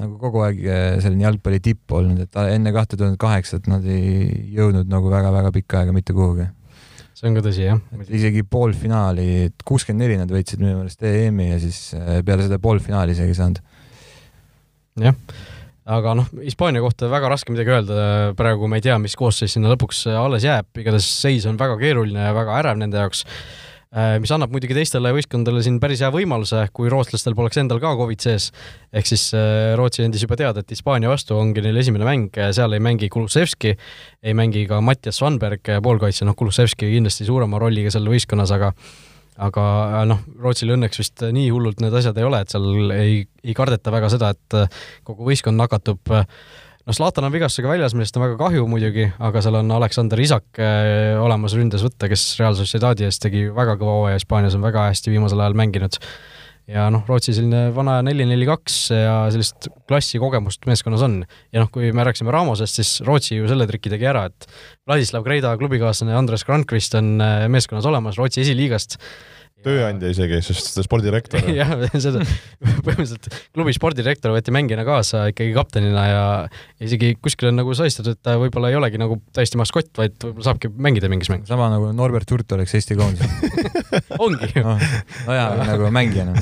nagu 0.00 0.14
kogu 0.20 0.44
aeg 0.44 0.62
äh, 0.66 0.86
selline 1.00 1.24
jalgpalli 1.24 1.62
tipp 1.64 1.96
olnud, 1.96 2.20
et 2.26 2.40
enne 2.44 2.74
kahte 2.74 2.98
tuhandet 2.98 3.20
kaheksat 3.22 3.68
nad 3.70 3.86
ei 3.88 4.28
jõudnud 4.58 4.90
nagu 4.92 5.12
väga-väga 5.12 5.54
pikka 5.54 5.82
aega 5.82 5.96
mitte 5.96 6.16
kuhugi. 6.16 6.50
see 7.16 7.30
on 7.30 7.38
ka 7.38 7.48
tõsi, 7.48 7.64
jah. 7.64 7.80
isegi 8.12 8.44
poolfinaali, 8.44 9.54
kuuskümmend 9.64 10.04
neli 10.04 10.20
nad 10.20 10.34
võitsid 10.34 10.60
minu 10.60 10.82
meelest 10.82 11.00
EM-i 11.00 11.52
ja 11.54 11.62
siis 11.62 11.94
äh, 11.96 12.18
peale 12.26 12.44
seda 12.44 12.60
poolfinaali 12.60 13.16
isegi 13.16 13.32
ei 13.32 13.40
saanud. 13.40 13.62
jah 15.08 15.16
aga 15.88 16.14
noh, 16.18 16.28
Hispaania 16.44 16.82
kohta 16.84 17.08
väga 17.10 17.30
raske 17.32 17.54
midagi 17.54 17.72
öelda, 17.72 18.02
praegu 18.38 18.68
me 18.68 18.80
ei 18.80 18.84
tea, 18.84 18.98
mis 19.00 19.16
koosseis 19.18 19.56
sinna 19.56 19.72
lõpuks 19.72 20.04
alles 20.12 20.44
jääb, 20.44 20.68
igatahes 20.76 21.08
seis 21.22 21.48
on 21.48 21.56
väga 21.60 21.78
keeruline 21.80 22.28
ja 22.28 22.36
väga 22.36 22.60
ärev 22.60 22.78
nende 22.80 23.00
jaoks. 23.00 23.24
Äh, 23.88 24.18
mis 24.20 24.28
annab 24.34 24.52
muidugi 24.52 24.74
teistele 24.76 25.14
võistkondadele 25.16 25.62
siin 25.64 25.78
päris 25.80 26.02
hea 26.04 26.10
võimaluse, 26.12 26.66
kui 26.76 26.90
rootslastel 26.92 27.32
poleks 27.38 27.56
endal 27.62 27.80
ka 27.80 27.94
Covid 27.96 28.20
sees. 28.20 28.50
ehk 28.92 29.08
siis 29.08 29.30
äh, 29.32 29.72
Rootsi 29.80 30.04
andis 30.04 30.26
juba 30.26 30.36
teada, 30.36 30.60
et 30.60 30.74
Hispaania 30.76 31.08
vastu 31.08 31.38
ongi 31.38 31.64
neil 31.64 31.80
esimene 31.80 32.04
mäng, 32.04 32.36
seal 32.52 32.76
ei 32.76 32.84
mängi 32.84 33.08
Kulusevski, 33.08 33.72
ei 34.20 34.36
mängi 34.36 34.66
ka 34.68 34.82
Mattias 34.84 35.22
Svanberg, 35.22 35.72
poolkaitsja, 35.80 36.28
noh, 36.28 36.36
Kulusevski 36.36 36.90
kindlasti 36.92 37.24
suurema 37.24 37.62
rolliga 37.64 37.88
seal 37.94 38.12
võistkonnas, 38.12 38.52
aga 38.52 38.74
aga 39.38 39.66
äh, 40.02 40.06
noh, 40.10 40.22
Rootsil 40.42 40.74
õnneks 40.74 41.02
vist 41.02 41.26
nii 41.34 41.50
hullult 41.54 41.82
need 41.84 41.94
asjad 41.94 42.18
ei 42.18 42.26
ole, 42.26 42.42
et 42.42 42.54
seal 42.54 42.94
ei, 42.94 43.20
ei 43.44 43.54
kardeta 43.56 43.94
väga 43.94 44.10
seda, 44.12 44.32
et 44.34 44.62
kogu 45.06 45.28
võistkond 45.28 45.60
nakatub 45.60 46.14
äh, 46.14 46.26
no 46.88 46.94
Zlatan 46.96 47.26
on 47.28 47.34
vigastusega 47.34 47.68
väljas, 47.68 47.92
millest 47.94 48.16
on 48.16 48.24
väga 48.24 48.38
kahju 48.40 48.64
muidugi, 48.70 49.04
aga 49.20 49.42
seal 49.44 49.58
on 49.60 49.70
Aleksander 49.76 50.20
Isak 50.24 50.60
äh, 50.62 51.18
olemas 51.20 51.56
ründes 51.58 51.84
võtta, 51.84 52.08
kes 52.08 52.24
Real 52.40 52.56
Sociedadi 52.56 53.04
eest 53.04 53.20
tegi 53.24 53.44
väga 53.52 53.76
kõva 53.80 53.96
hooaja, 53.98 54.20
Hispaanias 54.20 54.56
on 54.56 54.64
väga 54.64 54.86
hästi 54.88 55.12
viimasel 55.12 55.44
ajal 55.44 55.58
mänginud. 55.58 56.00
Ja 56.68 56.88
noh, 56.92 57.04
Rootsi 57.08 57.32
selline 57.36 57.68
vana 57.76 57.98
neli-neli-kaks 58.04 58.76
ja 58.92 59.14
sellist 59.32 59.70
klassi 59.88 60.20
kogemust 60.20 60.68
meeskonnas 60.68 61.04
on. 61.06 61.22
ja 61.54 61.62
noh, 61.62 61.70
kui 61.72 61.90
me 61.96 62.04
rääkisime 62.06 62.34
Ramosest, 62.34 62.80
siis 62.80 62.92
Rootsi 63.06 63.38
ju 63.38 63.48
selle 63.50 63.66
triki 63.70 63.92
tegi 63.92 64.08
ära, 64.10 64.26
et 64.28 64.48
Vladislav 64.88 65.24
Kreida 65.26 65.54
klubikaaslane 65.60 66.16
Andres 66.18 66.44
Granqvist 66.48 66.98
on 67.00 67.16
äh, 67.24 67.46
meeskonnas 67.52 67.88
olemas 67.88 68.20
Rootsi 68.20 68.44
esiliigast 68.44 68.98
tööandja 69.66 70.10
isegi, 70.12 70.38
sest 70.44 70.78
spordirektor 70.84 71.42
jah, 71.56 71.72
seda 71.90 72.22
põhimõtteliselt 72.84 73.28
klubi 73.56 73.74
spordirektor 73.74 74.32
võeti 74.34 74.54
mängijana 74.54 74.84
kaasa 74.86 75.24
ikkagi 75.32 75.54
kaptenina 75.56 76.04
ja 76.06 76.24
isegi 76.84 77.14
kuskil 77.18 77.50
on 77.50 77.58
nagu 77.60 77.74
sahistatud, 77.76 78.14
et 78.14 78.22
ta 78.24 78.36
võib-olla 78.40 78.70
ei 78.70 78.78
olegi 78.78 79.00
nagu 79.00 79.18
täiesti 79.34 79.58
maskott, 79.60 79.90
vaid 79.98 80.14
võib-olla 80.22 80.46
saabki 80.46 80.70
mängida 80.70 81.10
mingis 81.10 81.30
mängus. 81.32 81.50
sama 81.50 81.70
nagu 81.72 81.90
Norbert 81.96 82.30
Hurt 82.30 82.54
oleks 82.56 82.76
Eesti 82.78 82.98
koondises 82.98 83.80
ongi 84.24 84.50
ju 84.54 84.64
no,. 84.64 84.76
nojah, 85.26 85.56
nagu 85.72 85.90
mängijana 85.94 86.36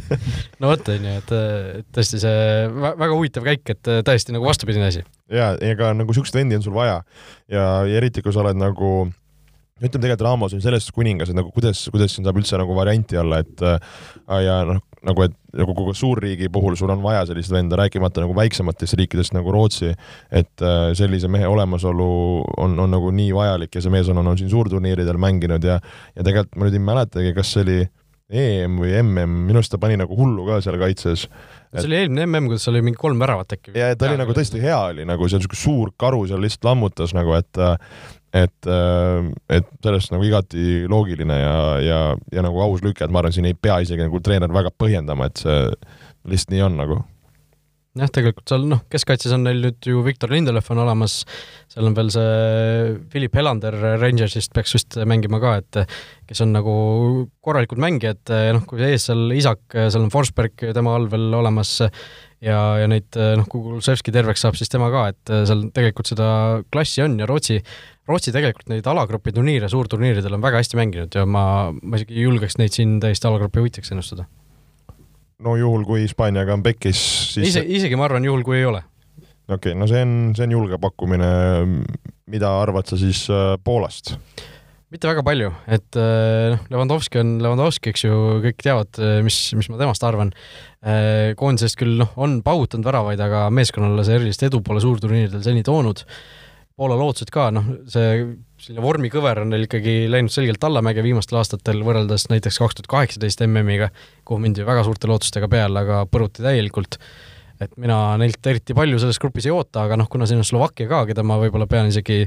no 0.60 0.72
vot, 0.72 0.92
onju, 0.94 1.18
et 1.20 1.34
tõesti 1.94 2.22
see 2.22 2.38
väga 2.72 3.12
huvitav 3.12 3.50
käik, 3.50 3.76
et 3.76 3.92
täiesti 4.08 4.36
nagu 4.36 4.48
vastupidine 4.48 4.88
asi. 4.88 5.04
ja, 5.32 5.52
ega 5.60 5.92
nagu 5.96 6.16
siukseid 6.16 6.40
vendi 6.40 6.56
on 6.60 6.64
sul 6.64 6.76
vaja 6.76 7.02
ja, 7.50 7.66
ja 7.84 8.00
eriti, 8.00 8.24
kui 8.24 8.32
sa 8.32 8.44
oled 8.44 8.58
nagu 8.60 8.94
ütleme 9.82 10.04
tegelikult 10.04 10.26
Ramos 10.28 10.54
on 10.54 10.62
selles 10.62 10.86
kuningas, 10.94 11.30
et 11.30 11.38
nagu 11.38 11.50
kuidas, 11.54 11.80
kuidas 11.90 12.14
siin 12.14 12.26
saab 12.26 12.38
üldse 12.38 12.58
nagu 12.60 12.76
varianti 12.76 13.18
olla, 13.18 13.40
et 13.42 13.64
äh, 13.66 13.96
ja 14.44 14.60
noh, 14.68 14.78
nagu 15.04 15.24
et 15.26 15.34
nagu 15.54 15.74
kogu 15.76 15.94
suurriigi 15.98 16.48
puhul 16.52 16.76
sul 16.78 16.92
on 16.94 17.02
vaja 17.02 17.24
sellist 17.28 17.52
venda, 17.52 17.76
rääkimata 17.78 18.22
nagu 18.22 18.36
väiksematest 18.38 18.96
riikidest 19.00 19.34
nagu 19.34 19.52
Rootsi, 19.54 19.90
et 20.30 20.62
äh, 20.62 20.92
sellise 20.98 21.30
mehe 21.30 21.48
olemasolu 21.50 22.06
on, 22.62 22.78
on 22.86 22.94
nagu 22.94 23.10
nii 23.14 23.34
vajalik 23.34 23.74
ja 23.74 23.82
see 23.84 23.92
mees 23.94 24.10
on, 24.12 24.22
on, 24.22 24.30
on 24.32 24.40
siin 24.40 24.52
suurturniiridel 24.52 25.18
mänginud 25.20 25.66
ja 25.66 25.80
ja 26.14 26.22
tegelikult 26.22 26.56
ma 26.56 26.68
nüüd 26.68 26.78
ei 26.78 26.86
mäletagi, 26.92 27.34
kas 27.36 27.52
see 27.54 27.66
oli 27.66 27.78
EM 28.34 28.78
või 28.80 28.94
MM, 29.02 29.32
minu 29.50 29.60
arust 29.60 29.74
ta 29.74 29.78
pani 29.78 29.98
nagu 30.00 30.16
hullu 30.16 30.46
ka 30.46 30.62
seal 30.64 30.78
kaitses. 30.80 31.26
see 31.74 31.88
oli 31.90 31.98
eelmine 31.98 32.24
MM, 32.24 32.48
kus 32.54 32.64
oli 32.70 32.80
mingi 32.82 32.98
kolm 32.98 33.20
väravat 33.20 33.58
äkki. 33.58 33.74
ja 33.76 33.90
ta 33.98 34.08
oli 34.08 34.22
nagu 34.22 34.34
tõesti 34.36 34.62
hea 34.62 34.78
oli 34.94 35.04
nagu 35.08 35.28
seal 35.28 35.42
niisugune 35.42 35.60
suur 35.60 35.92
karu 36.00 36.22
seal 36.30 36.40
lihtsalt 36.42 36.70
lammutas 36.70 37.12
nagu, 37.16 37.34
et 37.36 37.60
et, 38.34 38.66
äh, 38.66 39.30
et 39.58 39.68
sellest 39.84 40.12
nagu 40.14 40.26
igati 40.26 40.84
loogiline 40.90 41.36
ja, 41.38 41.56
ja, 41.84 42.00
ja 42.34 42.44
nagu 42.44 42.62
aus 42.64 42.82
lüke, 42.84 43.06
et 43.06 43.14
ma 43.14 43.22
arvan, 43.22 43.34
siin 43.34 43.48
ei 43.48 43.54
pea 43.54 43.78
isegi 43.84 44.06
nagu 44.06 44.20
treener 44.24 44.52
väga 44.54 44.74
põhjendama, 44.74 45.30
et 45.30 45.44
see 45.44 45.60
lihtsalt 46.30 46.54
nii 46.54 46.64
on 46.66 46.80
nagu. 46.80 47.00
Jah, 47.94 48.10
tegelikult 48.10 48.50
seal 48.50 48.66
noh, 48.70 48.82
keskkaitses 48.90 49.34
on 49.36 49.44
neil 49.46 49.62
nüüd 49.62 49.86
ju 49.86 50.02
Viktor 50.06 50.32
Lindelöf 50.34 50.70
on 50.74 50.82
olemas, 50.82 51.20
seal 51.70 51.88
on 51.88 51.96
veel 51.96 52.10
see 52.14 52.98
Philip 53.12 53.38
Helander 53.38 53.76
Rangersist 54.02 54.54
peaks 54.56 54.74
vist 54.74 54.98
mängima 55.06 55.40
ka, 55.42 55.56
et 55.62 55.96
kes 56.28 56.42
on 56.42 56.54
nagu 56.56 56.74
korralikud 57.44 57.80
mängijad, 57.82 58.22
noh, 58.56 58.66
kui 58.68 58.82
ees 58.82 59.08
seal 59.10 59.28
Isak, 59.36 59.62
seal 59.76 60.02
on 60.02 60.12
Forsberg 60.14 60.68
tema 60.74 60.96
all 60.98 61.06
veel 61.12 61.38
olemas, 61.38 61.76
ja, 62.44 62.58
ja 62.82 62.90
neid 62.90 63.14
noh, 63.14 63.46
kui 63.50 63.62
Kulusevski 63.62 64.14
terveks 64.14 64.42
saab, 64.42 64.58
siis 64.58 64.72
tema 64.72 64.90
ka, 64.94 65.06
et 65.14 65.34
seal 65.46 65.68
tegelikult 65.74 66.10
seda 66.10 66.28
klassi 66.74 67.04
on 67.06 67.18
ja 67.20 67.30
Rootsi 67.30 67.60
Rootsi 68.04 68.34
tegelikult 68.34 68.68
neid 68.68 68.84
alagrupi 68.90 69.32
turniire 69.32 69.68
suurturniiridel 69.72 70.36
on 70.36 70.42
väga 70.44 70.60
hästi 70.60 70.76
mänginud 70.76 71.14
ja 71.16 71.24
ma, 71.24 71.44
ma 71.72 72.00
isegi 72.00 72.26
julgeks 72.26 72.58
neid 72.60 72.74
siin 72.76 72.98
täiesti 73.00 73.30
alagrupi 73.30 73.64
võitjaks 73.64 73.94
ennustada. 73.94 74.26
No 75.42 75.56
juhul, 75.58 75.84
kui 75.88 76.04
Hispaaniaga 76.04 76.56
on 76.56 76.64
pekis, 76.64 77.00
siis 77.34 77.52
Ise, 77.52 77.64
isegi 77.78 77.98
ma 77.98 78.06
arvan, 78.08 78.26
juhul 78.26 78.44
kui 78.46 78.60
ei 78.60 78.68
ole. 78.68 78.82
okei 79.48 79.72
okay,, 79.72 79.78
no 79.78 79.88
see 79.90 80.02
on, 80.04 80.16
see 80.36 80.46
on 80.46 80.56
julge 80.58 80.80
pakkumine. 80.82 81.30
mida 82.30 82.50
arvad 82.62 82.88
sa 82.88 82.98
siis 83.00 83.26
äh, 83.30 83.56
Poolast? 83.64 84.16
mitte 84.94 85.08
väga 85.10 85.24
palju, 85.26 85.50
et 85.66 85.98
äh, 85.98 86.52
noh, 86.54 86.60
Levandovski 86.70 87.18
on 87.18 87.34
Levandovski, 87.42 87.90
eks 87.90 88.04
ju, 88.06 88.20
kõik 88.44 88.62
teavad, 88.62 88.92
äh, 89.02 89.18
mis, 89.26 89.38
mis 89.58 89.68
ma 89.72 89.80
temast 89.80 90.06
arvan. 90.06 90.30
koondisest 91.40 91.78
küll 91.80 91.96
noh, 91.96 92.10
on 92.20 92.42
paugutanud 92.44 92.84
väravaid, 92.84 93.20
aga 93.24 93.46
meeskonnale 93.48 94.04
see 94.04 94.18
erilist 94.18 94.42
edu 94.44 94.60
pole 94.60 94.82
suurturniiridel 94.84 95.40
seni 95.40 95.62
toonud 95.64 96.02
Poola 96.74 96.96
lootused 96.98 97.30
ka, 97.30 97.48
noh, 97.54 97.66
see 97.86 98.24
selline 98.64 98.84
vormikõver 98.84 99.42
on 99.42 99.52
neil 99.52 99.66
ikkagi 99.66 100.06
läinud 100.08 100.32
selgelt 100.32 100.64
allamäge 100.64 101.04
viimastel 101.04 101.40
aastatel, 101.40 101.82
võrreldes 101.84 102.28
näiteks 102.32 102.58
kaks 102.62 102.78
tuhat 102.78 102.90
kaheksateist 102.94 103.44
MM-iga, 103.44 103.90
kuhu 104.24 104.40
mindi 104.40 104.64
väga 104.64 104.86
suurte 104.86 105.10
lootustega 105.10 105.50
peale, 105.52 105.84
aga 105.84 106.04
põruti 106.08 106.44
täielikult. 106.44 106.98
et 107.62 107.76
mina 107.78 108.16
neilt 108.18 108.46
eriti 108.50 108.74
palju 108.74 108.98
selles 108.98 109.20
grupis 109.22 109.46
ei 109.46 109.52
oota, 109.54 109.84
aga 109.86 109.96
noh, 109.96 110.08
kuna 110.10 110.26
siin 110.26 110.40
on 110.40 110.48
Slovakkia 110.48 110.88
ka, 110.90 111.04
keda 111.06 111.22
ma 111.22 111.36
võib-olla 111.38 111.68
pean 111.70 111.86
isegi 111.86 112.24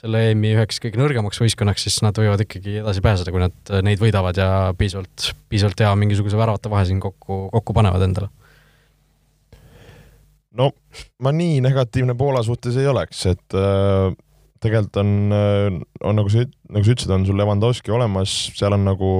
selle 0.00 0.22
EM-i 0.30 0.54
üheks 0.56 0.80
kõige 0.80 0.98
nõrgemaks 0.98 1.42
võistkonnaks, 1.42 1.84
siis 1.84 1.98
nad 2.06 2.16
võivad 2.16 2.40
ikkagi 2.46 2.78
edasi 2.80 3.02
pääseda, 3.04 3.34
kui 3.34 3.42
nad 3.42 3.74
neid 3.84 4.00
võidavad 4.00 4.40
ja 4.40 4.48
piisavalt, 4.78 5.34
piisavalt 5.52 5.84
hea 5.84 5.92
mingisuguse 6.00 6.38
väravate 6.40 6.72
vahe 6.72 6.88
siin 6.88 7.02
kokku, 7.02 7.42
kokku 7.52 7.76
panevad 7.76 8.06
endale 8.08 8.30
no 10.56 10.72
ma 11.22 11.34
nii 11.34 11.60
negatiivne 11.62 12.16
Poola 12.18 12.42
suhtes 12.42 12.80
ei 12.80 12.88
oleks, 12.90 13.26
et 13.30 13.58
äh, 13.58 14.08
tegelikult 14.64 15.00
on 15.00 15.32
äh,, 15.32 15.80
on 16.04 16.20
nagu 16.20 16.30
sa, 16.32 16.44
nagu 16.70 16.84
sa 16.84 16.94
ütlesid, 16.94 17.14
on 17.14 17.26
sul 17.28 17.40
Levandovski 17.40 17.92
olemas, 17.94 18.34
seal 18.56 18.76
on 18.76 18.84
nagu 18.86 19.10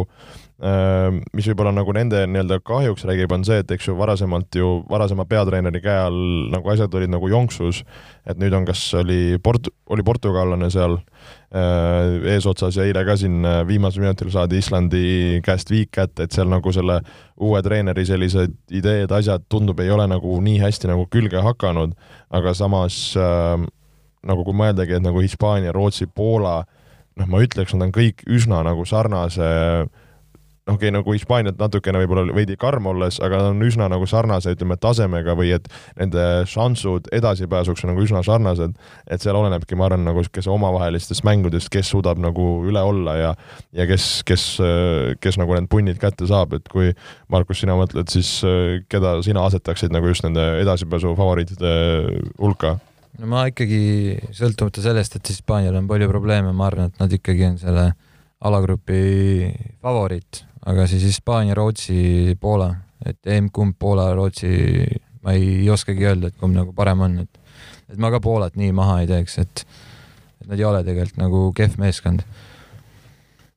äh, 0.60 1.08
mis 1.36 1.48
võib-olla 1.50 1.72
nagu 1.74 1.94
nende 1.96 2.22
nii-öelda 2.28 2.60
kahjuks 2.66 3.06
räägib, 3.08 3.32
on 3.32 3.44
see, 3.48 3.60
et 3.62 3.72
eks 3.72 3.88
ju 3.88 3.96
varasemalt 3.98 4.60
ju, 4.60 4.72
varasema 4.90 5.24
peatreeneri 5.30 5.82
käe 5.84 5.96
all 6.04 6.20
nagu 6.52 6.72
asjad 6.72 6.94
olid 6.98 7.12
nagu 7.12 7.30
jonksus, 7.32 7.82
et 8.28 8.40
nüüd 8.40 8.54
on, 8.56 8.68
kas 8.68 8.84
oli 9.00 9.38
Port-, 9.42 9.72
oli 9.90 10.04
portugallane 10.06 10.68
seal 10.72 10.98
äh, 11.00 12.20
eesotsas 12.34 12.76
ja 12.76 12.86
eile 12.88 13.06
ka 13.08 13.16
siin 13.20 13.40
viimasel 13.68 14.04
minutil 14.04 14.32
saadi 14.34 14.60
Islandi 14.60 15.40
käest 15.46 15.72
viik 15.72 15.94
kätte, 15.96 16.28
et 16.28 16.36
seal 16.36 16.52
nagu 16.52 16.76
selle 16.76 17.00
uue 17.40 17.64
treeneri 17.64 18.04
sellised 18.08 18.56
ideed, 18.76 19.12
asjad 19.16 19.48
tundub, 19.48 19.80
ei 19.80 19.92
ole 19.92 20.04
nagu 20.10 20.36
nii 20.44 20.60
hästi 20.60 20.92
nagu 20.92 21.08
külge 21.08 21.40
hakanud, 21.44 21.96
aga 22.36 22.56
samas 22.56 23.02
äh, 23.16 23.68
nagu 24.26 24.44
kui 24.44 24.56
mõeldagi, 24.56 24.98
et 24.98 25.04
nagu 25.04 25.22
Hispaania, 25.24 25.72
Rootsi, 25.72 26.06
Poola, 26.06 26.60
noh, 27.20 27.30
ma 27.30 27.42
ütleks, 27.44 27.74
nad 27.76 27.88
on 27.88 27.96
kõik 27.96 28.24
üsna 28.28 28.62
nagu 28.66 28.84
sarnase 28.88 29.50
noh, 30.70 30.76
okei 30.76 30.88
okay,, 30.88 30.94
nagu 30.94 31.14
Hispaaniat 31.14 31.58
natukene 31.60 32.00
võib-olla 32.02 32.34
veidi 32.34 32.56
karm 32.60 32.86
olles, 32.90 33.18
aga 33.22 33.40
nad 33.40 33.54
on 33.54 33.64
üsna 33.66 33.88
nagu 33.90 34.06
sarnase, 34.08 34.54
ütleme, 34.54 34.76
tasemega 34.80 35.34
või 35.38 35.52
et 35.56 35.66
nende 35.98 36.24
šansud 36.50 37.10
edasipääsuks 37.16 37.84
on 37.84 37.92
nagu 37.92 38.04
üsna 38.04 38.22
sarnased. 38.26 38.76
et 39.06 39.22
seal 39.22 39.36
olenebki, 39.36 39.76
ma 39.78 39.88
arvan, 39.88 40.04
nagu 40.06 40.22
kes 40.32 40.48
omavahelistest 40.50 41.24
mängudest, 41.26 41.70
kes 41.72 41.90
suudab 41.90 42.20
nagu 42.20 42.46
üle 42.68 42.82
olla 42.82 43.16
ja 43.16 43.32
ja 43.76 43.86
kes, 43.86 44.22
kes, 44.26 44.44
kes 45.20 45.40
nagu 45.40 45.56
need 45.56 45.70
punnid 45.70 45.98
kätte 46.02 46.28
saab, 46.30 46.54
et 46.54 46.68
kui 46.68 46.92
Markus, 47.28 47.60
sina 47.62 47.76
mõtled, 47.78 48.10
siis 48.12 48.40
keda 48.90 49.18
sina 49.26 49.44
asetaksid 49.48 49.92
nagu 49.94 50.10
just 50.10 50.26
nende 50.26 50.44
edasipääsu 50.62 51.16
favoriitide 51.18 51.74
hulka? 52.38 52.78
No 53.18 53.30
ma 53.30 53.46
ikkagi, 53.50 53.80
sõltumata 54.36 54.84
sellest, 54.84 55.16
et 55.18 55.32
Hispaanial 55.32 55.76
on 55.80 55.88
palju 55.90 56.08
probleeme, 56.10 56.52
ma 56.56 56.68
arvan, 56.70 56.92
et 56.92 57.02
nad 57.02 57.12
ikkagi 57.12 57.48
on 57.48 57.58
selle 57.60 57.90
alagrupi 58.40 59.50
favoriit, 59.82 60.44
aga 60.70 60.86
siis 60.88 61.04
Hispaania, 61.08 61.56
Rootsi, 61.58 62.36
Poola, 62.40 62.70
et 63.06 63.18
emb-kumb 63.36 63.76
Poola, 63.80 64.10
Rootsi, 64.16 64.50
ma 65.24 65.34
ei 65.36 65.68
oskagi 65.72 66.06
öelda, 66.08 66.30
et 66.30 66.40
kumb 66.40 66.56
nagu 66.56 66.74
parem 66.76 67.06
on, 67.08 67.20
et 67.24 67.36
et 67.90 67.98
ma 67.98 68.10
ka 68.14 68.20
Poolat 68.22 68.54
nii 68.54 68.70
maha 68.76 69.00
ei 69.02 69.08
teeks, 69.10 69.40
et 69.42 69.64
et 70.40 70.46
nad 70.48 70.60
ei 70.60 70.64
ole 70.64 70.84
tegelikult 70.86 71.18
nagu 71.20 71.40
kehv 71.56 71.74
meeskond. 71.82 72.22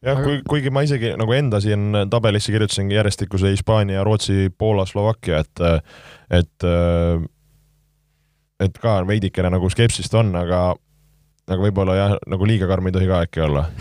Jah, 0.03 0.17
kui, 0.19 0.41
kuigi 0.49 0.71
ma 0.73 0.81
isegi 0.83 1.13
nagu 1.15 1.31
enda 1.31 1.61
siin 1.63 1.95
tabelisse 2.11 2.51
kirjutasingi 2.51 2.97
järjestikuse 2.97 3.53
Hispaania, 3.53 4.03
Rootsi, 4.03 4.49
Poola, 4.57 4.85
Slovakkia, 4.89 5.39
et 5.45 5.63
et 6.41 6.67
et 8.66 8.80
ka 8.82 8.99
veidikene 9.07 9.51
nagu 9.53 9.70
skepsist 9.72 10.16
on, 10.20 10.34
aga 10.39 10.72
aga 11.43 11.59
võib-olla 11.59 11.95
jah, 11.97 12.14
nagu 12.32 12.47
liiga 12.47 12.68
karm 12.70 12.88
ei 12.88 12.93
tohi 12.95 13.07
ka 13.09 13.24
äkki 13.26 13.43
olla. 13.49 13.68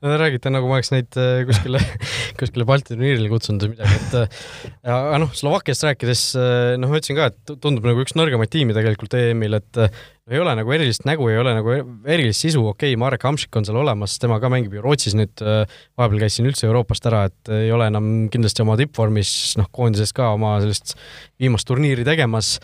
No 0.00 0.12
te 0.12 0.16
räägite 0.20 0.50
nagu 0.52 0.68
ma 0.68 0.76
oleks 0.76 0.92
neid 0.92 1.16
äh, 1.18 1.40
kuskile, 1.48 1.80
kuskile 2.38 2.66
Balti 2.68 2.92
turniirile 2.92 3.26
kutsunud 3.32 3.64
või 3.64 3.72
midagi, 3.72 3.96
et 3.96 4.14
äh, 4.20 4.44
aga 4.92 5.18
noh, 5.18 5.32
Slovakkiast 5.34 5.86
rääkides, 5.88 6.22
äh, 6.38 6.76
noh, 6.78 6.92
ma 6.92 7.00
ütlesin 7.00 7.18
ka, 7.18 7.26
et 7.32 7.54
tundub 7.64 7.88
nagu 7.88 8.04
üks 8.04 8.14
nõrgemaid 8.16 8.52
tiime 8.52 8.76
tegelikult 8.76 9.16
EM-il, 9.18 9.58
et 9.58 9.80
ei 9.82 10.40
ole 10.42 10.54
nagu 10.58 10.74
erilist 10.76 11.06
nägu, 11.08 11.26
ei 11.32 11.40
ole 11.40 11.56
nagu 11.56 11.74
erilist 11.74 12.44
sisu, 12.44 12.62
okei 12.70 12.92
okay,, 12.94 13.00
Marek 13.00 13.26
Hamšik 13.26 13.58
on 13.58 13.66
seal 13.66 13.80
olemas, 13.80 14.18
tema 14.22 14.38
ka 14.42 14.52
mängib 14.52 14.76
ju 14.76 14.84
Rootsis 14.84 15.16
nüüd, 15.18 15.34
vahepeal 15.42 16.22
käis 16.22 16.38
siin 16.38 16.48
üldse 16.50 16.68
Euroopast 16.68 17.08
ära, 17.10 17.24
et 17.30 17.54
ei 17.64 17.72
ole 17.74 17.88
enam 17.90 18.28
kindlasti 18.32 18.62
oma 18.64 18.78
tippvormis, 18.78 19.32
noh, 19.58 19.72
koondises 19.74 20.14
ka 20.16 20.30
oma 20.36 20.58
sellist 20.62 20.94
viimast 21.42 21.68
turniiri 21.68 22.06
tegemas 22.06 22.58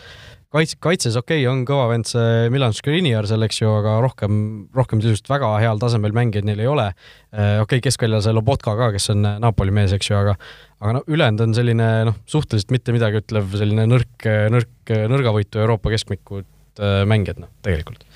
kaitse, 0.52 0.78
kaitses 0.82 1.16
okei 1.18 1.42
okay,, 1.42 1.48
on 1.50 1.62
kõva 1.68 1.86
vend 1.92 2.08
see 2.08 2.50
Milan 2.52 2.74
Skriniar 2.76 3.28
seal, 3.28 3.44
eks 3.46 3.62
ju, 3.62 3.70
aga 3.80 3.96
rohkem, 4.04 4.34
rohkem 4.76 5.02
sisust 5.04 5.30
väga 5.32 5.50
heal 5.62 5.80
tasemel 5.82 6.14
mängijaid 6.16 6.48
neil 6.48 6.60
ei 6.62 6.68
ole. 6.70 6.90
Äh, 7.32 7.56
okei 7.62 7.78
okay,, 7.78 7.86
keskväljal 7.88 8.24
see 8.24 8.36
Lobotka 8.36 8.76
ka, 8.78 8.90
kes 8.94 9.10
on 9.14 9.24
Napoli 9.42 9.74
mees, 9.74 9.94
eks 9.96 10.12
ju, 10.12 10.18
aga 10.18 10.36
aga 10.82 10.98
no 10.98 11.04
ülejäänud 11.06 11.46
on 11.46 11.56
selline 11.56 11.88
noh, 12.08 12.20
suhteliselt 12.26 12.74
mitte 12.74 12.94
midagi 12.94 13.22
ütlev 13.22 13.52
selline 13.54 13.86
nõrk, 13.86 14.28
nõrk, 14.50 14.94
nõrgavõitu 15.12 15.62
Euroopa 15.62 15.92
keskmikud 15.94 16.46
äh, 16.82 17.02
mängijad, 17.08 17.44
noh, 17.44 17.52
tegelikult 17.64 18.06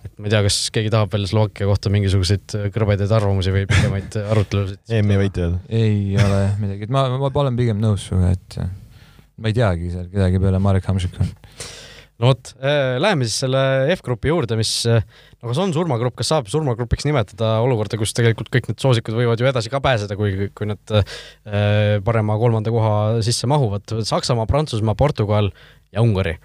et 0.00 0.14
ma 0.16 0.28
ei 0.28 0.32
tea, 0.32 0.40
kas 0.46 0.56
keegi 0.72 0.90
tahab 0.92 1.12
veel 1.12 1.26
Slovakkia 1.28 1.68
kohta 1.68 1.90
mingisuguseid 1.92 2.54
kõrbedaid 2.72 3.12
arvamusi 3.12 3.52
või 3.52 3.66
pikemaid 3.68 4.16
arutelusid 4.32 4.94
EM-i 4.96 5.18
võitjad? 5.20 5.58
ei 5.68 6.16
ole 6.16 6.38
jah 6.46 6.54
midagi, 6.62 6.88
et 6.88 6.94
ma, 6.94 7.04
ma 7.20 7.32
olen 7.44 7.58
pigem 7.58 7.82
nõus 7.82 8.08
sinuga, 8.08 8.32
et 8.32 8.58
ma 9.40 9.52
ei 9.52 9.56
teagi 9.56 9.92
seal 9.92 10.08
kedagi 10.12 10.40
peale 10.40 10.60
Marek 10.62 10.88
Hamšiku 10.88 11.28
no 12.20 12.30
vot, 12.30 12.52
äh, 12.60 12.98
läheme 13.00 13.26
siis 13.26 13.40
selle 13.44 13.60
F-grupi 13.94 14.30
juurde, 14.30 14.56
mis 14.60 14.72
äh, 14.88 15.04
no 15.40 15.50
kas 15.50 15.60
on 15.62 15.72
surmagrupp, 15.74 16.18
kas 16.20 16.30
saab 16.34 16.50
surmagrupiks 16.52 17.06
nimetada 17.08 17.54
olukorda, 17.64 17.98
kus 18.00 18.12
tegelikult 18.16 18.50
kõik 18.52 18.68
need 18.70 18.82
soosikud 18.82 19.16
võivad 19.16 19.40
ju 19.40 19.48
edasi 19.48 19.72
ka 19.72 19.80
pääseda, 19.84 20.18
kui, 20.20 20.50
kui 20.56 20.68
nad 20.68 20.96
äh, 20.96 21.96
parema 22.04 22.36
kolmanda 22.40 22.72
koha 22.74 22.92
sisse 23.24 23.48
mahuvad. 23.50 23.96
Saksamaa, 24.06 24.48
Prantsusmaa, 24.50 24.98
Portugal 24.98 25.50
ja 25.94 26.04
Ungari. 26.04 26.36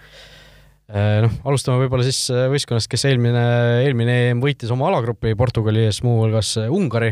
noh, 0.85 1.37
alustame 1.49 1.81
võib-olla 1.81 2.05
siis 2.05 2.27
võistkonnast, 2.29 2.85
kes 2.91 3.07
eelmine, 3.09 3.41
eelmine 3.81 4.17
EM 4.29 4.41
võitis 4.43 4.69
oma 4.69 4.85
alagrupi 4.91 5.33
Portugali 5.37 5.87
ees, 5.87 6.03
muuhulgas 6.05 6.51
Ungari, 6.69 7.09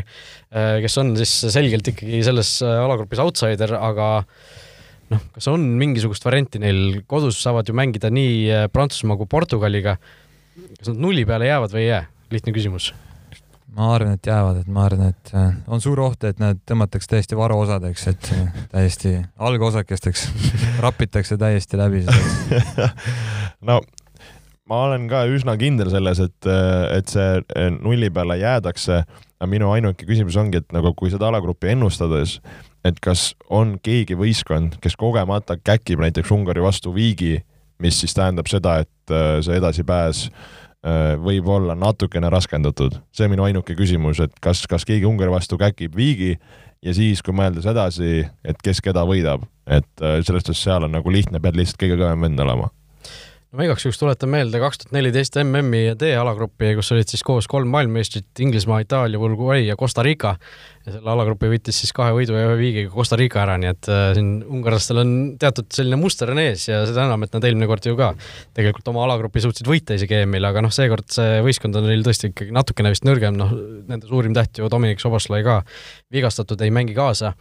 kes 0.84 0.98
on 1.02 1.10
siis 1.18 1.32
selgelt 1.50 1.90
ikkagi 1.90 2.22
selles 2.22 2.60
alagrupis 2.62 3.22
outsider, 3.24 3.74
aga 3.74 4.12
noh, 5.12 5.22
kas 5.34 5.48
on 5.52 5.64
mingisugust 5.80 6.24
varianti 6.26 6.60
neil, 6.62 7.00
kodus 7.10 7.40
saavad 7.42 7.68
ju 7.68 7.76
mängida 7.76 8.10
nii 8.14 8.36
äh, 8.50 8.66
Prantsusmaa 8.72 9.18
kui 9.20 9.30
Portugaliga. 9.30 9.96
kas 10.78 10.92
nad 10.92 11.00
nulli 11.02 11.24
peale 11.26 11.48
jäävad 11.50 11.74
või 11.74 11.84
ei 11.84 11.88
jää? 11.88 12.04
lihtne 12.34 12.54
küsimus. 12.54 12.92
ma 13.74 13.90
arvan, 13.94 14.14
et 14.14 14.26
jäävad, 14.26 14.60
et 14.62 14.70
ma 14.70 14.84
arvan, 14.86 15.10
et 15.12 15.34
äh, 15.34 15.56
on 15.66 15.82
suur 15.82 16.00
oht, 16.00 16.24
et 16.24 16.38
nad 16.42 16.60
tõmmatakse 16.66 17.10
täiesti 17.10 17.36
varuosadeks, 17.38 18.06
et 18.12 18.30
äh, 18.36 18.62
täiesti 18.72 19.16
algosakesteks 19.36 20.28
rapitakse 20.84 21.38
täiesti 21.40 21.80
läbi 21.80 22.04
no 23.68 23.80
ma 24.70 24.80
olen 24.88 25.08
ka 25.10 25.24
üsna 25.28 25.58
kindel 25.60 25.90
selles, 25.92 26.22
et, 26.24 26.48
et 26.96 27.10
see 27.10 27.68
nulli 27.82 28.08
peale 28.14 28.38
jäädakse, 28.40 29.02
aga 29.36 29.50
minu 29.50 29.68
ainuke 29.74 30.06
küsimus 30.08 30.38
ongi, 30.40 30.62
et 30.62 30.72
nagu 30.72 30.94
kui 30.96 31.12
seda 31.12 31.28
alagrupi 31.28 31.74
ennustades, 31.74 32.38
et 32.84 33.00
kas 33.00 33.32
on 33.50 33.78
keegi 33.82 34.16
võistkond, 34.18 34.78
kes 34.82 34.96
kogemata 35.00 35.56
käkib 35.56 36.02
näiteks 36.04 36.32
Ungari 36.34 36.62
vastu 36.62 36.92
viigi, 36.94 37.38
mis 37.82 38.00
siis 38.00 38.14
tähendab 38.16 38.50
seda, 38.50 38.78
et 38.84 39.14
äh, 39.14 39.38
see 39.44 39.56
edasipääs 39.58 40.26
äh, 40.28 41.14
võib 41.20 41.48
olla 41.50 41.76
natukene 41.78 42.30
raskendatud. 42.30 43.00
see 43.12 43.26
on 43.26 43.34
minu 43.34 43.48
ainuke 43.48 43.76
küsimus, 43.78 44.20
et 44.20 44.36
kas, 44.40 44.66
kas 44.70 44.84
keegi 44.84 45.08
Ungari 45.08 45.32
vastu 45.32 45.58
käkib 45.58 45.96
viigi 45.96 46.36
ja 46.84 46.94
siis, 46.94 47.22
kui 47.24 47.34
mõeldes 47.34 47.66
edasi, 47.66 48.28
et 48.44 48.62
kes 48.62 48.80
keda 48.84 49.06
võidab, 49.08 49.48
et 49.66 49.90
äh, 50.02 50.20
selles 50.22 50.44
suhtes 50.44 50.62
seal 50.62 50.84
on 50.84 50.92
nagu 50.92 51.10
lihtne, 51.10 51.40
pead 51.40 51.56
lihtsalt 51.56 51.80
kõige 51.80 52.00
kõvem 52.00 52.28
vend 52.28 52.46
olema 52.46 52.70
no 53.54 53.60
ma 53.60 53.68
igaks 53.68 53.84
juhuks 53.86 54.00
tuletan 54.00 54.30
meelde 54.32 54.58
kaks 54.58 54.80
tuhat 54.80 54.94
neliteist 54.96 55.36
MM-i 55.38 55.92
D-alagrupi, 55.98 56.72
kus 56.74 56.90
olid 56.90 57.10
siis 57.10 57.22
koos 57.22 57.46
kolm 57.50 57.70
maailmameistrit, 57.70 58.26
Inglismaa, 58.42 58.80
Itaalia, 58.82 59.20
Uruguay 59.22 59.68
ja 59.68 59.76
Costa 59.78 60.02
Rica. 60.02 60.34
ja 60.84 60.92
selle 60.96 61.12
alagrupi 61.12 61.48
võitis 61.48 61.78
siis 61.80 61.94
kahe 61.96 62.12
võidu 62.16 62.34
ja 62.34 62.48
ühe 62.48 62.56
viigiga 62.58 62.90
Costa 62.92 63.16
Rica 63.16 63.44
ära, 63.44 63.54
nii 63.62 63.70
et 63.70 63.88
äh, 63.88 64.08
siin 64.18 64.32
ungarlastel 64.42 65.00
on 65.04 65.14
teatud 65.40 65.70
selline 65.72 65.96
muster 66.00 66.34
on 66.34 66.42
ees 66.42 66.66
ja 66.66 66.82
seda 66.88 67.06
enam, 67.06 67.22
et 67.24 67.32
nad 67.36 67.46
eelmine 67.46 67.70
kord 67.70 67.86
ju 67.86 67.94
ka 67.96 68.10
tegelikult 68.58 68.90
oma 68.92 69.06
alagrupi 69.06 69.44
suutsid 69.44 69.70
võita 69.70 69.94
isegi 69.96 70.18
EM-il, 70.24 70.44
aga 70.50 70.64
noh, 70.66 70.74
seekord 70.74 71.06
see 71.14 71.38
võistkond 71.46 71.78
on 71.78 71.88
neil 71.88 72.04
tõesti 72.04 72.32
ikkagi 72.34 72.52
natukene 72.52 72.92
vist 72.92 73.06
nõrgem, 73.06 73.38
noh, 73.38 73.54
nende 73.86 74.10
suurim 74.10 74.34
täht 74.36 74.58
ju 74.58 74.68
Dominic 74.72 75.00
Soboslai 75.00 75.44
ka 75.46 75.60
vigastatud, 76.12 76.60
ei 76.66 76.74
mängi 76.74 76.98
kaasa 76.98 77.32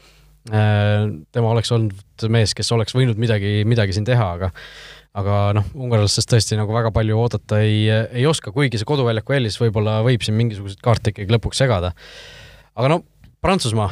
äh, 0.53 1.09
tema 1.34 1.51
oleks 1.51 1.74
olnud 1.74 2.30
mees, 2.32 2.53
kes 2.55 2.72
oleks 2.78 2.95
võinud 2.95 3.20
midagi, 3.20 3.64
midagi 3.68 3.97
siin 3.97 4.07
teha, 4.07 4.36
aga 4.38 4.53
aga 5.14 5.38
noh, 5.57 5.68
ungarlastest 5.78 6.32
tõesti 6.32 6.57
nagu 6.57 6.74
väga 6.74 6.89
palju 6.93 7.18
oodata 7.22 7.59
ei, 7.61 7.86
ei 7.89 8.26
oska, 8.30 8.53
kuigi 8.55 8.80
see 8.82 8.89
koduväljaku 8.89 9.36
eelis 9.36 9.59
võib-olla 9.61 9.99
võib 10.05 10.26
siin 10.26 10.38
mingisuguseid 10.39 10.82
kaarte 10.84 11.14
ikkagi 11.14 11.36
lõpuks 11.36 11.61
segada. 11.61 11.93
aga 12.74 12.95
no 12.95 13.03
Prantsusmaa. 13.43 13.91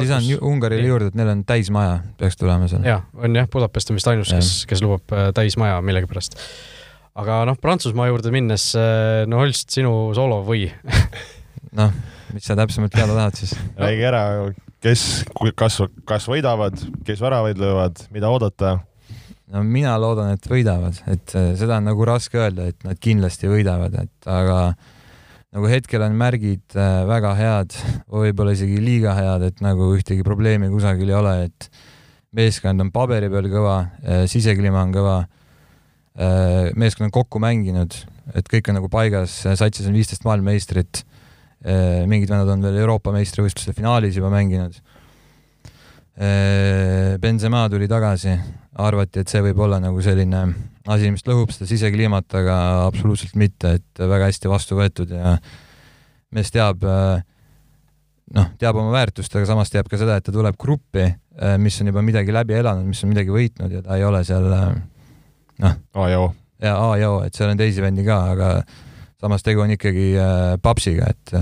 lisan 0.00 0.24
Ungarile 0.44 0.86
juurde, 0.86 1.10
et 1.10 1.18
neil 1.18 1.32
on 1.32 1.42
täismaja, 1.48 1.98
peaks 2.20 2.40
tulema 2.40 2.68
seal. 2.70 2.84
jaa, 2.86 3.02
on 3.20 3.36
jah, 3.36 3.48
Budapest 3.52 3.92
on 3.92 4.00
vist 4.00 4.08
ainus, 4.08 4.32
kes, 4.32 4.54
kes 4.70 4.84
lubab 4.84 5.12
äh, 5.12 5.28
täismaja 5.36 5.82
millegipärast. 5.84 6.38
aga 7.20 7.42
noh, 7.50 7.60
Prantsusmaa 7.60 8.08
juurde 8.08 8.32
minnes, 8.32 8.70
äh, 8.78 9.26
no 9.28 9.44
Holst, 9.44 9.68
sinu 9.76 10.14
soolo 10.16 10.40
või 10.48 10.70
noh, 11.80 11.92
mis 12.32 12.48
sa 12.48 12.56
täpsemalt 12.56 12.96
teada 12.96 13.12
tahad 13.12 13.36
siis? 13.36 13.52
räägi 13.84 14.08
ära, 14.08 14.26
kes, 14.80 15.26
kas, 15.52 15.82
kas 16.08 16.32
võidavad, 16.32 16.80
kes 17.04 17.20
väravaid 17.20 17.60
löövad, 17.60 18.06
mida 18.16 18.32
oodata 18.32 18.78
no 19.52 19.62
mina 19.66 19.94
loodan, 20.00 20.34
et 20.34 20.46
võidavad, 20.50 20.98
et 21.10 21.34
äh, 21.38 21.52
seda 21.58 21.78
on 21.78 21.88
nagu 21.90 22.06
raske 22.08 22.40
öelda, 22.40 22.68
et 22.72 22.86
nad 22.86 22.98
kindlasti 23.02 23.50
võidavad, 23.50 23.94
et 24.02 24.30
aga 24.30 24.60
nagu 25.56 25.70
hetkel 25.70 26.02
on 26.06 26.16
märgid 26.18 26.76
äh, 26.76 27.02
väga 27.08 27.34
head, 27.38 27.76
võib-olla 28.12 28.56
isegi 28.56 28.80
liiga 28.82 29.14
head, 29.18 29.46
et 29.50 29.62
nagu 29.64 29.92
ühtegi 29.94 30.26
probleemi 30.26 30.70
kusagil 30.72 31.12
ei 31.12 31.18
ole, 31.18 31.36
et 31.46 31.70
meeskond 32.36 32.82
on 32.82 32.90
paberi 32.94 33.30
peal 33.32 33.50
kõva, 33.52 33.78
äh, 34.02 34.26
sisekliima 34.30 34.82
on 34.86 34.94
kõva, 34.96 35.18
meeskond 36.16 37.10
on 37.10 37.12
kokku 37.12 37.36
mänginud, 37.44 37.92
et 38.40 38.46
kõik 38.48 38.70
on 38.72 38.78
nagu 38.78 38.88
paigas, 38.88 39.34
satsis 39.44 39.84
on 39.84 39.92
viisteist 39.92 40.22
maailmameistrit, 40.24 41.02
mingid 42.08 42.30
vennad 42.32 42.48
on 42.54 42.64
veel 42.64 42.78
Euroopa 42.80 43.12
meistrivõistluste 43.12 43.74
finaalis 43.76 44.16
juba 44.16 44.30
mänginud 44.32 44.78
Benzema 46.16 47.66
tuli 47.68 47.84
tagasi, 47.88 48.32
arvati, 48.80 49.20
et 49.20 49.28
see 49.28 49.42
võib 49.44 49.58
olla 49.66 49.76
nagu 49.82 50.00
selline 50.04 50.40
asi, 50.88 51.10
mis 51.12 51.24
lõhub 51.26 51.52
seda 51.52 51.68
sisekliimat, 51.68 52.28
aga 52.40 52.56
absoluutselt 52.86 53.36
mitte, 53.38 53.76
et 53.78 54.02
väga 54.02 54.30
hästi 54.30 54.50
vastu 54.50 54.78
võetud 54.78 55.12
ja 55.12 55.36
mees 56.36 56.52
teab, 56.54 56.82
äh, 56.86 57.22
noh, 58.36 58.50
teab 58.60 58.78
oma 58.80 58.92
väärtust, 58.94 59.34
aga 59.36 59.48
samas 59.48 59.72
teab 59.72 59.90
ka 59.90 60.00
seda, 60.00 60.18
et 60.18 60.26
ta 60.26 60.34
tuleb 60.34 60.58
gruppi, 60.60 61.06
äh, 61.06 61.56
mis 61.62 61.78
on 61.82 61.90
juba 61.92 62.04
midagi 62.06 62.34
läbi 62.34 62.58
elanud, 62.58 62.86
mis 62.88 63.02
on 63.04 63.12
midagi 63.12 63.34
võitnud 63.34 63.72
ja 63.78 63.82
ta 63.86 63.98
ei 63.98 64.04
ole 64.06 64.22
seal 64.26 64.46
noh. 64.50 65.78
A-joo. 65.96 66.28
ja 66.62 66.76
A-joo, 66.90 67.22
et 67.26 67.34
seal 67.34 67.54
on 67.54 67.60
teisi 67.60 67.82
vendi 67.84 68.04
ka, 68.06 68.20
aga 68.34 68.52
samas 69.20 69.42
tegu 69.46 69.64
on 69.64 69.72
ikkagi 69.72 70.12
papsiga, 70.62 71.08
et 71.14 71.32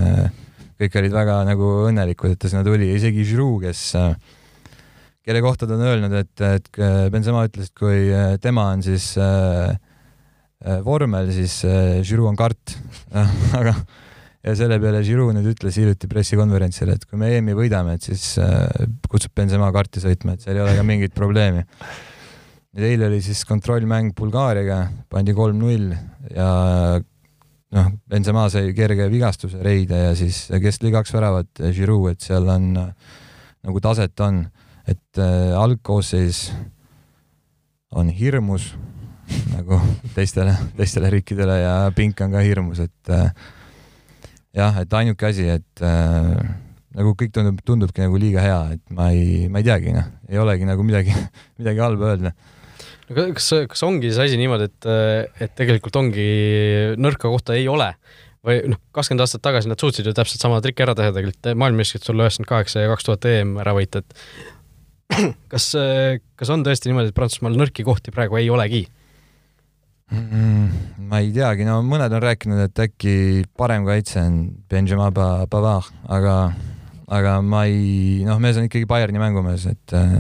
kõik 0.79 0.97
olid 1.01 1.15
väga 1.15 1.41
nagu 1.49 1.71
õnnelikud, 1.89 2.35
et 2.35 2.41
ta 2.41 2.51
sinna 2.51 2.63
tuli, 2.67 2.93
isegi 2.95 3.27
Giroud, 3.27 3.67
kes 3.67 3.83
kelle 5.25 5.41
kohta 5.45 5.67
ta 5.69 5.77
on 5.77 5.85
öelnud, 5.89 6.15
et, 6.21 6.45
et 6.45 6.81
Benzema 7.13 7.45
ütles, 7.49 7.71
et 7.71 7.79
kui 7.79 8.09
äh, 8.13 8.35
tema 8.43 8.69
on 8.75 8.83
siis 8.85 9.15
äh, 9.21 9.73
äh, 9.73 10.81
vormel, 10.85 11.31
siis 11.33 11.63
äh, 11.69 12.01
Giroud 12.05 12.35
on 12.35 12.39
kart 12.39 12.75
aga 13.61 13.75
ja 14.45 14.55
selle 14.59 14.77
peale 14.83 15.01
Giroud 15.07 15.33
nüüd 15.37 15.55
ütles 15.55 15.79
hiljuti 15.81 16.11
pressikonverentsil, 16.11 16.93
et 16.93 17.07
kui 17.09 17.21
me 17.21 17.33
EM-i 17.39 17.57
võidame, 17.57 17.97
et 17.97 18.05
siis 18.05 18.35
äh, 18.43 18.67
kutsub 19.09 19.33
Benzema 19.37 19.71
karti 19.75 20.03
sõitma, 20.05 20.37
et 20.37 20.45
seal 20.45 20.59
ei 20.59 20.65
ole 20.67 20.77
ka 20.77 20.85
mingit 20.87 21.17
probleemi. 21.17 21.65
nüüd 22.75 22.89
eile 22.91 23.09
oli 23.09 23.23
siis 23.25 23.45
kontrollmäng 23.49 24.13
Bulgaariaga, 24.19 24.81
pandi 25.09 25.33
kolm-null 25.33 25.95
ja 26.35 26.49
noh, 27.01 27.93
Benzema 28.11 28.49
sai 28.53 28.75
kerge 28.77 29.09
vigastuse 29.09 29.63
reide 29.65 30.09
ja 30.11 30.13
siis 30.19 30.51
kes 30.51 30.83
lõi 30.83 30.93
kaks 30.99 31.15
väravat, 31.17 31.65
Giroud, 31.73 32.13
et 32.13 32.29
seal 32.29 32.51
on 32.53 32.75
nagu 32.75 33.81
taset 33.81 34.21
on 34.21 34.45
et 34.91 35.21
äh, 35.21 35.53
algkoosseis 35.59 36.49
on 37.95 38.11
hirmus 38.13 38.73
nagu 39.55 39.79
teistele, 40.17 40.57
teistele 40.77 41.11
riikidele 41.15 41.61
ja 41.63 41.77
pink 41.97 42.21
on 42.25 42.35
ka 42.35 42.43
hirmus, 42.45 42.83
et 42.85 43.13
äh, 43.13 43.31
jah, 44.57 44.83
et 44.83 44.99
ainuke 45.01 45.31
asi, 45.31 45.47
et 45.57 45.85
äh, 45.85 46.35
nagu 46.95 47.15
kõik 47.19 47.33
tundub, 47.35 47.63
tundubki 47.67 48.05
nagu 48.05 48.19
liiga 48.21 48.45
hea, 48.45 48.59
et 48.77 48.85
ma 48.95 49.11
ei, 49.15 49.47
ma 49.51 49.63
ei 49.63 49.69
teagi, 49.71 49.95
noh, 49.97 50.11
ei 50.31 50.43
olegi 50.43 50.69
nagu 50.69 50.85
midagi, 50.87 51.15
midagi 51.61 51.85
halba 51.85 52.13
öelda. 52.13 52.35
No 53.05 53.27
kas, 53.37 53.51
kas 53.69 53.83
ongi 53.85 54.13
see 54.15 54.29
asi 54.31 54.37
niimoodi, 54.41 54.71
et, 54.71 54.87
et 55.45 55.57
tegelikult 55.59 55.97
ongi 56.01 56.29
nõrka 56.97 57.29
kohta 57.29 57.57
ei 57.57 57.67
ole? 57.69 57.91
Või 58.45 58.59
noh, 58.69 58.81
kakskümmend 58.93 59.25
aastat 59.25 59.41
tagasi 59.45 59.71
nad 59.71 59.81
suutsid 59.81 60.05
ju 60.05 60.13
täpselt 60.17 60.43
sama 60.43 60.59
triki 60.65 60.85
ära 60.85 60.93
teha 60.97 61.13
tegelikult, 61.17 61.47
maailmameistrivõistlused 61.49 62.11
tulla 62.11 62.27
üheksakümmend 62.27 62.51
kaheksa 62.51 62.83
ja 62.83 62.91
kaks 62.91 63.07
tuhat 63.09 63.29
EM 63.29 63.55
ära 63.63 63.73
võita, 63.77 64.03
et 64.05 64.17
kas, 65.53 65.71
kas 66.37 66.53
on 66.53 66.65
tõesti 66.67 66.91
niimoodi, 66.91 67.13
et 67.13 67.17
Prantsusmaal 67.17 67.57
nõrki 67.59 67.87
kohti 67.87 68.15
praegu 68.15 68.41
ei 68.41 68.51
olegi? 68.53 68.85
ma 71.09 71.21
ei 71.23 71.33
teagi, 71.35 71.65
no 71.67 71.81
mõned 71.87 72.13
on 72.13 72.23
rääkinud, 72.23 72.61
et 72.67 72.81
äkki 72.87 73.45
parem 73.57 73.87
kaitse 73.89 74.21
on 74.21 74.39
Benjamin 74.71 75.15
Pavard, 75.51 75.95
aga, 76.13 76.35
aga 77.09 77.39
ma 77.45 77.65
ei, 77.71 78.23
noh, 78.27 78.41
mees 78.43 78.59
on 78.61 78.69
ikkagi 78.69 78.89
Bayerni 78.91 79.23
mängumees, 79.23 79.67
et 79.73 79.97
äh, 79.97 80.19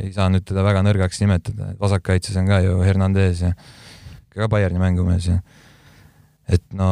ei 0.00 0.12
saa 0.16 0.30
nüüd 0.32 0.46
teda 0.48 0.64
väga 0.66 0.82
nõrgaks 0.86 1.20
nimetada, 1.22 1.74
vasakkaitses 1.80 2.38
on 2.40 2.48
ka 2.50 2.62
ju 2.64 2.80
Hernandez 2.84 3.44
ja 3.44 3.52
ka 4.34 4.48
Bayerni 4.52 4.82
mängumees 4.82 5.28
ja 5.30 5.38
et 6.52 6.64
no 6.76 6.88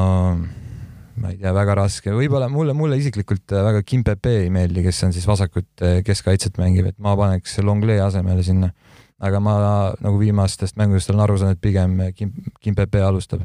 ma 1.20 1.30
ei 1.30 1.38
tea, 1.38 1.52
väga 1.54 1.76
raske, 1.78 2.12
võib-olla 2.14 2.48
mulle, 2.52 2.74
mulle 2.76 2.98
isiklikult 3.00 3.54
väga 3.54 3.84
Kim 3.86 4.02
Pepe 4.06 4.38
ei 4.42 4.50
meeldi, 4.54 4.82
kes 4.86 5.02
on 5.06 5.14
siis 5.14 5.26
vasakut 5.28 5.84
keskkaitset 6.06 6.58
mängib, 6.58 6.90
et 6.90 6.98
ma 7.02 7.16
paneks 7.18 7.58
Longley 7.62 8.00
asemele 8.02 8.42
sinna 8.46 8.72
aga 9.22 9.40
ma 9.42 9.54
nagu 10.02 10.18
viimastest 10.20 10.78
mängudest 10.80 11.12
olen 11.12 11.24
aru 11.24 11.38
saanud, 11.40 11.58
et 11.58 11.64
pigem 11.64 11.96
Kim, 12.16 12.34
Kim 12.60 12.76
Pepe 12.76 13.02
alustab. 13.04 13.44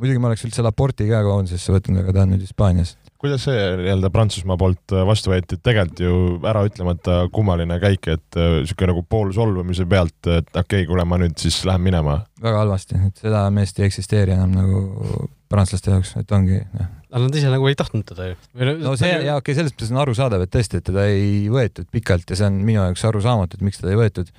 muidugi 0.00 0.20
ma 0.22 0.30
oleks 0.30 0.46
üldse 0.48 0.62
Laporti 0.64 1.04
ka 1.10 1.20
koondisesse 1.26 1.74
võtnud, 1.74 2.00
aga 2.00 2.14
ta 2.16 2.22
on 2.24 2.30
nüüd 2.32 2.44
Hispaanias. 2.46 2.94
kuidas 3.20 3.44
see 3.44 3.56
nii-öelda 3.82 4.10
Prantsusmaa 4.14 4.56
poolt 4.60 4.94
äh, 4.96 5.04
vastu 5.06 5.32
võeti, 5.32 5.58
et 5.58 5.64
tegelikult 5.66 6.00
ju 6.00 6.14
ära 6.48 6.62
ütlemata 6.64 7.18
kummaline 7.32 7.76
käik, 7.82 8.08
et 8.08 8.38
niisugune 8.38 8.88
äh, 8.88 8.92
nagu 8.94 9.04
pool 9.04 9.34
solvumise 9.36 9.84
pealt, 9.86 10.18
et 10.24 10.48
okei 10.54 10.62
okay,, 10.62 10.86
kuule, 10.88 11.04
ma 11.04 11.20
nüüd 11.20 11.36
siis 11.42 11.60
lähen 11.68 11.84
minema. 11.84 12.22
väga 12.40 12.64
halvasti, 12.64 13.02
et 13.10 13.20
seda 13.26 13.44
meest 13.54 13.78
ei 13.78 13.90
eksisteeri 13.90 14.38
enam 14.38 14.56
nagu 14.56 15.28
prantslaste 15.50 15.92
jaoks, 15.92 16.14
et 16.20 16.32
ongi 16.34 16.60
noh. 16.76 16.90
aga 17.10 17.22
nad 17.26 17.38
ise 17.40 17.52
nagu 17.52 17.70
ei 17.70 17.78
tahtnud 17.78 18.06
teda 18.06 18.30
ju. 18.30 18.36
no 18.84 18.94
see, 18.98 19.10
jaa, 19.10 19.38
okei 19.40 19.52
okay,, 19.52 19.58
selles 19.58 19.74
mõttes 19.74 19.94
on 19.94 20.02
arusaadav, 20.04 20.44
et 20.46 20.52
tõesti, 20.54 20.80
et 20.80 20.86
teda 20.86 21.06
ei 21.10 21.48
võetud 21.52 21.90
pikalt 21.92 22.30
ja 22.30 22.38
see 22.38 22.50
on 22.50 22.60
minu 22.62 22.82
jaoks 22.82 23.06
arusaamatu, 23.10 23.58
et 23.58 23.66
miks 23.66 23.82
teda 23.82 23.94
ei 23.94 24.00
võetud 24.00 24.30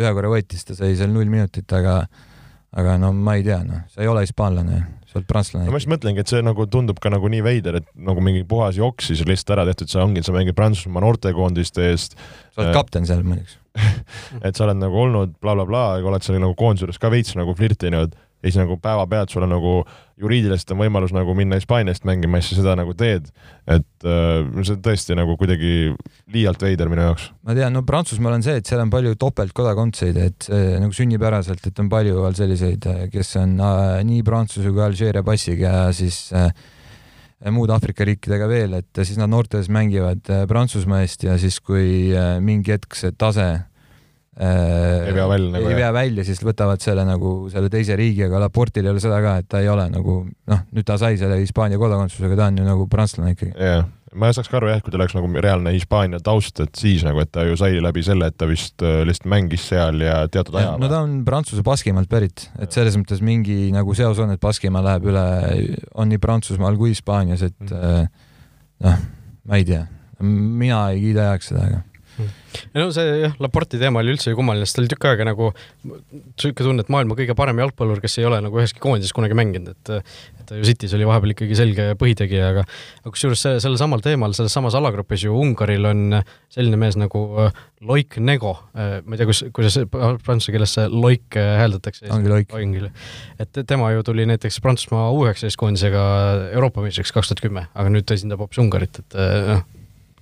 ühe 0.00 0.12
korra 0.16 0.32
võitis, 0.32 0.64
ta 0.68 0.76
sai 0.76 0.96
seal 0.98 1.12
null 1.12 1.32
minutit, 1.32 1.68
aga 1.76 2.02
aga 2.72 2.96
no 3.00 3.12
ma 3.12 3.36
ei 3.36 3.44
tea, 3.44 3.60
noh, 3.68 3.84
sa 3.92 4.00
ei 4.04 4.08
ole 4.08 4.24
hispaanlane, 4.24 4.78
sa 5.08 5.18
oled 5.18 5.28
prantslane. 5.28 5.66
no 5.68 5.74
ma 5.74 5.80
just 5.80 5.90
mõtlengi, 5.92 6.24
et 6.24 6.32
see 6.32 6.40
nagu 6.44 6.64
tundub 6.72 7.00
ka 7.04 7.12
nagu 7.12 7.28
nii 7.32 7.42
veider, 7.44 7.80
et 7.82 7.88
nagu 8.00 8.24
mingi 8.24 8.46
puhas 8.48 8.78
joks 8.80 9.10
siis 9.10 9.24
lihtsalt 9.28 9.58
ära 9.58 9.66
tehtud, 9.68 9.92
sa 9.92 10.04
ongi, 10.06 10.24
sa 10.24 10.32
mängid 10.36 10.56
Prantsusmaa 10.56 11.04
noortekoondiste 11.04 11.90
eest. 11.90 12.16
sa 12.54 12.64
oled 12.64 12.76
kapten 12.76 13.08
seal 13.08 13.24
muideks 13.26 13.58
et 14.46 14.56
sa 14.56 14.66
oled 14.66 14.80
nagu 14.80 14.96
olnud 15.04 15.36
blablabla 15.40 15.68
bla, 15.68 15.84
bla, 15.92 16.00
aga 16.00 16.12
oled 16.12 16.24
seal 16.24 16.40
nagu 16.40 16.56
koondise 16.56 16.86
juures 16.86 17.00
ka 17.00 17.12
veits 17.12 17.36
nagu 17.36 17.54
flirtinud 17.56 18.16
ja 18.42 18.50
siis 18.50 18.58
nagu 18.60 18.76
päevapealt 18.82 19.32
sul 19.32 19.46
on 19.46 19.52
nagu 19.54 19.74
juriidiliselt 20.22 20.74
on 20.74 20.80
võimalus 20.82 21.14
nagu 21.14 21.34
minna 21.38 21.58
Hispaaniast 21.58 22.06
mängima 22.08 22.40
siis 22.40 22.56
sa 22.56 22.62
seda 22.62 22.76
nagu 22.78 22.94
teed. 22.98 23.28
et 23.66 24.06
äh, 24.06 24.42
see 24.62 24.76
on 24.76 24.82
tõesti 24.84 25.16
nagu 25.18 25.36
kuidagi 25.40 25.92
liialt 26.32 26.62
veider 26.62 26.90
minu 26.92 27.06
jaoks. 27.08 27.30
ma 27.46 27.56
tean, 27.58 27.74
no 27.74 27.84
Prantsusmaal 27.86 28.38
on 28.38 28.46
see, 28.46 28.58
et 28.60 28.68
seal 28.68 28.82
on 28.82 28.92
palju 28.92 29.14
topeltkodakondseid, 29.20 30.20
et 30.22 30.48
see 30.48 30.76
nagu 30.82 30.94
sünnipäraselt, 30.96 31.66
et 31.66 31.82
on 31.82 31.90
palju 31.92 32.28
selliseid, 32.38 32.86
kes 33.12 33.34
on 33.42 33.58
äh, 33.60 33.98
nii 34.06 34.22
Prantsuse 34.26 34.70
kui 34.70 34.84
Alžeeria 34.84 35.24
passiga 35.26 35.74
ja 35.82 35.90
siis 35.96 36.24
äh, 36.36 36.50
muude 37.50 37.74
Aafrika 37.74 38.06
riikidega 38.06 38.46
veel, 38.50 38.78
et 38.78 39.02
siis 39.02 39.18
nad 39.18 39.30
noortes 39.32 39.70
mängivad 39.72 40.30
äh, 40.30 40.46
Prantsusmaa 40.50 41.02
eest 41.02 41.26
ja 41.26 41.36
siis, 41.40 41.58
kui 41.60 42.12
äh, 42.14 42.38
mingi 42.44 42.74
hetk 42.76 42.94
see 42.98 43.14
tase 43.18 43.48
äh, 43.50 43.68
ei 44.40 45.12
vea 45.12 45.26
välja 45.28 45.50
nagu 45.52 45.68
ei 45.68 45.76
vea 45.76 45.90
välja, 45.92 46.24
siis 46.24 46.38
võtavad 46.40 46.80
selle 46.80 47.04
nagu 47.04 47.32
selle 47.52 47.68
teise 47.72 47.96
riigi, 48.00 48.24
aga 48.24 48.40
Laportil 48.46 48.86
ei 48.86 48.92
ole 48.94 49.02
seda 49.04 49.18
ka, 49.20 49.34
et 49.42 49.48
ta 49.52 49.60
ei 49.60 49.68
ole 49.68 49.84
nagu 49.92 50.22
noh, 50.24 50.62
nüüd 50.72 50.86
ta 50.88 50.96
sai 51.00 51.18
selle 51.20 51.36
Hispaania 51.42 51.80
kodakondsusega, 51.80 52.38
ta 52.38 52.46
on 52.48 52.62
ju 52.62 52.64
nagu 52.64 52.86
prantslane 52.88 53.34
ikkagi. 53.34 53.52
jah, 53.60 53.84
ma 54.16 54.30
ei 54.30 54.38
saaks 54.38 54.48
ka 54.48 54.56
aru 54.56 54.70
jah, 54.72 54.80
kui 54.80 54.94
tal 54.94 55.04
oleks 55.04 55.18
nagu 55.18 55.28
reaalne 55.36 55.74
Hispaania 55.76 56.22
taust, 56.24 56.64
et 56.64 56.80
siis 56.80 57.04
nagu, 57.04 57.20
et 57.20 57.32
ta 57.34 57.44
ju 57.44 57.60
sai 57.60 57.76
läbi 57.84 58.06
selle, 58.08 58.32
et 58.32 58.38
ta 58.40 58.48
vist 58.48 58.80
äh, 58.80 59.02
lihtsalt 59.08 59.28
mängis 59.34 59.68
seal 59.68 60.00
ja 60.00 60.16
teatud 60.32 60.56
aja. 60.62 60.74
no 60.80 60.88
ta 60.88 61.02
on 61.04 61.20
Prantsuse 61.28 61.64
Baskimaalt 61.66 62.08
pärit, 62.08 62.48
et 62.56 62.72
selles 62.72 62.96
mõttes 62.96 63.20
mingi 63.20 63.68
nagu 63.76 63.92
seos 63.98 64.16
on, 64.24 64.32
et 64.32 64.40
Baskimaa 64.40 64.84
läheb 64.88 65.12
üle, 65.12 65.28
on 65.92 66.08
nii 66.08 66.24
Prantsusmaal 66.24 66.80
kui 66.80 66.96
Hispaanias, 66.96 67.44
et 67.52 67.68
mm. 67.68 68.12
noh, 68.88 69.06
ma 69.44 69.60
ei 69.60 69.68
tea, 69.68 69.84
mina 70.24 70.86
ei 70.96 71.04
kiida 71.04 71.34
heaks 71.34 71.52
seda, 71.52 71.68
aga 71.68 71.84
no 72.74 72.88
see 72.94 73.16
jah, 73.24 73.36
Laporti 73.42 73.80
teema 73.80 74.02
oli 74.02 74.14
üldse 74.14 74.34
kummaline, 74.36 74.66
sest 74.66 74.78
ta 74.78 74.84
oli 74.84 74.92
tükk 74.92 75.08
aega 75.10 75.26
nagu 75.28 75.50
niisugune 75.84 76.68
tunne, 76.68 76.84
et 76.84 76.92
maailma 76.92 77.16
kõige 77.18 77.36
parem 77.38 77.60
jalgpallur, 77.62 78.02
kes 78.02 78.18
ei 78.20 78.28
ole 78.28 78.40
nagu 78.44 78.60
üheski 78.60 78.82
koondises 78.82 79.14
kunagi 79.16 79.36
mänginud, 79.38 79.72
et 79.74 79.92
et 80.42 80.48
ta 80.48 80.58
ju 80.58 80.66
City's 80.66 80.94
oli 80.96 81.06
vahepeal 81.06 81.34
ikkagi 81.34 81.56
selge 81.58 81.88
põhitegija, 82.00 82.50
aga 82.52 82.64
aga 82.66 83.12
kusjuures 83.14 83.42
sellel 83.62 83.78
samal 83.80 84.02
teemal, 84.04 84.34
selles 84.36 84.54
samas 84.54 84.76
alagrupis 84.78 85.26
ju 85.26 85.34
Ungaril 85.38 85.86
on 85.88 86.18
selline 86.52 86.78
mees 86.80 86.98
nagu 87.00 87.24
äh, 87.46 87.60
Loik 87.88 88.18
Nego, 88.22 88.54
äh, 88.74 88.98
ma 89.06 89.16
ei 89.16 89.22
tea, 89.22 89.28
kus, 89.30 89.44
kuidas 89.54 89.78
prantsuse 90.24 90.54
keeles 90.54 90.74
see 90.76 90.88
Loik 90.92 91.38
äh, 91.38 91.54
hääldatakse. 91.62 92.08
ongi 92.12 92.32
Loik. 92.32 92.56
et 93.42 93.62
tema 93.66 93.92
ju 93.94 94.02
tuli 94.06 94.26
näiteks 94.28 94.60
Prantsusmaa 94.62 95.10
U 95.12 95.24
üheksateist 95.26 95.60
koondisega 95.60 96.02
Euroopa 96.52 96.84
meistriks 96.84 97.14
kaks 97.14 97.32
tuhat 97.32 97.44
kümme, 97.44 97.68
aga 97.74 97.92
nüüd 97.92 98.06
ta 98.06 98.18
esindab 98.18 98.42
hoopis 98.42 98.62
Ungarit, 98.62 99.02
et 99.04 99.22
noh 99.52 99.64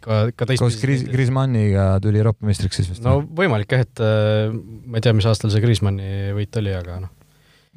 ka, 0.04 0.18
ka 0.36 0.48
teist 0.48 0.62
koos 0.62 0.76
Gris-, 0.82 1.06
Griezmanniga 1.08 1.92
tuli 2.02 2.20
Euroopa 2.20 2.46
meistriks 2.48 2.80
siis 2.80 2.90
vist? 2.92 3.04
no 3.06 3.20
võimalik 3.24 3.72
jah, 3.74 3.86
et 3.86 4.04
äh, 4.04 4.52
ma 4.52 5.00
ei 5.00 5.06
tea, 5.06 5.14
mis 5.16 5.28
aastal 5.30 5.52
see 5.52 5.62
Griezmanni 5.64 6.30
võit 6.36 6.60
oli, 6.60 6.74
aga 6.76 7.00
noh. 7.04 7.12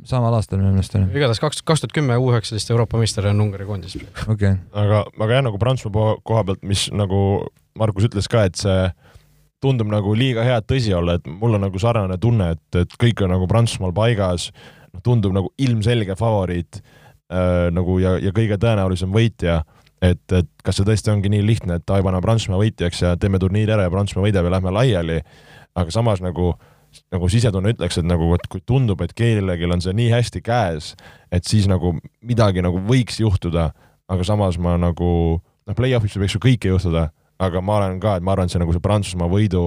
samal 0.10 0.36
aastal 0.38 0.62
minu 0.62 0.74
meelest 0.74 0.98
oli. 1.00 1.10
igatahes 1.14 1.42
kaks, 1.44 1.64
kaks 1.68 1.86
tuhat 1.86 1.96
kümme 1.96 2.18
U 2.20 2.32
üheksateist 2.32 2.74
Euroopa 2.74 3.02
meister 3.02 3.30
on 3.32 3.44
Ungari 3.46 3.68
koondises 3.70 4.04
praegu 4.04 4.38
okay.. 4.38 4.60
aga, 4.72 5.04
aga 5.20 5.40
jah, 5.40 5.48
nagu 5.50 5.62
Prantsusmaa 5.62 6.18
koha 6.26 6.46
pealt, 6.50 6.64
mis 6.68 6.88
nagu 6.96 7.24
Margus 7.80 8.10
ütles 8.10 8.30
ka, 8.30 8.46
et 8.50 8.60
see 8.60 8.80
tundub 9.64 9.88
nagu 9.92 10.14
liiga 10.18 10.44
hea, 10.46 10.60
tõsi 10.68 10.92
olla, 10.96 11.18
et 11.18 11.30
mul 11.30 11.56
on 11.58 11.64
nagu 11.64 11.80
sarnane 11.80 12.18
tunne, 12.22 12.52
et, 12.58 12.82
et 12.84 12.98
kõik 13.00 13.24
on 13.24 13.32
nagu 13.34 13.48
Prantsusmaal 13.50 13.96
paigas, 13.96 14.50
noh, 14.92 15.04
tundub 15.06 15.36
nagu 15.36 15.54
ilmselge 15.62 16.18
favoriit 16.20 16.82
äh, 16.82 17.70
nagu 17.74 17.98
ja, 18.04 18.18
ja 18.22 18.34
kõige 18.36 18.60
tõenäolisem 18.62 19.14
võitja 19.14 19.62
et, 20.04 20.24
et 20.36 20.50
kas 20.66 20.80
see 20.80 20.88
tõesti 20.88 21.12
ongi 21.14 21.32
nii 21.32 21.46
lihtne, 21.48 21.80
et 21.80 21.88
davai, 21.88 22.04
paneme 22.06 22.24
Prantsusmaa 22.26 22.60
võitjaks 22.62 23.04
ja 23.06 23.16
teeme 23.20 23.40
turniiri 23.42 23.76
ära 23.76 23.88
ja 23.88 23.94
Prantsusmaa 23.94 24.28
võidab 24.28 24.48
ja 24.50 24.54
lähme 24.58 24.74
laiali, 24.76 25.20
aga 25.80 25.96
samas 25.96 26.24
nagu 26.24 26.54
nagu 27.10 27.26
sisetunne 27.32 27.72
ütleks, 27.74 27.98
et 27.98 28.06
nagu 28.06 28.28
vot 28.30 28.44
kui 28.52 28.62
tundub, 28.70 29.00
et 29.02 29.16
kellelgi 29.18 29.66
on 29.66 29.82
see 29.82 29.96
nii 29.98 30.12
hästi 30.14 30.44
käes, 30.46 30.92
et 31.34 31.48
siis 31.50 31.66
nagu 31.66 31.96
midagi 32.22 32.62
nagu 32.62 32.78
võiks 32.86 33.18
juhtuda, 33.18 33.72
aga 34.14 34.28
samas 34.28 34.60
ma 34.62 34.76
nagu 34.78 35.10
noh, 35.42 35.78
play-off'is 35.78 36.20
võiks 36.22 36.38
ju 36.38 36.44
kõike 36.44 36.70
juhtuda, 36.70 37.08
aga 37.42 37.64
ma 37.66 37.80
olen 37.80 37.98
ka, 38.04 38.20
et 38.20 38.26
ma 38.26 38.36
arvan, 38.36 38.46
et 38.46 38.54
see 38.54 38.62
nagu 38.62 38.76
see 38.76 38.84
Prantsusmaa 38.84 39.32
võidu 39.32 39.64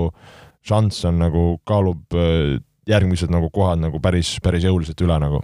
šanss 0.67 1.09
on 1.11 1.19
nagu 1.23 1.45
kaalub 1.67 2.15
äh, 2.15 2.61
järgmised 2.87 3.33
nagu 3.35 3.51
kohad 3.51 3.83
nagu 3.83 3.99
päris, 4.03 4.37
päris 4.43 4.67
jõuliselt 4.67 5.03
üle 5.03 5.19
nagu 5.23 5.43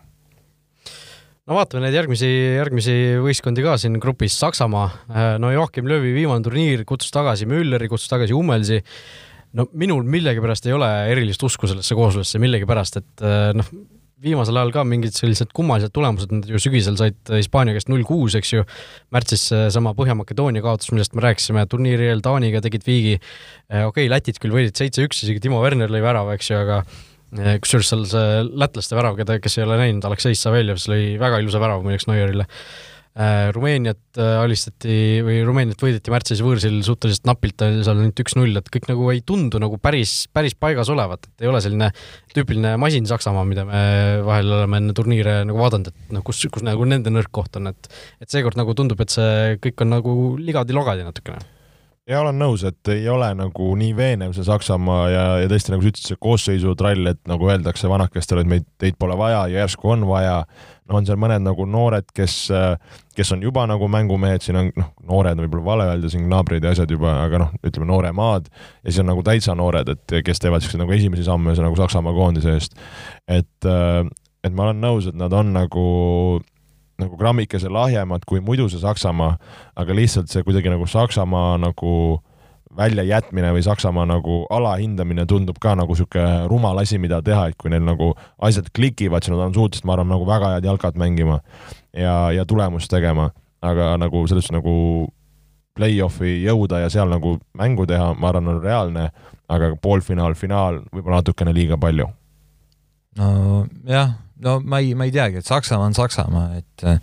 no 1.49 1.59
vaatame 1.59 1.87
neid 1.87 1.97
järgmisi, 1.97 2.29
järgmisi 2.59 2.97
võistkondi 3.23 3.65
ka 3.65 3.77
siin 3.81 3.99
grupis, 4.03 4.37
Saksamaa, 4.39 4.85
äh, 5.11 5.31
no 5.43 5.51
Joachim 5.55 5.89
Löövi 5.91 6.15
viimane 6.15 6.45
turniir 6.45 6.85
kutsus 6.89 7.15
tagasi 7.15 7.49
Mülleri, 7.51 7.91
kutsus 7.91 8.11
tagasi 8.13 8.37
Hummelsi, 8.37 8.79
no 9.59 9.67
minul 9.79 10.07
millegipärast 10.09 10.69
ei 10.69 10.77
ole 10.77 10.91
erilist 11.13 11.43
usku 11.43 11.71
sellesse 11.71 11.99
kooslusse, 11.99 12.41
millegipärast, 12.43 13.03
et 13.03 13.27
äh, 13.27 13.51
noh, 13.59 13.75
viimasel 14.23 14.55
ajal 14.55 14.71
ka 14.71 14.85
mingid 14.87 15.17
sellised 15.17 15.51
kummalised 15.57 15.91
tulemused, 15.95 16.31
nad 16.31 16.47
ju 16.47 16.61
sügisel 16.63 16.95
said 17.01 17.19
Hispaania 17.35 17.75
käest 17.75 17.91
null 17.91 18.07
kuus, 18.07 18.37
eks 18.39 18.53
ju, 18.55 18.63
märtsis 19.15 19.49
seesama 19.51 19.97
Põhja-Makedoonia 19.99 20.63
kaotus, 20.63 20.93
millest 20.95 21.17
me 21.19 21.27
rääkisime, 21.27 21.67
turniiri 21.67 22.07
eel 22.13 22.23
Taaniga 22.23 22.63
tegid 22.63 22.87
viigi, 22.87 23.17
äh, 23.19 23.83
okei 23.83 24.07
okay,, 24.07 24.13
Lätid 24.13 24.39
küll 24.39 24.55
võidid 24.55 24.79
seitse-üks, 24.79 25.25
isegi 25.27 25.43
Timo 25.43 25.59
Werner 25.65 25.91
lõi 25.91 26.05
värava, 26.07 26.39
eks 26.39 26.53
ju, 26.53 26.63
aga 26.63 26.85
kusjuures 27.33 27.89
seal 27.93 28.07
see 28.09 28.47
lätlaste 28.61 28.97
värav, 28.97 29.19
keda, 29.21 29.39
kes 29.43 29.59
ei 29.59 29.67
ole 29.67 29.81
näinud, 29.81 30.05
Aleksei 30.09 30.37
Saveljev, 30.39 30.81
see 30.81 30.93
lõi 30.93 31.05
väga 31.21 31.43
ilusa 31.43 31.61
värava 31.63 31.85
muideks 31.85 32.09
Neuerile. 32.11 32.49
Äh, 33.13 33.51
Rumeeniat 33.53 34.17
äh, 34.17 34.39
alistati 34.41 35.21
või 35.25 35.43
Rumeeniat 35.45 35.83
võideti 35.85 36.13
märtsis 36.13 36.41
võõrsil 36.41 36.79
suhteliselt 36.87 37.27
napilt, 37.29 37.61
seal 37.61 37.99
ainult 37.99 38.23
üks-null, 38.25 38.57
et 38.57 38.71
kõik 38.73 38.89
nagu 38.89 39.11
ei 39.13 39.21
tundu 39.29 39.61
nagu 39.61 39.77
päris, 39.77 40.15
päris 40.33 40.57
paigas 40.57 40.89
olevat, 40.93 41.29
et 41.29 41.45
ei 41.45 41.51
ole 41.53 41.61
selline 41.61 41.91
tüüpiline 42.33 42.79
masin 42.81 43.09
Saksamaa, 43.09 43.45
mida 43.49 43.67
me 43.69 43.83
vahel 44.25 44.57
oleme 44.57 44.81
enne 44.81 44.97
turniire 44.97 45.43
nagu 45.45 45.61
vaadanud, 45.61 45.93
et 45.93 46.17
noh, 46.17 46.25
kus, 46.25 46.41
kus 46.53 46.65
nagu 46.65 46.89
nende 46.89 47.13
nõrk 47.13 47.33
koht 47.37 47.61
on, 47.61 47.69
et 47.75 47.93
et 48.25 48.33
seekord 48.33 48.57
nagu 48.61 48.73
tundub, 48.81 49.05
et 49.05 49.13
see 49.13 49.59
kõik 49.61 49.85
on 49.85 49.93
nagu 49.99 50.17
ligadi-logadi 50.41 51.05
natukene 51.05 51.45
ja 52.11 52.21
olen 52.21 52.39
nõus, 52.39 52.65
et 52.67 52.89
ei 52.91 53.05
ole 53.11 53.29
nagu 53.39 53.69
nii 53.79 53.93
veenev 53.97 54.33
see 54.35 54.47
Saksamaa 54.47 55.03
ja, 55.11 55.25
ja 55.45 55.51
tõesti, 55.51 55.73
nagu 55.73 55.85
sa 55.85 55.93
ütlesid, 55.93 56.09
see 56.11 56.21
koosseisutrall, 56.23 57.11
et 57.13 57.21
nagu 57.31 57.47
öeldakse 57.51 57.91
vanakestele, 57.91 58.43
et 58.43 58.51
meid, 58.51 58.67
teid 58.83 58.99
pole 59.01 59.17
vaja 59.19 59.45
ja 59.53 59.63
järsku 59.63 59.93
on 59.95 60.07
vaja. 60.09 60.41
no 60.91 60.99
on 60.99 61.07
seal 61.07 61.21
mõned 61.23 61.45
nagu 61.45 61.67
noored, 61.69 62.09
kes, 62.15 62.37
kes 63.17 63.33
on 63.37 63.45
juba 63.47 63.69
nagu 63.71 63.87
mängumehed, 63.89 64.43
siin 64.43 64.59
on 64.59 64.73
noh, 64.77 64.91
noored 65.09 65.39
võib-olla 65.45 65.65
vale 65.69 65.91
öelda, 65.93 66.11
siin 66.11 66.27
naabrid 66.31 66.65
ja 66.67 66.75
asjad 66.75 66.91
juba, 66.91 67.15
aga 67.23 67.45
noh, 67.45 67.53
ütleme 67.63 67.87
nooremaad 67.93 68.51
ja 68.51 68.89
siis 68.91 69.03
on 69.05 69.13
nagu 69.13 69.23
täitsa 69.27 69.55
noored, 69.59 69.95
et 69.95 70.19
kes 70.27 70.43
teevad 70.43 70.65
siukseid 70.65 70.83
nagu 70.83 70.99
esimesi 70.99 71.29
samme 71.29 71.55
nagu 71.55 71.79
Saksamaa 71.79 72.17
koondise 72.17 72.57
eest. 72.59 72.75
et, 73.31 73.71
et 74.43 74.53
ma 74.53 74.69
olen 74.69 74.83
nõus, 74.83 75.07
et 75.07 75.19
nad 75.19 75.33
on 75.39 75.55
nagu 75.55 75.87
nagu 77.01 77.17
grammikese 77.17 77.71
lahjemad 77.73 78.27
kui 78.29 78.41
muidu 78.41 78.69
see 78.71 78.83
Saksamaa, 78.83 79.37
aga 79.77 79.97
lihtsalt 79.97 80.31
see 80.33 80.45
kuidagi 80.47 80.73
nagu 80.73 80.87
Saksamaa 80.87 81.57
nagu 81.63 81.95
väljajätmine 82.77 83.53
või 83.53 83.63
Saksamaa 83.65 84.07
nagu 84.09 84.43
alahindamine 84.51 85.27
tundub 85.29 85.59
ka 85.61 85.75
nagu 85.77 85.93
niisugune 85.93 86.49
rumal 86.49 86.79
asi, 86.81 86.99
mida 86.99 87.21
teha, 87.23 87.49
et 87.51 87.59
kui 87.61 87.73
neil 87.73 87.85
nagu 87.85 88.13
asjad 88.41 88.71
klikivad, 88.75 89.25
siis 89.25 89.35
nad 89.35 89.45
on 89.47 89.57
suutelised, 89.57 89.87
ma 89.89 89.97
arvan, 89.97 90.13
nagu 90.13 90.29
väga 90.29 90.55
head 90.55 90.69
jalkat 90.69 90.97
mängima 91.01 91.41
ja, 91.93 92.31
ja 92.33 92.47
tulemust 92.49 92.91
tegema, 92.91 93.31
aga 93.61 93.93
nagu 94.01 94.25
selles 94.31 94.49
nagu 94.55 94.75
play-off'i 95.77 96.43
jõuda 96.45 96.83
ja 96.85 96.91
seal 96.93 97.13
nagu 97.13 97.37
mängu 97.59 97.87
teha, 97.89 98.13
ma 98.17 98.33
arvan, 98.33 98.51
on 98.55 98.65
reaalne, 98.65 99.07
aga 99.53 99.73
poolfinaal, 99.83 100.37
finaal 100.39 100.83
võib-olla 100.93 101.21
natukene 101.21 101.55
liiga 101.57 101.79
palju. 101.81 102.09
nojah, 103.19 104.17
no 104.43 104.61
ma 104.65 104.81
ei, 104.83 104.95
ma 104.99 105.07
ei 105.09 105.15
teagi, 105.15 105.41
et 105.41 105.49
Saksamaa 105.49 105.91
on 105.91 105.97
Saksamaa, 105.97 106.47
et 106.61 106.87
äh, 106.89 106.99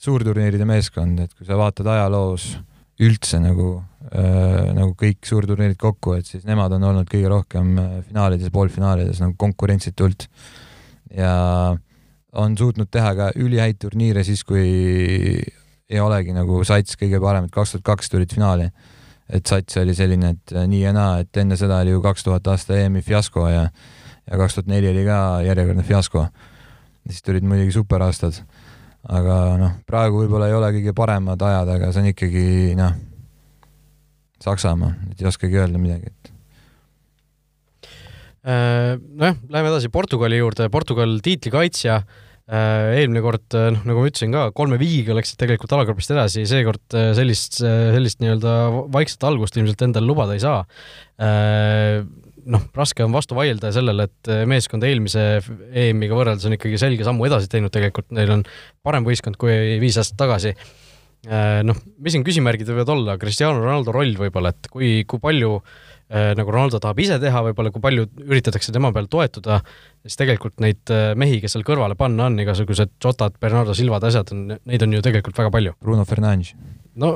suurturniiride 0.00 0.66
meeskond, 0.68 1.20
et 1.24 1.32
kui 1.36 1.48
sa 1.48 1.58
vaatad 1.60 1.88
ajaloos 1.90 2.52
üldse 3.00 3.40
nagu 3.40 3.78
äh, 4.12 4.72
nagu 4.76 4.94
kõik 4.98 5.24
suurturniirid 5.28 5.78
kokku, 5.80 6.16
et 6.18 6.28
siis 6.28 6.44
nemad 6.48 6.72
on 6.76 6.88
olnud 6.90 7.08
kõige 7.10 7.30
rohkem 7.32 7.72
äh, 7.80 7.94
finaalides, 8.08 8.52
poolfinaalides 8.52 9.22
nagu 9.24 9.36
konkurentsitult 9.40 10.28
ja 11.16 11.32
on 12.32 12.56
suutnud 12.58 12.90
teha 12.92 13.14
ka 13.18 13.30
ülihäid 13.40 13.80
turniire 13.82 14.22
siis, 14.26 14.44
kui 14.46 15.40
ei 15.90 16.00
olegi 16.00 16.34
nagu 16.36 16.60
sats 16.66 16.98
kõige 17.00 17.18
parem, 17.22 17.48
et 17.48 17.54
kaks 17.54 17.74
tuhat 17.74 17.86
kaks 17.88 18.12
tulid 18.12 18.32
finaali. 18.32 18.70
et 19.30 19.46
sats 19.46 19.76
oli 19.78 19.94
selline, 19.94 20.34
et 20.34 20.52
äh, 20.58 20.66
nii 20.66 20.82
ja 20.82 20.92
naa, 20.92 21.20
et 21.22 21.36
enne 21.38 21.56
seda 21.56 21.80
oli 21.84 21.92
ju 21.94 22.00
kaks 22.02 22.24
tuhat 22.26 22.46
aasta 22.50 22.76
EM-i 22.76 23.02
fiasko 23.02 23.48
ja 23.48 23.68
ja 24.30 24.38
kaks 24.38 24.54
tuhat 24.54 24.70
neli 24.70 24.90
oli 24.90 25.04
ka 25.06 25.40
järjekordne 25.46 25.82
fiasko. 25.82 26.26
Siis 27.10 27.26
tulid 27.26 27.46
muidugi 27.46 27.74
superaastad. 27.76 28.40
aga 29.10 29.36
noh, 29.60 29.78
praegu 29.88 30.24
võib-olla 30.24 30.50
ei 30.50 30.56
ole 30.56 30.74
kõige 30.78 30.92
paremad 30.96 31.40
ajad, 31.40 31.76
aga 31.76 31.92
see 31.92 32.02
on 32.02 32.10
ikkagi 32.14 32.48
noh, 32.78 32.98
Saksamaa, 34.40 34.94
et 35.10 35.20
ei 35.20 35.28
oskagi 35.28 35.58
öelda 35.60 35.80
midagi, 35.80 36.12
et 36.12 36.30
Äh, 38.40 38.96
nojah, 38.96 39.36
läheme 39.52 39.68
edasi 39.68 39.90
Portugali 39.92 40.38
juurde, 40.38 40.70
Portugal 40.72 41.18
tiitlikaitsja, 41.20 41.98
äh, 42.48 42.94
eelmine 43.02 43.20
kord, 43.20 43.44
noh, 43.52 43.82
nagu 43.84 44.00
ma 44.00 44.08
ütlesin 44.08 44.32
ka, 44.32 44.46
kolme 44.56 44.78
viigiga 44.80 45.12
läksid 45.18 45.36
tegelikult 45.42 45.74
alagrupist 45.76 46.14
edasi, 46.14 46.46
seekord 46.48 46.96
äh, 46.96 47.10
sellist, 47.18 47.60
sellist 47.60 48.24
nii-öelda 48.24 48.54
vaikset 48.96 49.28
algust 49.28 49.60
ilmselt 49.60 49.84
endale 49.84 50.08
lubada 50.08 50.38
ei 50.38 50.44
saa. 50.44 50.62
Noh, 52.48 52.66
raske 52.76 53.04
on 53.04 53.14
vastu 53.14 53.36
vaielda 53.38 53.72
sellele, 53.74 54.08
et 54.08 54.30
meeskond 54.48 54.84
eelmise 54.86 55.24
EM-iga 55.70 56.16
võrreldes 56.16 56.46
on 56.48 56.56
ikkagi 56.56 56.80
selge 56.80 57.06
sammu 57.06 57.28
edasi 57.28 57.50
teinud, 57.52 57.72
tegelikult 57.74 58.10
neil 58.16 58.38
on 58.38 58.44
parem 58.86 59.06
võistkond 59.06 59.38
kui 59.40 59.78
viis 59.82 59.98
aastat 60.00 60.20
tagasi 60.20 60.54
noh, 61.66 61.76
mis 62.00 62.14
siin 62.14 62.24
küsimärgid 62.24 62.68
võivad 62.72 62.90
olla, 62.94 63.16
Cristiano 63.20 63.60
Ronaldo 63.60 63.92
roll 63.92 64.14
võib-olla, 64.16 64.54
et 64.54 64.70
kui, 64.72 65.02
kui 65.04 65.20
palju 65.20 65.58
äh, 65.58 66.30
nagu 66.38 66.50
Ronaldo 66.54 66.80
tahab 66.80 66.98
ise 67.04 67.18
teha, 67.20 67.42
võib-olla 67.50 67.72
kui 67.74 67.82
palju 67.84 68.06
üritatakse 68.24 68.72
tema 68.72 68.92
peal 68.96 69.08
toetuda, 69.10 69.60
siis 70.06 70.16
tegelikult 70.20 70.56
neid 70.64 70.92
mehi, 71.20 71.42
kes 71.42 71.54
seal 71.56 71.66
kõrvale 71.66 71.96
panna 72.00 72.30
on, 72.30 72.40
igasugused 72.40 72.96
Jotad, 73.04 73.36
Bernardo 73.42 73.76
Silvad, 73.76 74.06
asjad 74.08 74.32
on, 74.34 74.46
neid 74.56 74.86
on 74.86 74.96
ju 74.96 75.04
tegelikult 75.04 75.38
väga 75.42 75.52
palju. 75.54 75.76
Bruno 75.84 76.06
Fernandes. 76.08 76.54
no 76.96 77.12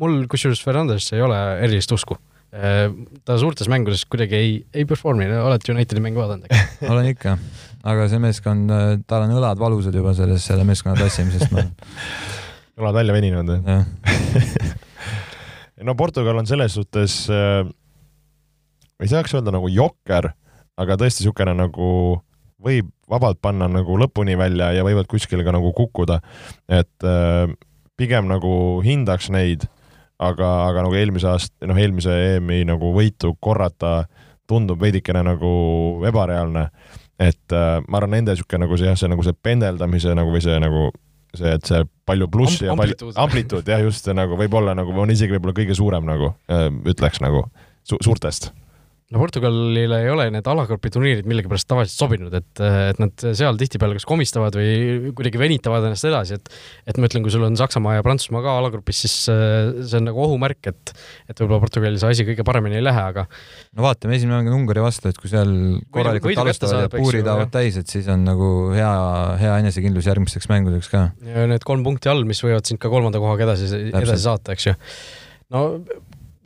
mul 0.00 0.24
kusjuures 0.30 0.62
Fernandes 0.64 1.08
ei 1.14 1.22
ole 1.24 1.38
erilist 1.64 1.92
usku. 1.94 2.18
Ta 2.50 3.36
suurtes 3.40 3.68
mängudes 3.68 4.04
kuidagi 4.08 4.36
ei, 4.38 4.52
ei 4.74 4.86
perform'i, 4.88 5.26
oled 5.40 5.70
Unitedi 5.72 6.02
mängu 6.04 6.22
vaadanud, 6.22 6.46
eks? 6.48 6.76
olen 6.92 7.10
ikka, 7.10 7.36
aga 7.84 8.06
see 8.10 8.20
meeskond, 8.22 8.72
tal 9.10 9.26
on 9.26 9.34
õlad 9.36 9.60
valusad 9.60 9.96
juba 9.96 10.14
selles, 10.16 10.46
selle 10.46 10.64
meeskonna 10.68 10.96
tassimisest, 11.00 11.50
ma 11.52 11.66
õlad 12.80 13.00
välja 13.00 13.16
veninud 13.16 13.50
või? 13.50 13.78
no 15.88 15.96
Portugal 15.98 16.38
on 16.40 16.48
selles 16.48 16.78
suhtes 16.78 17.24
äh,, 17.32 17.66
ei 19.02 19.12
saaks 19.12 19.36
öelda 19.36 19.52
nagu 19.54 19.68
jokker, 19.72 20.30
aga 20.80 20.96
tõesti 21.00 21.24
niisugune 21.24 21.56
nagu 21.58 21.90
võib 22.62 22.88
vabalt 23.10 23.38
panna 23.44 23.68
nagu 23.70 23.98
lõpuni 24.00 24.36
välja 24.38 24.72
ja 24.74 24.84
võivad 24.86 25.08
kuskile 25.10 25.44
ka 25.46 25.54
nagu 25.54 25.72
kukkuda. 25.76 26.20
et 26.68 27.04
äh, 27.04 27.52
pigem 27.96 28.28
nagu 28.28 28.82
hindaks 28.84 29.30
neid, 29.32 29.66
aga, 30.18 30.50
aga 30.68 30.84
nagu 30.86 30.96
eelmise 30.98 31.28
aasta, 31.30 31.66
noh, 31.68 31.78
eelmise 31.80 32.14
EM-i 32.36 32.64
nagu 32.68 32.92
võitu 32.94 33.34
korrata 33.40 34.06
tundub 34.48 34.80
veidikene 34.80 35.24
nagu 35.26 35.50
ebareaalne. 36.06 36.68
et 37.18 37.52
äh, 37.52 37.80
ma 37.88 37.98
arvan, 37.98 38.18
nende 38.18 38.34
niisugune 38.34 38.66
nagu 38.66 38.76
see 38.76 38.90
jah, 38.90 38.96
see 39.00 39.08
nagu 39.08 39.24
see 39.24 39.36
pendeldamise 39.42 40.12
nagu 40.14 40.32
või 40.34 40.42
see 40.44 40.58
nagu 40.60 40.90
see, 41.32 41.54
et 41.56 41.64
see 41.64 41.80
palju 42.08 42.28
plussi 42.28 42.68
Am 42.68 42.76
ja 42.76 42.76
palju 42.82 43.12
amplituud 43.24 43.72
jah, 43.72 43.80
just 43.84 44.08
nagu 44.12 44.36
võib-olla 44.36 44.74
nagu 44.76 44.92
on 45.00 45.12
isegi 45.14 45.36
võib-olla 45.36 45.56
kõige 45.56 45.76
suurem 45.78 46.04
nagu 46.08 46.34
äh, 46.52 46.68
ütleks 46.92 47.22
nagu 47.24 47.46
su 47.86 47.98
suurtest 48.04 48.50
no 49.14 49.20
Portugalile 49.22 50.00
ei 50.02 50.08
ole 50.10 50.24
need 50.34 50.48
alagrupi 50.50 50.90
turniirid 50.90 51.28
millegipärast 51.30 51.68
tavaliselt 51.70 52.00
sobinud, 52.00 52.32
et, 52.34 52.48
et 52.58 52.98
nad 52.98 53.24
seal 53.38 53.58
tihtipeale 53.60 53.94
kas 53.94 54.06
komistavad 54.08 54.56
või 54.58 55.12
kuidagi 55.14 55.38
venitavad 55.38 55.86
ennast 55.86 56.08
edasi, 56.08 56.40
et 56.40 56.50
et 56.90 56.98
ma 56.98 57.06
ütlen, 57.06 57.22
kui 57.22 57.30
sul 57.30 57.44
on 57.46 57.58
Saksamaa 57.58 58.00
ja 58.00 58.06
Prantsusmaa 58.06 58.42
ka 58.42 58.56
alagrupis, 58.58 59.04
siis 59.04 59.14
äh, 59.30 59.70
see 59.86 60.00
on 60.00 60.08
nagu 60.08 60.24
ohumärk, 60.24 60.58
et 60.72 60.90
et 61.30 61.38
võib-olla 61.38 61.62
Portugalil 61.62 62.00
see 62.02 62.16
asi 62.16 62.26
kõige 62.26 62.46
paremini 62.46 62.80
ei 62.80 62.86
lähe, 62.86 63.04
aga 63.12 63.28
no 63.28 63.86
vaatame, 63.86 64.18
esimene 64.18 64.40
mäng 64.40 64.50
on 64.50 64.64
Ungari 64.64 64.82
vastu, 64.82 65.12
et 65.12 65.22
kui 65.22 65.30
seal 65.30 65.54
korralikult 65.94 66.42
alustavad 66.42 66.88
ja 66.88 66.92
puurid 66.96 67.30
haavad 67.30 67.54
täis, 67.54 67.78
et 67.78 67.92
siis 67.92 68.10
on 68.10 68.26
nagu 68.26 68.50
hea, 68.74 68.90
hea 69.44 69.54
enesekindlus 69.62 70.10
järgmisteks 70.10 70.50
mängudeks 70.50 70.90
ka. 70.90 71.06
ja 71.22 71.46
need 71.46 71.68
kolm 71.68 71.86
punkti 71.86 72.10
all, 72.10 72.26
mis 72.26 72.42
võivad 72.42 72.66
sind 72.66 72.82
ka 72.82 72.90
kolmanda 72.90 73.22
kohaga 73.22 73.52
edasi, 73.52 73.70
edasi 73.86 74.18
saata, 74.26 74.58
eks 74.58 74.72
ju. 74.72 74.76
no 75.54 75.66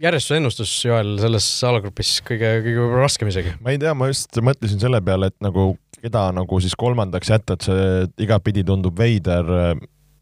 järjestuse 0.00 0.38
ennustus, 0.40 0.72
Joel, 0.84 1.14
selles 1.20 1.46
alagrupis 1.68 2.16
kõige, 2.24 2.50
kõige 2.64 2.80
võib-olla 2.80 3.04
raskem 3.04 3.30
isegi? 3.30 3.54
ma 3.60 3.74
ei 3.74 3.80
tea, 3.80 3.92
ma 3.96 4.08
just 4.10 4.36
mõtlesin 4.44 4.80
selle 4.82 5.00
peale, 5.04 5.30
et 5.30 5.36
nagu 5.44 5.72
keda 6.00 6.30
nagu 6.32 6.60
siis 6.62 6.76
kolmandaks 6.80 7.32
jätta, 7.32 7.56
et 7.56 7.66
see 7.68 7.88
igatpidi 8.24 8.64
tundub 8.66 8.96
veider. 8.98 9.50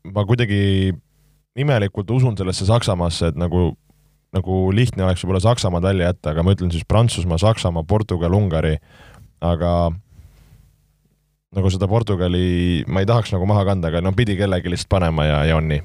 ma 0.09 0.25
kuidagi 0.27 0.95
imelikult 1.59 2.11
usun 2.15 2.37
sellesse 2.39 2.67
Saksamaasse, 2.67 3.33
et 3.33 3.39
nagu, 3.39 3.71
nagu 4.35 4.59
lihtne 4.75 5.05
oleks 5.07 5.23
võib-olla 5.23 5.43
Saksamaad 5.45 5.87
välja 5.87 6.11
jätta, 6.11 6.33
aga 6.33 6.45
ma 6.47 6.55
ütlen 6.57 6.73
siis 6.75 6.87
Prantsusmaa, 6.89 7.39
Saksamaa, 7.39 7.87
Portugal, 7.87 8.35
Ungari, 8.35 8.77
aga 9.41 9.93
nagu 11.55 11.71
seda 11.73 11.89
Portugali 11.91 12.83
ma 12.87 13.03
ei 13.03 13.09
tahaks 13.09 13.33
nagu 13.35 13.47
maha 13.49 13.63
kanda, 13.69 13.93
aga 13.93 14.03
no 14.05 14.13
pidi 14.17 14.37
kellegi 14.39 14.75
lihtsalt 14.75 14.91
panema 14.91 15.27
ja, 15.29 15.39
ja 15.49 15.61
on 15.61 15.71
nii. 15.71 15.85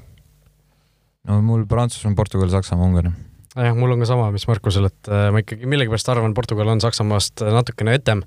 no 1.30 1.38
mul 1.46 1.62
Prantsusmaa, 1.70 2.18
Portugal, 2.18 2.50
Saksamaa, 2.54 2.90
Ungari 2.90 3.14
jah, 3.62 3.74
mul 3.78 3.94
on 3.94 4.02
ka 4.02 4.10
sama, 4.10 4.28
mis 4.34 4.46
Markusel, 4.50 4.88
et 4.90 5.10
äh, 5.10 5.30
ma 5.34 5.42
ikkagi 5.42 5.68
millegipärast 5.70 6.10
arvan, 6.12 6.36
Portugal 6.36 6.70
on 6.72 6.82
Saksamaast 6.82 7.44
natukene 7.54 7.94
etem. 7.98 8.24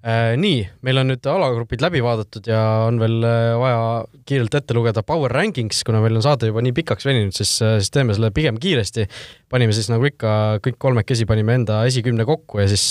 Äh, 0.00 0.32
nii, 0.40 0.62
meil 0.86 0.96
on 1.02 1.10
nüüd 1.10 1.26
alagrupid 1.28 1.82
läbi 1.84 2.00
vaadatud 2.00 2.46
ja 2.48 2.60
on 2.86 2.96
veel 3.02 3.18
äh, 3.26 3.50
vaja 3.60 3.80
kiirelt 4.28 4.54
ette 4.56 4.76
lugeda 4.76 5.02
Power 5.04 5.32
Rankings, 5.36 5.82
kuna 5.84 6.00
meil 6.00 6.16
on 6.16 6.24
saade 6.24 6.48
juba 6.48 6.64
nii 6.64 6.72
pikaks 6.76 7.08
veninud, 7.08 7.36
siis, 7.36 7.52
siis 7.60 7.92
teeme 7.92 8.16
selle 8.16 8.32
pigem 8.36 8.56
kiiresti. 8.60 9.04
panime 9.52 9.76
siis 9.76 9.90
nagu 9.92 10.08
ikka, 10.08 10.32
kõik 10.64 10.80
kolmekesi 10.80 11.28
panime 11.28 11.58
enda 11.60 11.82
esikümne 11.88 12.24
kokku 12.28 12.62
ja 12.62 12.68
siis 12.70 12.86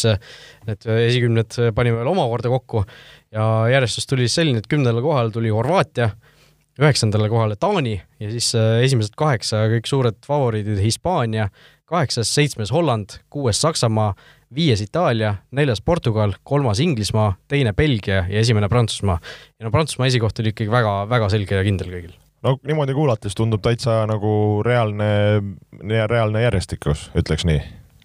need 0.69 0.85
esikümned 0.99 1.57
panime 1.77 2.01
veel 2.01 2.13
omakorda 2.13 2.53
kokku 2.53 2.85
ja 3.33 3.45
järjestus 3.73 4.09
tuli 4.09 4.29
selline, 4.29 4.61
et 4.61 4.69
kümnendal 4.69 5.01
kohal 5.05 5.33
tuli 5.33 5.49
Horvaatia 5.53 6.11
üheksandale 6.80 7.30
kohale 7.30 7.56
Taani 7.60 8.01
ja 8.19 8.31
siis 8.31 8.53
äh, 8.56 8.80
esimesed 8.85 9.18
kaheksa 9.18 9.65
kõik 9.73 9.89
suured 9.89 10.19
favoriidid 10.27 10.80
Hispaania, 10.84 11.49
kaheksas, 11.89 12.31
seitsmes 12.35 12.72
Holland, 12.72 13.19
kuues 13.30 13.61
Saksamaa, 13.61 14.14
viies 14.56 14.81
Itaalia, 14.81 15.35
neljas 15.51 15.81
Portugal, 15.81 16.34
kolmas 16.43 16.80
Inglismaa, 16.80 17.34
teine 17.47 17.73
Belgia 17.73 18.23
ja 18.30 18.39
esimene 18.39 18.69
Prantsusmaa. 18.69 19.19
ja 19.60 19.65
no 19.65 19.72
Prantsusmaa 19.72 20.07
esikoht 20.07 20.39
oli 20.39 20.53
ikkagi 20.53 20.72
väga-väga 20.72 21.30
selge 21.30 21.56
ja 21.60 21.64
kindel 21.68 21.91
kõigil. 21.93 22.14
no 22.43 22.57
niimoodi 22.64 22.93
kuulates 22.93 23.35
tundub 23.35 23.61
täitsa 23.61 24.06
nagu 24.07 24.64
reaalne, 24.65 25.10
reaalne 26.07 26.45
järjestikus, 26.47 27.10
ütleks 27.15 27.45
nii. 27.45 27.64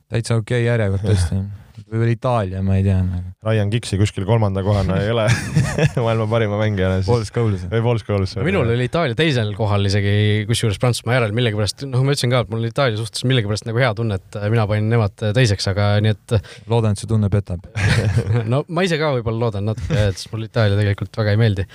täitsa 0.08 0.40
okei 0.40 0.64
okay 0.64 0.72
järjekord 0.72 1.06
tõesti 1.12 1.42
või 1.94 2.02
veel 2.02 2.12
Itaalia, 2.16 2.62
ma 2.66 2.76
ei 2.78 2.84
tea 2.86 2.98
nagu.. 3.04 3.32
Ryan 3.46 3.70
Giggs'i 3.70 3.98
kuskil 4.00 4.26
kolmanda 4.26 4.64
kohana 4.66 4.98
ei 5.02 5.12
ole 5.12 5.26
maailma 6.04 6.26
parima 6.30 6.58
mängijana 6.58 6.98
siis. 7.00 7.08
Paul 7.08 7.26
Scholes. 7.28 7.66
või 7.70 7.84
Paul 7.86 8.00
Scholes. 8.02 8.34
minul 8.46 8.72
oli 8.74 8.88
Itaalia 8.88 9.18
teisel 9.18 9.52
kohal 9.58 9.86
isegi, 9.90 10.16
kusjuures 10.50 10.80
Prantsusmaa 10.82 11.20
järel 11.20 11.36
millegipärast, 11.36 11.86
noh, 11.90 12.02
ma 12.02 12.16
ütlesin 12.16 12.34
ka, 12.34 12.42
et 12.44 12.52
mul 12.52 12.66
Itaalia 12.68 12.98
suhtes 13.00 13.26
millegipärast 13.28 13.68
nagu 13.68 13.82
hea 13.84 13.92
tunne, 13.96 14.18
et 14.18 14.40
mina 14.52 14.66
panin 14.70 14.90
nemad 14.90 15.14
teiseks, 15.38 15.70
aga 15.70 15.92
nii 16.04 16.16
et 16.16 16.36
loodan, 16.72 16.96
et 16.96 17.04
see 17.04 17.10
tunne 17.10 17.30
petab 17.32 17.70
no 18.52 18.64
ma 18.68 18.86
ise 18.86 18.98
ka 19.00 19.14
võib-olla 19.18 19.46
loodan 19.46 19.70
natuke, 19.70 20.10
et 20.10 20.26
mulle 20.34 20.50
Itaalia 20.50 20.80
tegelikult 20.80 21.22
väga 21.22 21.36
ei 21.36 21.42
meeldi 21.44 21.68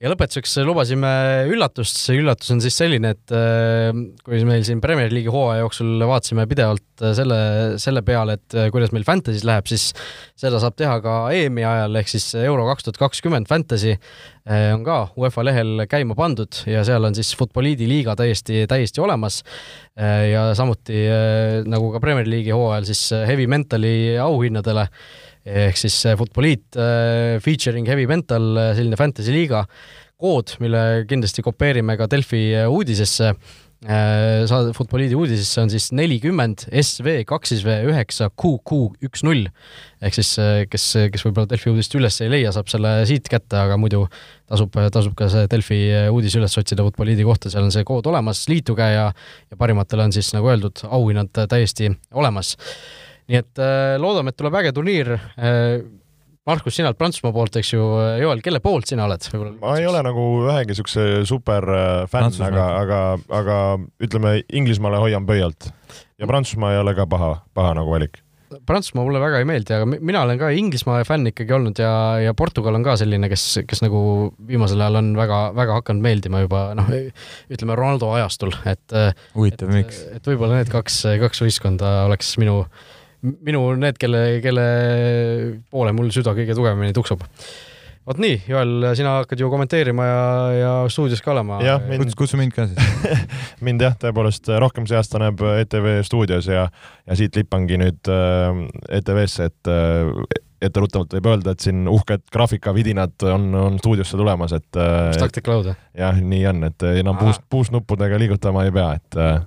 ja 0.00 0.08
lõpetuseks 0.08 0.54
lubasime 0.64 1.10
üllatust, 1.52 1.98
see 2.00 2.20
üllatus 2.22 2.48
on 2.54 2.62
siis 2.64 2.76
selline, 2.80 3.12
et 3.12 3.34
äh, 3.36 3.90
kui 4.24 4.40
meil 4.48 4.64
siin 4.64 4.80
Premier 4.80 5.12
League'i 5.12 5.32
hooaja 5.32 5.60
jooksul 5.60 6.00
vaatasime 6.08 6.46
pidevalt 6.48 7.04
äh, 7.04 7.12
selle, 7.18 7.40
selle 7.82 8.00
peale, 8.06 8.38
et 8.40 8.56
äh, 8.56 8.70
kuidas 8.72 8.94
meil 8.96 9.04
Fantasy's 9.04 9.44
läheb, 9.44 9.68
siis 9.68 9.90
seda 10.40 10.60
saab 10.62 10.78
teha 10.80 10.96
ka 11.04 11.18
EM-i 11.36 11.66
ajal, 11.68 12.00
ehk 12.00 12.12
siis 12.14 12.30
Euro 12.40 12.64
kaks 12.70 12.88
tuhat 12.88 13.02
kakskümmend 13.04 13.50
Fantasy 13.50 13.98
on 14.50 14.80
ka 14.82 14.94
UEFA 15.20 15.42
lehel 15.44 15.82
käima 15.86 16.16
pandud 16.16 16.62
ja 16.66 16.80
seal 16.88 17.04
on 17.04 17.14
siis 17.14 17.34
Futboliidi 17.38 17.84
liiga 17.86 18.16
täiesti, 18.18 18.64
täiesti 18.66 19.02
olemas. 19.04 19.42
ja 20.00 20.46
samuti 20.56 21.04
nagu 21.68 21.92
ka 21.92 22.00
Premier 22.02 22.26
League'i 22.26 22.56
hooajal 22.56 22.88
siis 22.88 23.04
Heavy 23.28 23.46
Mentali 23.52 24.16
auhinnadele 24.18 24.88
ehk 25.46 25.80
siis 25.80 25.96
Futboliit 26.20 26.76
äh, 26.76 27.38
featuring 27.44 27.88
heavy 27.88 28.06
mental, 28.10 28.52
äh, 28.60 28.74
selline 28.76 28.98
fantasy 29.00 29.32
liiga 29.34 29.64
kood, 30.20 30.56
mille 30.60 31.06
kindlasti 31.08 31.44
kopeerime 31.44 31.96
ka 32.00 32.08
Delfi 32.10 32.50
äh, 32.52 32.68
uudisesse 32.68 33.34
saade 33.80 34.74
Futboliidi 34.76 35.16
uudisesse 35.16 35.62
on 35.62 35.70
siis 35.72 35.86
nelikümmend 35.96 36.66
SV 36.68 37.22
kaks 37.24 37.54
siis 37.54 37.62
V 37.64 37.78
üheksa 37.88 38.26
QQ 38.28 38.80
üks 39.08 39.24
null. 39.24 39.46
ehk 40.04 40.18
siis 40.18 40.34
kes, 40.68 40.84
kes 41.14 41.24
võib-olla 41.24 41.48
Delfi 41.48 41.72
uudist 41.72 41.96
üles 41.96 42.20
ei 42.20 42.28
leia, 42.28 42.52
saab 42.52 42.68
selle 42.68 42.92
siit 43.08 43.32
kätte, 43.32 43.56
aga 43.56 43.80
muidu 43.80 44.02
tasub, 44.52 44.76
tasub 44.92 45.16
ka 45.16 45.30
see 45.32 45.48
Delfi 45.48 45.80
uudis 46.12 46.36
üles 46.36 46.60
otsida 46.60 46.84
Futboliidi 46.84 47.24
kohta, 47.24 47.48
seal 47.48 47.70
on 47.70 47.72
see 47.72 47.88
kood 47.88 48.04
olemas, 48.12 48.44
liituge 48.52 48.84
ja 48.84 49.06
ja 49.16 49.56
parimatele 49.56 50.10
on 50.10 50.12
siis 50.12 50.34
nagu 50.36 50.52
öeldud, 50.52 50.84
auhinnad 50.84 51.32
täiesti 51.48 51.88
olemas 52.12 52.58
nii 53.30 53.40
et 53.40 53.62
äh, 53.62 53.94
loodame, 54.02 54.32
et 54.32 54.38
tuleb 54.38 54.58
äge 54.60 54.74
turniir. 54.76 55.14
Äh, 55.38 55.80
Markus, 56.48 56.74
sina 56.74 56.88
oled 56.88 56.98
Prantsusmaa 56.98 57.34
poolt, 57.36 57.58
eks 57.60 57.74
ju, 57.74 57.82
Joel, 58.18 58.40
kelle 58.42 58.62
poolt 58.64 58.88
sina 58.90 59.04
oled? 59.06 59.26
ma 59.60 59.74
ei 59.78 59.84
ole 59.86 60.00
nagu 60.02 60.24
ühegi 60.48 60.74
siukse 60.78 61.04
super 61.28 61.66
äh, 61.68 61.90
fänn, 62.10 62.32
aga, 62.46 62.64
aga, 62.80 63.02
aga 63.42 63.58
ütleme 64.02 64.40
Inglismaale 64.48 65.02
hoian 65.04 65.28
pöialt 65.28 65.68
ja 66.18 66.26
Prantsusmaa 66.26 66.72
ei 66.74 66.80
ole 66.80 66.96
ka 66.96 67.06
paha, 67.10 67.34
paha 67.54 67.76
nagu 67.78 67.92
valik 67.92 68.22
Prantsusmaa 68.66 69.04
mulle 69.06 69.20
väga 69.22 69.38
ei 69.38 69.46
meeldi, 69.46 69.74
aga 69.76 69.86
mina 69.92 70.24
olen 70.24 70.40
ka 70.40 70.48
Inglismaa 70.56 71.04
fänn 71.06 71.28
ikkagi 71.30 71.54
olnud 71.54 71.78
ja, 71.78 71.92
ja 72.24 72.32
Portugal 72.34 72.74
on 72.74 72.86
ka 72.88 72.96
selline, 72.98 73.28
kes, 73.30 73.44
kes 73.68 73.84
nagu 73.84 74.00
viimasel 74.48 74.80
ajal 74.80 74.98
on 75.04 75.12
väga, 75.20 75.42
väga 75.60 75.76
hakanud 75.78 76.08
meeldima 76.08 76.40
juba 76.42 76.64
noh, 76.78 76.88
ütleme 77.52 77.76
Ronaldo 77.78 78.10
ajastul, 78.16 78.56
et. 78.64 78.96
huvitav, 79.36 79.70
miks? 79.76 80.02
et 80.16 80.32
võib-olla 80.32 80.58
need 80.58 80.72
kaks, 80.72 81.04
kaks 81.20 81.44
võistkonda 81.44 81.92
oleks 82.08 82.32
minu 82.42 82.64
minu 83.22 83.64
need, 83.80 83.98
kelle, 84.00 84.22
kelle 84.44 84.66
poole 85.72 85.92
mul 85.96 86.10
süda 86.14 86.34
kõige 86.36 86.56
tugevamini 86.56 86.96
tuksub. 86.96 87.24
vot 88.08 88.20
nii, 88.22 88.40
Joel, 88.48 88.90
sina 88.98 89.18
hakkad 89.20 89.42
ju 89.42 89.50
kommenteerima 89.52 90.06
ja, 90.08 90.20
ja 90.56 90.72
stuudios 90.90 91.20
ka 91.22 91.34
olema. 91.34 91.60
Mind... 91.88 92.14
kutsu 92.18 92.40
mind 92.40 92.56
ka 92.56 92.66
siis 92.70 93.16
mind 93.66 93.84
jah, 93.84 93.96
tõepoolest 94.00 94.48
rohkem 94.62 94.88
see 94.88 94.98
aasta 94.98 95.20
näeb 95.22 95.42
ETV 95.60 95.90
stuudios 96.06 96.48
ja, 96.50 96.68
ja 97.06 97.18
siit 97.18 97.36
lippangi 97.36 97.80
nüüd 97.80 98.12
äh, 98.12 98.64
ETV-sse, 99.00 99.50
et 99.52 99.72
äh, 99.72 100.38
etteruttavalt 100.60 101.14
võib 101.16 101.28
öelda, 101.30 101.54
et 101.54 101.64
siin 101.64 101.86
uhked 101.88 102.26
graafikavidinad 102.32 103.24
on, 103.32 103.46
on 103.56 103.78
stuudiosse 103.80 104.18
tulemas, 104.20 104.52
et 104.56 104.80
äh,. 104.80 105.12
Tactical 105.20 105.56
Loud, 105.56 105.70
jah? 105.72 105.78
jah, 105.96 106.20
nii 106.20 106.42
on, 106.50 106.66
et 106.68 106.88
enam 107.00 107.20
puust, 107.20 107.44
puusnuppudega 107.52 108.20
liigutama 108.20 108.66
ei 108.68 108.74
pea, 108.74 108.90
et 109.00 109.20
äh, 109.20 109.40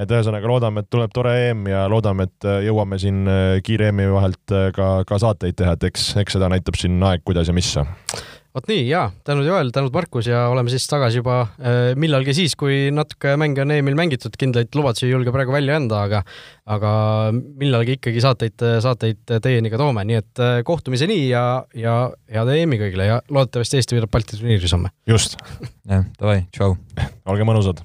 et 0.00 0.12
ühesõnaga 0.12 0.48
loodame, 0.48 0.82
et 0.82 0.92
tuleb 0.92 1.12
tore 1.14 1.34
EM 1.50 1.66
ja 1.70 1.84
loodame, 1.92 2.28
et 2.28 2.48
äh, 2.48 2.60
jõuame 2.68 2.98
siin 3.00 3.24
äh, 3.28 3.56
kiire 3.64 3.90
EM-i 3.92 4.08
vahelt 4.12 4.54
äh, 4.54 4.68
ka, 4.76 4.92
ka 5.08 5.20
saateid 5.20 5.58
teha, 5.58 5.76
et 5.76 5.90
eks, 5.90 6.12
eks 6.22 6.38
seda 6.38 6.48
näitab 6.52 6.78
siin 6.80 7.02
aeg, 7.04 7.24
kuidas 7.26 7.50
ja 7.50 7.56
mis. 7.56 7.68
vot 8.52 8.66
nii 8.68 8.86
ja 8.88 9.06
tänud 9.24 9.46
Joel, 9.48 9.68
tänud 9.72 9.92
Markus 9.92 10.28
ja 10.28 10.46
oleme 10.52 10.72
siis 10.72 10.84
tagasi 10.88 11.20
juba 11.20 11.36
millalgi 11.96 12.34
siis, 12.36 12.56
kui 12.56 12.90
natuke 12.92 13.34
mänge 13.40 13.64
on 13.64 13.72
EM-il 13.72 13.96
mängitud, 13.96 14.36
kindlaid 14.40 14.72
lubadusi 14.76 15.06
ei 15.06 15.14
julge 15.14 15.32
praegu 15.32 15.54
välja 15.54 15.76
anda, 15.80 16.02
aga 16.08 16.20
aga 16.72 16.92
millalgi 17.32 17.96
ikkagi 17.98 18.24
saateid, 18.24 18.66
saateid 18.84 19.36
teieni 19.44 19.72
ka 19.72 19.80
toome, 19.80 20.04
nii 20.08 20.20
et 20.20 20.44
kohtumiseni 20.68 21.18
ja, 21.30 21.64
ja 21.76 21.96
head 22.32 22.52
EM-i 22.56 22.80
kõigile 22.80 23.08
ja 23.08 23.20
loodetavasti 23.32 23.80
Eesti 23.80 23.98
võidab 23.98 24.12
Balti 24.12 24.36
turniiris 24.36 24.76
homme. 24.76 24.92
just. 25.08 25.36
jah, 25.92 26.08
davai, 26.20 26.42
tšau. 26.52 26.76
olge 27.32 27.48
mõnusad 27.48 27.84